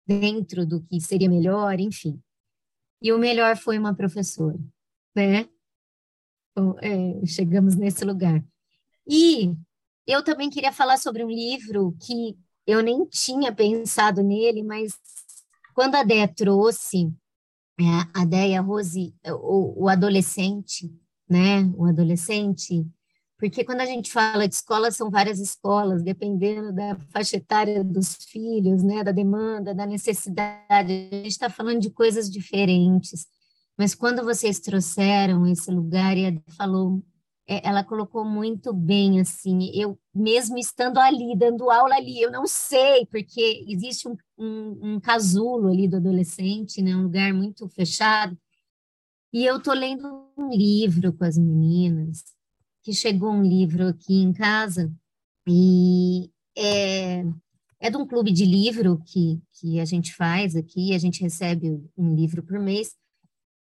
dentro 0.07 0.65
do 0.65 0.81
que 0.81 0.99
seria 0.99 1.30
melhor, 1.30 1.80
enfim. 1.80 2.19
E 3.02 3.11
o 3.11 3.19
melhor 3.19 3.57
foi 3.57 3.77
uma 3.77 3.94
professora, 3.94 4.57
né? 5.15 5.48
É, 6.81 7.26
chegamos 7.26 7.76
nesse 7.76 8.06
lugar. 8.06 8.44
E 9.07 9.53
eu 10.06 10.23
também 10.23 10.49
queria 10.49 10.72
falar 10.72 10.98
sobre 10.98 11.23
um 11.23 11.30
livro 11.30 11.95
que 12.02 12.38
eu 12.65 12.81
nem 12.81 13.06
tinha 13.06 13.53
pensado 13.53 14.22
nele, 14.22 14.64
mas 14.64 14.98
quando 15.73 15.95
a 15.95 16.03
Déia 16.03 16.27
trouxe, 16.27 17.11
é, 17.80 17.84
a 18.14 18.26
Déia 18.26 18.61
Rose, 18.61 19.15
o, 19.26 19.85
o 19.85 19.90
adolescente, 19.90 20.94
né? 21.27 21.64
O 21.76 21.85
adolescente 21.85 22.85
porque 23.44 23.65
quando 23.65 23.81
a 23.81 23.85
gente 23.85 24.10
fala 24.10 24.48
de 24.48 24.56
escola, 24.56 24.90
são 24.90 25.11
várias 25.11 25.38
escolas, 25.38 26.02
dependendo 26.02 26.72
da 26.72 26.95
faixa 27.11 27.35
etária 27.35 27.84
dos 27.84 28.15
filhos, 28.15 28.81
né, 28.81 29.03
da 29.03 29.11
demanda, 29.11 29.76
da 29.76 29.85
necessidade, 29.85 30.64
a 30.69 31.15
gente 31.15 31.27
está 31.27 31.49
falando 31.49 31.81
de 31.81 31.90
coisas 31.90 32.30
diferentes. 32.31 33.27
Mas 33.77 33.95
quando 33.95 34.23
vocês 34.23 34.59
trouxeram 34.59 35.47
esse 35.47 35.71
lugar, 35.71 36.15
e 36.17 36.41
falou, 36.55 37.03
é, 37.47 37.67
ela 37.67 37.83
colocou 37.83 38.23
muito 38.23 38.73
bem, 38.73 39.19
assim, 39.19 39.71
eu 39.73 39.99
mesmo 40.13 40.57
estando 40.57 40.99
ali, 40.99 41.35
dando 41.35 41.69
aula 41.69 41.95
ali, 41.95 42.21
eu 42.21 42.31
não 42.31 42.45
sei, 42.47 43.05
porque 43.07 43.65
existe 43.67 44.07
um, 44.07 44.15
um, 44.37 44.79
um 44.93 44.99
casulo 44.99 45.69
ali 45.69 45.87
do 45.87 45.97
adolescente, 45.97 46.81
né, 46.81 46.95
um 46.95 47.03
lugar 47.03 47.33
muito 47.33 47.67
fechado, 47.69 48.37
e 49.33 49.43
eu 49.45 49.61
tô 49.61 49.73
lendo 49.73 50.29
um 50.37 50.49
livro 50.49 51.11
com 51.11 51.25
as 51.25 51.37
meninas, 51.37 52.23
que 52.83 52.93
chegou 52.93 53.31
um 53.31 53.43
livro 53.43 53.87
aqui 53.87 54.21
em 54.21 54.31
casa 54.31 54.93
e 55.47 56.29
é, 56.55 57.25
é 57.79 57.89
de 57.89 57.97
um 57.97 58.05
clube 58.05 58.31
de 58.31 58.45
livro 58.45 59.01
que, 59.05 59.41
que 59.59 59.79
a 59.79 59.85
gente 59.85 60.13
faz 60.13 60.55
aqui, 60.55 60.93
a 60.93 60.97
gente 60.97 61.21
recebe 61.21 61.81
um 61.97 62.13
livro 62.13 62.43
por 62.43 62.59
mês, 62.59 62.95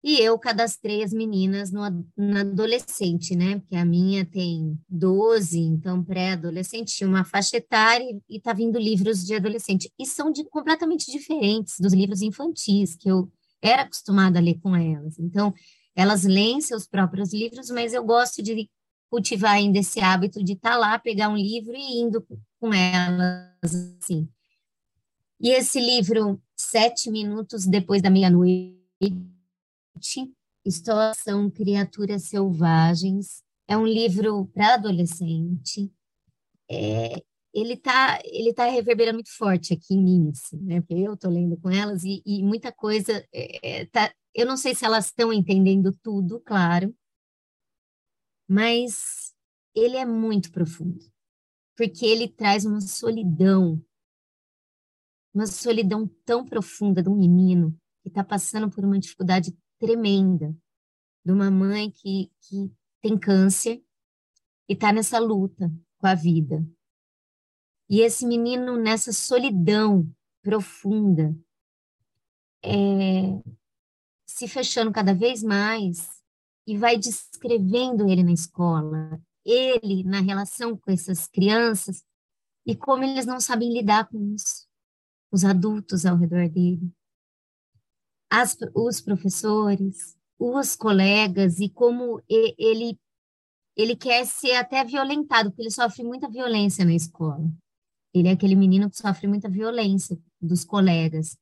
e 0.02 0.20
eu 0.20 0.38
cadastrei 0.38 1.02
as 1.02 1.12
meninas 1.12 1.72
no, 1.72 1.82
na 2.16 2.40
adolescente, 2.40 3.34
né? 3.34 3.58
Porque 3.58 3.74
a 3.74 3.84
minha 3.84 4.24
tem 4.24 4.78
12, 4.88 5.58
então 5.58 6.04
pré-adolescente, 6.04 7.04
uma 7.04 7.24
faixa 7.24 7.56
etária 7.56 8.06
e 8.28 8.36
está 8.36 8.52
vindo 8.52 8.78
livros 8.78 9.24
de 9.24 9.34
adolescente. 9.34 9.92
E 9.98 10.06
são 10.06 10.30
de, 10.30 10.44
completamente 10.44 11.10
diferentes 11.10 11.80
dos 11.80 11.92
livros 11.92 12.22
infantis, 12.22 12.94
que 12.94 13.10
eu 13.10 13.30
era 13.60 13.82
acostumada 13.82 14.38
a 14.38 14.42
ler 14.42 14.60
com 14.60 14.76
elas. 14.76 15.18
Então, 15.18 15.52
elas 15.96 16.22
leem 16.22 16.60
seus 16.60 16.86
próprios 16.86 17.32
livros, 17.32 17.68
mas 17.70 17.92
eu 17.92 18.04
gosto 18.04 18.40
de 18.40 18.70
cultivar 19.10 19.52
ainda 19.52 19.80
esse 19.80 20.00
hábito 20.00 20.44
de 20.44 20.52
estar 20.52 20.72
tá 20.72 20.78
lá, 20.78 20.98
pegar 20.98 21.28
um 21.28 21.36
livro 21.36 21.74
e 21.74 22.00
indo 22.00 22.24
com 22.60 22.72
elas, 22.72 23.50
assim. 24.00 24.28
E 25.40 25.50
esse 25.50 25.80
livro, 25.80 26.40
Sete 26.56 27.10
Minutos 27.10 27.66
Depois 27.66 28.00
da 28.02 28.10
Meia-Noite, 28.10 28.78
História 30.64 31.14
são 31.14 31.50
Criaturas 31.50 32.24
Selvagens, 32.24 33.42
é 33.66 33.76
um 33.76 33.86
livro 33.86 34.46
para 34.46 34.74
adolescente, 34.74 35.90
é, 36.70 37.22
ele 37.54 37.74
está 37.74 38.20
ele 38.24 38.52
tá 38.52 38.66
reverberando 38.66 39.16
muito 39.16 39.34
forte 39.34 39.72
aqui 39.72 39.94
em 39.94 40.02
mim, 40.02 40.30
assim, 40.30 40.58
né? 40.58 40.80
Porque 40.80 40.94
eu 40.94 41.14
estou 41.14 41.30
lendo 41.30 41.56
com 41.56 41.70
elas 41.70 42.04
e, 42.04 42.22
e 42.24 42.42
muita 42.42 42.70
coisa 42.70 43.26
é, 43.32 43.86
tá, 43.86 44.12
eu 44.34 44.46
não 44.46 44.56
sei 44.56 44.74
se 44.74 44.84
elas 44.84 45.06
estão 45.06 45.32
entendendo 45.32 45.92
tudo, 46.02 46.40
claro, 46.40 46.94
mas 48.48 49.34
ele 49.74 49.96
é 49.96 50.04
muito 50.04 50.50
profundo, 50.50 51.04
porque 51.76 52.06
ele 52.06 52.28
traz 52.28 52.64
uma 52.64 52.80
solidão, 52.80 53.82
uma 55.34 55.46
solidão 55.46 56.06
tão 56.24 56.44
profunda 56.44 57.02
de 57.02 57.08
um 57.08 57.16
menino 57.16 57.76
que 58.02 58.08
está 58.08 58.24
passando 58.24 58.70
por 58.70 58.84
uma 58.84 58.98
dificuldade 58.98 59.56
tremenda, 59.78 60.56
de 61.24 61.32
uma 61.32 61.50
mãe 61.50 61.90
que, 61.90 62.30
que 62.40 62.72
tem 63.00 63.18
câncer 63.18 63.82
e 64.68 64.72
está 64.72 64.92
nessa 64.92 65.18
luta 65.18 65.72
com 65.98 66.06
a 66.06 66.14
vida. 66.14 66.64
E 67.88 68.00
esse 68.00 68.26
menino, 68.26 68.76
nessa 68.76 69.12
solidão 69.12 70.10
profunda, 70.42 71.34
é, 72.62 73.40
se 74.26 74.46
fechando 74.46 74.92
cada 74.92 75.14
vez 75.14 75.42
mais 75.42 76.22
e 76.66 76.76
vai 76.76 76.98
descrevendo 76.98 78.08
ele 78.08 78.22
na 78.22 78.32
escola, 78.32 79.20
ele 79.44 80.04
na 80.04 80.20
relação 80.20 80.76
com 80.76 80.90
essas 80.90 81.26
crianças 81.26 82.04
e 82.66 82.76
como 82.76 83.04
eles 83.04 83.24
não 83.24 83.40
sabem 83.40 83.72
lidar 83.72 84.06
com 84.08 84.34
isso, 84.34 84.68
os 85.32 85.44
adultos 85.44 86.04
ao 86.04 86.16
redor 86.16 86.48
dele, 86.50 86.92
as, 88.30 88.56
os 88.74 89.00
professores, 89.00 90.16
os 90.38 90.76
colegas 90.76 91.58
e 91.58 91.68
como 91.68 92.22
ele 92.28 92.98
ele 93.76 93.94
quer 93.94 94.26
ser 94.26 94.54
até 94.54 94.84
violentado, 94.84 95.50
porque 95.50 95.62
ele 95.62 95.70
sofre 95.70 96.02
muita 96.02 96.28
violência 96.28 96.84
na 96.84 96.94
escola. 96.94 97.48
Ele 98.12 98.26
é 98.26 98.32
aquele 98.32 98.56
menino 98.56 98.90
que 98.90 98.96
sofre 98.96 99.28
muita 99.28 99.48
violência 99.48 100.20
dos 100.40 100.64
colegas. 100.64 101.38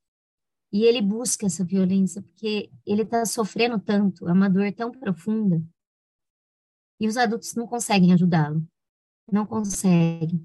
E 0.70 0.84
ele 0.84 1.00
busca 1.00 1.46
essa 1.46 1.64
violência 1.64 2.20
porque 2.20 2.70
ele 2.84 3.02
está 3.02 3.24
sofrendo 3.24 3.80
tanto, 3.80 4.28
é 4.28 4.32
uma 4.32 4.50
dor 4.50 4.70
tão 4.74 4.90
profunda. 4.90 5.64
E 7.00 7.08
os 7.08 7.16
adultos 7.16 7.54
não 7.54 7.66
conseguem 7.66 8.12
ajudá-lo. 8.12 8.62
Não 9.32 9.46
conseguem. 9.46 10.38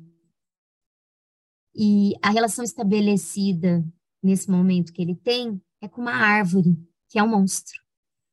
E 1.75 2.13
a 2.21 2.29
relação 2.29 2.63
estabelecida 2.63 3.85
nesse 4.23 4.49
momento 4.49 4.93
que 4.93 5.01
ele 5.01 5.15
tem 5.15 5.61
é 5.81 5.87
com 5.87 6.01
uma 6.01 6.13
árvore, 6.13 6.77
que 7.09 7.19
é 7.19 7.23
um 7.23 7.27
monstro. 7.27 7.79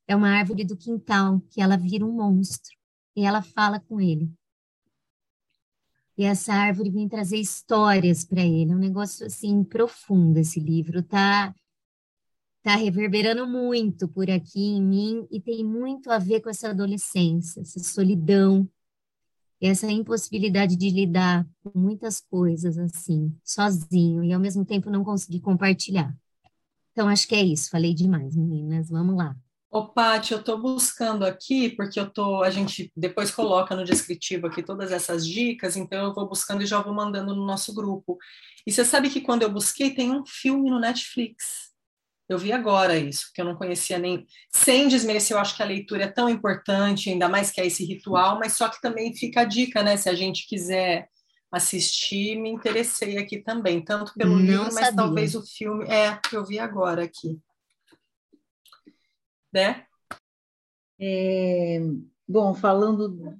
É 0.06 0.14
uma 0.14 0.28
árvore 0.28 0.64
do 0.64 0.76
quintal, 0.76 1.40
que 1.50 1.60
ela 1.60 1.76
vira 1.76 2.04
um 2.04 2.12
monstro. 2.12 2.76
E 3.16 3.24
ela 3.24 3.42
fala 3.42 3.80
com 3.80 4.00
ele. 4.00 4.30
E 6.16 6.24
essa 6.24 6.52
árvore 6.52 6.90
vem 6.90 7.08
trazer 7.08 7.38
histórias 7.38 8.24
para 8.24 8.42
ele. 8.42 8.72
É 8.72 8.74
um 8.74 8.78
negócio 8.78 9.26
assim 9.26 9.64
profundo 9.64 10.38
esse 10.38 10.60
livro, 10.60 11.02
tá? 11.02 11.54
está 12.68 12.76
reverberando 12.76 13.46
muito 13.46 14.06
por 14.06 14.30
aqui 14.30 14.60
em 14.60 14.82
mim 14.82 15.26
e 15.30 15.40
tem 15.40 15.64
muito 15.64 16.10
a 16.10 16.18
ver 16.18 16.40
com 16.42 16.50
essa 16.50 16.68
adolescência, 16.68 17.60
essa 17.60 17.80
solidão, 17.80 18.68
essa 19.58 19.90
impossibilidade 19.90 20.76
de 20.76 20.90
lidar 20.90 21.48
com 21.62 21.78
muitas 21.78 22.20
coisas 22.20 22.76
assim, 22.76 23.34
sozinho 23.42 24.22
e 24.22 24.32
ao 24.34 24.40
mesmo 24.40 24.66
tempo 24.66 24.90
não 24.90 25.02
conseguir 25.02 25.40
compartilhar. 25.40 26.14
Então 26.98 27.08
acho 27.08 27.28
que 27.28 27.34
é 27.36 27.40
isso, 27.40 27.70
falei 27.70 27.94
demais, 27.94 28.34
meninas, 28.34 28.90
vamos 28.90 29.16
lá. 29.16 29.36
Ô, 29.70 29.86
Paty, 29.86 30.32
eu 30.32 30.40
estou 30.40 30.60
buscando 30.60 31.24
aqui, 31.24 31.68
porque 31.68 32.00
eu 32.00 32.10
tô, 32.10 32.42
a 32.42 32.50
gente 32.50 32.90
depois 32.96 33.30
coloca 33.30 33.76
no 33.76 33.84
descritivo 33.84 34.48
aqui 34.48 34.64
todas 34.64 34.90
essas 34.90 35.24
dicas, 35.24 35.76
então 35.76 36.06
eu 36.06 36.12
vou 36.12 36.28
buscando 36.28 36.64
e 36.64 36.66
já 36.66 36.82
vou 36.82 36.92
mandando 36.92 37.36
no 37.36 37.46
nosso 37.46 37.72
grupo. 37.72 38.18
E 38.66 38.72
você 38.72 38.84
sabe 38.84 39.10
que 39.10 39.20
quando 39.20 39.42
eu 39.42 39.52
busquei, 39.52 39.94
tem 39.94 40.10
um 40.10 40.26
filme 40.26 40.68
no 40.70 40.80
Netflix 40.80 41.68
eu 42.28 42.36
vi 42.36 42.52
agora 42.52 42.98
isso, 42.98 43.30
que 43.34 43.40
eu 43.40 43.44
não 43.44 43.56
conhecia 43.56 43.98
nem. 43.98 44.26
Sem 44.50 44.86
desmerecer, 44.86 45.34
eu 45.34 45.40
acho 45.40 45.56
que 45.56 45.62
a 45.62 45.66
leitura 45.66 46.04
é 46.04 46.08
tão 46.08 46.28
importante, 46.28 47.08
ainda 47.08 47.26
mais 47.26 47.50
que 47.50 47.58
é 47.58 47.66
esse 47.66 47.84
ritual, 47.86 48.38
mas 48.38 48.52
só 48.52 48.68
que 48.68 48.82
também 48.82 49.14
fica 49.14 49.40
a 49.40 49.44
dica, 49.44 49.82
né? 49.82 49.96
Se 49.96 50.10
a 50.10 50.14
gente 50.14 50.46
quiser 50.46 51.08
assistir, 51.50 52.36
me 52.36 52.50
interessei 52.50 53.16
aqui 53.18 53.38
também, 53.38 53.82
tanto 53.82 54.12
pelo 54.14 54.38
não 54.38 54.40
livro, 54.40 54.74
mas 54.74 54.94
talvez 54.94 55.34
o 55.34 55.42
filme. 55.44 55.84
É, 55.86 56.20
eu 56.32 56.44
vi 56.44 56.58
agora 56.58 57.02
aqui. 57.02 57.40
né? 59.52 59.86
É, 61.00 61.80
bom, 62.28 62.54
falando 62.54 63.38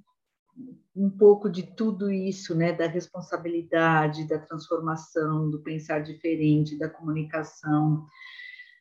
um 0.95 1.11
pouco 1.11 1.49
de 1.49 1.63
tudo 1.63 2.11
isso, 2.11 2.55
né, 2.55 2.73
da 2.73 2.87
responsabilidade, 2.87 4.27
da 4.27 4.39
transformação, 4.39 5.49
do 5.49 5.61
pensar 5.61 6.01
diferente, 6.01 6.77
da 6.77 6.89
comunicação, 6.89 8.05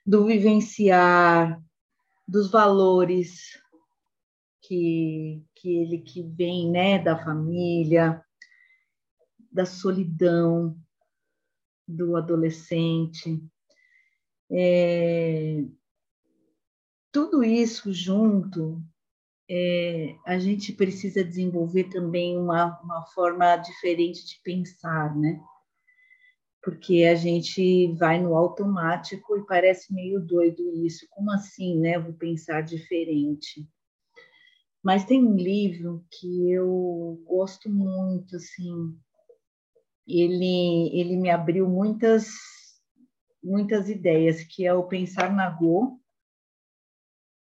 do 0.05 0.25
vivenciar, 0.25 1.61
dos 2.27 2.49
valores 2.49 3.59
que, 4.61 5.43
que 5.55 5.77
ele 5.77 5.99
que 5.99 6.23
vem, 6.23 6.71
né, 6.71 6.97
da 6.97 7.23
família, 7.23 8.23
da 9.51 9.65
solidão 9.65 10.77
do 11.87 12.15
adolescente. 12.15 13.41
É, 14.51 15.63
tudo 17.11 17.43
isso 17.43 17.91
junto 17.93 18.81
é, 19.49 20.15
a 20.25 20.37
gente 20.37 20.73
precisa 20.73 21.23
desenvolver 21.23 21.85
também 21.85 22.37
uma, 22.37 22.79
uma 22.81 23.05
forma 23.07 23.55
diferente 23.57 24.25
de 24.25 24.39
pensar, 24.43 25.15
né? 25.15 25.41
Porque 26.61 27.05
a 27.05 27.15
gente 27.15 27.93
vai 27.93 28.21
no 28.21 28.35
automático 28.35 29.37
e 29.37 29.45
parece 29.45 29.93
meio 29.93 30.19
doido 30.19 30.69
isso. 30.85 31.07
Como 31.09 31.31
assim, 31.31 31.79
né? 31.79 31.97
Vou 31.97 32.13
pensar 32.13 32.61
diferente. 32.61 33.65
Mas 34.83 35.05
tem 35.05 35.23
um 35.23 35.35
livro 35.35 36.05
que 36.11 36.51
eu 36.51 37.21
gosto 37.25 37.69
muito, 37.69 38.35
assim. 38.35 38.97
Ele, 40.07 40.89
ele 40.97 41.17
me 41.17 41.29
abriu 41.29 41.67
muitas, 41.67 42.27
muitas 43.43 43.89
ideias, 43.89 44.43
que 44.43 44.65
é 44.65 44.73
o 44.73 44.87
Pensar 44.87 45.33
na 45.33 45.49
Go, 45.49 45.99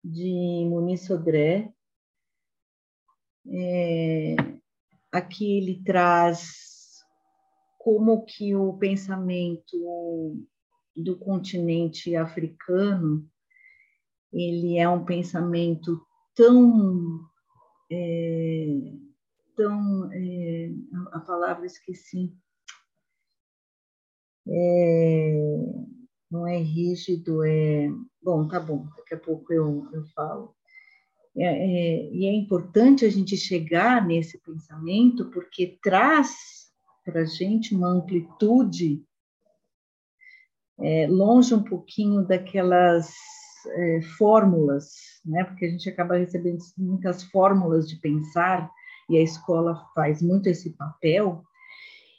de 0.02 0.64
Muniz 0.68 1.02
Sodré, 1.02 1.72
é, 3.48 4.36
aqui 5.12 5.58
ele 5.58 5.82
traz 5.84 7.04
como 7.78 8.24
que 8.24 8.54
o 8.54 8.74
pensamento 8.74 10.46
do 10.94 11.16
continente 11.18 12.16
africano 12.16 13.28
ele 14.32 14.78
é 14.78 14.88
um 14.88 15.04
pensamento 15.04 16.04
tão 16.34 17.20
é, 17.90 18.66
tão 19.56 20.10
é, 20.12 20.70
a 21.12 21.20
palavra 21.20 21.66
esqueci 21.66 22.36
é, 24.48 25.58
não 26.30 26.46
é 26.46 26.58
rígido 26.58 27.44
é 27.44 27.88
bom 28.22 28.46
tá 28.48 28.60
bom 28.60 28.86
daqui 28.96 29.14
a 29.14 29.18
pouco 29.18 29.52
eu, 29.52 29.88
eu 29.92 30.04
falo 30.14 30.56
é, 31.38 31.44
é, 31.44 32.10
e 32.12 32.26
é 32.26 32.32
importante 32.32 33.04
a 33.04 33.10
gente 33.10 33.36
chegar 33.36 34.06
nesse 34.06 34.38
pensamento, 34.38 35.26
porque 35.26 35.78
traz 35.82 36.34
para 37.04 37.20
a 37.20 37.24
gente 37.26 37.74
uma 37.74 37.88
amplitude 37.88 39.04
é, 40.80 41.06
longe 41.06 41.54
um 41.54 41.62
pouquinho 41.62 42.26
daquelas 42.26 43.12
é, 43.66 44.00
fórmulas, 44.16 44.94
né? 45.24 45.44
porque 45.44 45.66
a 45.66 45.70
gente 45.70 45.88
acaba 45.90 46.16
recebendo 46.16 46.58
muitas 46.76 47.22
fórmulas 47.24 47.86
de 47.86 47.96
pensar, 47.96 48.70
e 49.08 49.18
a 49.18 49.22
escola 49.22 49.86
faz 49.94 50.22
muito 50.22 50.48
esse 50.48 50.70
papel, 50.70 51.44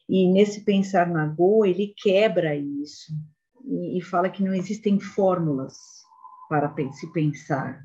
e 0.07 0.27
nesse 0.27 0.61
pensar 0.61 1.07
na 1.07 1.25
Go, 1.25 1.65
ele 1.65 1.93
quebra 1.97 2.55
isso, 2.55 3.11
e, 3.65 3.97
e 3.97 4.01
fala 4.01 4.29
que 4.29 4.43
não 4.43 4.53
existem 4.53 4.99
fórmulas 4.99 5.75
para 6.49 6.73
se 6.93 7.11
pensar 7.11 7.83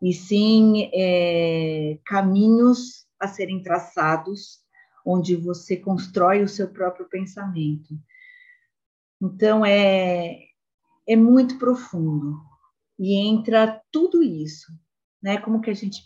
e 0.00 0.12
sim 0.12 0.90
é, 0.94 1.98
caminhos 2.04 3.06
a 3.18 3.26
serem 3.26 3.62
traçados, 3.62 4.60
onde 5.04 5.34
você 5.34 5.76
constrói 5.76 6.42
o 6.42 6.48
seu 6.48 6.68
próprio 6.68 7.08
pensamento. 7.08 7.98
Então, 9.20 9.64
é, 9.64 10.38
é 11.06 11.16
muito 11.16 11.58
profundo 11.58 12.36
e 12.98 13.14
entra 13.14 13.82
tudo 13.90 14.22
isso, 14.22 14.72
né? 15.20 15.38
Como 15.38 15.60
que 15.60 15.70
a 15.70 15.74
gente 15.74 16.02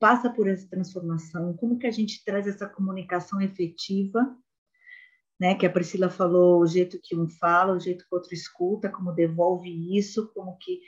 passa 0.00 0.28
por 0.28 0.48
essa 0.48 0.68
transformação, 0.68 1.56
como 1.56 1.78
que 1.78 1.86
a 1.86 1.90
gente 1.90 2.24
traz 2.24 2.46
essa 2.46 2.68
comunicação 2.68 3.40
efetiva, 3.40 4.36
né? 5.38 5.54
Que 5.54 5.66
a 5.66 5.70
Priscila 5.70 6.08
falou, 6.08 6.60
o 6.60 6.66
jeito 6.66 6.98
que 7.02 7.16
um 7.16 7.28
fala, 7.28 7.72
o 7.74 7.80
jeito 7.80 8.04
que 8.04 8.14
o 8.14 8.16
outro 8.16 8.34
escuta, 8.34 8.88
como 8.88 9.12
devolve 9.12 9.96
isso, 9.96 10.30
como 10.34 10.56
que 10.58 10.80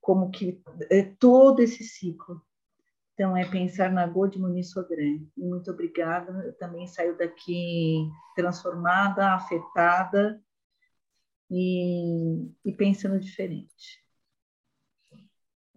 como 0.00 0.32
que 0.32 0.60
é 0.90 1.04
todo 1.04 1.60
esse 1.60 1.84
ciclo. 1.84 2.42
Então, 3.14 3.36
é 3.36 3.44
pensar 3.44 3.92
na 3.92 4.04
Go 4.04 4.26
de 4.26 4.38
Muniz 4.38 4.70
Sodré. 4.70 5.20
Muito 5.36 5.70
obrigada. 5.70 6.32
Eu 6.44 6.52
também 6.54 6.88
saio 6.88 7.16
daqui 7.16 8.08
transformada, 8.34 9.34
afetada 9.34 10.42
e, 11.48 12.50
e 12.64 12.72
pensando 12.72 13.20
diferente. 13.20 14.02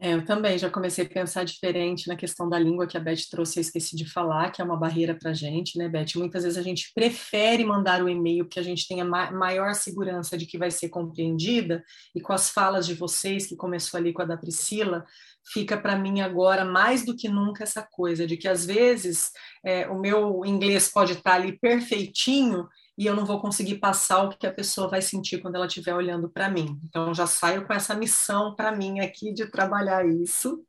É, 0.05 0.13
eu 0.13 0.23
também 0.23 0.55
já 0.55 0.69
comecei 0.69 1.03
a 1.03 1.09
pensar 1.09 1.43
diferente 1.43 2.07
na 2.07 2.15
questão 2.15 2.47
da 2.47 2.59
língua 2.59 2.85
que 2.85 2.95
a 2.95 2.99
Beth 2.99 3.27
trouxe, 3.27 3.57
eu 3.57 3.61
esqueci 3.61 3.95
de 3.95 4.05
falar, 4.07 4.51
que 4.51 4.61
é 4.61 4.63
uma 4.63 4.77
barreira 4.77 5.15
para 5.15 5.31
a 5.31 5.33
gente, 5.33 5.79
né, 5.79 5.89
Beth? 5.89 6.15
Muitas 6.17 6.43
vezes 6.43 6.59
a 6.59 6.61
gente 6.61 6.91
prefere 6.93 7.65
mandar 7.65 8.03
o 8.03 8.07
e-mail 8.07 8.45
porque 8.45 8.59
a 8.59 8.63
gente 8.63 8.87
tenha 8.87 9.03
ma 9.03 9.31
maior 9.31 9.73
segurança 9.73 10.37
de 10.37 10.45
que 10.45 10.59
vai 10.59 10.69
ser 10.69 10.89
compreendida, 10.89 11.83
e 12.13 12.21
com 12.21 12.33
as 12.33 12.51
falas 12.51 12.85
de 12.85 12.93
vocês, 12.93 13.47
que 13.47 13.55
começou 13.55 13.97
ali 13.97 14.13
com 14.13 14.21
a 14.21 14.25
da 14.25 14.37
Priscila, 14.37 15.03
fica 15.51 15.75
para 15.75 15.97
mim 15.97 16.21
agora 16.21 16.63
mais 16.63 17.03
do 17.03 17.15
que 17.15 17.27
nunca 17.27 17.63
essa 17.63 17.81
coisa 17.81 18.27
de 18.27 18.37
que 18.37 18.47
às 18.47 18.63
vezes 18.63 19.31
é, 19.65 19.87
o 19.87 19.99
meu 19.99 20.45
inglês 20.45 20.87
pode 20.87 21.13
estar 21.13 21.31
tá 21.31 21.35
ali 21.35 21.57
perfeitinho 21.57 22.67
e 22.97 23.05
eu 23.05 23.15
não 23.15 23.25
vou 23.25 23.41
conseguir 23.41 23.75
passar 23.75 24.23
o 24.23 24.29
que 24.29 24.47
a 24.47 24.53
pessoa 24.53 24.87
vai 24.87 25.01
sentir 25.01 25.39
quando 25.39 25.55
ela 25.55 25.67
estiver 25.67 25.93
olhando 25.93 26.29
para 26.29 26.49
mim. 26.49 26.79
Então, 26.83 27.13
já 27.13 27.27
saio 27.27 27.65
com 27.65 27.73
essa 27.73 27.93
missão 27.95 28.55
para 28.55 28.71
mim 28.71 28.99
aqui 28.99 29.33
de 29.33 29.45
trabalhar 29.47 30.05
isso. 30.05 30.63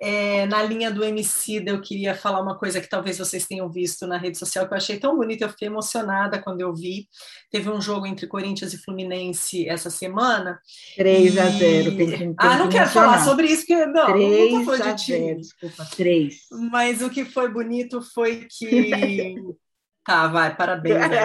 É, 0.00 0.46
na 0.46 0.62
linha 0.62 0.92
do 0.92 1.02
MC, 1.02 1.64
eu 1.66 1.80
queria 1.80 2.14
falar 2.14 2.40
uma 2.40 2.56
coisa 2.56 2.80
que 2.80 2.88
talvez 2.88 3.18
vocês 3.18 3.46
tenham 3.46 3.68
visto 3.68 4.06
na 4.06 4.16
rede 4.16 4.38
social, 4.38 4.68
que 4.68 4.72
eu 4.72 4.76
achei 4.76 4.96
tão 4.96 5.16
bonita, 5.16 5.44
eu 5.44 5.48
fiquei 5.48 5.66
emocionada 5.66 6.40
quando 6.40 6.60
eu 6.60 6.72
vi. 6.72 7.08
Teve 7.50 7.68
um 7.68 7.80
jogo 7.80 8.06
entre 8.06 8.28
Corinthians 8.28 8.72
e 8.72 8.78
Fluminense 8.78 9.68
essa 9.68 9.90
semana. 9.90 10.60
3 10.96 11.34
e... 11.34 11.40
a 11.40 11.48
0. 11.48 11.96
Tem 11.96 12.10
tem 12.10 12.34
ah, 12.38 12.58
não 12.58 12.68
quero 12.68 12.88
falar 12.90 13.24
sobre 13.24 13.48
isso, 13.48 13.66
porque 13.66 13.86
não, 13.86 14.06
3 14.06 14.52
não 14.52 14.64
foi 14.64 14.80
de 14.80 15.04
time. 15.04 15.26
0, 15.26 15.40
desculpa, 15.40 15.84
3. 15.96 16.34
Mas 16.70 17.02
o 17.02 17.10
que 17.10 17.24
foi 17.24 17.48
bonito 17.48 18.00
foi 18.00 18.46
que 18.48 19.34
Tá, 20.08 20.26
vai, 20.26 20.56
parabéns, 20.56 21.06
né? 21.06 21.20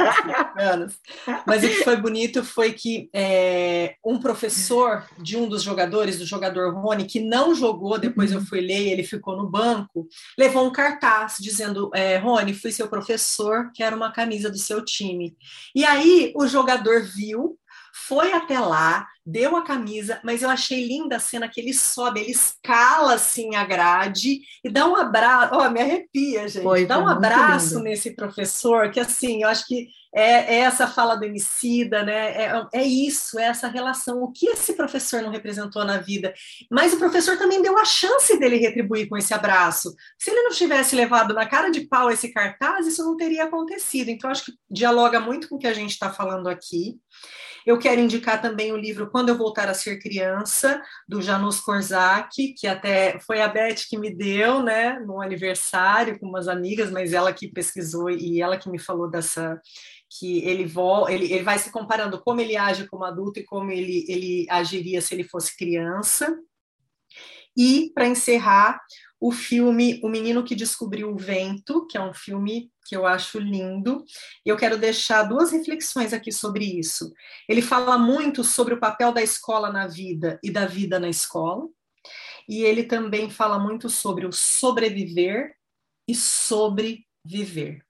anos. 0.60 1.00
Mas 1.48 1.64
o 1.64 1.70
que 1.70 1.86
foi 1.86 1.96
bonito 1.96 2.44
foi 2.44 2.74
que 2.74 3.10
é, 3.14 3.96
um 4.06 4.20
professor 4.20 5.06
de 5.18 5.38
um 5.38 5.48
dos 5.48 5.64
jogadores, 5.64 6.20
do 6.20 6.26
jogador 6.26 6.74
Rony, 6.74 7.06
que 7.06 7.22
não 7.22 7.56
jogou, 7.56 7.98
depois 7.98 8.34
eu 8.34 8.42
fui 8.42 8.60
ler, 8.60 8.90
ele 8.90 9.04
ficou 9.04 9.38
no 9.38 9.50
banco, 9.50 10.06
levou 10.38 10.68
um 10.68 10.72
cartaz 10.72 11.38
dizendo: 11.40 11.90
é, 11.94 12.18
Rony, 12.18 12.54
fui 12.54 12.74
seu 12.74 12.90
professor, 12.90 13.72
quero 13.74 13.96
uma 13.96 14.12
camisa 14.12 14.50
do 14.50 14.58
seu 14.58 14.84
time. 14.84 15.34
E 15.74 15.86
aí 15.86 16.34
o 16.36 16.46
jogador 16.46 17.04
viu, 17.04 17.58
foi 17.94 18.34
até 18.34 18.60
lá, 18.60 19.08
deu 19.24 19.56
a 19.56 19.64
camisa, 19.64 20.20
mas 20.24 20.42
eu 20.42 20.50
achei 20.50 20.88
linda 20.88 21.18
a 21.18 21.20
cena 21.20 21.48
que 21.48 21.62
ele 21.62 21.74
sobe, 21.74 22.22
ele 22.22 22.32
escala 22.32 23.14
assim 23.14 23.56
a 23.56 23.64
grade 23.64 24.40
e 24.64 24.70
dá 24.70 24.88
um 24.88 24.96
abraço, 24.96 25.54
ó, 25.54 25.68
oh, 25.68 25.70
me 25.70 25.80
arrepia, 25.80 26.48
gente, 26.48 26.64
foi, 26.64 26.88
dá 26.88 26.98
um 26.98 27.08
abraço 27.08 27.80
nesse 27.80 28.16
professor, 28.16 28.90
que 28.92 29.00
assim, 29.00 29.44
eu 29.44 29.50
acho 29.50 29.68
que 29.68 29.88
é, 30.16 30.56
é 30.56 30.60
essa 30.60 30.88
fala 30.88 31.16
do 31.16 31.26
Emicida, 31.26 32.04
né? 32.04 32.44
É, 32.44 32.68
é, 32.74 32.84
isso, 32.84 33.40
é 33.40 33.46
essa 33.46 33.68
relação, 33.68 34.22
o 34.22 34.32
que 34.32 34.48
esse 34.48 34.74
professor 34.74 35.24
não 35.24 35.32
representou 35.32 35.84
na 35.84 35.98
vida. 35.98 36.34
Mas 36.70 36.94
o 36.94 37.00
professor 37.00 37.36
também 37.36 37.64
deu 37.64 37.78
a 37.80 37.86
chance 37.86 38.38
dele 38.38 38.58
retribuir 38.58 39.10
com 39.10 39.18
esse 39.18 39.34
abraço. 39.34 39.92
Se 40.20 40.30
ele 40.30 40.44
não 40.44 40.52
tivesse 40.52 40.96
levado 40.96 41.34
na 41.34 41.48
cara 41.48 41.70
de 41.70 41.82
pau 41.88 42.12
esse 42.12 42.32
cartaz, 42.32 42.86
isso 42.86 43.04
não 43.04 43.18
teria 43.18 43.46
acontecido. 43.46 44.10
Então, 44.10 44.30
acho 44.30 44.46
que 44.46 44.54
dialoga 44.70 45.20
muito 45.20 45.50
com 45.50 45.56
o 45.56 45.60
que 45.60 45.68
a 45.68 45.74
gente 45.74 45.92
está 45.92 46.12
falando 46.12 46.48
aqui. 46.48 46.96
Eu 47.66 47.80
quero 47.80 48.02
indicar 48.02 48.42
também 48.42 48.72
o 48.72 48.78
livro 48.78 49.10
Quando 49.10 49.30
Eu 49.30 49.38
Voltar 49.38 49.70
a 49.70 49.74
Ser 49.74 50.00
Criança, 50.00 50.82
do 51.08 51.22
Janus 51.22 51.62
Korzak, 51.62 52.54
que 52.54 52.68
até 52.68 53.20
foi 53.20 53.42
a 53.42 53.48
Beth 53.48 53.88
que 53.90 53.98
me 53.98 54.14
deu, 54.14 54.62
né, 54.62 55.00
no 55.00 55.22
aniversário 55.22 56.20
com 56.20 56.28
umas 56.28 56.48
amigas, 56.48 56.92
mas 56.92 57.14
ela 57.14 57.32
que 57.32 57.48
pesquisou 57.48 58.10
e 58.10 58.42
ela 58.42 58.58
que 58.58 58.70
me 58.70 58.80
falou 58.80 59.10
dessa 59.10 59.60
que 60.20 60.40
ele, 60.46 60.72
ele, 61.10 61.34
ele 61.34 61.44
vai 61.44 61.58
se 61.58 61.72
comparando 61.72 62.22
como 62.22 62.40
ele 62.40 62.56
age 62.56 62.88
como 62.88 63.04
adulto 63.04 63.40
e 63.40 63.46
como 63.46 63.72
ele, 63.72 64.06
ele 64.08 64.46
agiria 64.50 65.02
se 65.02 65.14
ele 65.14 65.24
fosse 65.24 65.58
criança. 65.58 66.38
E, 67.56 67.92
para 67.94 68.08
encerrar, 68.08 68.80
o 69.24 69.32
filme 69.32 70.02
O 70.04 70.10
Menino 70.10 70.44
que 70.44 70.54
Descobriu 70.54 71.10
o 71.10 71.18
Vento, 71.18 71.88
que 71.88 71.98
é 71.98 72.02
um 72.02 72.14
filme 72.14 72.70
que 72.86 72.94
eu 72.94 73.08
acho 73.08 73.40
lindo. 73.40 74.04
E 74.46 74.50
eu 74.50 74.58
quero 74.58 74.78
deixar 74.78 75.24
duas 75.24 75.50
reflexões 75.50 76.12
aqui 76.12 76.30
sobre 76.30 76.66
isso. 76.66 77.10
Ele 77.48 77.62
fala 77.62 77.98
muito 77.98 78.44
sobre 78.44 78.74
o 78.74 78.80
papel 78.82 79.14
da 79.14 79.24
escola 79.24 79.72
na 79.72 79.88
vida 79.88 80.38
e 80.44 80.52
da 80.52 80.66
vida 80.66 81.00
na 81.00 81.08
escola. 81.08 81.70
e 82.50 82.64
ele 82.64 82.84
também 82.84 83.30
fala 83.30 83.58
muito 83.58 83.90
sobre 83.90 84.26
o 84.26 84.32
sobreviver 84.34 85.56
e 86.06 86.14
sobre 86.14 87.08
viver. 87.24 87.82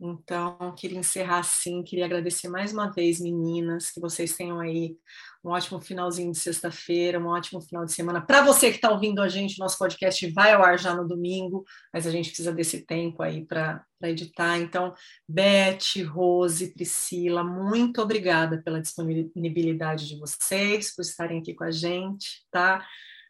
Então, 0.00 0.74
queria 0.76 0.98
encerrar 0.98 1.38
assim, 1.38 1.82
queria 1.84 2.04
agradecer 2.04 2.48
mais 2.48 2.72
uma 2.72 2.90
vez, 2.90 3.20
meninas, 3.20 3.90
que 3.90 4.00
vocês 4.00 4.36
tenham 4.36 4.58
aí 4.58 4.98
um 5.46 5.50
ótimo 5.50 5.80
finalzinho 5.80 6.32
de 6.32 6.38
sexta-feira, 6.38 7.20
um 7.20 7.28
ótimo 7.28 7.60
final 7.60 7.84
de 7.84 7.92
semana. 7.92 8.20
Para 8.20 8.42
você 8.42 8.68
que 8.68 8.76
está 8.76 8.90
ouvindo 8.90 9.22
a 9.22 9.28
gente, 9.28 9.60
nosso 9.60 9.78
podcast 9.78 10.28
vai 10.32 10.52
ao 10.52 10.64
ar 10.64 10.76
já 10.76 10.92
no 10.92 11.06
domingo, 11.06 11.64
mas 11.94 12.04
a 12.04 12.10
gente 12.10 12.30
precisa 12.30 12.52
desse 12.52 12.84
tempo 12.84 13.22
aí 13.22 13.46
para 13.46 13.86
editar. 14.02 14.58
Então, 14.58 14.92
Beth, 15.28 16.04
Rose, 16.08 16.74
Priscila, 16.74 17.44
muito 17.44 18.02
obrigada 18.02 18.60
pela 18.60 18.80
disponibilidade 18.80 20.08
de 20.08 20.18
vocês, 20.18 20.92
por 20.92 21.02
estarem 21.02 21.38
aqui 21.38 21.54
com 21.54 21.62
a 21.62 21.70
gente, 21.70 22.44
tá? 22.50 22.84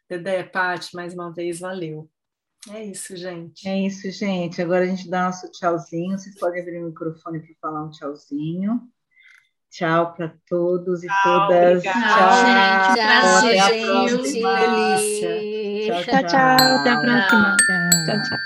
Dedé, 0.09 0.41
Paty, 0.41 0.95
mais 0.95 1.13
uma 1.13 1.31
vez, 1.31 1.59
valeu. 1.59 2.09
É 2.71 2.83
isso, 2.83 3.15
gente. 3.15 3.67
É 3.69 3.79
isso, 3.79 4.09
gente. 4.09 4.59
Agora 4.59 4.85
a 4.85 4.87
gente 4.87 5.07
dá 5.07 5.25
nosso 5.25 5.51
tchauzinho. 5.51 6.17
Vocês 6.17 6.37
podem 6.39 6.61
abrir 6.61 6.83
o 6.83 6.87
microfone 6.87 7.39
para 7.39 7.55
falar 7.61 7.83
um 7.83 7.91
tchauzinho. 7.91 8.81
Tchau 9.77 10.13
para 10.17 10.33
todos 10.49 11.03
e 11.03 11.07
tchau, 11.07 11.47
todas. 11.47 11.77
Obrigada. 11.77 12.01
Tchau, 12.01 12.31
gente. 12.33 12.97
Prazer, 12.97 13.59
Até 13.59 13.59
a 13.59 13.85
próxima. 13.85 14.57
gente. 14.57 14.71
Delícia. 14.71 15.93
Tchau, 15.93 16.01
tchau. 16.03 16.23
tchau. 16.25 16.77
Até 16.77 16.89
a 16.89 16.97
próxima. 16.99 17.55
Tchau, 18.07 18.17
tchau. 18.23 18.37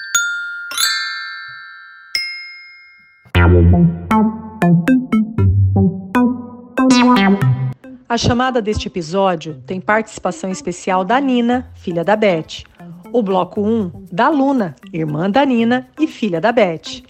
A 8.10 8.18
chamada 8.18 8.62
deste 8.62 8.90
episódio 8.90 9.64
tem 9.66 9.80
participação 9.80 10.52
especial 10.52 11.06
da 11.06 11.18
Nina, 11.22 11.72
filha 11.76 12.04
da 12.04 12.18
Beth. 12.18 12.66
O 13.14 13.24
bloco 13.24 13.62
1, 13.62 14.08
da 14.12 14.28
Luna, 14.28 14.76
irmã 14.92 15.30
da 15.30 15.46
Nina 15.46 15.88
e 15.98 16.08
filha 16.08 16.42
da 16.42 16.52
Beth. 16.52 17.02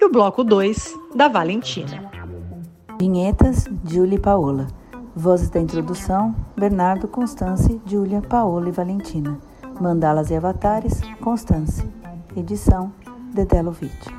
E 0.00 0.04
o 0.04 0.10
bloco 0.10 0.42
2, 0.42 0.96
da 1.14 1.28
Valentina. 1.28 2.17
Vinhetas, 2.98 3.68
Júlia 3.84 4.16
e 4.16 4.18
Paola. 4.18 4.66
Vozes 5.14 5.48
da 5.50 5.60
introdução, 5.60 6.34
Bernardo, 6.56 7.06
Constance, 7.06 7.80
Júlia, 7.86 8.20
Paola 8.20 8.68
e 8.68 8.72
Valentina. 8.72 9.38
Mandalas 9.80 10.30
e 10.30 10.34
avatares, 10.34 11.00
Constance. 11.20 11.88
Edição, 12.36 12.92
Dedelo 13.32 13.70
Vídeo. 13.70 14.17